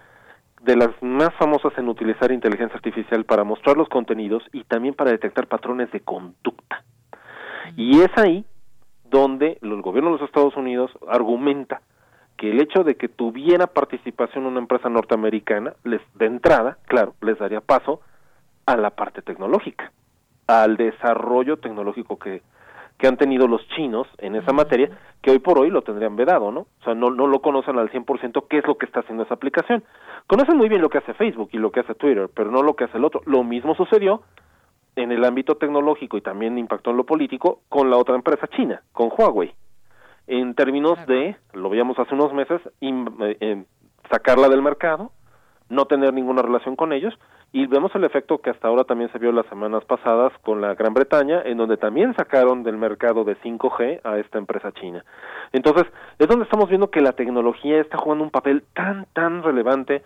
de 0.62 0.76
las 0.76 0.90
más 1.02 1.34
famosas 1.40 1.72
en 1.78 1.88
utilizar 1.88 2.32
inteligencia 2.34 2.76
artificial 2.76 3.24
para 3.24 3.46
mostrar 3.46 3.78
los 3.78 3.88
contenidos 3.88 4.44
y 4.52 4.66
también 4.66 4.94
para 4.94 5.12
detectar 5.12 5.48
patrones 5.48 5.90
de 5.92 6.02
conducta. 6.02 6.84
Y 7.78 8.02
es 8.02 8.10
ahí 8.18 8.46
donde 9.10 9.58
el 9.62 9.82
gobierno 9.82 10.12
de 10.12 10.18
los 10.18 10.28
Estados 10.28 10.58
Unidos 10.58 10.92
argumenta 11.08 11.82
que 12.36 12.52
el 12.52 12.62
hecho 12.62 12.84
de 12.84 12.96
que 12.96 13.08
tuviera 13.08 13.68
participación 13.68 14.46
una 14.46 14.60
empresa 14.60 14.90
norteamericana, 14.90 15.74
les 15.86 16.02
de 16.16 16.26
entrada, 16.26 16.78
claro, 16.86 17.14
les 17.22 17.38
daría 17.40 17.62
paso 17.62 18.02
a 18.66 18.76
la 18.76 18.92
parte 18.92 19.22
tecnológica, 19.22 19.92
al 20.48 20.76
desarrollo 20.76 21.58
tecnológico 21.58 22.20
que 22.20 22.42
que 23.00 23.08
han 23.08 23.18
tenido 23.18 23.48
los 23.48 23.66
chinos 23.70 24.08
en 24.18 24.36
esa 24.36 24.52
materia, 24.52 24.90
que 25.22 25.32
hoy 25.32 25.40
por 25.40 25.58
hoy 25.58 25.70
lo 25.70 25.82
tendrían 25.82 26.18
vedado, 26.18 26.52
¿no? 26.52 26.60
O 26.60 26.84
sea, 26.84 26.94
no, 26.94 27.10
no 27.10 27.28
lo 27.28 27.42
conocen 27.42 27.80
al 27.80 27.90
100% 27.90 28.46
qué 28.50 28.58
es 28.58 28.68
lo 28.68 28.78
que 28.78 28.86
está 28.86 29.00
haciendo 29.00 29.24
esa 29.24 29.36
aplicación. 29.36 29.84
Conocen 30.28 30.58
muy 30.58 30.68
bien 30.68 30.82
lo 30.82 30.90
que 30.90 30.98
hace 30.98 31.14
Facebook 31.14 31.50
y 31.54 31.58
lo 31.58 31.72
que 31.72 31.80
hace 31.80 31.96
Twitter, 31.96 32.30
pero 32.34 32.52
no 32.52 32.62
lo 32.62 32.76
que 32.76 32.84
hace 32.84 32.98
el 32.98 33.06
otro. 33.06 33.22
Lo 33.26 33.44
mismo 33.44 33.74
sucedió 33.74 34.22
en 34.98 35.14
el 35.14 35.24
ámbito 35.24 35.56
tecnológico 35.56 36.18
y 36.18 36.22
también 36.22 36.58
impactó 36.58 36.92
en 36.92 36.98
lo 36.98 37.06
político 37.06 37.62
con 37.70 37.90
la 37.90 37.96
otra 37.96 38.16
empresa 38.16 38.48
china, 38.48 38.84
con 38.92 39.10
Huawei. 39.18 39.54
En 40.28 40.54
términos 40.54 41.00
de, 41.08 41.38
lo 41.54 41.70
veíamos 41.70 41.98
hace 41.98 42.14
unos 42.14 42.34
meses, 42.34 42.62
eh, 42.82 43.64
sacarla 44.12 44.50
del 44.50 44.62
mercado, 44.62 45.12
no 45.70 45.86
tener 45.86 46.14
ninguna 46.14 46.42
relación 46.42 46.76
con 46.76 46.94
ellos 46.94 47.14
y 47.52 47.68
vemos 47.68 47.94
el 47.96 48.04
efecto 48.04 48.40
que 48.40 48.50
hasta 48.50 48.68
ahora 48.68 48.84
también 48.84 49.12
se 49.12 49.20
vio 49.20 49.32
las 49.32 49.46
semanas 49.48 49.86
pasadas 49.86 50.34
con 50.42 50.62
la 50.62 50.76
Gran 50.76 50.94
Bretaña, 50.94 51.42
en 51.44 51.58
donde 51.58 51.78
también 51.78 52.16
sacaron 52.16 52.64
del 52.64 52.78
mercado 52.78 53.24
de 53.24 53.38
5G 53.38 54.02
a 54.04 54.18
esta 54.18 54.38
empresa 54.38 54.72
china. 54.72 55.06
Entonces, 55.54 55.86
es 56.18 56.28
donde 56.28 56.46
estamos 56.46 56.70
viendo 56.70 56.90
que 56.90 57.02
la 57.02 57.14
tecnología 57.14 57.80
está 57.80 57.98
jugando 57.98 58.24
un 58.24 58.32
papel 58.32 58.64
tan, 58.74 59.06
tan 59.14 59.44
relevante 59.44 60.04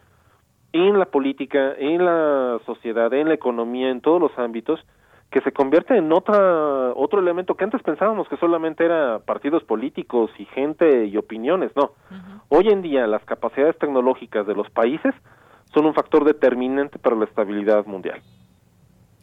en 0.73 0.99
la 0.99 1.05
política, 1.05 1.73
en 1.77 2.03
la 2.03 2.59
sociedad, 2.65 3.13
en 3.13 3.27
la 3.29 3.35
economía, 3.35 3.89
en 3.89 4.01
todos 4.01 4.19
los 4.19 4.37
ámbitos, 4.37 4.83
que 5.29 5.41
se 5.41 5.51
convierte 5.51 5.97
en 5.97 6.11
otra, 6.13 6.93
otro 6.93 7.19
elemento 7.19 7.55
que 7.55 7.63
antes 7.63 7.81
pensábamos 7.81 8.27
que 8.27 8.37
solamente 8.37 8.85
era 8.85 9.19
partidos 9.19 9.63
políticos 9.63 10.29
y 10.37 10.45
gente 10.45 11.05
y 11.05 11.17
opiniones, 11.17 11.71
no. 11.75 11.91
Hoy 12.49 12.67
en 12.69 12.83
día 12.83 13.07
las 13.07 13.25
capacidades 13.25 13.77
tecnológicas 13.79 14.45
de 14.45 14.53
los 14.53 14.69
países 14.69 15.13
son 15.73 15.85
un 15.85 15.93
factor 15.93 16.23
determinante 16.23 16.99
para 16.99 17.15
la 17.15 17.25
estabilidad 17.25 17.85
mundial. 17.85 18.21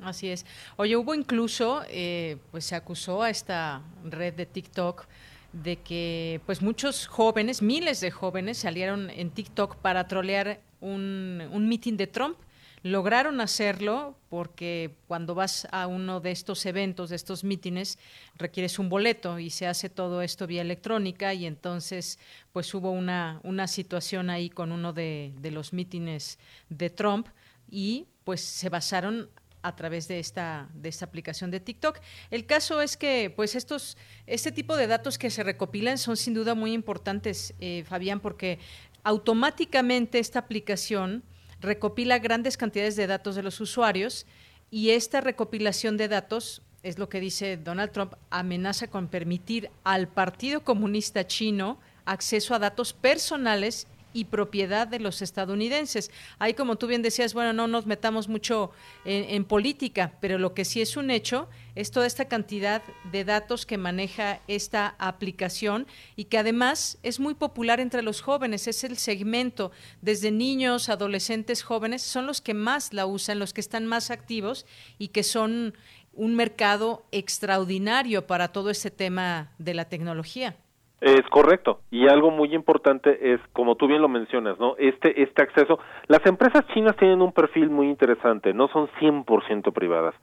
Así 0.02 0.30
es. 0.30 0.46
Oye, 0.76 0.96
hubo 0.96 1.14
incluso, 1.14 1.82
eh, 1.88 2.38
pues 2.50 2.64
se 2.64 2.74
acusó 2.74 3.22
a 3.22 3.30
esta 3.30 3.82
red 4.04 4.34
de 4.34 4.46
TikTok 4.46 5.06
de 5.52 5.76
que 5.76 6.40
pues 6.46 6.62
muchos 6.62 7.06
jóvenes, 7.06 7.60
miles 7.60 8.00
de 8.00 8.10
jóvenes 8.10 8.58
salieron 8.58 9.10
en 9.10 9.30
TikTok 9.30 9.76
para 9.76 10.06
trolear 10.06 10.60
un, 10.80 11.42
un 11.52 11.68
meeting 11.68 11.96
de 11.96 12.06
Trump 12.06 12.36
lograron 12.82 13.40
hacerlo 13.40 14.16
porque 14.28 14.96
cuando 15.06 15.34
vas 15.34 15.68
a 15.70 15.86
uno 15.86 16.20
de 16.20 16.30
estos 16.30 16.64
eventos, 16.66 17.10
de 17.10 17.16
estos 17.16 17.44
mítines, 17.44 17.98
requieres 18.36 18.78
un 18.78 18.88
boleto 18.88 19.38
y 19.38 19.50
se 19.50 19.66
hace 19.66 19.88
todo 19.90 20.22
esto 20.22 20.46
vía 20.46 20.62
electrónica 20.62 21.34
y 21.34 21.46
entonces 21.46 22.18
pues 22.52 22.72
hubo 22.74 22.90
una, 22.90 23.40
una 23.42 23.66
situación 23.66 24.30
ahí 24.30 24.50
con 24.50 24.72
uno 24.72 24.92
de, 24.92 25.32
de 25.40 25.50
los 25.50 25.72
mítines 25.72 26.38
de 26.68 26.90
Trump 26.90 27.28
y 27.70 28.06
pues 28.24 28.40
se 28.40 28.68
basaron 28.68 29.28
a 29.62 29.76
través 29.76 30.08
de 30.08 30.18
esta 30.18 30.68
de 30.72 30.88
esta 30.88 31.04
aplicación 31.04 31.50
de 31.50 31.60
TikTok. 31.60 31.98
El 32.30 32.46
caso 32.46 32.80
es 32.80 32.96
que 32.96 33.30
pues 33.34 33.54
estos 33.54 33.98
este 34.26 34.52
tipo 34.52 34.76
de 34.76 34.86
datos 34.86 35.18
que 35.18 35.30
se 35.30 35.42
recopilan 35.42 35.98
son 35.98 36.16
sin 36.16 36.34
duda 36.34 36.54
muy 36.54 36.72
importantes, 36.72 37.54
eh, 37.60 37.84
Fabián, 37.86 38.20
porque 38.20 38.58
automáticamente 39.02 40.18
esta 40.18 40.38
aplicación 40.38 41.24
recopila 41.60 42.18
grandes 42.18 42.56
cantidades 42.56 42.96
de 42.96 43.06
datos 43.06 43.36
de 43.36 43.42
los 43.42 43.60
usuarios 43.60 44.26
y 44.70 44.90
esta 44.90 45.20
recopilación 45.20 45.96
de 45.96 46.08
datos, 46.08 46.62
es 46.82 46.98
lo 46.98 47.08
que 47.08 47.20
dice 47.20 47.56
Donald 47.56 47.92
Trump, 47.92 48.14
amenaza 48.30 48.88
con 48.88 49.08
permitir 49.08 49.70
al 49.84 50.08
Partido 50.08 50.62
Comunista 50.62 51.26
Chino 51.26 51.78
acceso 52.04 52.54
a 52.54 52.58
datos 52.58 52.92
personales 52.92 53.86
y 54.12 54.24
propiedad 54.26 54.86
de 54.86 55.00
los 55.00 55.22
estadounidenses. 55.22 56.10
Ahí, 56.38 56.54
como 56.54 56.76
tú 56.76 56.86
bien 56.86 57.02
decías, 57.02 57.34
bueno, 57.34 57.52
no 57.52 57.66
nos 57.66 57.86
metamos 57.86 58.28
mucho 58.28 58.70
en, 59.04 59.44
política, 59.44 60.12
pero 60.20 60.38
lo 60.38 60.54
que 60.54 60.64
sí 60.64 60.80
es 60.80 60.96
un 60.96 61.10
hecho 61.10 61.48
es 61.74 61.90
toda 61.90 62.06
esta 62.06 62.26
cantidad 62.26 62.82
de 63.10 63.24
datos 63.24 63.66
que 63.66 63.78
maneja 63.78 64.40
esta 64.48 64.94
aplicación 64.98 65.86
y 66.16 66.24
que 66.24 66.38
además 66.38 66.98
es 67.02 67.20
muy 67.20 67.34
popular 67.34 67.80
entre 67.80 68.02
los 68.02 68.20
jóvenes, 68.20 68.66
es 68.66 68.84
el 68.84 68.96
segmento, 68.96 69.72
desde 70.02 70.30
niños, 70.30 70.88
adolescentes, 70.88 71.62
jóvenes, 71.62 72.02
son 72.02 72.26
los 72.26 72.40
que 72.40 72.54
más 72.54 72.92
la 72.92 73.06
usan, 73.06 73.38
los 73.38 73.52
que 73.52 73.60
están 73.60 73.86
más 73.86 74.10
activos 74.10 74.66
y 74.98 75.08
que 75.08 75.22
son 75.22 75.74
un 76.12 76.34
mercado 76.34 77.06
extraordinario 77.12 78.26
para 78.26 78.48
todo 78.48 78.70
este 78.70 78.90
tema 78.90 79.52
de 79.58 79.74
la 79.74 79.86
tecnología. 79.86 80.56
Es 81.00 81.22
correcto. 81.30 81.80
Y 81.90 82.08
algo 82.08 82.30
muy 82.30 82.54
importante 82.54 83.32
es, 83.32 83.40
como 83.52 83.76
tú 83.76 83.86
bien 83.86 84.02
lo 84.02 84.08
mencionas, 84.08 84.58
¿no? 84.58 84.76
Este, 84.76 85.22
este 85.22 85.42
acceso. 85.42 85.78
Las 86.08 86.24
empresas 86.26 86.66
chinas 86.74 86.96
tienen 86.96 87.22
un 87.22 87.32
perfil 87.32 87.70
muy 87.70 87.88
interesante, 87.88 88.52
no 88.52 88.68
son 88.68 88.88
100% 89.00 89.72
privadas. 89.72 90.14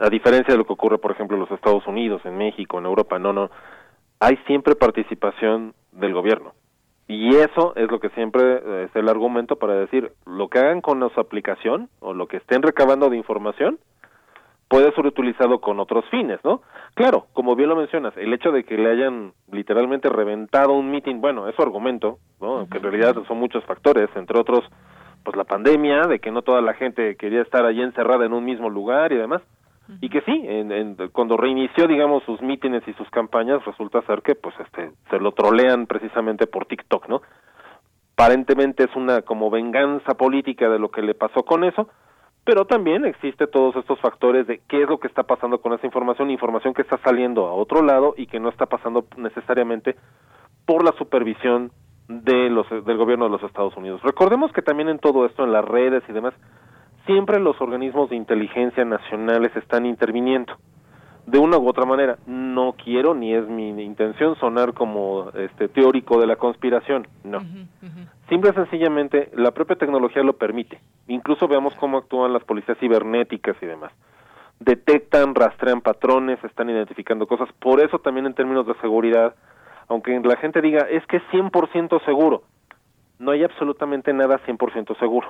A 0.00 0.08
diferencia 0.08 0.54
de 0.54 0.58
lo 0.58 0.64
que 0.64 0.72
ocurre, 0.72 0.98
por 0.98 1.10
ejemplo, 1.10 1.36
en 1.36 1.40
los 1.40 1.50
Estados 1.50 1.84
Unidos, 1.86 2.22
en 2.24 2.36
México, 2.36 2.78
en 2.78 2.86
Europa, 2.86 3.18
no, 3.18 3.32
no. 3.32 3.50
Hay 4.20 4.36
siempre 4.46 4.76
participación 4.76 5.74
del 5.90 6.14
gobierno. 6.14 6.52
Y 7.06 7.36
eso 7.36 7.74
es 7.76 7.90
lo 7.90 8.00
que 8.00 8.08
siempre 8.10 8.42
eh, 8.42 8.86
es 8.88 8.96
el 8.96 9.08
argumento 9.08 9.56
para 9.56 9.74
decir, 9.74 10.12
lo 10.26 10.48
que 10.48 10.58
hagan 10.58 10.80
con 10.80 11.00
su 11.12 11.20
aplicación 11.20 11.90
o 12.00 12.14
lo 12.14 12.28
que 12.28 12.38
estén 12.38 12.62
recabando 12.62 13.10
de 13.10 13.16
información, 13.16 13.78
puede 14.74 14.92
ser 14.92 15.06
utilizado 15.06 15.60
con 15.60 15.78
otros 15.78 16.04
fines, 16.10 16.40
¿no? 16.42 16.62
Claro, 16.94 17.26
como 17.32 17.54
bien 17.54 17.68
lo 17.68 17.76
mencionas, 17.76 18.12
el 18.16 18.32
hecho 18.32 18.50
de 18.50 18.64
que 18.64 18.76
le 18.76 18.90
hayan 18.90 19.32
literalmente 19.52 20.08
reventado 20.08 20.72
un 20.72 20.90
meeting, 20.90 21.20
bueno, 21.20 21.48
es 21.48 21.54
su 21.54 21.62
argumento, 21.62 22.18
¿no? 22.40 22.66
Que 22.68 22.78
en 22.78 22.82
realidad 22.82 23.14
son 23.28 23.38
muchos 23.38 23.62
factores, 23.66 24.10
entre 24.16 24.36
otros, 24.36 24.64
pues 25.22 25.36
la 25.36 25.44
pandemia, 25.44 26.08
de 26.08 26.18
que 26.18 26.32
no 26.32 26.42
toda 26.42 26.60
la 26.60 26.74
gente 26.74 27.14
quería 27.14 27.42
estar 27.42 27.64
allí 27.64 27.82
encerrada 27.82 28.26
en 28.26 28.32
un 28.32 28.44
mismo 28.44 28.68
lugar 28.68 29.12
y 29.12 29.16
demás, 29.16 29.42
y 30.00 30.08
que 30.08 30.22
sí, 30.22 30.42
en, 30.44 30.96
cuando 31.12 31.36
reinició, 31.36 31.86
digamos, 31.86 32.24
sus 32.24 32.42
mítines 32.42 32.82
y 32.88 32.94
sus 32.94 33.08
campañas, 33.10 33.64
resulta 33.64 34.02
ser 34.02 34.22
que, 34.22 34.34
pues, 34.34 34.56
este, 34.58 34.90
se 35.08 35.20
lo 35.20 35.30
trolean 35.30 35.86
precisamente 35.86 36.48
por 36.48 36.66
TikTok, 36.66 37.08
¿no? 37.08 37.22
Aparentemente 38.14 38.82
es 38.82 38.96
una 38.96 39.22
como 39.22 39.50
venganza 39.50 40.14
política 40.14 40.68
de 40.68 40.80
lo 40.80 40.90
que 40.90 41.02
le 41.02 41.14
pasó 41.14 41.44
con 41.44 41.62
eso, 41.62 41.88
pero 42.44 42.66
también 42.66 43.04
existe 43.06 43.46
todos 43.46 43.74
estos 43.76 43.98
factores 44.00 44.46
de 44.46 44.60
qué 44.68 44.82
es 44.82 44.88
lo 44.88 44.98
que 44.98 45.08
está 45.08 45.22
pasando 45.22 45.60
con 45.60 45.72
esa 45.72 45.86
información, 45.86 46.30
información 46.30 46.74
que 46.74 46.82
está 46.82 46.98
saliendo 46.98 47.46
a 47.46 47.54
otro 47.54 47.82
lado 47.82 48.14
y 48.16 48.26
que 48.26 48.38
no 48.38 48.50
está 48.50 48.66
pasando 48.66 49.06
necesariamente 49.16 49.96
por 50.66 50.84
la 50.84 50.92
supervisión 50.92 51.72
de 52.08 52.50
los 52.50 52.68
del 52.68 52.98
gobierno 52.98 53.24
de 53.24 53.30
los 53.30 53.42
Estados 53.42 53.74
Unidos. 53.76 54.02
Recordemos 54.02 54.52
que 54.52 54.60
también 54.60 54.90
en 54.90 54.98
todo 54.98 55.24
esto 55.24 55.44
en 55.44 55.52
las 55.52 55.64
redes 55.64 56.02
y 56.08 56.12
demás 56.12 56.34
siempre 57.06 57.40
los 57.40 57.58
organismos 57.60 58.10
de 58.10 58.16
inteligencia 58.16 58.84
nacionales 58.84 59.56
están 59.56 59.86
interviniendo 59.86 60.54
de 61.26 61.38
una 61.38 61.58
u 61.58 61.68
otra 61.68 61.84
manera. 61.84 62.18
No 62.26 62.74
quiero 62.82 63.14
ni 63.14 63.34
es 63.34 63.46
mi 63.48 63.70
intención 63.82 64.36
sonar 64.36 64.74
como 64.74 65.30
este 65.34 65.68
teórico 65.68 66.20
de 66.20 66.26
la 66.26 66.36
conspiración, 66.36 67.06
no. 67.22 67.40
Simple 68.28 68.50
y 68.50 68.54
sencillamente 68.54 69.30
la 69.34 69.50
propia 69.50 69.76
tecnología 69.76 70.22
lo 70.22 70.34
permite. 70.34 70.80
Incluso 71.08 71.46
veamos 71.46 71.74
cómo 71.74 71.98
actúan 71.98 72.32
las 72.32 72.44
policías 72.44 72.78
cibernéticas 72.78 73.56
y 73.60 73.66
demás. 73.66 73.92
Detectan, 74.60 75.34
rastrean 75.34 75.80
patrones, 75.80 76.42
están 76.42 76.70
identificando 76.70 77.26
cosas. 77.26 77.48
Por 77.58 77.80
eso 77.80 77.98
también 77.98 78.26
en 78.26 78.34
términos 78.34 78.66
de 78.66 78.74
seguridad, 78.80 79.34
aunque 79.88 80.18
la 80.20 80.36
gente 80.36 80.62
diga 80.62 80.86
es 80.90 81.04
que 81.06 81.18
es 81.18 81.22
100% 81.32 82.04
seguro, 82.04 82.44
no 83.18 83.30
hay 83.30 83.44
absolutamente 83.44 84.12
nada 84.12 84.40
100% 84.46 84.98
seguro. 84.98 85.28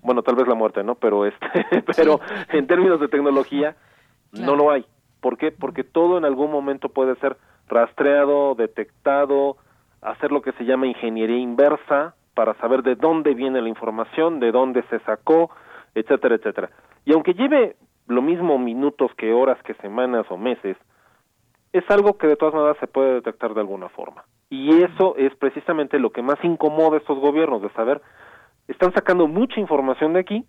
Bueno, 0.00 0.22
tal 0.22 0.36
vez 0.36 0.48
la 0.48 0.54
muerte, 0.54 0.82
¿no? 0.82 0.94
Pero 0.94 1.26
este 1.26 1.46
pero 1.96 2.18
en 2.48 2.66
términos 2.66 2.98
de 2.98 3.08
tecnología 3.08 3.76
no 4.32 4.56
lo 4.56 4.70
hay. 4.70 4.84
¿Por 5.22 5.38
qué? 5.38 5.52
Porque 5.52 5.84
todo 5.84 6.18
en 6.18 6.24
algún 6.24 6.50
momento 6.50 6.88
puede 6.88 7.14
ser 7.16 7.36
rastreado, 7.68 8.56
detectado, 8.56 9.56
hacer 10.02 10.32
lo 10.32 10.42
que 10.42 10.50
se 10.52 10.64
llama 10.64 10.88
ingeniería 10.88 11.38
inversa 11.38 12.16
para 12.34 12.54
saber 12.54 12.82
de 12.82 12.96
dónde 12.96 13.32
viene 13.34 13.62
la 13.62 13.68
información, 13.68 14.40
de 14.40 14.50
dónde 14.50 14.82
se 14.90 14.98
sacó, 15.00 15.50
etcétera, 15.94 16.34
etcétera. 16.34 16.70
Y 17.04 17.12
aunque 17.12 17.34
lleve 17.34 17.76
lo 18.08 18.20
mismo 18.20 18.58
minutos 18.58 19.12
que 19.16 19.32
horas, 19.32 19.62
que 19.62 19.74
semanas 19.74 20.26
o 20.28 20.36
meses, 20.36 20.76
es 21.72 21.88
algo 21.88 22.18
que 22.18 22.26
de 22.26 22.36
todas 22.36 22.54
maneras 22.54 22.76
se 22.80 22.88
puede 22.88 23.14
detectar 23.14 23.54
de 23.54 23.60
alguna 23.60 23.88
forma. 23.90 24.24
Y 24.50 24.82
eso 24.82 25.14
es 25.16 25.34
precisamente 25.36 26.00
lo 26.00 26.10
que 26.10 26.20
más 26.20 26.42
incomoda 26.42 26.96
a 26.96 26.98
estos 26.98 27.18
gobiernos, 27.18 27.62
de 27.62 27.70
saber, 27.70 28.02
están 28.66 28.92
sacando 28.92 29.28
mucha 29.28 29.60
información 29.60 30.14
de 30.14 30.20
aquí, 30.20 30.44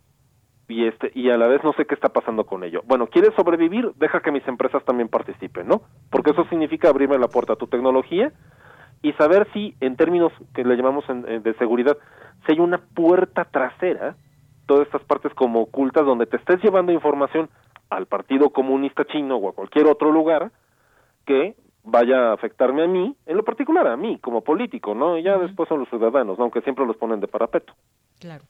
y 0.68 0.88
este 0.88 1.12
y 1.14 1.30
a 1.30 1.38
la 1.38 1.48
vez 1.48 1.64
no 1.64 1.74
sé 1.74 1.86
qué 1.86 1.96
está 1.96 2.10
pasando 2.10 2.46
con 2.46 2.64
ello. 2.64 2.82
Bueno, 2.86 3.08
¿quieres 3.08 3.34
sobrevivir? 3.36 3.92
Deja 3.96 4.22
que 4.22 4.32
mis 4.32 4.48
empresas 4.48 4.84
también 4.86 5.10
participen, 5.10 5.68
¿no? 5.68 5.82
Porque 6.10 6.32
eso 6.32 6.46
significa 6.46 6.90
abrirme 6.90 7.18
la 7.18 7.28
puerta 7.28 7.54
a 7.54 7.58
tu 7.58 7.68
tecnología 7.68 8.32
y 9.02 9.12
saber 9.14 9.48
si 9.54 9.76
en 9.82 9.98
términos 9.98 10.32
que 10.54 10.64
le 10.64 10.76
llamamos 10.76 11.06
de 11.08 11.54
seguridad, 11.56 11.98
si 12.46 12.54
hay 12.54 12.60
una 12.60 12.78
puerta 12.78 13.46
trasera, 13.46 14.16
todas 14.66 14.86
estas 14.86 15.04
partes 15.04 15.34
como 15.34 15.62
ocultas 15.64 16.06
donde 16.06 16.26
te 16.26 16.38
estés 16.38 16.62
llevando 16.64 16.92
información 16.92 17.50
al 17.90 18.06
Partido 18.06 18.50
Comunista 18.52 19.06
Chino 19.06 19.36
o 19.36 19.50
a 19.50 19.54
cualquier 19.54 19.88
otro 19.88 20.12
lugar 20.12 20.52
que 21.26 21.56
vaya 21.84 22.30
a 22.30 22.34
afectarme 22.34 22.84
a 22.84 22.88
mí, 22.88 23.14
en 23.26 23.36
lo 23.36 23.44
particular 23.44 23.88
a 23.88 23.98
mí 23.98 24.18
como 24.20 24.42
político, 24.42 24.96
¿no? 24.96 25.18
Y 25.18 25.24
ya 25.24 25.38
después 25.38 25.68
son 25.68 25.82
los 25.82 25.90
ciudadanos, 25.90 26.40
aunque 26.40 26.62
siempre 26.62 26.86
los 26.86 26.96
ponen 26.96 27.20
de 27.20 27.28
parapeto. 27.28 27.74
Claro. 28.22 28.46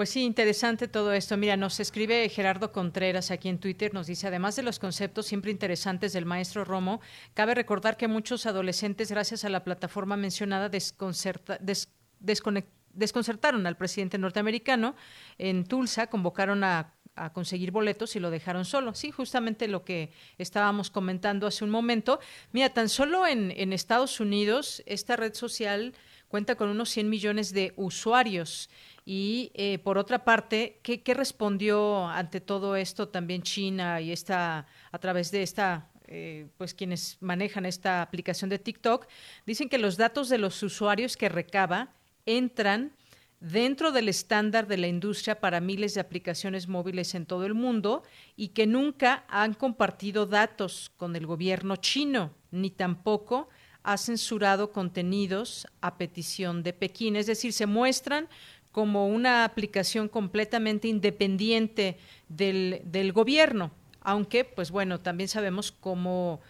Pues 0.00 0.08
sí, 0.08 0.24
interesante 0.24 0.88
todo 0.88 1.12
esto. 1.12 1.36
Mira, 1.36 1.58
nos 1.58 1.78
escribe 1.78 2.26
Gerardo 2.30 2.72
Contreras 2.72 3.30
aquí 3.30 3.50
en 3.50 3.58
Twitter, 3.58 3.92
nos 3.92 4.06
dice, 4.06 4.28
además 4.28 4.56
de 4.56 4.62
los 4.62 4.78
conceptos 4.78 5.26
siempre 5.26 5.50
interesantes 5.50 6.14
del 6.14 6.24
maestro 6.24 6.64
Romo, 6.64 7.02
cabe 7.34 7.54
recordar 7.54 7.98
que 7.98 8.08
muchos 8.08 8.46
adolescentes, 8.46 9.10
gracias 9.10 9.44
a 9.44 9.50
la 9.50 9.62
plataforma 9.62 10.16
mencionada, 10.16 10.70
desconcertaron 10.70 13.66
al 13.66 13.76
presidente 13.76 14.16
norteamericano 14.16 14.96
en 15.36 15.66
Tulsa, 15.66 16.06
convocaron 16.06 16.64
a 16.64 16.94
conseguir 17.34 17.70
boletos 17.70 18.16
y 18.16 18.20
lo 18.20 18.30
dejaron 18.30 18.64
solo. 18.64 18.94
Sí, 18.94 19.10
justamente 19.10 19.68
lo 19.68 19.84
que 19.84 20.12
estábamos 20.38 20.90
comentando 20.90 21.46
hace 21.46 21.62
un 21.62 21.70
momento. 21.70 22.20
Mira, 22.52 22.70
tan 22.70 22.88
solo 22.88 23.26
en, 23.26 23.52
en 23.54 23.74
Estados 23.74 24.18
Unidos, 24.18 24.82
esta 24.86 25.16
red 25.16 25.34
social 25.34 25.92
cuenta 26.30 26.54
con 26.54 26.70
unos 26.70 26.88
100 26.90 27.10
millones 27.10 27.52
de 27.52 27.74
usuarios. 27.76 28.70
Y 29.04 29.50
eh, 29.54 29.78
por 29.78 29.98
otra 29.98 30.24
parte, 30.24 30.80
¿qué, 30.82 31.14
respondió 31.14 32.06
ante 32.06 32.40
todo 32.40 32.76
esto 32.76 33.08
también 33.08 33.42
China 33.42 34.00
y 34.00 34.12
esta, 34.12 34.66
a 34.92 34.98
través 34.98 35.30
de 35.30 35.42
esta, 35.42 35.88
eh, 36.06 36.48
pues 36.56 36.74
quienes 36.74 37.16
manejan 37.20 37.66
esta 37.66 38.02
aplicación 38.02 38.50
de 38.50 38.58
TikTok? 38.58 39.06
Dicen 39.46 39.68
que 39.68 39.78
los 39.78 39.96
datos 39.96 40.28
de 40.28 40.38
los 40.38 40.62
usuarios 40.62 41.16
que 41.16 41.28
recaba 41.28 41.92
entran 42.26 42.92
dentro 43.40 43.90
del 43.90 44.08
estándar 44.08 44.66
de 44.66 44.76
la 44.76 44.86
industria 44.86 45.40
para 45.40 45.60
miles 45.60 45.94
de 45.94 46.02
aplicaciones 46.02 46.68
móviles 46.68 47.14
en 47.14 47.24
todo 47.24 47.46
el 47.46 47.54
mundo 47.54 48.02
y 48.36 48.48
que 48.48 48.66
nunca 48.66 49.24
han 49.28 49.54
compartido 49.54 50.26
datos 50.26 50.92
con 50.96 51.16
el 51.16 51.26
gobierno 51.26 51.76
chino, 51.76 52.32
ni 52.50 52.70
tampoco 52.70 53.48
ha 53.82 53.96
censurado 53.96 54.72
contenidos 54.72 55.66
a 55.80 55.96
petición 55.96 56.62
de 56.62 56.74
Pekín. 56.74 57.16
Es 57.16 57.26
decir, 57.26 57.54
se 57.54 57.64
muestran 57.64 58.28
como 58.72 59.08
una 59.08 59.44
aplicación 59.44 60.08
completamente 60.08 60.88
independiente 60.88 61.98
del, 62.28 62.82
del 62.84 63.12
gobierno, 63.12 63.72
aunque, 64.00 64.44
pues 64.44 64.70
bueno, 64.70 65.00
también 65.00 65.28
sabemos 65.28 65.72
cómo 65.72 66.40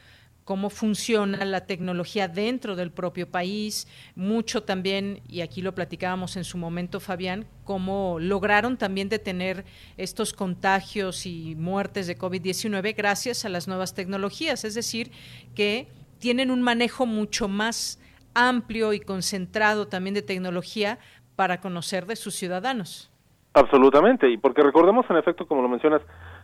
cómo 0.51 0.69
funciona 0.69 1.45
la 1.45 1.65
tecnología 1.65 2.27
dentro 2.27 2.75
del 2.75 2.91
propio 2.91 3.31
país, 3.31 3.87
mucho 4.17 4.65
también, 4.65 5.21
y 5.29 5.43
aquí 5.43 5.63
lo 5.63 5.77
platicábamos 5.77 6.37
en 6.37 6.43
su 6.43 6.59
momento, 6.59 6.99
Fabián, 6.99 7.47
cómo 7.63 8.19
lograron 8.19 8.77
también 8.77 9.09
detener 9.09 9.65
estos 9.97 10.33
contagios 10.33 11.25
y 11.25 11.55
muertes 11.55 12.09
de 12.09 12.19
COVID-19 12.19 12.97
gracias 12.97 13.45
a 13.45 13.49
las 13.49 13.69
nuevas 13.69 13.95
tecnologías, 13.95 14.65
es 14.65 14.75
decir, 14.75 15.13
que 15.55 15.87
tienen 16.19 16.51
un 16.51 16.63
manejo 16.63 17.07
mucho 17.07 17.47
más 17.47 18.01
amplio 18.35 18.93
y 18.93 18.99
concentrado 18.99 19.87
también 19.87 20.15
de 20.15 20.23
tecnología 20.23 20.99
para 21.41 21.59
conocer 21.59 22.05
de 22.05 22.17
sus 22.17 22.35
ciudadanos. 22.35 23.11
Absolutamente, 23.55 24.29
y 24.29 24.37
porque 24.37 24.61
recordemos 24.61 25.07
en 25.09 25.17
efecto, 25.17 25.47
como 25.47 25.63
lo 25.63 25.71
mencionas, 25.71 26.03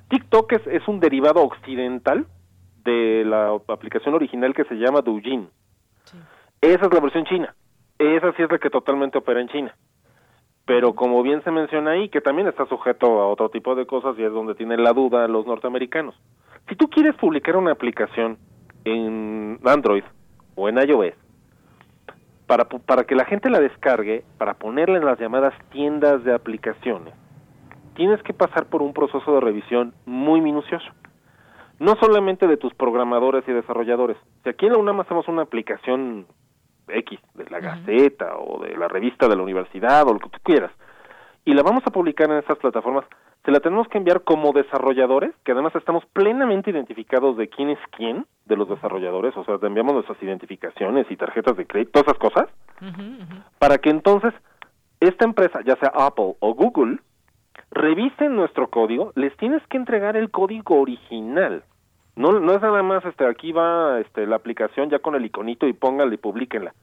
TikTok 0.09 0.52
es, 0.52 0.66
es 0.68 0.89
un 0.89 1.01
derivado 1.01 1.43
occidental 1.43 2.24
de 2.82 3.23
la 3.27 3.51
aplicación 3.68 4.14
original 4.14 4.55
que 4.55 4.64
se 4.64 4.77
llama 4.77 5.02
Douyin. 5.02 5.51
Esa 6.62 6.86
es 6.86 6.94
la 6.94 7.01
versión 7.01 7.27
china. 7.27 7.55
Esa 7.98 8.32
sí 8.32 8.43
es 8.43 8.51
la 8.51 8.56
que 8.56 8.70
totalmente 8.70 9.18
opera 9.18 9.43
en 9.43 9.48
China. 9.48 9.77
Pero 10.64 10.94
como 10.94 11.23
bien 11.23 11.44
se 11.44 11.51
menciona 11.51 11.90
ahí, 11.90 12.09
que 12.09 12.23
también 12.23 12.48
está 12.48 12.64
sujeto 12.64 13.20
a 13.20 13.28
otro 13.28 13.51
tipo 13.51 13.74
de 13.74 13.85
cosas 13.85 14.18
y 14.18 14.23
es 14.23 14.32
donde 14.32 14.55
tienen 14.55 14.82
la 14.82 14.94
duda 14.94 15.28
los 15.28 15.44
norteamericanos. 15.44 16.14
Si 16.70 16.74
tú 16.74 16.89
quieres 16.89 17.14
publicar 17.16 17.56
una 17.56 17.73
aplicación 17.73 18.39
en 18.86 19.60
Android 19.62 20.05
o 20.55 20.70
en 20.70 20.78
iOS, 20.78 21.26
para, 22.47 22.64
para 22.64 23.05
que 23.05 23.14
la 23.14 23.24
gente 23.24 23.51
la 23.51 23.60
descargue, 23.60 24.24
para 24.39 24.55
ponerla 24.55 24.98
en 24.98 25.05
las 25.05 25.18
llamadas 25.18 25.55
tiendas 25.70 26.24
de 26.24 26.35
aplicaciones, 26.35 27.14
tienes 27.94 28.23
que 28.23 28.35
pasar 28.35 28.66
por 28.66 28.82
un 28.82 28.93
proceso 28.93 29.35
de 29.35 29.40
revisión 29.40 29.94
muy 30.05 30.40
minucioso. 30.40 30.86
No 31.78 31.97
solamente 31.97 32.47
de 32.47 32.56
tus 32.56 32.73
programadores 32.74 33.44
y 33.47 33.52
desarrolladores. 33.52 34.16
Si 34.44 34.48
aquí 34.48 34.66
en 34.66 34.73
la 34.73 34.78
UNAM 34.78 35.01
hacemos 35.01 35.28
una 35.28 35.43
aplicación 35.43 36.27
X, 36.89 37.20
de 37.35 37.51
la 37.51 37.60
Gaceta 37.60 38.36
o 38.39 38.62
de 38.62 38.77
la 38.77 38.89
revista 38.89 39.28
de 39.28 39.36
la 39.36 39.43
universidad 39.43 40.06
o 40.06 40.14
lo 40.14 40.20
que 40.20 40.31
tú 40.31 40.39
quieras, 40.43 40.73
y 41.47 41.55
la 41.55 41.62
vamos 41.62 41.85
a 41.86 41.93
publicar 41.93 42.28
en 42.28 42.39
esas 42.39 42.59
plataformas, 42.59 43.05
se 43.44 43.52
la 43.52 43.60
tenemos 43.60 43.86
que 43.86 43.98
enviar 43.98 44.23
como 44.23 44.52
desarrolladores, 44.52 45.32
que 45.44 45.52
además 45.52 45.74
estamos 45.77 46.05
plenamente 46.06 46.73
identificados 46.73 47.36
de 47.36 47.48
quién 47.48 47.70
es 47.70 47.78
quién, 47.97 48.27
de 48.47 48.56
los 48.56 48.68
desarrolladores, 48.68 49.35
o 49.36 49.44
sea, 49.44 49.56
te 49.59 49.68
enviamos 49.68 49.94
nuestras 49.94 50.20
identificaciones 50.20 51.06
y 51.09 51.16
tarjetas 51.16 51.56
de 51.56 51.64
crédito, 51.64 51.93
todas 51.93 52.09
esas 52.09 52.18
cosas, 52.18 52.48
para 53.60 53.78
que 53.78 53.90
entonces 53.90 54.35
esta 54.98 55.24
empresa, 55.24 55.60
ya 55.64 55.77
sea 55.77 55.93
Apple 55.94 56.35
o 56.40 56.55
Google, 56.55 56.98
revisen 57.70 58.35
nuestro 58.35 58.68
código, 58.68 59.12
les 59.14 59.35
tienes 59.36 59.64
que 59.68 59.77
entregar 59.77 60.16
el 60.16 60.32
código 60.32 60.81
original. 60.81 61.62
No, 62.16 62.32
no 62.40 62.55
es 62.55 62.60
nada 62.60 62.82
más, 62.82 63.05
este, 63.05 63.24
aquí 63.24 63.52
va 63.52 64.01
este, 64.01 64.27
la 64.27 64.35
aplicación 64.35 64.90
ya 64.90 64.98
con 64.98 65.14
el 65.14 65.24
iconito 65.24 65.68
y 65.68 65.74
póngala 65.74 66.12
y 66.12 66.18
publíquenla. 66.18 66.74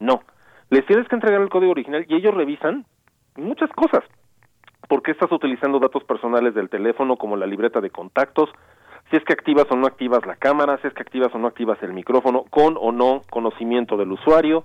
No, 0.00 0.22
les 0.68 0.84
tienes 0.86 1.06
que 1.06 1.14
entregar 1.14 1.40
el 1.40 1.48
código 1.48 1.70
original 1.70 2.04
y 2.08 2.16
ellos 2.16 2.34
revisan 2.34 2.86
muchas 3.40 3.70
cosas. 3.70 4.04
¿Por 4.88 5.02
qué 5.02 5.12
estás 5.12 5.30
utilizando 5.30 5.78
datos 5.78 6.04
personales 6.04 6.54
del 6.54 6.68
teléfono 6.68 7.16
como 7.16 7.36
la 7.36 7.46
libreta 7.46 7.80
de 7.80 7.90
contactos? 7.90 8.50
Si 9.10 9.16
es 9.16 9.24
que 9.24 9.32
activas 9.32 9.66
o 9.70 9.76
no 9.76 9.86
activas 9.86 10.24
la 10.26 10.36
cámara, 10.36 10.78
si 10.78 10.88
es 10.88 10.94
que 10.94 11.02
activas 11.02 11.34
o 11.34 11.38
no 11.38 11.48
activas 11.48 11.82
el 11.82 11.92
micrófono, 11.92 12.44
con 12.50 12.76
o 12.78 12.92
no 12.92 13.22
conocimiento 13.30 13.96
del 13.96 14.12
usuario, 14.12 14.64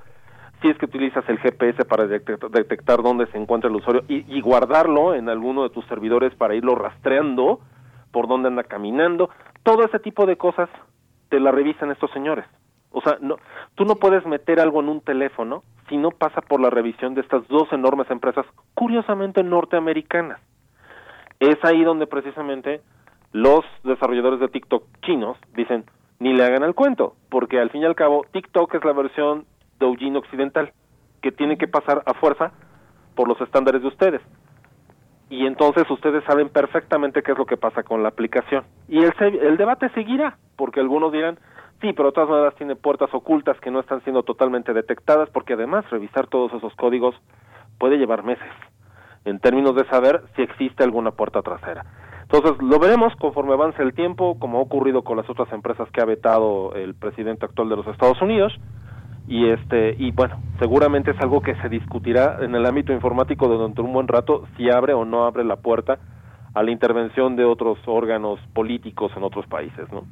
si 0.61 0.69
es 0.69 0.77
que 0.77 0.85
utilizas 0.85 1.27
el 1.27 1.39
GPS 1.39 1.85
para 1.85 2.07
detectar, 2.07 3.01
dónde 3.01 3.27
se 3.27 3.37
encuentra 3.37 3.69
el 3.69 3.75
usuario 3.75 4.03
y, 4.07 4.25
y, 4.35 4.41
guardarlo 4.41 5.13
en 5.13 5.29
alguno 5.29 5.63
de 5.63 5.69
tus 5.69 5.85
servidores 5.85 6.33
para 6.35 6.55
irlo 6.55 6.75
rastreando 6.75 7.59
por 8.11 8.27
dónde 8.27 8.47
anda 8.47 8.63
caminando, 8.63 9.29
todo 9.63 9.83
ese 9.83 9.99
tipo 9.99 10.25
de 10.25 10.37
cosas 10.37 10.69
te 11.29 11.39
la 11.39 11.51
revisan 11.51 11.91
estos 11.91 12.09
señores. 12.11 12.45
O 12.95 13.01
sea, 13.01 13.17
no, 13.19 13.35
tú 13.75 13.83
no 13.83 13.95
puedes 13.95 14.25
meter 14.25 14.61
algo 14.61 14.79
en 14.79 14.87
un 14.87 15.01
teléfono 15.01 15.63
si 15.89 15.97
no 15.97 16.11
pasa 16.11 16.39
por 16.39 16.61
la 16.61 16.69
revisión 16.69 17.13
de 17.13 17.21
estas 17.21 17.45
dos 17.49 17.71
enormes 17.73 18.09
empresas, 18.09 18.45
curiosamente 18.73 19.43
norteamericanas. 19.43 20.39
Es 21.41 21.57
ahí 21.63 21.83
donde 21.83 22.07
precisamente 22.07 22.79
los 23.33 23.65
desarrolladores 23.83 24.39
de 24.39 24.47
TikTok 24.47 24.85
chinos 25.01 25.37
dicen, 25.57 25.83
ni 26.19 26.33
le 26.33 26.45
hagan 26.45 26.63
el 26.63 26.73
cuento, 26.73 27.17
porque 27.29 27.59
al 27.59 27.69
fin 27.69 27.81
y 27.81 27.85
al 27.85 27.95
cabo 27.95 28.25
TikTok 28.31 28.73
es 28.75 28.85
la 28.85 28.93
versión 28.93 29.45
Douyin 29.77 30.15
occidental, 30.15 30.71
que 31.21 31.33
tiene 31.33 31.57
que 31.57 31.67
pasar 31.67 32.01
a 32.05 32.13
fuerza 32.13 32.53
por 33.13 33.27
los 33.27 33.39
estándares 33.41 33.81
de 33.81 33.89
ustedes. 33.89 34.21
Y 35.29 35.45
entonces 35.45 35.83
ustedes 35.91 36.23
saben 36.23 36.47
perfectamente 36.47 37.23
qué 37.23 37.33
es 37.33 37.37
lo 37.37 37.45
que 37.45 37.57
pasa 37.57 37.83
con 37.83 38.03
la 38.03 38.09
aplicación. 38.09 38.63
Y 38.87 38.99
el, 38.99 39.11
el 39.19 39.57
debate 39.57 39.89
seguirá, 39.89 40.37
porque 40.55 40.79
algunos 40.79 41.11
dirán, 41.11 41.37
sí, 41.85 41.93
pero 41.93 42.09
de 42.09 42.13
todas 42.13 42.29
maneras 42.29 42.55
tiene 42.55 42.75
puertas 42.75 43.13
ocultas 43.13 43.59
que 43.59 43.71
no 43.71 43.79
están 43.79 44.01
siendo 44.03 44.23
totalmente 44.23 44.73
detectadas, 44.73 45.29
porque 45.29 45.53
además 45.53 45.89
revisar 45.89 46.27
todos 46.27 46.51
esos 46.53 46.73
códigos 46.75 47.15
puede 47.77 47.97
llevar 47.97 48.23
meses, 48.23 48.51
en 49.25 49.39
términos 49.39 49.75
de 49.75 49.85
saber 49.87 50.23
si 50.35 50.41
existe 50.41 50.83
alguna 50.83 51.11
puerta 51.11 51.41
trasera. 51.41 51.85
Entonces, 52.23 52.53
lo 52.59 52.79
veremos 52.79 53.15
conforme 53.17 53.53
avance 53.53 53.81
el 53.83 53.93
tiempo, 53.93 54.39
como 54.39 54.57
ha 54.57 54.61
ocurrido 54.61 55.03
con 55.03 55.17
las 55.17 55.29
otras 55.29 55.51
empresas 55.53 55.87
que 55.91 56.01
ha 56.01 56.05
vetado 56.05 56.73
el 56.73 56.95
presidente 56.95 57.45
actual 57.45 57.69
de 57.69 57.75
los 57.75 57.87
Estados 57.87 58.19
Unidos, 58.21 58.51
y 59.27 59.49
este 59.49 59.95
y 59.97 60.11
bueno 60.11 60.39
seguramente 60.59 61.09
es 61.09 61.19
algo 61.19 61.41
que 61.41 61.55
se 61.55 61.67
discutirá 61.67 62.37
en 62.41 62.53
el 62.53 62.63
ámbito 62.63 62.93
informático 62.93 63.47
durante 63.47 63.81
un 63.81 63.91
buen 63.91 64.07
rato 64.07 64.45
si 64.55 64.69
abre 64.69 64.93
o 64.93 65.03
no 65.03 65.25
abre 65.25 65.43
la 65.43 65.55
puerta 65.55 65.97
a 66.53 66.61
la 66.61 66.69
intervención 66.69 67.35
de 67.35 67.43
otros 67.43 67.79
órganos 67.87 68.39
políticos 68.53 69.11
en 69.17 69.23
otros 69.23 69.47
países 69.47 69.91
no 69.91 70.03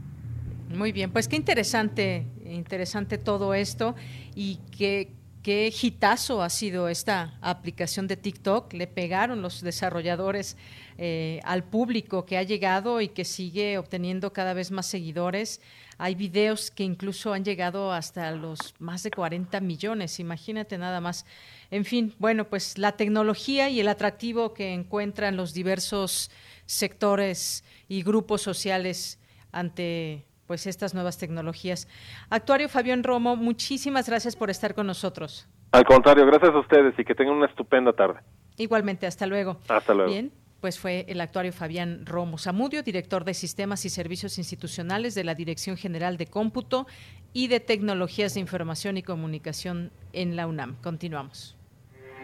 muy 0.73 0.91
bien 0.91 1.11
pues 1.11 1.27
qué 1.27 1.35
interesante 1.35 2.25
interesante 2.45 3.17
todo 3.17 3.53
esto 3.53 3.95
y 4.35 4.59
qué 4.77 5.11
qué 5.41 5.73
ha 6.01 6.49
sido 6.49 6.87
esta 6.87 7.37
aplicación 7.41 8.07
de 8.07 8.15
TikTok 8.15 8.71
le 8.73 8.87
pegaron 8.87 9.41
los 9.41 9.61
desarrolladores 9.61 10.55
eh, 10.97 11.41
al 11.43 11.65
público 11.65 12.25
que 12.25 12.37
ha 12.37 12.43
llegado 12.43 13.01
y 13.01 13.09
que 13.09 13.25
sigue 13.25 13.77
obteniendo 13.77 14.31
cada 14.31 14.53
vez 14.53 14.71
más 14.71 14.85
seguidores 14.85 15.59
hay 15.97 16.15
videos 16.15 16.71
que 16.71 16.83
incluso 16.83 17.33
han 17.33 17.43
llegado 17.43 17.91
hasta 17.91 18.31
los 18.31 18.73
más 18.79 19.03
de 19.03 19.11
40 19.11 19.59
millones, 19.61 20.19
imagínate 20.19 20.77
nada 20.77 20.99
más. 21.01 21.25
En 21.71 21.85
fin, 21.85 22.13
bueno, 22.19 22.49
pues 22.49 22.77
la 22.77 22.93
tecnología 22.93 23.69
y 23.69 23.79
el 23.79 23.87
atractivo 23.87 24.53
que 24.53 24.73
encuentran 24.73 25.37
los 25.37 25.53
diversos 25.53 26.31
sectores 26.65 27.63
y 27.87 28.03
grupos 28.03 28.41
sociales 28.41 29.19
ante 29.51 30.25
pues 30.47 30.67
estas 30.67 30.93
nuevas 30.93 31.17
tecnologías. 31.17 31.87
Actuario 32.29 32.69
Fabián 32.69 33.03
Romo, 33.03 33.35
muchísimas 33.35 34.07
gracias 34.07 34.35
por 34.35 34.49
estar 34.49 34.73
con 34.73 34.87
nosotros. 34.87 35.47
Al 35.71 35.85
contrario, 35.85 36.25
gracias 36.25 36.53
a 36.53 36.59
ustedes 36.59 36.97
y 36.97 37.03
que 37.03 37.15
tengan 37.15 37.35
una 37.35 37.47
estupenda 37.47 37.93
tarde. 37.93 38.19
Igualmente, 38.57 39.07
hasta 39.07 39.25
luego. 39.25 39.57
Hasta 39.67 39.93
luego. 39.93 40.11
Bien 40.11 40.31
pues 40.63 40.79
fue 40.79 41.03
el 41.09 41.19
actuario 41.19 41.51
Fabián 41.51 42.05
Romo 42.05 42.37
Zamudio, 42.37 42.83
director 42.83 43.25
de 43.25 43.33
Sistemas 43.33 43.83
y 43.83 43.89
Servicios 43.89 44.37
Institucionales 44.37 45.13
de 45.13 45.25
la 45.25 45.35
Dirección 45.35 45.75
General 45.75 46.15
de 46.15 46.27
Cómputo 46.27 46.87
y 47.33 47.49
de 47.49 47.59
Tecnologías 47.59 48.35
de 48.35 48.39
Información 48.39 48.95
y 48.95 49.03
Comunicación 49.03 49.91
en 50.13 50.37
la 50.37 50.47
UNAM. 50.47 50.77
Continuamos. 50.81 51.57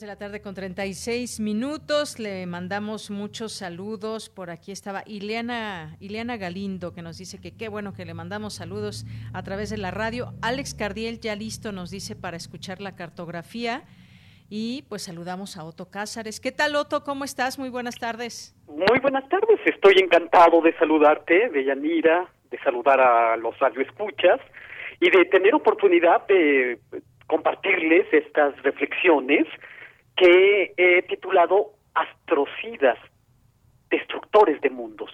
De 0.00 0.06
la 0.06 0.16
tarde 0.16 0.40
con 0.40 0.54
36 0.54 1.40
minutos. 1.40 2.18
Le 2.18 2.46
mandamos 2.46 3.10
muchos 3.10 3.52
saludos. 3.52 4.30
Por 4.30 4.48
aquí 4.48 4.72
estaba 4.72 5.02
Ileana, 5.04 5.96
Ileana 6.00 6.38
Galindo 6.38 6.94
que 6.94 7.02
nos 7.02 7.18
dice 7.18 7.38
que 7.38 7.54
qué 7.54 7.68
bueno 7.68 7.92
que 7.92 8.06
le 8.06 8.14
mandamos 8.14 8.54
saludos 8.54 9.04
a 9.34 9.42
través 9.42 9.68
de 9.68 9.76
la 9.76 9.90
radio. 9.90 10.32
Alex 10.40 10.74
Cardiel 10.74 11.20
ya 11.20 11.36
listo 11.36 11.70
nos 11.72 11.90
dice 11.90 12.16
para 12.16 12.38
escuchar 12.38 12.80
la 12.80 12.96
cartografía. 12.96 13.82
Y 14.48 14.84
pues 14.88 15.02
saludamos 15.02 15.58
a 15.58 15.64
Otto 15.64 15.90
Cázares. 15.90 16.40
¿Qué 16.40 16.50
tal, 16.50 16.76
Otto? 16.76 17.04
¿Cómo 17.04 17.24
estás? 17.24 17.58
Muy 17.58 17.68
buenas 17.68 17.98
tardes. 17.98 18.56
Muy 18.68 18.98
buenas 19.00 19.28
tardes. 19.28 19.60
Estoy 19.66 19.94
encantado 19.98 20.62
de 20.62 20.72
saludarte, 20.78 21.50
de 21.50 21.64
Yanira, 21.64 22.26
de 22.50 22.58
saludar 22.60 23.00
a 23.00 23.36
los 23.36 23.58
radioescuchas 23.58 24.40
y 24.98 25.10
de 25.10 25.26
tener 25.26 25.54
oportunidad 25.54 26.26
de 26.26 26.78
compartirles 27.26 28.06
estas 28.12 28.60
reflexiones 28.62 29.46
que 30.20 30.74
he 30.76 31.02
titulado 31.02 31.72
Astrocidas, 31.94 32.98
destructores 33.90 34.60
de 34.60 34.68
mundos. 34.68 35.10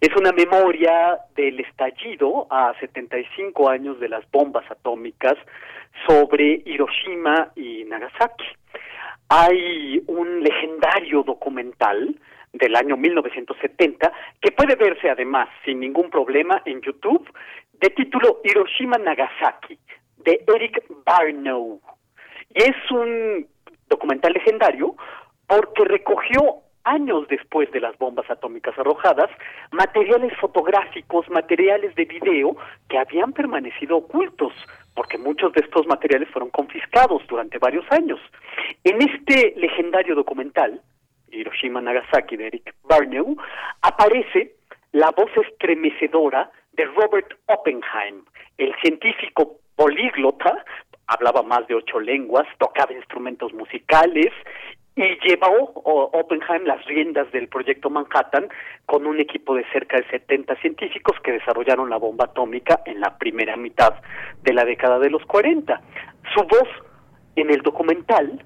Es 0.00 0.08
una 0.16 0.32
memoria 0.32 1.18
del 1.36 1.60
estallido 1.60 2.46
a 2.50 2.72
75 2.80 3.68
años 3.68 4.00
de 4.00 4.08
las 4.08 4.28
bombas 4.30 4.68
atómicas 4.70 5.34
sobre 6.06 6.62
Hiroshima 6.64 7.52
y 7.56 7.84
Nagasaki. 7.84 8.46
Hay 9.28 10.02
un 10.06 10.42
legendario 10.42 11.22
documental 11.24 12.18
del 12.52 12.74
año 12.74 12.96
1970 12.96 14.12
que 14.40 14.52
puede 14.52 14.76
verse 14.76 15.10
además 15.10 15.48
sin 15.64 15.80
ningún 15.80 16.08
problema 16.08 16.62
en 16.64 16.80
YouTube 16.80 17.30
de 17.74 17.90
título 17.90 18.40
Hiroshima 18.44 18.96
Nagasaki 18.96 19.78
de 20.24 20.42
Eric 20.54 20.82
Barnow. 21.04 21.80
Y 22.54 22.62
es 22.62 22.90
un 22.90 23.46
documental 23.88 24.32
legendario 24.32 24.94
porque 25.46 25.84
recogió 25.84 26.62
años 26.84 27.28
después 27.28 27.70
de 27.72 27.80
las 27.80 27.96
bombas 27.98 28.30
atómicas 28.30 28.76
arrojadas, 28.78 29.30
materiales 29.72 30.32
fotográficos, 30.38 31.28
materiales 31.28 31.94
de 31.94 32.04
video 32.06 32.56
que 32.88 32.98
habían 32.98 33.32
permanecido 33.32 33.98
ocultos, 33.98 34.52
porque 34.94 35.18
muchos 35.18 35.52
de 35.52 35.60
estos 35.60 35.86
materiales 35.86 36.28
fueron 36.30 36.50
confiscados 36.50 37.22
durante 37.28 37.58
varios 37.58 37.84
años. 37.90 38.18
En 38.84 39.02
este 39.02 39.54
legendario 39.56 40.14
documental, 40.14 40.80
Hiroshima 41.30 41.80
Nagasaki 41.80 42.36
de 42.36 42.46
Eric 42.46 42.74
Barnew, 42.84 43.36
aparece 43.82 44.54
la 44.92 45.10
voz 45.10 45.30
estremecedora 45.36 46.50
de 46.72 46.86
Robert 46.86 47.34
Oppenheim, 47.46 48.24
el 48.56 48.74
científico 48.82 49.58
políglota, 49.76 50.64
hablaba 51.08 51.42
más 51.42 51.66
de 51.66 51.74
ocho 51.74 51.98
lenguas, 51.98 52.46
tocaba 52.58 52.92
instrumentos 52.92 53.52
musicales 53.52 54.32
y 54.94 55.16
llevó 55.26 55.72
Oppenheim 55.84 56.64
las 56.64 56.84
riendas 56.84 57.30
del 57.32 57.48
proyecto 57.48 57.88
Manhattan 57.88 58.48
con 58.84 59.06
un 59.06 59.20
equipo 59.20 59.54
de 59.54 59.64
cerca 59.72 59.96
de 59.96 60.08
70 60.08 60.56
científicos 60.56 61.16
que 61.22 61.32
desarrollaron 61.32 61.88
la 61.88 61.98
bomba 61.98 62.26
atómica 62.26 62.82
en 62.84 63.00
la 63.00 63.16
primera 63.16 63.56
mitad 63.56 63.94
de 64.42 64.52
la 64.52 64.64
década 64.64 64.98
de 64.98 65.10
los 65.10 65.24
40. 65.24 65.80
Su 66.34 66.42
voz 66.42 66.68
en 67.36 67.50
el 67.50 67.62
documental 67.62 68.44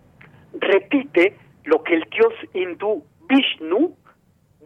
repite 0.60 1.36
lo 1.64 1.82
que 1.82 1.94
el 1.94 2.05
dios 2.10 2.34
hindú 2.52 3.02
Vishnu 3.28 3.97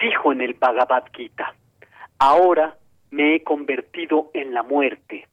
dijo 0.00 0.32
en 0.32 0.40
el 0.40 0.54
Bhagavad 0.54 1.04
Gita. 1.14 1.54
Ahora 2.18 2.76
me 3.10 3.36
he 3.36 3.44
convertido 3.44 4.30
en 4.34 4.52
la 4.52 4.62
muerte. 4.62 5.28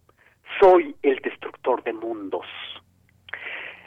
Soy 0.59 0.95
el 1.01 1.17
destructor 1.17 1.83
de 1.83 1.93
mundos. 1.93 2.45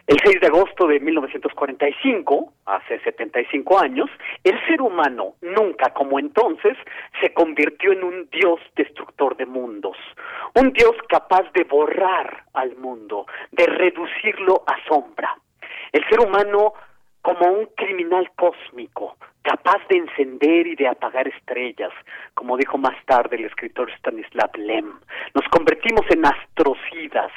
El 0.07 0.19
6 0.23 0.41
de 0.41 0.47
agosto 0.47 0.87
de 0.87 1.01
1945, 1.01 2.53
hace 2.67 3.01
75 3.01 3.81
años, 3.81 4.09
el 4.45 4.57
ser 4.67 4.81
humano 4.81 5.35
nunca 5.43 5.93
como 5.93 6.21
entonces 6.21 6.77
se 7.21 7.35
convirtió 7.35 7.91
en 7.91 8.05
un 8.05 8.29
dios 8.31 8.61
destructor 8.77 9.37
de 9.37 9.47
mundos, 9.47 9.97
un 10.55 10.73
dios 10.73 10.95
capaz 11.09 11.51
de 11.55 11.65
borrar 11.65 12.45
al 12.53 12.77
mundo, 12.77 13.27
de 13.51 13.67
reducirlo 13.67 14.63
a 14.69 14.77
sombra. 14.87 15.37
El 15.91 16.05
ser 16.09 16.21
humano 16.21 16.75
como 17.27 17.45
un 17.51 17.67
criminal 17.75 18.31
cósmico, 18.37 19.17
capaz 19.43 19.85
de 19.89 19.97
encender 19.97 20.65
y 20.69 20.77
de 20.77 20.87
apagar 20.87 21.27
estrellas, 21.27 21.91
como 22.35 22.57
dijo 22.57 22.79
más 22.79 22.95
tarde 23.05 23.35
el 23.35 23.47
escritor 23.47 23.91
Stanislav 23.95 24.57
Lem. 24.57 24.93
Nos 25.35 25.45
convertimos 25.49 26.07
en 26.11 26.25
astrocidas, 26.25 27.33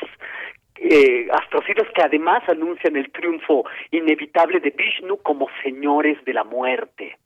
eh, 0.75 1.27
astrocidas 1.31 1.87
que 1.95 2.03
además 2.03 2.43
anuncian 2.47 2.97
el 2.97 3.11
triunfo 3.11 3.63
inevitable 3.89 4.59
de 4.59 4.69
Vishnu 4.69 5.17
como 5.23 5.47
señores 5.63 6.23
de 6.23 6.33
la 6.33 6.43
muerte. 6.43 7.17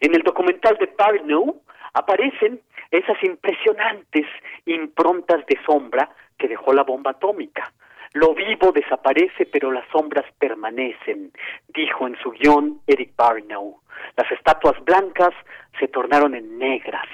En 0.00 0.12
el 0.12 0.22
documental 0.22 0.78
de 0.78 0.92
Barnow 0.98 1.62
aparecen 1.94 2.60
esas 2.90 3.22
impresionantes 3.22 4.26
improntas 4.66 5.46
de 5.46 5.56
sombra 5.64 6.10
que 6.36 6.48
dejó 6.48 6.72
la 6.72 6.82
bomba 6.82 7.12
atómica. 7.12 7.72
Lo 8.12 8.34
vivo 8.34 8.72
desaparece, 8.72 9.46
pero 9.46 9.70
las 9.70 9.86
sombras 9.90 10.24
permanecen, 10.38 11.30
dijo 11.68 12.08
en 12.08 12.16
su 12.18 12.32
guion 12.32 12.80
Eric 12.88 13.14
Barnow. 13.16 13.80
Las 14.16 14.30
estatuas 14.32 14.82
blancas 14.84 15.32
se 15.78 15.86
tornaron 15.86 16.34
en 16.34 16.58
negras. 16.58 17.06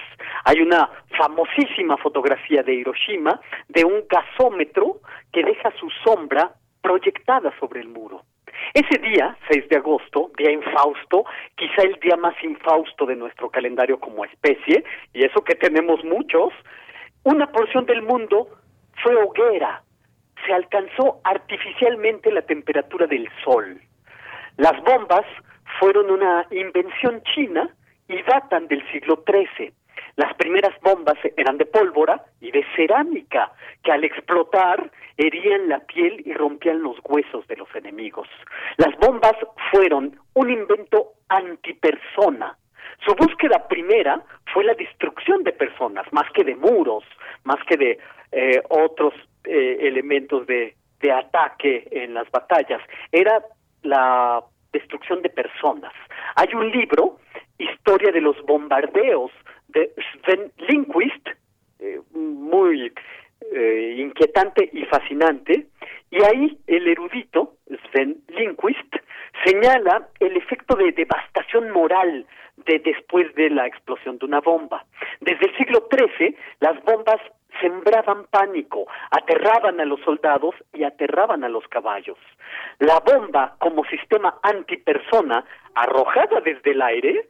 Hay 0.45 0.61
una 0.61 0.89
famosísima 1.19 1.99
fotografía 1.99 2.63
de 2.63 2.75
Hiroshima 2.75 3.39
de 3.69 3.85
un 3.85 4.05
gasómetro 4.09 5.01
que 5.33 5.43
deja 5.43 5.71
su 5.79 5.91
sombra 6.03 6.53
proyectada 6.81 7.53
sobre 7.61 7.81
el 7.81 7.89
muro. 7.89 8.23
Ese 8.73 8.99
día, 8.99 9.37
6 9.51 9.69
de 9.69 9.77
agosto, 9.77 10.31
día 10.39 10.51
infausto, 10.51 11.25
quizá 11.57 11.83
el 11.83 12.01
día 12.01 12.17
más 12.17 12.35
infausto 12.43 13.05
de 13.05 13.17
nuestro 13.17 13.51
calendario 13.51 14.01
como 14.01 14.25
especie, 14.25 14.83
y 15.13 15.25
eso 15.25 15.43
que 15.45 15.57
tenemos 15.57 16.03
muchos, 16.05 16.55
una 17.23 17.49
porción 17.49 17.85
del 17.85 18.03
mundo 18.03 18.49
fue 19.03 19.15
hoguera, 19.17 19.83
se 20.47 20.53
alcanzó 20.53 21.21
artificialmente 21.25 22.31
la 22.31 22.43
temperatura 22.43 23.07
del 23.07 23.29
sol. 23.45 23.81
Las 24.57 24.81
bombas 24.83 25.27
fueron 25.79 26.11
una 26.11 26.47
invención 26.51 27.23
china 27.35 27.69
y 28.09 28.23
datan 28.23 28.69
del 28.69 28.87
siglo 28.93 29.23
XIII. 29.27 29.73
Las 30.17 30.33
primeras 30.35 30.73
bombas 30.81 31.19
eran 31.37 31.59
de 31.59 31.67
pólvora 31.67 32.25
y 32.41 32.51
de 32.51 32.65
cerámica, 32.75 33.53
que 33.83 33.93
al 33.93 34.05
explotar 34.05 34.91
herían 35.19 35.69
la 35.69 35.81
piel 35.81 36.23
y 36.25 36.33
rompían 36.33 36.83
los 36.83 36.97
huesos 37.05 37.47
de 37.49 37.57
los 37.57 37.69
enemigos. 37.75 38.29
Las 38.79 38.97
bombas 38.97 39.35
fueron 39.71 40.19
un 40.35 40.51
invento 40.51 41.13
antipersona. 41.29 42.57
Su 43.05 43.15
búsqueda 43.15 43.69
primera 43.69 44.23
fue 44.55 44.65
la 44.65 44.75
destrucción 44.75 45.43
de 45.43 45.53
personas, 45.53 46.11
más 46.13 46.31
que 46.33 46.45
de 46.45 46.55
muros, 46.57 47.05
más 47.45 47.63
que 47.69 47.77
de 47.77 47.99
eh, 48.33 48.63
otros 48.71 49.13
eh, 49.47 49.79
elementos 49.81 50.47
de, 50.47 50.75
ataque 51.07 51.87
en 51.93 52.15
las 52.15 52.29
batallas, 52.33 52.83
era 53.13 53.41
la 53.83 54.43
destrucción 54.73 55.23
de 55.23 55.31
personas. 55.31 55.93
Hay 56.35 56.49
un 56.53 56.69
libro, 56.69 57.21
Historia 57.59 58.11
de 58.11 58.21
los 58.21 58.37
bombardeos, 58.43 59.31
de 59.69 59.93
Sven 60.25 60.51
Lindquist, 60.67 61.29
eh, 61.79 62.01
muy 62.13 62.93
eh, 63.53 63.95
inquietante 63.99 64.69
y 64.73 64.85
fascinante, 64.87 65.69
y 66.11 66.25
ahí 66.25 66.59
el 66.67 66.89
erudito, 66.89 67.55
Sven 67.89 68.17
Lindquist, 68.27 68.97
señala 69.45 70.09
el 70.19 70.37
efecto 70.37 70.75
de 70.75 70.91
devastación 70.91 71.71
moral 71.71 72.27
de 72.67 72.79
después 72.81 73.33
de 73.37 73.51
la 73.51 73.67
explosión 73.67 74.19
de 74.19 74.27
una 74.27 74.41
bomba. 74.41 74.85
Desde 75.21 75.47
el 75.47 75.57
siglo 75.57 75.89
XIII, 75.91 76.37
las 76.61 76.83
bombas 76.85 77.21
sembraban 77.61 78.27
pánico, 78.31 78.87
aterraban 79.11 79.81
a 79.81 79.85
los 79.85 80.01
soldados 80.01 80.55
y 80.73 80.85
aterraban 80.85 81.45
a 81.45 81.49
los 81.49 81.67
caballos. 81.69 82.19
La 82.79 83.01
bomba, 83.01 83.57
como 83.59 83.85
sistema 83.85 84.39
antipersona, 84.43 85.45
arrojada 85.75 86.41
desde 86.41 86.73
el 86.73 86.83
aire, 86.83 87.29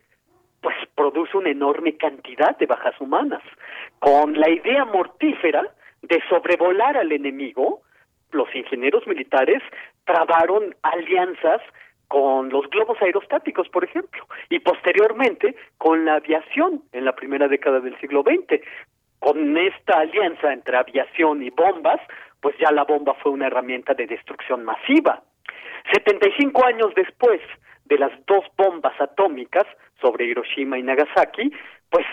pues 0.60 0.76
produce 0.94 1.36
una 1.36 1.50
enorme 1.50 1.96
cantidad 1.96 2.56
de 2.56 2.66
bajas 2.66 3.00
humanas. 3.00 3.42
Con 3.98 4.38
la 4.38 4.50
idea 4.50 4.84
mortífera 4.84 5.62
de 6.02 6.22
sobrevolar 6.28 6.96
al 6.96 7.12
enemigo, 7.12 7.82
los 8.32 8.52
ingenieros 8.54 9.06
militares 9.06 9.62
trabaron 10.04 10.74
alianzas 10.82 11.60
con 12.08 12.50
los 12.50 12.68
globos 12.70 13.00
aerostáticos, 13.02 13.68
por 13.68 13.84
ejemplo, 13.84 14.26
y 14.48 14.60
posteriormente 14.60 15.56
con 15.78 16.04
la 16.04 16.14
aviación 16.16 16.82
en 16.92 17.04
la 17.04 17.14
primera 17.14 17.48
década 17.48 17.80
del 17.80 17.98
siglo 18.00 18.22
XX, 18.22 18.60
con 19.18 19.56
esta 19.56 20.00
alianza 20.00 20.52
entre 20.52 20.76
aviación 20.76 21.42
y 21.42 21.50
bombas, 21.50 22.00
pues 22.40 22.56
ya 22.58 22.70
la 22.70 22.84
bomba 22.84 23.14
fue 23.14 23.32
una 23.32 23.46
herramienta 23.46 23.94
de 23.94 24.06
destrucción 24.06 24.64
masiva. 24.64 25.22
75 25.92 26.66
años 26.66 26.92
después 26.94 27.40
de 27.84 27.98
las 27.98 28.12
dos 28.26 28.44
bombas 28.56 29.00
atómicas 29.00 29.64
sobre 30.00 30.26
Hiroshima 30.26 30.78
y 30.78 30.82
Nagasaki, 30.82 31.52
pues 31.90 32.04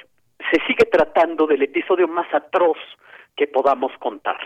se 0.51 0.59
sigue 0.65 0.85
tratando 0.85 1.47
del 1.47 1.63
episodio 1.63 2.07
más 2.07 2.31
atroz 2.34 2.77
que 3.35 3.47
podamos 3.47 3.91
contar. 3.97 4.38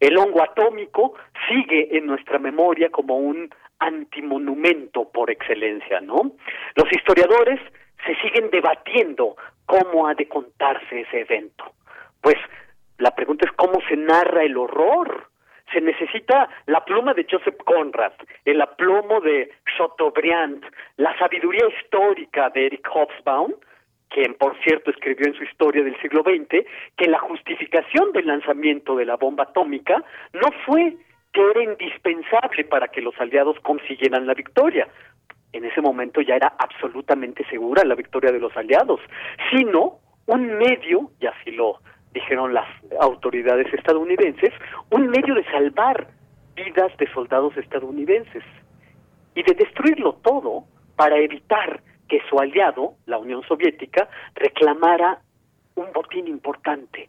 El 0.00 0.18
hongo 0.18 0.42
atómico 0.42 1.14
sigue 1.48 1.96
en 1.96 2.06
nuestra 2.06 2.38
memoria 2.38 2.90
como 2.90 3.16
un 3.16 3.48
antimonumento 3.78 5.10
por 5.10 5.30
excelencia, 5.30 6.00
¿no? 6.00 6.32
Los 6.74 6.92
historiadores 6.92 7.60
se 8.06 8.14
siguen 8.16 8.50
debatiendo 8.50 9.36
cómo 9.66 10.06
ha 10.06 10.14
de 10.14 10.28
contarse 10.28 11.00
ese 11.00 11.20
evento 11.20 11.72
pues 12.24 12.36
la 12.98 13.14
pregunta 13.14 13.44
es 13.46 13.52
cómo 13.52 13.80
se 13.86 13.96
narra 13.96 14.42
el 14.44 14.56
horror. 14.56 15.28
Se 15.72 15.80
necesita 15.80 16.48
la 16.66 16.82
pluma 16.84 17.12
de 17.12 17.26
Joseph 17.30 17.58
Conrad, 17.64 18.12
el 18.46 18.60
aplomo 18.62 19.20
de 19.20 19.50
Chateaubriand, 19.76 20.64
la 20.96 21.16
sabiduría 21.18 21.66
histórica 21.68 22.48
de 22.48 22.66
Eric 22.66 22.88
Hobsbawm, 22.90 23.52
quien 24.08 24.34
por 24.34 24.56
cierto 24.62 24.90
escribió 24.90 25.26
en 25.26 25.34
su 25.34 25.44
historia 25.44 25.84
del 25.84 26.00
siglo 26.00 26.22
XX 26.22 26.64
que 26.96 27.08
la 27.08 27.18
justificación 27.18 28.12
del 28.12 28.26
lanzamiento 28.26 28.96
de 28.96 29.04
la 29.04 29.16
bomba 29.16 29.44
atómica 29.44 30.02
no 30.32 30.48
fue 30.64 30.96
que 31.32 31.42
era 31.50 31.62
indispensable 31.62 32.64
para 32.64 32.88
que 32.88 33.02
los 33.02 33.18
aliados 33.20 33.58
consiguieran 33.60 34.26
la 34.26 34.34
victoria. 34.34 34.88
En 35.52 35.64
ese 35.66 35.82
momento 35.82 36.22
ya 36.22 36.36
era 36.36 36.54
absolutamente 36.58 37.44
segura 37.50 37.84
la 37.84 37.94
victoria 37.94 38.32
de 38.32 38.40
los 38.40 38.56
aliados, 38.56 39.00
sino 39.50 39.98
un 40.26 40.56
medio, 40.56 41.10
y 41.20 41.26
así 41.26 41.50
lo 41.50 41.80
dijeron 42.14 42.54
las 42.54 42.66
autoridades 43.00 43.72
estadounidenses, 43.74 44.52
un 44.90 45.08
medio 45.08 45.34
de 45.34 45.44
salvar 45.44 46.06
vidas 46.54 46.96
de 46.96 47.12
soldados 47.12 47.56
estadounidenses 47.56 48.44
y 49.34 49.42
de 49.42 49.52
destruirlo 49.54 50.14
todo 50.22 50.64
para 50.96 51.16
evitar 51.18 51.80
que 52.08 52.20
su 52.30 52.38
aliado, 52.38 52.94
la 53.06 53.18
Unión 53.18 53.42
Soviética, 53.42 54.08
reclamara 54.34 55.18
un 55.74 55.92
botín 55.92 56.28
importante. 56.28 57.08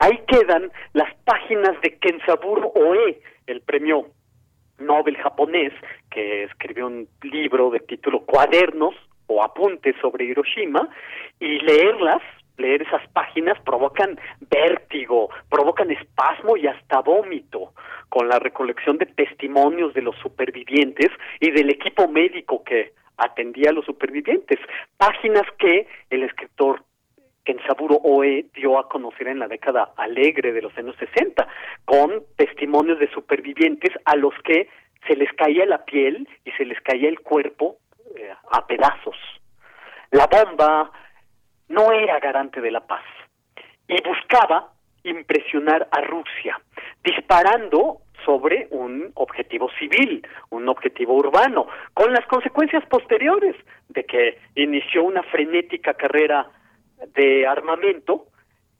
Ahí 0.00 0.18
quedan 0.26 0.72
las 0.94 1.14
páginas 1.24 1.78
de 1.82 1.98
Kensaburo 1.98 2.68
Oe, 2.74 3.20
el 3.46 3.60
premio 3.60 4.06
Nobel 4.78 5.16
japonés, 5.18 5.72
que 6.10 6.44
escribió 6.44 6.86
un 6.86 7.06
libro 7.22 7.70
de 7.70 7.80
título 7.80 8.20
Cuadernos 8.20 8.94
o 9.26 9.42
Apuntes 9.42 9.94
sobre 10.00 10.24
Hiroshima, 10.24 10.88
y 11.38 11.58
leerlas 11.60 12.22
leer 12.58 12.82
esas 12.82 13.06
páginas 13.08 13.58
provocan 13.60 14.18
vértigo, 14.50 15.30
provocan 15.48 15.90
espasmo 15.90 16.56
y 16.56 16.66
hasta 16.66 17.00
vómito, 17.00 17.72
con 18.08 18.28
la 18.28 18.38
recolección 18.38 18.98
de 18.98 19.06
testimonios 19.06 19.94
de 19.94 20.02
los 20.02 20.16
supervivientes 20.16 21.08
y 21.40 21.50
del 21.50 21.70
equipo 21.70 22.08
médico 22.08 22.62
que 22.62 22.92
atendía 23.16 23.70
a 23.70 23.72
los 23.72 23.84
supervivientes. 23.84 24.58
Páginas 24.96 25.44
que 25.58 25.86
el 26.10 26.24
escritor 26.24 26.82
Kensaburo 27.44 27.96
Oe 27.96 28.46
dio 28.54 28.78
a 28.78 28.88
conocer 28.88 29.28
en 29.28 29.38
la 29.38 29.48
década 29.48 29.92
alegre 29.96 30.52
de 30.52 30.62
los 30.62 30.76
años 30.78 30.94
60, 30.98 31.46
con 31.84 32.22
testimonios 32.36 32.98
de 32.98 33.10
supervivientes 33.10 33.90
a 34.04 34.16
los 34.16 34.34
que 34.44 34.68
se 35.06 35.16
les 35.16 35.32
caía 35.32 35.66
la 35.66 35.84
piel 35.84 36.28
y 36.44 36.52
se 36.52 36.64
les 36.64 36.80
caía 36.80 37.08
el 37.08 37.20
cuerpo 37.20 37.78
eh, 38.16 38.32
a 38.50 38.66
pedazos. 38.66 39.16
La 40.10 40.26
bomba, 40.26 40.92
no 41.72 41.90
era 41.90 42.20
garante 42.20 42.60
de 42.60 42.70
la 42.70 42.80
paz 42.80 43.02
y 43.88 43.96
buscaba 44.06 44.72
impresionar 45.04 45.88
a 45.90 46.00
Rusia, 46.02 46.60
disparando 47.02 47.98
sobre 48.24 48.68
un 48.70 49.10
objetivo 49.14 49.68
civil, 49.78 50.24
un 50.50 50.68
objetivo 50.68 51.14
urbano, 51.14 51.66
con 51.94 52.12
las 52.12 52.24
consecuencias 52.26 52.84
posteriores 52.86 53.56
de 53.88 54.04
que 54.04 54.38
inició 54.54 55.02
una 55.02 55.22
frenética 55.24 55.94
carrera 55.94 56.46
de 57.14 57.46
armamento, 57.46 58.26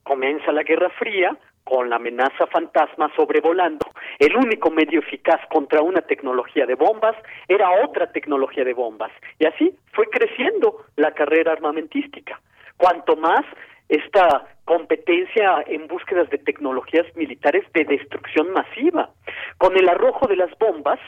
comienza 0.05 0.53
la 0.53 0.63
Guerra 0.63 0.91
Fría, 0.91 1.37
con 1.65 1.89
la 1.89 1.97
amenaza 1.97 2.47
fantasma 2.49 3.11
sobrevolando. 3.17 3.87
El 4.19 4.37
único 4.37 4.71
medio 4.71 5.01
eficaz 5.01 5.41
contra 5.49 5.81
una 5.81 6.03
tecnología 6.03 6.67
de 6.67 6.75
bombas 6.75 7.17
era 7.49 7.71
otra 7.85 8.11
tecnología 8.11 8.65
de 8.65 8.75
bombas. 8.75 9.13
Y 9.39 9.47
así 9.47 9.75
fue 9.93 10.07
creciendo 10.11 10.85
la 10.97 11.13
carrera 11.13 11.53
armamentística. 11.53 12.41
Cuanto 12.77 13.17
más 13.17 13.45
esta 13.89 14.47
competencia 14.65 15.65
en 15.67 15.87
búsquedas 15.87 16.31
de 16.31 16.39
tecnologías 16.39 17.07
militares 17.15 17.65
de 17.75 17.85
destrucción 17.85 18.53
masiva. 18.53 19.11
Con 19.59 19.77
el 19.77 19.89
arrojo 19.89 20.27
de 20.27 20.37
las 20.37 20.51
bombas 20.59 20.99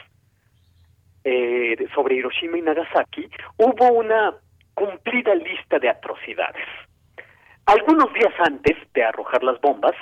eh, 1.23 1.75
sobre 1.95 2.15
Hiroshima 2.15 2.57
y 2.57 2.61
Nagasaki, 2.61 3.27
hubo 3.57 3.91
una 3.91 4.35
cumplida 4.75 5.33
lista 5.33 5.79
de 5.79 5.89
atrocidades. 5.89 6.67
Algunos 7.65 8.13
días 8.13 8.33
antes 8.37 8.77
de 8.93 9.03
arrojar 9.03 9.43
las 9.43 9.59
bombas, 9.59 9.95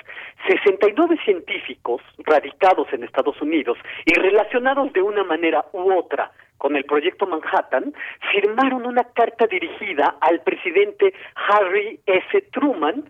69 0.50 1.18
científicos 1.24 2.02
radicados 2.26 2.92
en 2.92 3.06
Estados 3.06 3.42
Unidos 3.42 3.78
y 4.06 4.14
relacionados 4.20 4.92
de 4.92 5.02
una 5.02 5.24
manera 5.24 5.64
u 5.72 5.94
otra 5.94 6.30
con 6.58 6.76
el 6.76 6.86
proyecto 6.86 7.26
Manhattan, 7.26 7.94
firmaron 8.32 8.86
una 8.86 9.04
carta 9.04 9.48
dirigida 9.48 10.16
al 10.22 10.42
presidente 10.42 11.14
Harry 11.50 12.00
S. 12.06 12.42
Truman, 12.52 13.04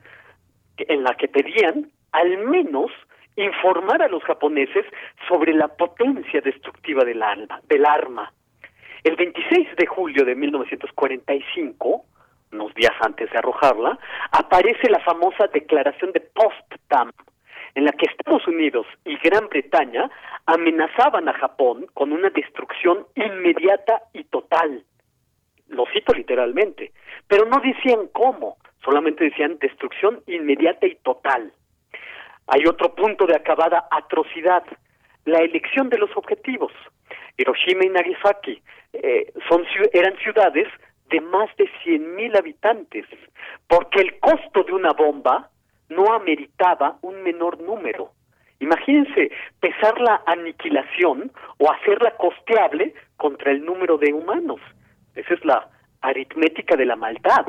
en 0.78 1.04
la 1.04 1.16
que 1.16 1.28
pedían 1.28 1.92
al 2.12 2.38
menos 2.46 2.92
informar 3.36 4.02
a 4.02 4.08
los 4.08 4.24
japoneses 4.24 4.86
sobre 5.28 5.54
la 5.54 5.68
potencia 5.68 6.42
destructiva 6.42 7.04
del 7.04 7.22
arma. 7.22 7.62
Del 7.68 7.86
arma. 7.86 8.32
El 9.04 9.16
26 9.16 9.76
de 9.76 9.86
julio 9.86 10.24
de 10.24 10.36
1945, 10.36 12.06
unos 12.54 12.74
días 12.76 12.94
antes 13.02 13.30
de 13.32 13.38
arrojarla, 13.38 13.98
aparece 14.32 14.90
la 14.90 15.00
famosa 15.00 15.48
declaración 15.48 16.12
de 16.14 16.22
Potsdam, 16.22 17.12
en 17.76 17.86
la 17.86 17.92
que 17.92 18.06
Estados 18.06 18.48
Unidos 18.48 18.86
y 19.06 19.18
Gran 19.18 19.48
Bretaña 19.50 20.10
amenazaban 20.46 21.28
a 21.28 21.34
Japón 21.34 21.88
con 21.94 22.12
una 22.12 22.30
destrucción 22.30 23.08
inmediata 23.16 24.04
y 24.14 24.24
total. 24.26 24.84
Lo 25.70 25.86
cito 25.94 26.14
literalmente, 26.14 26.92
pero 27.28 27.46
no 27.46 27.60
decían 27.60 28.08
cómo, 28.12 28.58
solamente 28.84 29.24
decían 29.24 29.58
destrucción 29.60 30.22
inmediata 30.28 30.86
y 30.86 30.96
total. 30.96 31.52
Hay 32.48 32.66
otro 32.68 32.94
punto 32.94 33.26
de 33.26 33.36
acabada 33.36 33.88
atrocidad, 33.90 34.64
la 35.26 35.40
elección 35.40 35.90
de 35.90 35.98
los 35.98 36.16
objetivos. 36.16 36.72
Hiroshima 37.38 37.86
y 37.86 37.90
Nagasaki 37.90 38.62
eh, 38.94 39.34
son, 39.50 39.66
eran 39.94 40.16
ciudades 40.18 40.68
de 41.10 41.22
más 41.22 41.50
de 41.58 41.70
100.000 41.86 42.38
habitantes, 42.38 43.06
porque 43.68 44.02
el 44.02 44.20
costo 44.20 44.64
de 44.64 44.74
una 44.74 44.92
bomba 44.94 45.50
no 45.96 46.14
ameritaba 46.14 46.98
un 47.02 47.24
menor 47.24 47.62
número. 47.62 48.12
Imagínense 48.60 49.32
pesar 49.60 50.00
la 50.00 50.22
aniquilación 50.26 51.32
o 51.58 51.72
hacerla 51.72 52.12
costeable 52.18 52.94
contra 53.18 53.52
el 53.52 53.66
número 53.66 53.98
de 53.98 54.14
humanos. 54.14 54.62
Esa 55.16 55.34
es 55.34 55.44
la 55.44 55.70
aritmética 56.02 56.76
de 56.76 56.86
la 56.86 56.96
maldad. 56.96 57.46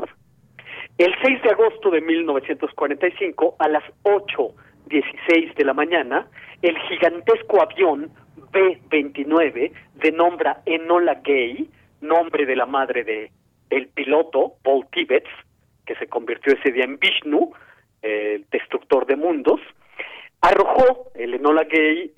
El 0.99 1.15
6 1.23 1.43
de 1.43 1.51
agosto 1.51 1.91
de 1.91 2.01
1945, 2.01 3.57
a 3.59 3.69
las 3.69 3.85
8.16 4.05 5.55
de 5.55 5.65
la 5.65 5.75
mañana, 5.75 6.27
el 6.63 6.79
gigantesco 6.89 7.63
avión 7.63 8.11
B-29 8.53 9.73
de 9.95 10.13
nombre 10.13 10.51
Enola 10.67 11.21
Gay, 11.25 11.69
nombre 12.01 12.47
de 12.47 12.57
la 12.57 12.67
madre 12.67 13.03
de 13.03 13.31
el 13.71 13.89
piloto 13.89 14.55
Paul 14.63 14.87
Tibbets, 14.93 15.31
que 15.85 15.97
se 15.97 16.07
convirtió 16.07 16.55
ese 16.55 16.71
día 16.71 16.85
en 16.85 16.99
Vishnu, 16.99 17.53
el 18.05 18.47
destructor 18.51 19.07
de 19.07 19.17
mundos, 19.17 19.61
arrojó 20.41 21.11
el 21.15 21.35
Enola 21.35 21.65
Gay 21.65 22.13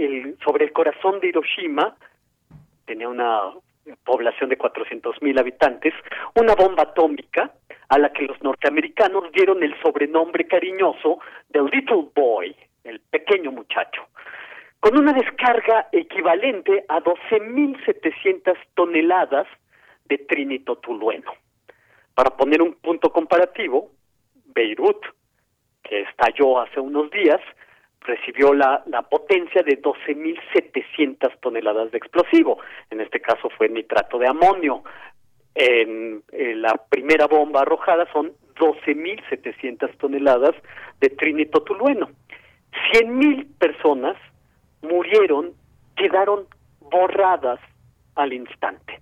sobre 0.44 0.64
el 0.64 0.72
corazón 0.72 1.20
de 1.20 1.28
Hiroshima, 1.28 1.96
tenía 2.84 3.08
una 3.08 3.52
población 4.04 4.50
de 4.50 4.58
400.000 4.58 5.22
mil 5.22 5.38
habitantes, 5.38 5.94
una 6.34 6.54
bomba 6.56 6.82
atómica 6.82 7.52
a 7.88 7.98
la 7.98 8.12
que 8.12 8.24
los 8.24 8.42
norteamericanos 8.42 9.30
dieron 9.32 9.62
el 9.62 9.80
sobrenombre 9.80 10.46
cariñoso 10.48 11.20
de 11.48 11.62
Little 11.62 12.08
Boy, 12.14 12.56
el 12.82 12.98
pequeño 13.00 13.52
muchacho, 13.52 14.08
con 14.80 14.98
una 14.98 15.12
descarga 15.12 15.88
equivalente 15.92 16.84
a 16.88 17.00
12.700 17.00 18.56
toneladas 18.74 19.46
de 20.06 20.18
trinito 20.18 20.76
tulueno. 20.78 21.32
Para 22.14 22.30
poner 22.30 22.60
un 22.60 22.74
punto 22.74 23.12
comparativo, 23.12 23.92
Beirut, 24.46 25.04
que 25.88 26.02
estalló 26.02 26.60
hace 26.60 26.80
unos 26.80 27.10
días, 27.10 27.40
recibió 28.00 28.54
la, 28.54 28.82
la 28.86 29.02
potencia 29.02 29.62
de 29.62 29.80
12.700 29.82 31.40
toneladas 31.40 31.90
de 31.90 31.98
explosivo. 31.98 32.58
En 32.90 33.00
este 33.00 33.20
caso 33.20 33.48
fue 33.56 33.68
nitrato 33.68 34.18
de 34.18 34.28
amonio. 34.28 34.82
En, 35.54 36.22
la 36.60 36.74
primera 36.90 37.26
bomba 37.26 37.62
arrojada 37.62 38.06
son 38.12 38.32
12.700 38.56 39.96
toneladas 39.98 40.54
de 41.00 41.08
trinito 41.10 41.62
tulueno. 41.62 42.10
100.000 42.92 43.46
personas 43.58 44.16
murieron, 44.82 45.52
quedaron 45.96 46.46
borradas 46.80 47.60
al 48.14 48.32
instante. 48.32 49.00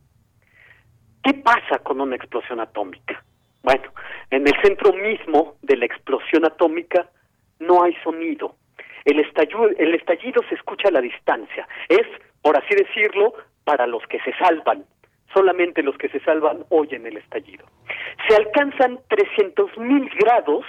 ¿Qué 1.23 1.35
pasa 1.35 1.78
con 1.82 2.01
una 2.01 2.16
explosión 2.16 2.61
atómica? 2.61 3.24
Bueno, 3.65 3.85
en 4.31 4.47
el 4.47 4.55
centro 4.62 4.93
mismo 4.93 5.57
de 5.62 5.78
la 5.78 5.86
explosión 5.86 6.45
atómica 6.45 7.09
no 7.61 7.82
hay 7.82 7.95
sonido. 8.05 8.57
El 9.07 9.20
estallido, 9.20 9.70
el 9.78 9.95
estallido 9.95 10.43
se 10.51 10.55
escucha 10.55 10.89
a 10.89 10.93
la 10.93 11.01
distancia. 11.01 11.66
Es, 11.89 12.07
por 12.43 12.59
así 12.59 12.74
decirlo, 12.74 13.32
para 13.65 13.86
los 13.86 14.07
que 14.07 14.20
se 14.20 14.35
salvan. 14.36 14.85
Solamente 15.32 15.82
los 15.82 15.97
que 15.97 16.11
se 16.11 16.20
salvan 16.20 16.66
oyen 16.69 17.07
el 17.07 17.16
estallido. 17.16 17.65
Se 18.28 18.36
alcanzan 18.36 18.99
300.000 19.09 20.11
grados 20.20 20.66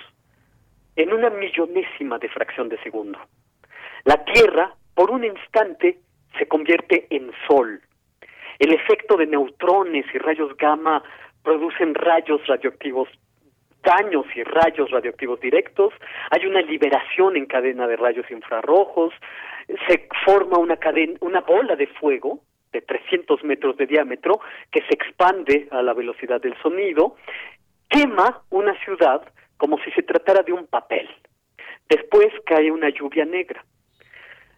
en 0.96 1.12
una 1.12 1.30
millonésima 1.30 2.18
de 2.18 2.30
fracción 2.30 2.70
de 2.70 2.82
segundo. 2.82 3.20
La 4.06 4.24
Tierra, 4.24 4.74
por 4.94 5.12
un 5.12 5.26
instante, 5.26 6.00
se 6.40 6.48
convierte 6.48 7.08
en 7.10 7.30
sol. 7.46 7.82
El 8.58 8.74
efecto 8.74 9.18
de 9.18 9.28
neutrones 9.28 10.06
y 10.14 10.18
rayos 10.18 10.56
gamma 10.56 11.04
producen 11.46 11.96
rayos 11.96 12.46
radioactivos 12.48 13.08
daños 13.86 14.26
y 14.36 14.44
rayos 14.44 14.90
radioactivos 14.90 15.40
directos, 15.40 15.94
hay 16.32 16.48
una 16.48 16.62
liberación 16.62 17.38
en 17.38 17.46
cadena 17.46 17.88
de 17.88 17.96
rayos 17.96 18.30
infrarrojos, 18.32 19.14
se 19.88 20.10
forma 20.26 20.58
una 20.58 20.78
cadena, 20.78 21.14
una 21.22 21.42
bola 21.42 21.76
de 21.76 21.88
fuego 21.88 22.40
de 22.74 22.82
300 22.82 23.44
metros 23.44 23.78
de 23.78 23.86
diámetro 23.86 24.40
que 24.72 24.82
se 24.82 24.94
expande 24.96 25.68
a 25.72 25.82
la 25.82 25.94
velocidad 25.94 26.42
del 26.42 26.58
sonido, 26.62 27.16
quema 27.88 28.42
una 28.50 28.74
ciudad 28.84 29.22
como 29.58 29.78
si 29.80 29.92
se 29.92 30.04
tratara 30.04 30.42
de 30.42 30.52
un 30.52 30.66
papel. 30.68 31.08
Después 31.88 32.28
cae 32.46 32.72
una 32.72 32.90
lluvia 32.90 33.24
negra. 33.24 33.64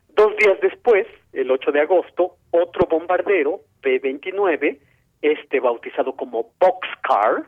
Dos 0.10 0.36
días 0.38 0.58
después, 0.62 1.06
el 1.34 1.52
8 1.52 1.72
de 1.72 1.82
agosto, 1.82 2.38
otro 2.52 2.88
bombardero, 2.90 3.60
P-29, 3.82 4.80
este 5.22 5.60
bautizado 5.60 6.16
como 6.16 6.52
Boxcar, 6.60 7.46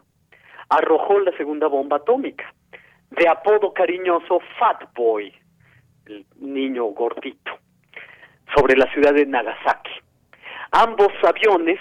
arrojó 0.69 1.19
la 1.19 1.35
segunda 1.37 1.67
bomba 1.67 1.97
atómica, 1.97 2.53
de 3.11 3.27
apodo 3.27 3.73
cariñoso 3.73 4.39
Fat 4.57 4.93
Boy, 4.93 5.33
el 6.05 6.25
niño 6.37 6.85
gordito, 6.85 7.51
sobre 8.55 8.75
la 8.75 8.91
ciudad 8.93 9.13
de 9.13 9.25
Nagasaki. 9.25 9.91
Ambos 10.71 11.11
aviones, 11.23 11.79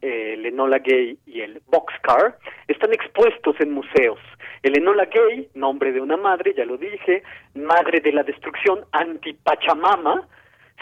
el 0.00 0.46
Enola 0.46 0.78
Gay 0.78 1.18
y 1.26 1.40
el 1.40 1.60
Boxcar, 1.66 2.38
están 2.68 2.92
expuestos 2.92 3.60
en 3.60 3.72
museos. 3.72 4.20
El 4.62 4.78
Enola 4.78 5.06
Gay, 5.06 5.48
nombre 5.54 5.92
de 5.92 6.00
una 6.00 6.16
madre, 6.16 6.54
ya 6.56 6.64
lo 6.64 6.76
dije, 6.76 7.22
madre 7.54 8.00
de 8.00 8.12
la 8.12 8.22
destrucción 8.22 8.84
anti-Pachamama, 8.92 10.28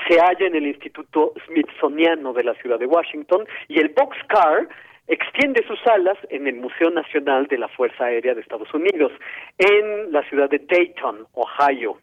se 0.08 0.20
halla 0.20 0.46
en 0.46 0.54
el 0.54 0.66
Instituto 0.66 1.32
Smithsoniano 1.46 2.32
de 2.32 2.44
la 2.44 2.54
ciudad 2.54 2.78
de 2.78 2.86
Washington 2.86 3.46
y 3.68 3.78
el 3.80 3.88
Boxcar 3.88 4.68
extiende 5.08 5.64
sus 5.66 5.78
alas 5.86 6.18
en 6.30 6.46
el 6.46 6.56
Museo 6.56 6.90
Nacional 6.90 7.46
de 7.46 7.58
la 7.58 7.68
Fuerza 7.68 8.06
Aérea 8.06 8.34
de 8.34 8.40
Estados 8.40 8.72
Unidos, 8.74 9.12
en 9.58 10.12
la 10.12 10.22
ciudad 10.28 10.50
de 10.50 10.58
Dayton, 10.58 11.26
Ohio. 11.32 11.98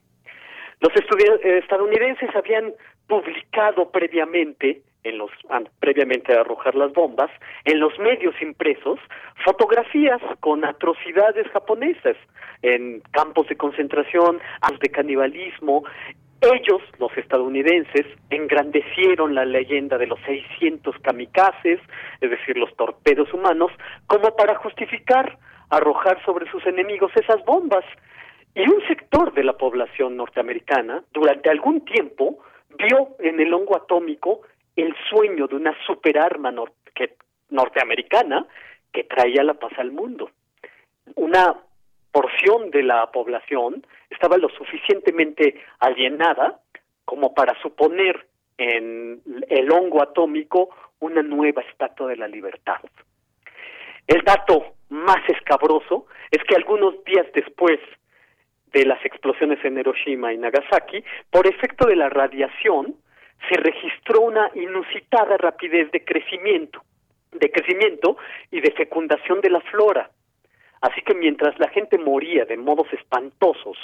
Los 0.80 0.92
eh, 0.96 1.60
estadounidenses 1.60 2.30
habían 2.36 2.74
publicado 3.08 3.90
previamente 3.92 4.82
en 5.04 5.18
los 5.18 5.32
previamente 5.80 6.34
a 6.34 6.42
arrojar 6.42 6.76
las 6.76 6.94
bombas 6.94 7.30
en 7.66 7.80
los 7.80 7.98
medios 8.00 8.34
impresos 8.42 9.00
fotografías 9.44 10.22
con 10.40 10.64
atrocidades 10.64 11.48
japonesas 11.50 12.16
en 12.62 13.02
campos 13.12 13.48
de 13.50 13.58
concentración, 13.58 14.40
de 14.80 14.90
canibalismo. 14.90 15.84
Ellos, 16.44 16.82
los 17.00 17.16
estadounidenses, 17.18 18.06
engrandecieron 18.30 19.34
la 19.34 19.46
leyenda 19.46 19.98
de 19.98 20.08
los 20.08 20.20
600 20.26 20.94
kamikazes, 21.00 21.80
es 22.20 22.30
decir, 22.30 22.58
los 22.58 22.76
torpedos 22.76 23.34
humanos, 23.34 23.72
como 24.08 24.36
para 24.36 24.56
justificar 24.56 25.38
arrojar 25.70 26.22
sobre 26.26 26.52
sus 26.52 26.66
enemigos 26.66 27.14
esas 27.16 27.44
bombas. 27.46 27.86
Y 28.56 28.70
un 28.70 28.86
sector 28.88 29.34
de 29.34 29.46
la 29.46 29.54
población 29.54 30.18
norteamericana, 30.18 31.02
durante 31.14 31.50
algún 31.50 31.86
tiempo, 31.86 32.40
vio 32.78 33.16
en 33.20 33.40
el 33.40 33.54
hongo 33.54 33.78
atómico 33.78 34.42
el 34.76 34.94
sueño 35.10 35.48
de 35.48 35.56
una 35.56 35.74
superarma 35.88 36.54
norteamericana 37.50 38.46
que 38.92 39.06
traía 39.06 39.44
la 39.44 39.54
paz 39.54 39.72
al 39.78 39.92
mundo. 39.92 40.30
Una 41.16 41.56
porción 42.14 42.70
de 42.70 42.84
la 42.84 43.12
población 43.12 43.86
estaba 44.10 44.38
lo 44.38 44.48
suficientemente 44.50 45.60
alienada 45.80 46.60
como 47.04 47.34
para 47.34 47.60
suponer 47.62 48.28
en 48.58 49.20
el 49.50 49.72
hongo 49.72 50.02
atómico 50.02 50.70
una 51.00 51.24
nueva 51.24 51.64
estatua 51.64 52.08
de 52.08 52.16
la 52.16 52.28
libertad. 52.28 52.80
El 54.08 54.22
dato 54.22 54.76
más 54.90 55.28
escabroso 55.28 56.06
es 56.30 56.42
que 56.44 56.56
algunos 56.56 57.04
días 57.04 57.26
después 57.34 57.80
de 58.72 58.86
las 58.86 59.04
explosiones 59.06 59.64
en 59.66 59.80
Hiroshima 59.80 60.34
y 60.34 60.38
Nagasaki, 60.38 61.04
por 61.32 61.48
efecto 61.48 61.88
de 61.88 61.96
la 61.96 62.10
radiación, 62.10 62.96
se 63.50 63.58
registró 63.58 64.22
una 64.22 64.52
inusitada 64.54 65.38
rapidez 65.38 65.92
de 65.92 66.06
crecimiento, 66.06 66.84
de 67.32 67.52
crecimiento 67.52 68.18
y 68.52 68.62
de 68.62 68.72
fecundación 68.72 69.42
de 69.42 69.50
la 69.50 69.62
flora. 69.62 70.12
Así 70.84 71.02
que 71.02 71.14
mientras 71.14 71.58
la 71.60 71.70
gente 71.70 71.98
moría 71.98 72.44
de 72.44 72.58
modos 72.58 72.92
espantosos 72.92 73.78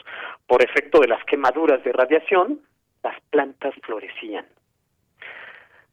por 0.46 0.62
efecto 0.62 1.00
de 1.00 1.08
las 1.08 1.24
quemaduras 1.24 1.82
de 1.86 1.94
radiación, 1.94 2.60
las 3.02 3.18
plantas 3.30 3.74
florecían. 3.84 4.46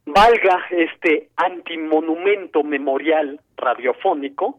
Valga 0.05 0.67
este 0.71 1.29
antimonumento 1.37 2.65
memorial 2.65 3.41
radiofónico 3.57 4.59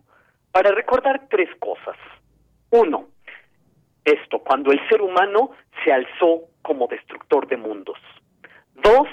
para 0.54 0.72
recordar 0.72 1.28
tres 1.30 1.50
cosas. 1.60 1.98
Uno, 2.70 3.10
esto, 4.06 4.40
cuando 4.40 4.72
el 4.72 4.80
ser 4.88 5.02
humano 5.02 5.52
se 5.84 5.92
alzó 5.92 6.44
como 6.62 6.88
destructor 6.88 7.46
de 7.48 7.58
mundos. 7.58 8.00
Dos, 8.74 9.10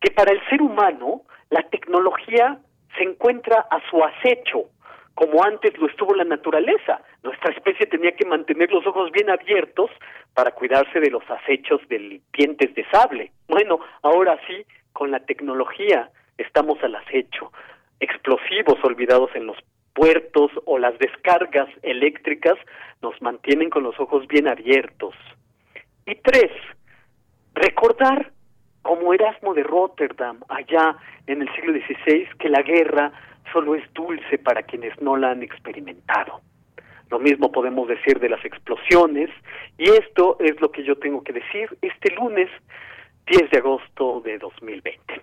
que 0.00 0.12
para 0.12 0.30
el 0.30 0.40
ser 0.48 0.62
humano 0.62 1.22
la 1.50 1.64
tecnología 1.70 2.60
se 2.96 3.02
encuentra 3.02 3.66
a 3.68 3.80
su 3.90 4.00
acecho, 4.04 4.68
como 5.14 5.44
antes 5.44 5.76
lo 5.78 5.86
estuvo 5.86 6.14
la 6.14 6.24
naturaleza. 6.24 7.02
Nuestra 7.22 7.52
especie 7.52 7.86
tenía 7.86 8.12
que 8.12 8.26
mantener 8.26 8.70
los 8.72 8.86
ojos 8.86 9.10
bien 9.12 9.30
abiertos 9.30 9.90
para 10.34 10.52
cuidarse 10.52 11.00
de 11.00 11.10
los 11.10 11.22
acechos 11.30 11.80
de 11.88 12.20
dientes 12.32 12.74
de 12.74 12.84
sable. 12.90 13.32
Bueno, 13.48 13.80
ahora 14.02 14.38
sí, 14.46 14.64
con 14.92 15.10
la 15.10 15.20
tecnología 15.20 16.10
estamos 16.38 16.82
al 16.82 16.94
acecho. 16.94 17.52
Explosivos 18.00 18.82
olvidados 18.82 19.30
en 19.34 19.46
los 19.46 19.56
puertos 19.94 20.50
o 20.64 20.78
las 20.78 20.98
descargas 20.98 21.68
eléctricas 21.82 22.54
nos 23.02 23.20
mantienen 23.20 23.70
con 23.70 23.82
los 23.82 23.98
ojos 24.00 24.26
bien 24.26 24.48
abiertos. 24.48 25.14
Y 26.06 26.14
tres, 26.16 26.50
recordar 27.54 28.32
como 28.82 29.14
Erasmo 29.14 29.54
de 29.54 29.62
Rotterdam 29.62 30.40
allá 30.48 30.96
en 31.26 31.42
el 31.42 31.54
siglo 31.54 31.72
XVI 31.72 32.28
que 32.38 32.48
la 32.48 32.62
guerra 32.62 33.12
solo 33.52 33.74
es 33.74 33.82
dulce 33.92 34.38
para 34.38 34.62
quienes 34.62 35.00
no 35.00 35.16
la 35.16 35.30
han 35.30 35.42
experimentado. 35.42 36.40
Lo 37.10 37.18
mismo 37.18 37.52
podemos 37.52 37.88
decir 37.88 38.18
de 38.20 38.28
las 38.28 38.42
explosiones 38.44 39.28
y 39.76 39.90
esto 39.90 40.36
es 40.40 40.60
lo 40.60 40.70
que 40.70 40.82
yo 40.84 40.96
tengo 40.96 41.22
que 41.22 41.32
decir 41.32 41.68
este 41.82 42.14
lunes 42.14 42.48
10 43.26 43.50
de 43.50 43.58
agosto 43.58 44.22
de 44.24 44.38
2020. 44.38 45.22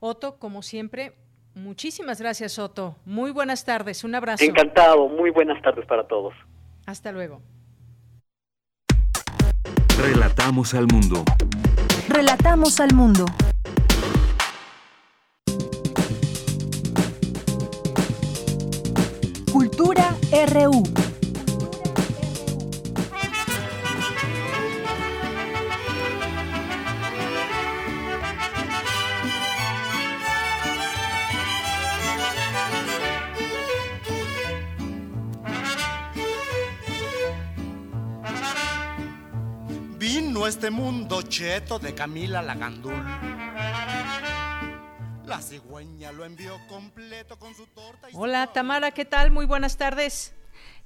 Otto, 0.00 0.38
como 0.38 0.62
siempre, 0.62 1.12
muchísimas 1.54 2.20
gracias 2.20 2.58
Otto. 2.58 2.96
Muy 3.04 3.30
buenas 3.30 3.64
tardes, 3.64 4.04
un 4.04 4.14
abrazo. 4.14 4.44
Encantado, 4.44 5.08
muy 5.08 5.30
buenas 5.30 5.60
tardes 5.62 5.84
para 5.86 6.06
todos. 6.06 6.34
Hasta 6.86 7.12
luego. 7.12 7.42
Relatamos 9.98 10.74
al 10.74 10.86
mundo. 10.86 11.24
Relatamos 12.08 12.80
al 12.80 12.94
mundo. 12.94 13.26
RU. 20.56 20.82
Vino 39.98 40.46
este 40.46 40.70
mundo 40.70 41.20
cheto 41.22 41.78
de 41.78 41.94
Camila 41.94 42.40
Lagandul. 42.40 42.94
La 45.26 45.42
cigüeña 45.42 46.12
lo 46.12 46.24
envió 46.24 46.58
completo 46.68 47.38
con 47.38 47.54
su 47.54 47.66
torta. 47.66 48.08
Y 48.08 48.14
Hola 48.14 48.46
Tamara, 48.46 48.92
¿qué 48.92 49.04
tal? 49.04 49.30
Muy 49.30 49.44
buenas 49.44 49.76
tardes. 49.76 50.32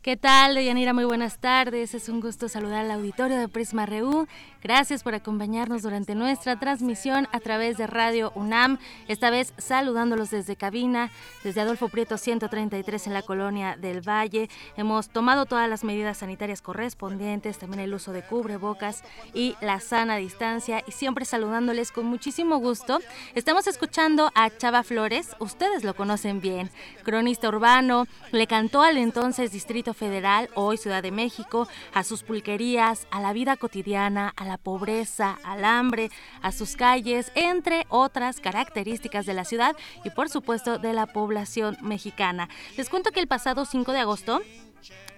¿Qué 0.02 0.16
tal, 0.16 0.54
Deyanira? 0.54 0.94
Muy 0.94 1.04
buenas 1.04 1.40
tardes. 1.40 1.92
Es 1.92 2.08
un 2.08 2.22
gusto 2.22 2.48
saludar 2.48 2.86
al 2.86 2.90
auditorio 2.90 3.36
de 3.36 3.48
Prisma 3.48 3.84
RU. 3.84 4.26
Gracias 4.62 5.02
por 5.02 5.14
acompañarnos 5.14 5.82
durante 5.82 6.14
nuestra 6.14 6.58
transmisión 6.58 7.28
a 7.32 7.40
través 7.40 7.76
de 7.76 7.86
Radio 7.86 8.32
UNAM. 8.34 8.78
Esta 9.08 9.28
vez 9.28 9.52
saludándolos 9.58 10.30
desde 10.30 10.56
cabina, 10.56 11.10
desde 11.44 11.60
Adolfo 11.60 11.90
Prieto 11.90 12.16
133 12.16 13.08
en 13.08 13.12
la 13.12 13.20
colonia 13.20 13.76
del 13.76 14.00
Valle. 14.00 14.48
Hemos 14.78 15.10
tomado 15.10 15.44
todas 15.44 15.68
las 15.68 15.84
medidas 15.84 16.16
sanitarias 16.16 16.62
correspondientes, 16.62 17.58
también 17.58 17.80
el 17.80 17.92
uso 17.92 18.12
de 18.12 18.22
cubrebocas 18.22 19.02
y 19.34 19.54
la 19.60 19.80
sana 19.80 20.16
distancia. 20.16 20.82
Y 20.86 20.92
siempre 20.92 21.26
saludándoles 21.26 21.92
con 21.92 22.06
muchísimo 22.06 22.56
gusto. 22.56 23.00
Estamos 23.34 23.66
escuchando 23.66 24.30
a 24.34 24.48
Chava 24.48 24.82
Flores. 24.82 25.36
Ustedes 25.40 25.84
lo 25.84 25.94
conocen 25.94 26.40
bien. 26.40 26.70
Cronista 27.02 27.48
urbano. 27.48 28.06
Le 28.32 28.46
cantó 28.46 28.80
al 28.82 28.96
entonces 28.96 29.52
Distrito 29.52 29.89
Federal, 29.94 30.48
hoy 30.54 30.76
Ciudad 30.76 31.02
de 31.02 31.10
México, 31.10 31.68
a 31.94 32.04
sus 32.04 32.22
pulquerías, 32.22 33.06
a 33.10 33.20
la 33.20 33.32
vida 33.32 33.56
cotidiana, 33.56 34.32
a 34.36 34.44
la 34.44 34.58
pobreza, 34.58 35.38
al 35.44 35.64
hambre, 35.64 36.10
a 36.42 36.52
sus 36.52 36.76
calles, 36.76 37.32
entre 37.34 37.86
otras 37.88 38.40
características 38.40 39.26
de 39.26 39.34
la 39.34 39.44
ciudad 39.44 39.76
y 40.04 40.10
por 40.10 40.28
supuesto 40.28 40.78
de 40.78 40.92
la 40.92 41.06
población 41.06 41.76
mexicana. 41.82 42.48
Les 42.76 42.88
cuento 42.88 43.10
que 43.10 43.20
el 43.20 43.28
pasado 43.28 43.64
5 43.64 43.92
de 43.92 43.98
agosto 44.00 44.42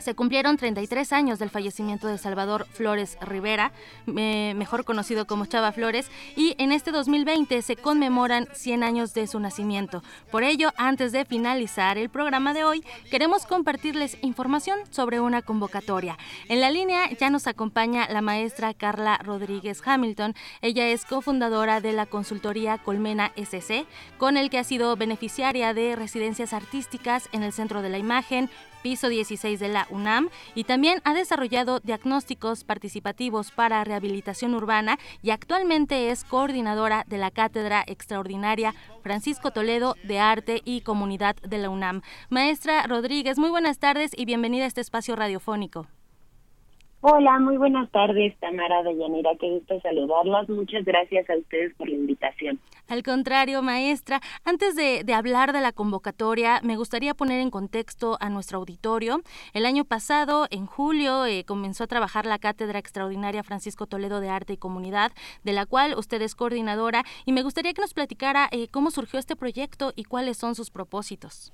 se 0.03 0.15
cumplieron 0.15 0.57
33 0.57 1.13
años 1.13 1.39
del 1.39 1.51
fallecimiento 1.51 2.09
de 2.09 2.19
Salvador 2.19 2.67
Flores 2.71 3.17
Rivera, 3.21 3.73
mejor 4.07 4.85
conocido 4.85 5.27
como 5.27 5.47
Chava 5.47 5.73
Flores, 5.73 6.11
y 6.37 6.55
en 6.59 6.73
este 6.73 6.91
2020 6.91 7.63
se 7.63 7.77
conmemoran 7.77 8.49
100 8.53 8.83
años 8.83 9.15
de 9.15 9.27
su 9.27 9.41
nacimiento. 9.41 10.03
Por 10.31 10.43
ello, 10.43 10.73
antes 10.77 11.13
de 11.13 11.25
finalizar 11.25 11.99
el 11.99 12.11
programa 12.11 12.53
de 12.53 12.65
hoy, 12.65 12.85
queremos 13.11 13.47
compartirles 13.47 14.19
información 14.23 14.79
sobre 14.91 15.21
una 15.21 15.43
convocatoria. 15.43 16.19
En 16.49 16.61
la 16.61 16.71
línea 16.71 17.11
ya 17.19 17.31
nos 17.31 17.47
acompaña 17.47 18.09
la 18.09 18.21
maestra 18.21 18.75
Carla 18.75 19.19
Rodríguez 19.19 19.81
Hamilton. 19.85 20.35
Ella 20.61 20.89
es 20.89 21.05
cofundadora 21.05 21.81
de 21.81 21.93
la 21.93 22.07
consultoría 22.07 22.79
Colmena 22.79 23.33
SC, 23.37 23.87
con 24.19 24.37
el 24.37 24.51
que 24.51 24.59
ha 24.59 24.65
sido 24.65 24.97
beneficiaria 24.97 25.75
de 25.75 25.97
residencias 25.97 26.53
artísticas 26.53 27.29
en 27.33 27.43
el 27.43 27.53
Centro 27.53 27.83
de 27.83 27.89
la 27.89 27.99
Imagen, 27.99 28.51
piso 28.83 29.09
16 29.09 29.61
de 29.61 29.69
la 29.69 29.87
UNAM 29.93 30.31
y 30.55 30.65
también 30.65 31.01
ha 31.05 31.15
desarrollado 31.15 31.81
diagnósticos 31.81 32.65
participativos 32.65 33.53
para 33.53 33.85
rehabilitación 33.85 34.55
urbana 34.55 34.99
y 35.23 35.31
actualmente 35.31 36.11
es 36.11 36.25
coordinadora 36.25 37.05
de 37.07 37.19
la 37.19 37.31
Cátedra 37.31 37.85
Extraordinaria 37.87 38.75
Francisco 39.03 39.51
Toledo 39.51 39.97
de 40.03 40.19
Arte 40.19 40.63
y 40.65 40.81
Comunidad 40.81 41.37
de 41.37 41.59
la 41.59 41.71
UNAM. 41.71 42.03
Maestra 42.31 42.87
Rodríguez, 42.87 43.39
muy 43.39 43.51
buenas 43.51 43.79
tardes 43.79 44.13
y 44.17 44.25
bienvenida 44.25 44.65
a 44.65 44.69
este 44.69 44.81
espacio 44.81 45.15
radiofónico. 45.17 45.87
Hola, 47.05 47.41
muy 47.41 47.57
buenas 47.57 47.91
tardes, 47.91 48.33
Tamara 48.39 48.85
de 48.85 48.97
Yanira. 48.97 49.33
Qué 49.41 49.51
gusto 49.51 49.81
saludarlas. 49.81 50.49
Muchas 50.49 50.85
gracias 50.85 51.29
a 51.29 51.37
ustedes 51.37 51.75
por 51.75 51.89
la 51.89 51.97
invitación. 51.97 52.61
Al 52.87 53.03
contrario, 53.03 53.61
maestra, 53.61 54.21
antes 54.45 54.77
de, 54.77 55.03
de, 55.03 55.13
hablar 55.13 55.53
de 55.53 55.61
la 55.61 55.73
convocatoria, 55.73 56.61
me 56.63 56.77
gustaría 56.77 57.13
poner 57.15 57.41
en 57.41 57.51
contexto 57.51 58.19
a 58.21 58.31
nuestro 58.31 58.59
auditorio. 58.59 59.21
El 59.53 59.67
año 59.67 59.85
pasado, 59.85 60.47
en 60.53 60.67
julio, 60.67 61.27
eh, 61.27 61.43
comenzó 61.43 61.83
a 61.83 61.89
trabajar 61.89 62.25
la 62.25 62.39
Cátedra 62.39 62.79
Extraordinaria 62.79 63.43
Francisco 63.43 63.89
Toledo 63.89 64.21
de 64.21 64.29
Arte 64.29 64.53
y 64.53 64.57
Comunidad, 64.57 65.11
de 65.43 65.55
la 65.55 65.67
cual 65.67 65.97
usted 65.99 66.23
es 66.23 66.37
coordinadora, 66.37 67.03
y 67.27 67.33
me 67.33 67.43
gustaría 67.43 67.73
que 67.73 67.83
nos 67.83 67.95
platicara 67.95 68.49
eh, 68.53 68.69
cómo 68.71 68.93
surgió 68.93 69.19
este 69.19 69.35
proyecto 69.35 69.93
y 69.97 70.05
cuáles 70.05 70.37
son 70.37 70.55
sus 70.55 70.71
propósitos. 70.71 71.53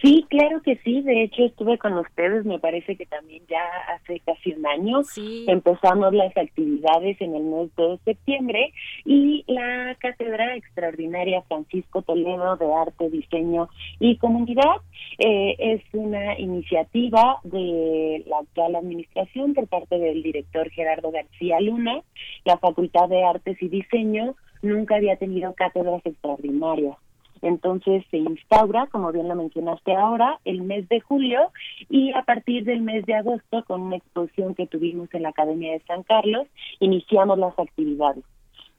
Sí, 0.00 0.24
claro 0.28 0.62
que 0.62 0.76
sí. 0.84 1.02
De 1.02 1.24
hecho, 1.24 1.44
estuve 1.44 1.76
con 1.76 1.94
ustedes, 1.94 2.44
me 2.44 2.60
parece 2.60 2.94
que 2.96 3.06
también 3.06 3.42
ya 3.48 3.64
hace 3.92 4.20
casi 4.20 4.52
un 4.52 4.64
año. 4.64 5.00
Empezamos 5.48 6.14
las 6.14 6.36
actividades 6.36 7.20
en 7.20 7.34
el 7.34 7.42
mes 7.42 7.74
de 7.76 7.98
septiembre 8.04 8.72
y 9.04 9.44
la 9.48 9.96
Cátedra 9.98 10.54
Extraordinaria 10.54 11.42
Francisco 11.42 12.02
Toledo 12.02 12.56
de 12.56 12.72
Arte, 12.72 13.10
Diseño 13.10 13.68
y 13.98 14.16
Comunidad 14.18 14.76
eh, 15.18 15.56
es 15.58 15.82
una 15.92 16.38
iniciativa 16.38 17.40
de 17.42 18.24
la 18.28 18.38
actual 18.38 18.76
administración 18.76 19.54
por 19.54 19.66
parte 19.66 19.98
del 19.98 20.22
director 20.22 20.70
Gerardo 20.70 21.10
García 21.10 21.60
Luna. 21.60 22.02
La 22.44 22.56
Facultad 22.58 23.08
de 23.08 23.24
Artes 23.24 23.60
y 23.60 23.68
Diseño 23.68 24.36
nunca 24.62 24.94
había 24.94 25.16
tenido 25.16 25.54
cátedras 25.54 26.06
extraordinarias 26.06 26.96
entonces 27.42 28.04
se 28.10 28.18
instaura, 28.18 28.86
como 28.86 29.12
bien 29.12 29.28
lo 29.28 29.34
mencionaste 29.34 29.94
ahora, 29.94 30.38
el 30.44 30.62
mes 30.62 30.88
de 30.88 31.00
julio 31.00 31.50
y 31.88 32.12
a 32.12 32.22
partir 32.22 32.64
del 32.64 32.82
mes 32.82 33.04
de 33.06 33.14
agosto, 33.14 33.64
con 33.64 33.82
una 33.82 33.96
exposición 33.96 34.54
que 34.54 34.66
tuvimos 34.66 35.12
en 35.14 35.22
la 35.22 35.30
Academia 35.30 35.72
de 35.72 35.80
San 35.80 36.02
Carlos, 36.02 36.46
iniciamos 36.80 37.38
las 37.38 37.58
actividades. 37.58 38.24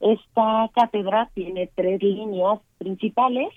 Esta 0.00 0.70
cátedra 0.74 1.30
tiene 1.34 1.70
tres 1.74 2.02
líneas 2.02 2.60
principales. 2.78 3.48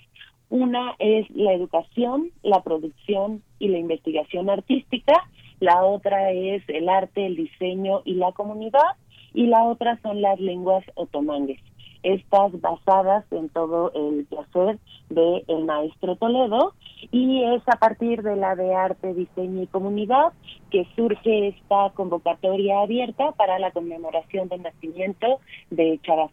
Una 0.50 0.94
es 0.98 1.28
la 1.30 1.52
educación, 1.54 2.30
la 2.42 2.62
producción 2.62 3.42
y 3.58 3.68
la 3.68 3.78
investigación 3.78 4.50
artística. 4.50 5.14
La 5.60 5.82
otra 5.84 6.32
es 6.32 6.62
el 6.68 6.88
arte, 6.90 7.26
el 7.26 7.36
diseño 7.36 8.02
y 8.04 8.14
la 8.14 8.32
comunidad. 8.32 8.96
Y 9.32 9.46
la 9.46 9.64
otra 9.64 9.98
son 10.02 10.20
las 10.20 10.38
lenguas 10.38 10.84
otomangues 10.94 11.60
estas 12.04 12.60
basadas 12.60 13.24
en 13.32 13.48
todo 13.48 13.90
el 13.94 14.26
placer 14.26 14.78
de 15.08 15.44
el 15.48 15.64
maestro 15.64 16.16
Toledo 16.16 16.74
y 17.10 17.42
es 17.42 17.62
a 17.66 17.78
partir 17.78 18.22
de 18.22 18.36
la 18.36 18.54
de 18.54 18.74
arte, 18.74 19.14
diseño 19.14 19.62
y 19.62 19.66
comunidad 19.66 20.32
que 20.70 20.86
surge 20.94 21.48
esta 21.48 21.90
convocatoria 21.94 22.80
abierta 22.80 23.32
para 23.32 23.58
la 23.58 23.72
conmemoración 23.72 24.48
del 24.48 24.62
nacimiento 24.62 25.40
de 25.70 25.98
Chava. 26.02 26.30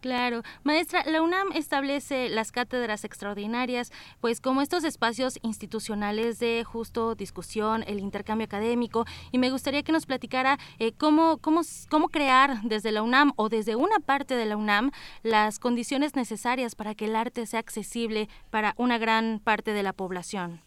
Claro, 0.00 0.42
maestra, 0.64 1.04
la 1.04 1.20
UNAM 1.20 1.52
establece 1.54 2.30
las 2.30 2.52
cátedras 2.52 3.04
extraordinarias, 3.04 3.92
pues 4.22 4.40
como 4.40 4.62
estos 4.62 4.84
espacios 4.84 5.38
institucionales 5.42 6.38
de 6.38 6.64
justo 6.64 7.14
discusión, 7.14 7.84
el 7.86 8.00
intercambio 8.00 8.46
académico, 8.46 9.04
y 9.30 9.36
me 9.36 9.50
gustaría 9.50 9.82
que 9.82 9.92
nos 9.92 10.06
platicara 10.06 10.58
eh, 10.78 10.92
cómo, 10.92 11.36
cómo, 11.36 11.60
cómo 11.90 12.08
crear 12.08 12.62
desde 12.62 12.92
la 12.92 13.02
UNAM 13.02 13.32
o 13.36 13.50
desde 13.50 13.76
una 13.76 13.98
parte 13.98 14.36
de 14.36 14.46
la 14.46 14.56
UNAM 14.56 14.90
las 15.22 15.58
condiciones 15.58 16.16
necesarias 16.16 16.74
para 16.74 16.94
que 16.94 17.04
el 17.04 17.14
arte 17.14 17.44
sea 17.44 17.60
accesible 17.60 18.30
para 18.48 18.72
una 18.78 18.96
gran 18.96 19.38
parte 19.38 19.74
de 19.74 19.82
la 19.82 19.92
población. 19.92 20.62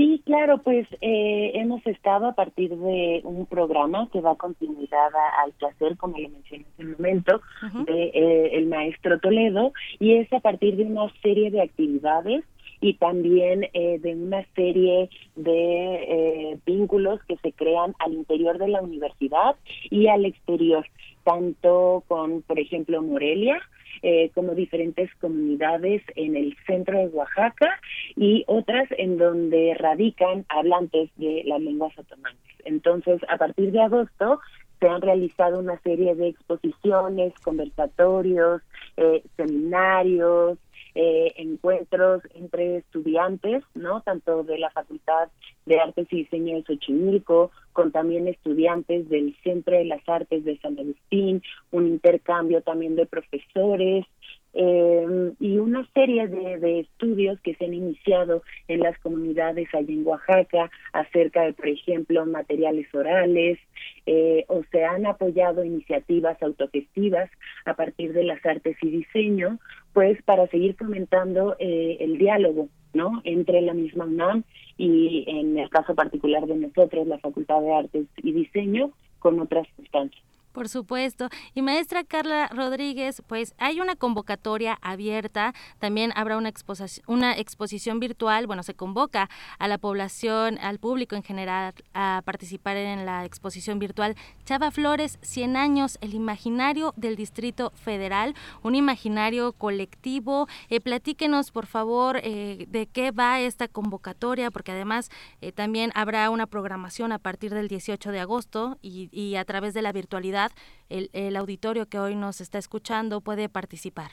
Sí, 0.00 0.22
claro, 0.24 0.62
pues 0.62 0.86
eh, 1.02 1.50
hemos 1.56 1.86
estado 1.86 2.28
a 2.28 2.32
partir 2.32 2.74
de 2.74 3.20
un 3.22 3.44
programa 3.44 4.08
que 4.10 4.22
va 4.22 4.34
continuidad 4.34 5.10
al 5.44 5.52
placer, 5.52 5.98
como 5.98 6.16
le 6.16 6.30
mencioné 6.30 6.64
hace 6.72 6.84
un 6.84 6.92
momento, 6.92 7.42
de 7.84 8.04
eh, 8.04 8.50
el 8.56 8.66
maestro 8.68 9.20
Toledo, 9.20 9.74
y 9.98 10.14
es 10.14 10.32
a 10.32 10.40
partir 10.40 10.76
de 10.76 10.84
una 10.84 11.12
serie 11.20 11.50
de 11.50 11.60
actividades 11.60 12.44
y 12.80 12.94
también 12.94 13.68
eh, 13.74 13.98
de 13.98 14.14
una 14.14 14.42
serie 14.54 15.10
de 15.36 16.58
vínculos 16.64 17.20
que 17.28 17.36
se 17.36 17.52
crean 17.52 17.94
al 17.98 18.14
interior 18.14 18.56
de 18.56 18.68
la 18.68 18.80
universidad 18.80 19.56
y 19.90 20.06
al 20.06 20.24
exterior, 20.24 20.86
tanto 21.24 22.04
con, 22.08 22.40
por 22.40 22.58
ejemplo, 22.58 23.02
Morelia, 23.02 23.60
eh, 24.02 24.30
como 24.34 24.54
diferentes 24.54 25.14
comunidades 25.16 26.02
en 26.16 26.36
el 26.36 26.56
centro 26.66 26.98
de 26.98 27.08
Oaxaca 27.08 27.80
y 28.16 28.44
otras 28.46 28.88
en 28.98 29.18
donde 29.18 29.74
radican 29.78 30.44
hablantes 30.48 31.10
de 31.16 31.42
las 31.44 31.60
lenguas 31.60 31.96
otomanas. 31.98 32.40
Entonces, 32.64 33.20
a 33.28 33.36
partir 33.36 33.72
de 33.72 33.80
agosto 33.80 34.40
se 34.80 34.88
han 34.88 35.02
realizado 35.02 35.58
una 35.58 35.78
serie 35.80 36.14
de 36.14 36.28
exposiciones, 36.28 37.34
conversatorios, 37.42 38.62
eh, 38.96 39.22
seminarios, 39.36 40.58
eh, 41.02 41.32
encuentros 41.36 42.22
entre 42.34 42.76
estudiantes, 42.76 43.64
¿no? 43.72 44.02
Tanto 44.02 44.44
de 44.44 44.58
la 44.58 44.68
Facultad 44.68 45.30
de 45.64 45.80
Artes 45.80 46.06
y 46.10 46.24
Diseño 46.24 46.56
de 46.56 46.62
Xochimilco, 46.64 47.50
con 47.72 47.90
también 47.90 48.28
estudiantes 48.28 49.08
del 49.08 49.34
Centro 49.42 49.78
de 49.78 49.86
las 49.86 50.06
Artes 50.06 50.44
de 50.44 50.58
San 50.58 50.78
Agustín, 50.78 51.42
un 51.70 51.86
intercambio 51.86 52.60
también 52.60 52.96
de 52.96 53.06
profesores, 53.06 54.04
eh, 54.52 55.32
y 55.38 55.58
una 55.58 55.86
serie 55.94 56.26
de, 56.26 56.58
de, 56.58 56.80
estudios 56.80 57.40
que 57.40 57.54
se 57.54 57.66
han 57.66 57.74
iniciado 57.74 58.42
en 58.68 58.80
las 58.80 58.98
comunidades 58.98 59.68
allá 59.72 59.92
en 59.92 60.06
Oaxaca 60.06 60.70
acerca 60.92 61.42
de, 61.42 61.52
por 61.52 61.68
ejemplo, 61.68 62.26
materiales 62.26 62.92
orales, 62.94 63.58
eh, 64.06 64.44
o 64.48 64.62
se 64.72 64.84
han 64.84 65.06
apoyado 65.06 65.64
iniciativas 65.64 66.42
autogestivas 66.42 67.30
a 67.64 67.74
partir 67.74 68.12
de 68.12 68.24
las 68.24 68.44
artes 68.44 68.76
y 68.82 68.90
diseño, 68.90 69.58
pues 69.92 70.20
para 70.22 70.46
seguir 70.48 70.74
fomentando 70.76 71.56
eh, 71.58 71.98
el 72.00 72.18
diálogo 72.18 72.68
¿no? 72.92 73.20
entre 73.24 73.60
la 73.60 73.74
misma 73.74 74.04
UNAM 74.04 74.42
y 74.76 75.24
en 75.28 75.58
el 75.58 75.70
caso 75.70 75.94
particular 75.94 76.46
de 76.46 76.56
nosotros, 76.56 77.06
la 77.06 77.18
Facultad 77.18 77.60
de 77.60 77.72
Artes 77.72 78.06
y 78.16 78.32
Diseño, 78.32 78.92
con 79.18 79.38
otras 79.38 79.66
instancias. 79.78 80.29
Por 80.52 80.68
supuesto. 80.68 81.28
Y 81.54 81.62
maestra 81.62 82.02
Carla 82.02 82.48
Rodríguez, 82.48 83.22
pues 83.28 83.54
hay 83.58 83.80
una 83.80 83.94
convocatoria 83.94 84.78
abierta, 84.82 85.54
también 85.78 86.12
habrá 86.16 86.36
una 86.36 86.48
exposición, 86.48 87.04
una 87.06 87.38
exposición 87.38 88.00
virtual, 88.00 88.48
bueno, 88.48 88.64
se 88.64 88.74
convoca 88.74 89.30
a 89.60 89.68
la 89.68 89.78
población, 89.78 90.58
al 90.58 90.80
público 90.80 91.14
en 91.14 91.22
general 91.22 91.72
a 91.94 92.22
participar 92.24 92.76
en 92.76 93.06
la 93.06 93.24
exposición 93.24 93.78
virtual 93.78 94.16
Chava 94.44 94.72
Flores, 94.72 95.18
100 95.22 95.56
años, 95.56 95.98
el 96.00 96.14
imaginario 96.14 96.94
del 96.96 97.14
Distrito 97.14 97.70
Federal, 97.76 98.34
un 98.62 98.74
imaginario 98.74 99.52
colectivo. 99.52 100.48
Eh, 100.68 100.80
platíquenos, 100.80 101.52
por 101.52 101.66
favor, 101.66 102.18
eh, 102.24 102.66
de 102.68 102.86
qué 102.86 103.12
va 103.12 103.40
esta 103.40 103.68
convocatoria, 103.68 104.50
porque 104.50 104.72
además 104.72 105.10
eh, 105.40 105.52
también 105.52 105.92
habrá 105.94 106.28
una 106.30 106.46
programación 106.46 107.12
a 107.12 107.18
partir 107.18 107.54
del 107.54 107.68
18 107.68 108.10
de 108.10 108.18
agosto 108.18 108.78
y, 108.82 109.08
y 109.12 109.36
a 109.36 109.44
través 109.44 109.74
de 109.74 109.82
la 109.82 109.92
virtualidad 109.92 110.39
el, 110.88 111.36
auditorio 111.36 111.88
que 111.88 111.98
hoy 111.98 112.16
nos 112.16 112.40
está 112.40 112.58
escuchando 112.58 113.20
puede 113.20 113.48
participar. 113.48 114.12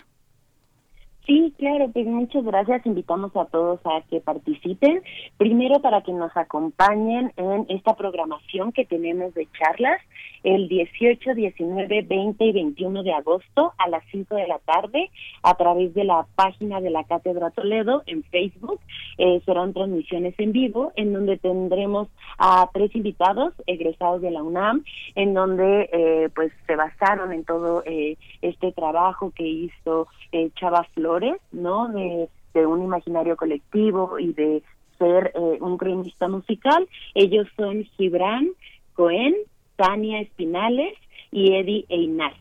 Sí, 1.27 1.53
claro, 1.57 1.89
pues 1.91 2.07
muchas 2.07 2.45
gracias. 2.45 2.85
Invitamos 2.85 3.35
a 3.35 3.43
todos 3.45 3.81
a 3.83 4.01
que 4.09 4.21
participen. 4.21 5.03
Primero 5.35 5.81
para 5.81 6.01
que 6.01 6.13
nos 6.13 6.35
acompañen 6.37 7.33
en 7.35 7.65
esta 7.67 7.97
programación 7.97 8.71
que 8.71 8.85
tenemos 8.85 9.33
de 9.33 9.45
charlas 9.59 9.99
el 10.43 10.69
18, 10.69 11.33
19, 11.33 12.03
20 12.03 12.45
y 12.45 12.51
21 12.53 13.03
de 13.03 13.11
agosto 13.11 13.73
a 13.77 13.89
las 13.89 14.03
5 14.11 14.35
de 14.35 14.47
la 14.47 14.59
tarde 14.59 15.09
a 15.43 15.55
través 15.55 15.93
de 15.93 16.05
la 16.05 16.25
página 16.35 16.79
de 16.79 16.89
la 16.89 17.03
Cátedra 17.03 17.49
Toledo 17.49 18.03
en 18.05 18.23
Facebook. 18.23 18.79
Eh, 19.17 19.41
serán 19.45 19.73
transmisiones 19.73 20.35
en 20.37 20.53
vivo 20.53 20.93
en 20.95 21.11
donde 21.11 21.37
tendremos 21.37 22.07
a 22.37 22.69
tres 22.73 22.95
invitados 22.95 23.53
egresados 23.65 24.21
de 24.21 24.31
la 24.31 24.43
UNAM, 24.43 24.85
en 25.15 25.33
donde 25.33 25.89
eh, 25.91 26.29
pues 26.33 26.53
se 26.67 26.77
basaron 26.77 27.33
en 27.33 27.43
todo 27.43 27.83
eh, 27.85 28.15
este 28.41 28.71
trabajo 28.71 29.31
que 29.35 29.45
hizo 29.45 30.07
Chava 30.55 30.87
¿no? 31.51 31.89
De, 31.89 32.29
un 32.65 32.83
imaginario 32.83 33.37
colectivo 33.37 34.17
y 34.17 34.33
de 34.33 34.63
ser 34.97 35.31
un 35.59 35.77
cronista 35.77 36.27
musical. 36.27 36.87
Ellos 37.13 37.47
son 37.55 37.83
Gibran 37.83 38.49
Cohen, 38.95 39.35
Tania 39.75 40.21
Espinales 40.21 40.95
y 41.31 41.53
Eddie 41.53 41.85
Einar. 41.89 42.33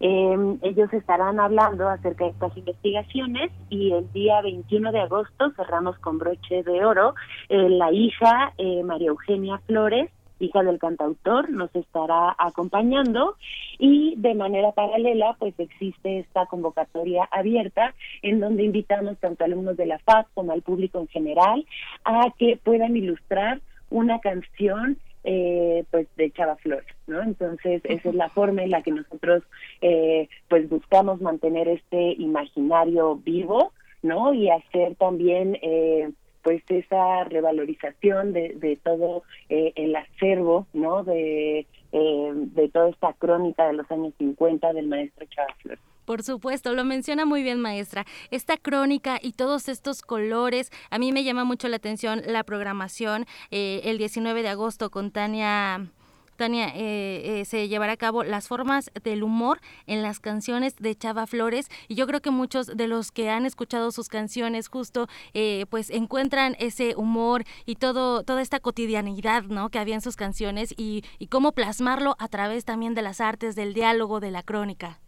Em, 0.00 0.58
ellos 0.62 0.92
estarán 0.92 1.40
hablando 1.40 1.88
acerca 1.88 2.24
de 2.24 2.30
estas 2.30 2.56
investigaciones 2.56 3.50
y 3.68 3.92
el 3.92 4.10
día 4.12 4.40
21 4.42 4.92
de 4.92 5.00
agosto 5.00 5.50
cerramos 5.56 5.98
con 5.98 6.18
broche 6.18 6.62
de 6.62 6.84
oro. 6.84 7.14
Eh, 7.48 7.68
la 7.68 7.90
hija, 7.92 8.52
eh, 8.58 8.84
María 8.84 9.08
Eugenia 9.08 9.58
Flores, 9.66 10.08
hija 10.40 10.62
del 10.62 10.78
cantautor, 10.78 11.50
nos 11.50 11.74
estará 11.74 12.34
acompañando 12.38 13.36
y 13.78 14.14
de 14.16 14.34
manera 14.34 14.72
paralela 14.72 15.36
pues 15.38 15.54
existe 15.58 16.20
esta 16.20 16.46
convocatoria 16.46 17.28
abierta 17.30 17.94
en 18.22 18.40
donde 18.40 18.64
invitamos 18.64 19.18
tanto 19.18 19.44
a 19.44 19.46
alumnos 19.46 19.76
de 19.76 19.86
la 19.86 19.98
FAS 19.98 20.26
como 20.34 20.52
al 20.52 20.62
público 20.62 21.00
en 21.00 21.08
general 21.08 21.66
a 22.04 22.32
que 22.38 22.58
puedan 22.62 22.96
ilustrar 22.96 23.60
una 23.90 24.20
canción 24.20 24.98
eh, 25.24 25.84
pues 25.90 26.06
de 26.16 26.30
Chava 26.30 26.56
Flores, 26.56 26.86
¿no? 27.06 27.22
Entonces 27.22 27.82
esa 27.84 28.08
es 28.08 28.14
la 28.14 28.30
forma 28.30 28.62
en 28.62 28.70
la 28.70 28.82
que 28.82 28.92
nosotros 28.92 29.42
eh, 29.80 30.28
pues 30.48 30.68
buscamos 30.68 31.20
mantener 31.20 31.68
este 31.68 32.12
imaginario 32.12 33.16
vivo, 33.16 33.72
¿no? 34.02 34.32
Y 34.32 34.48
hacer 34.48 34.94
también 34.94 35.58
eh, 35.60 36.10
pues 36.48 36.62
esa 36.70 37.24
revalorización 37.24 38.32
de, 38.32 38.78
todo 38.82 39.22
eh, 39.50 39.74
el 39.76 39.94
acervo, 39.94 40.66
¿no? 40.72 41.04
De, 41.04 41.66
de 41.92 42.68
toda 42.70 42.88
esta 42.88 43.12
crónica 43.12 43.66
de 43.66 43.74
los 43.74 43.90
años 43.90 44.14
50 44.16 44.72
del 44.72 44.88
maestro 44.88 45.26
Chava 45.26 45.54
Flores. 45.60 45.80
Por 46.06 46.22
supuesto, 46.22 46.72
lo 46.72 46.84
menciona 46.84 47.26
muy 47.26 47.42
bien 47.42 47.60
maestra. 47.60 48.06
Esta 48.30 48.56
crónica 48.56 49.18
y 49.20 49.32
todos 49.32 49.68
estos 49.68 50.00
colores, 50.00 50.70
a 50.88 50.98
mí 50.98 51.12
me 51.12 51.22
llama 51.22 51.44
mucho 51.44 51.68
la 51.68 51.76
atención 51.76 52.22
la 52.26 52.44
programación. 52.44 53.26
Eh, 53.50 53.82
el 53.84 53.98
19 53.98 54.42
de 54.42 54.48
agosto 54.48 54.88
con 54.88 55.10
Tania 55.10 55.90
Tania, 56.38 56.68
eh, 56.68 57.40
eh, 57.40 57.44
se 57.44 57.68
llevará 57.68 57.92
a 57.92 57.96
cabo 57.96 58.22
las 58.22 58.48
formas 58.48 58.90
del 59.04 59.24
humor 59.24 59.58
en 59.86 60.02
las 60.02 60.20
canciones 60.20 60.76
de 60.76 60.94
Chava 60.94 61.26
Flores 61.26 61.68
y 61.88 61.96
yo 61.96 62.06
creo 62.06 62.20
que 62.20 62.30
muchos 62.30 62.68
de 62.68 62.88
los 62.88 63.10
que 63.10 63.28
han 63.28 63.44
escuchado 63.44 63.90
sus 63.90 64.08
canciones 64.08 64.68
justo 64.68 65.08
eh, 65.34 65.66
pues 65.68 65.90
encuentran 65.90 66.54
ese 66.60 66.94
humor 66.96 67.42
y 67.66 67.74
todo 67.74 68.22
toda 68.22 68.40
esta 68.40 68.60
cotidianidad 68.60 69.42
¿no? 69.42 69.68
que 69.68 69.80
había 69.80 69.96
en 69.96 70.00
sus 70.00 70.14
canciones 70.14 70.72
y, 70.78 71.02
y 71.18 71.26
cómo 71.26 71.52
plasmarlo 71.52 72.14
a 72.20 72.28
través 72.28 72.64
también 72.64 72.94
de 72.94 73.02
las 73.02 73.20
artes, 73.20 73.56
del 73.56 73.74
diálogo, 73.74 74.20
de 74.20 74.30
la 74.30 74.44
crónica. 74.44 75.00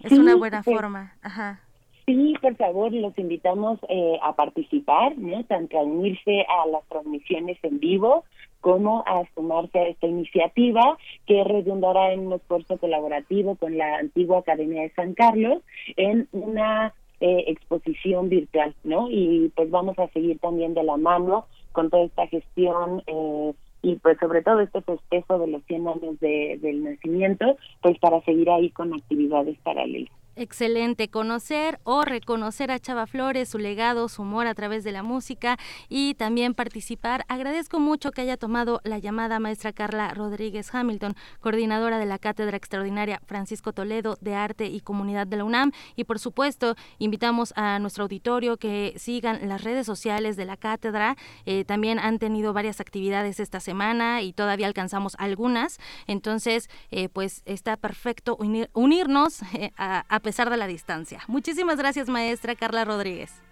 Es 0.00 0.12
una 0.12 0.36
buena 0.36 0.62
pues, 0.62 0.76
forma. 0.76 1.14
Ajá. 1.22 1.60
Sí, 2.04 2.34
por 2.42 2.54
favor, 2.56 2.92
los 2.92 3.16
invitamos 3.18 3.78
a 4.22 4.34
participar, 4.34 5.16
¿no? 5.16 5.44
Tanto 5.44 5.78
a 5.78 5.82
unirse 5.82 6.44
a 6.48 6.66
las 6.68 6.84
transmisiones 6.88 7.56
en 7.62 7.78
vivo 7.80 8.24
como 8.60 9.02
a 9.06 9.24
sumarse 9.34 9.78
a 9.78 9.88
esta 9.88 10.06
iniciativa 10.06 10.98
que 11.26 11.42
redundará 11.44 12.12
en 12.12 12.26
un 12.26 12.32
esfuerzo 12.34 12.78
colaborativo 12.78 13.56
con 13.56 13.76
la 13.76 13.98
antigua 13.98 14.38
Academia 14.38 14.82
de 14.82 14.90
San 14.90 15.14
Carlos 15.14 15.62
en 15.96 16.28
una 16.32 16.94
eh, 17.20 17.44
exposición 17.48 18.28
virtual, 18.28 18.74
¿no? 18.84 19.10
Y 19.10 19.52
pues 19.54 19.70
vamos 19.70 19.98
a 19.98 20.08
seguir 20.08 20.38
también 20.38 20.74
de 20.74 20.82
la 20.82 20.96
mano 20.96 21.46
con 21.72 21.90
toda 21.90 22.04
esta 22.04 22.26
gestión 22.26 23.02
eh, 23.06 23.52
y 23.82 23.96
pues 23.96 24.18
sobre 24.18 24.42
todo 24.42 24.60
este 24.60 24.80
festejo 24.82 25.38
de 25.38 25.46
los 25.46 25.62
100 25.64 25.88
años 25.88 26.20
de, 26.20 26.58
del 26.60 26.84
nacimiento, 26.84 27.56
pues 27.82 27.98
para 27.98 28.20
seguir 28.22 28.50
ahí 28.50 28.70
con 28.70 28.92
actividades 28.92 29.58
paralelas. 29.58 30.19
Excelente 30.40 31.08
conocer 31.08 31.80
o 31.84 32.00
reconocer 32.00 32.70
a 32.70 32.78
Chava 32.78 33.06
Flores, 33.06 33.50
su 33.50 33.58
legado, 33.58 34.08
su 34.08 34.22
humor 34.22 34.46
a 34.46 34.54
través 34.54 34.84
de 34.84 34.90
la 34.90 35.02
música 35.02 35.58
y 35.90 36.14
también 36.14 36.54
participar. 36.54 37.26
Agradezco 37.28 37.78
mucho 37.78 38.10
que 38.10 38.22
haya 38.22 38.38
tomado 38.38 38.80
la 38.82 38.98
llamada 38.98 39.38
maestra 39.38 39.74
Carla 39.74 40.14
Rodríguez 40.14 40.74
Hamilton, 40.74 41.14
coordinadora 41.40 41.98
de 41.98 42.06
la 42.06 42.18
Cátedra 42.18 42.56
Extraordinaria 42.56 43.20
Francisco 43.26 43.74
Toledo 43.74 44.16
de 44.22 44.34
Arte 44.34 44.64
y 44.64 44.80
Comunidad 44.80 45.26
de 45.26 45.36
la 45.36 45.44
UNAM. 45.44 45.72
Y 45.94 46.04
por 46.04 46.18
supuesto, 46.18 46.74
invitamos 46.98 47.52
a 47.54 47.78
nuestro 47.78 48.04
auditorio 48.04 48.56
que 48.56 48.94
sigan 48.96 49.46
las 49.46 49.62
redes 49.62 49.84
sociales 49.84 50.36
de 50.36 50.46
la 50.46 50.56
cátedra. 50.56 51.18
Eh, 51.44 51.66
también 51.66 51.98
han 51.98 52.18
tenido 52.18 52.54
varias 52.54 52.80
actividades 52.80 53.40
esta 53.40 53.60
semana 53.60 54.22
y 54.22 54.32
todavía 54.32 54.68
alcanzamos 54.68 55.16
algunas. 55.18 55.78
Entonces, 56.06 56.70
eh, 56.90 57.10
pues 57.10 57.42
está 57.44 57.76
perfecto 57.76 58.38
unirnos 58.72 59.42
eh, 59.52 59.72
a 59.76 59.90
a 60.08 60.20
de 60.32 60.56
la 60.56 60.66
distancia. 60.66 61.20
Muchísimas 61.28 61.76
gracias, 61.76 62.08
maestra 62.08 62.54
Carla 62.54 62.84
Rodríguez. 62.84 63.42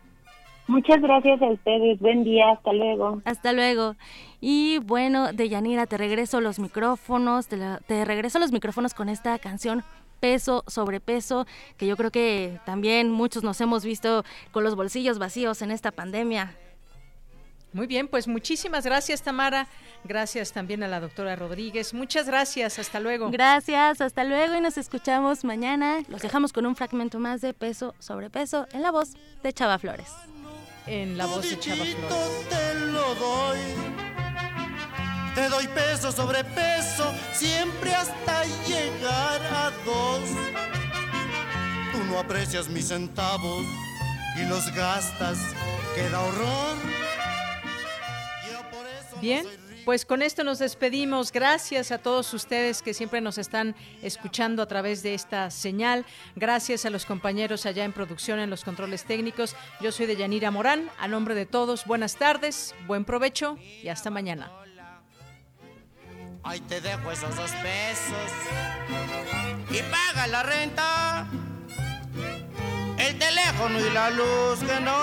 Muchas 0.69 1.01
gracias 1.01 1.41
a 1.41 1.47
ustedes. 1.47 1.99
Buen 1.99 2.25
día. 2.25 2.51
Hasta 2.51 2.73
luego. 2.75 3.23
Hasta 3.25 3.53
luego. 3.53 3.97
Y 4.41 4.79
bueno, 4.81 5.33
Deyanira, 5.33 5.87
te 5.87 5.97
regreso 5.97 6.43
los 6.43 6.59
micrófonos, 6.59 7.49
te, 7.49 7.59
te 7.87 8.05
regreso 8.05 8.39
los 8.39 8.53
micrófonos 8.53 8.93
con 8.93 9.09
esta 9.09 9.39
canción 9.39 9.83
peso 10.21 10.65
sobre 10.67 11.01
peso, 11.01 11.47
que 11.77 11.87
yo 11.87 11.97
creo 11.97 12.11
que 12.11 12.59
también 12.67 13.11
muchos 13.11 13.43
nos 13.43 13.61
hemos 13.61 13.85
visto 13.85 14.25
con 14.53 14.65
los 14.65 14.77
bolsillos 14.77 15.19
vacíos 15.19 15.63
en 15.63 15.71
esta 15.71 15.91
pandemia. 15.91 16.55
Muy 17.73 17.87
bien, 17.87 18.09
pues 18.09 18.27
muchísimas 18.27 18.85
gracias 18.85 19.23
Tamara, 19.23 19.69
gracias 20.05 20.53
también 20.53 20.83
a 20.83 20.89
la 20.89 21.01
doctora 21.01 21.37
Rodríguez, 21.37 21.93
muchas 21.93 22.27
gracias, 22.27 22.79
hasta 22.79 22.99
luego. 22.99 23.31
Gracias, 23.31 24.01
hasta 24.01 24.25
luego 24.25 24.55
y 24.55 24.61
nos 24.61 24.79
escuchamos 24.79 25.45
mañana. 25.45 25.99
Los 26.09 26.23
dejamos 26.23 26.53
con 26.53 26.65
un 26.65 26.77
fragmento 26.77 27.19
más 27.19 27.43
de 27.43 27.53
peso 27.53 27.95
sobre 27.99 28.31
peso 28.31 28.67
en 28.73 28.83
la 28.83 28.91
voz 28.91 29.11
de 29.43 29.53
Chava 29.53 29.79
Flores. 29.79 30.11
En 30.87 31.19
la 31.19 31.27
voz 31.27 31.51
de 31.51 31.59
Chava 31.59 31.85
Flores. 31.85 32.49
Te 32.49 32.75
lo 32.87 33.15
doy. 33.17 33.59
Te 35.35 35.49
doy 35.51 35.69
peso 35.69 36.11
sobre 36.11 36.43
peso, 36.43 37.13
siempre 37.33 37.95
hasta 37.95 38.45
llegar 38.67 39.43
a 39.43 39.71
dos. 39.85 40.23
Tú 41.93 42.03
no 42.11 42.19
aprecias 42.19 42.69
mis 42.69 42.89
centavos 42.89 43.67
y 44.37 44.49
los 44.49 44.75
gastas, 44.75 45.39
queda 45.95 46.21
horror 46.21 47.08
Bien, 49.21 49.47
pues 49.85 50.05
con 50.05 50.23
esto 50.23 50.45
nos 50.45 50.59
despedimos. 50.59 51.33
Gracias 51.33 51.93
a 51.93 51.99
todos 51.99 52.33
ustedes 52.35 52.83
que 52.83 52.95
siempre 52.95 53.21
nos 53.21 53.39
están 53.39 53.75
escuchando 54.03 54.63
a 54.63 54.67
través 54.67 55.03
de 55.03 55.15
esta 55.15 55.51
señal. 55.51 56.05
Gracias 56.37 56.85
a 56.85 56.91
los 56.91 57.07
compañeros 57.07 57.67
allá 57.67 57.85
en 57.85 57.93
producción, 57.93 58.39
en 58.39 58.51
los 58.51 58.65
controles 58.65 59.05
técnicos. 59.05 59.57
Yo 59.81 59.91
soy 59.91 60.07
de 60.07 60.17
Yanira 60.17 60.51
Morán. 60.51 60.91
A 60.99 61.09
nombre 61.09 61.35
de 61.35 61.47
todos, 61.47 61.87
buenas 61.87 62.17
tardes, 62.17 62.75
buen 62.87 63.05
provecho 63.05 63.57
y 63.83 63.89
hasta 63.89 64.11
mañana. 64.11 64.53
Ahí 66.45 66.61
te 66.61 66.81
dejo 66.81 67.11
esos 67.11 67.35
dos 67.37 67.51
pesos 67.51 68.33
y 69.71 69.83
paga 69.91 70.27
la 70.29 70.43
renta, 70.43 71.27
el 72.99 73.19
teléfono 73.19 73.79
y 73.79 73.91
la 73.91 74.11
luz 74.11 74.61
que 74.61 74.81
no, 74.81 75.03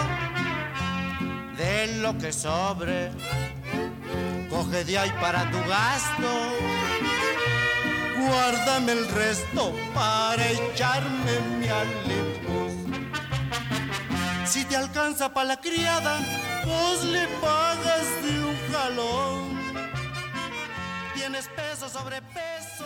de 1.58 1.88
lo 2.02 2.18
que 2.18 2.32
sobre 2.32 3.12
coge 4.50 4.84
de 4.84 4.98
ahí 4.98 5.12
para 5.22 5.50
tu 5.52 5.58
gasto. 5.68 6.30
Guárdame 8.28 8.92
el 8.94 9.08
resto 9.10 9.74
para 9.94 10.44
echarme 10.50 11.40
mi 11.60 11.68
alejos. 11.68 12.74
Si 14.46 14.66
te 14.66 14.76
alcanza 14.76 15.34
para 15.34 15.50
la 15.50 15.58
criada, 15.58 16.20
pues 16.64 17.04
le 17.04 17.28
pagas 17.42 18.06
de 18.24 18.40
un 18.50 18.58
jalón. 18.72 19.56
Tienes 21.14 21.48
peso 21.50 21.90
sobre 21.90 22.22
peso, 22.22 22.86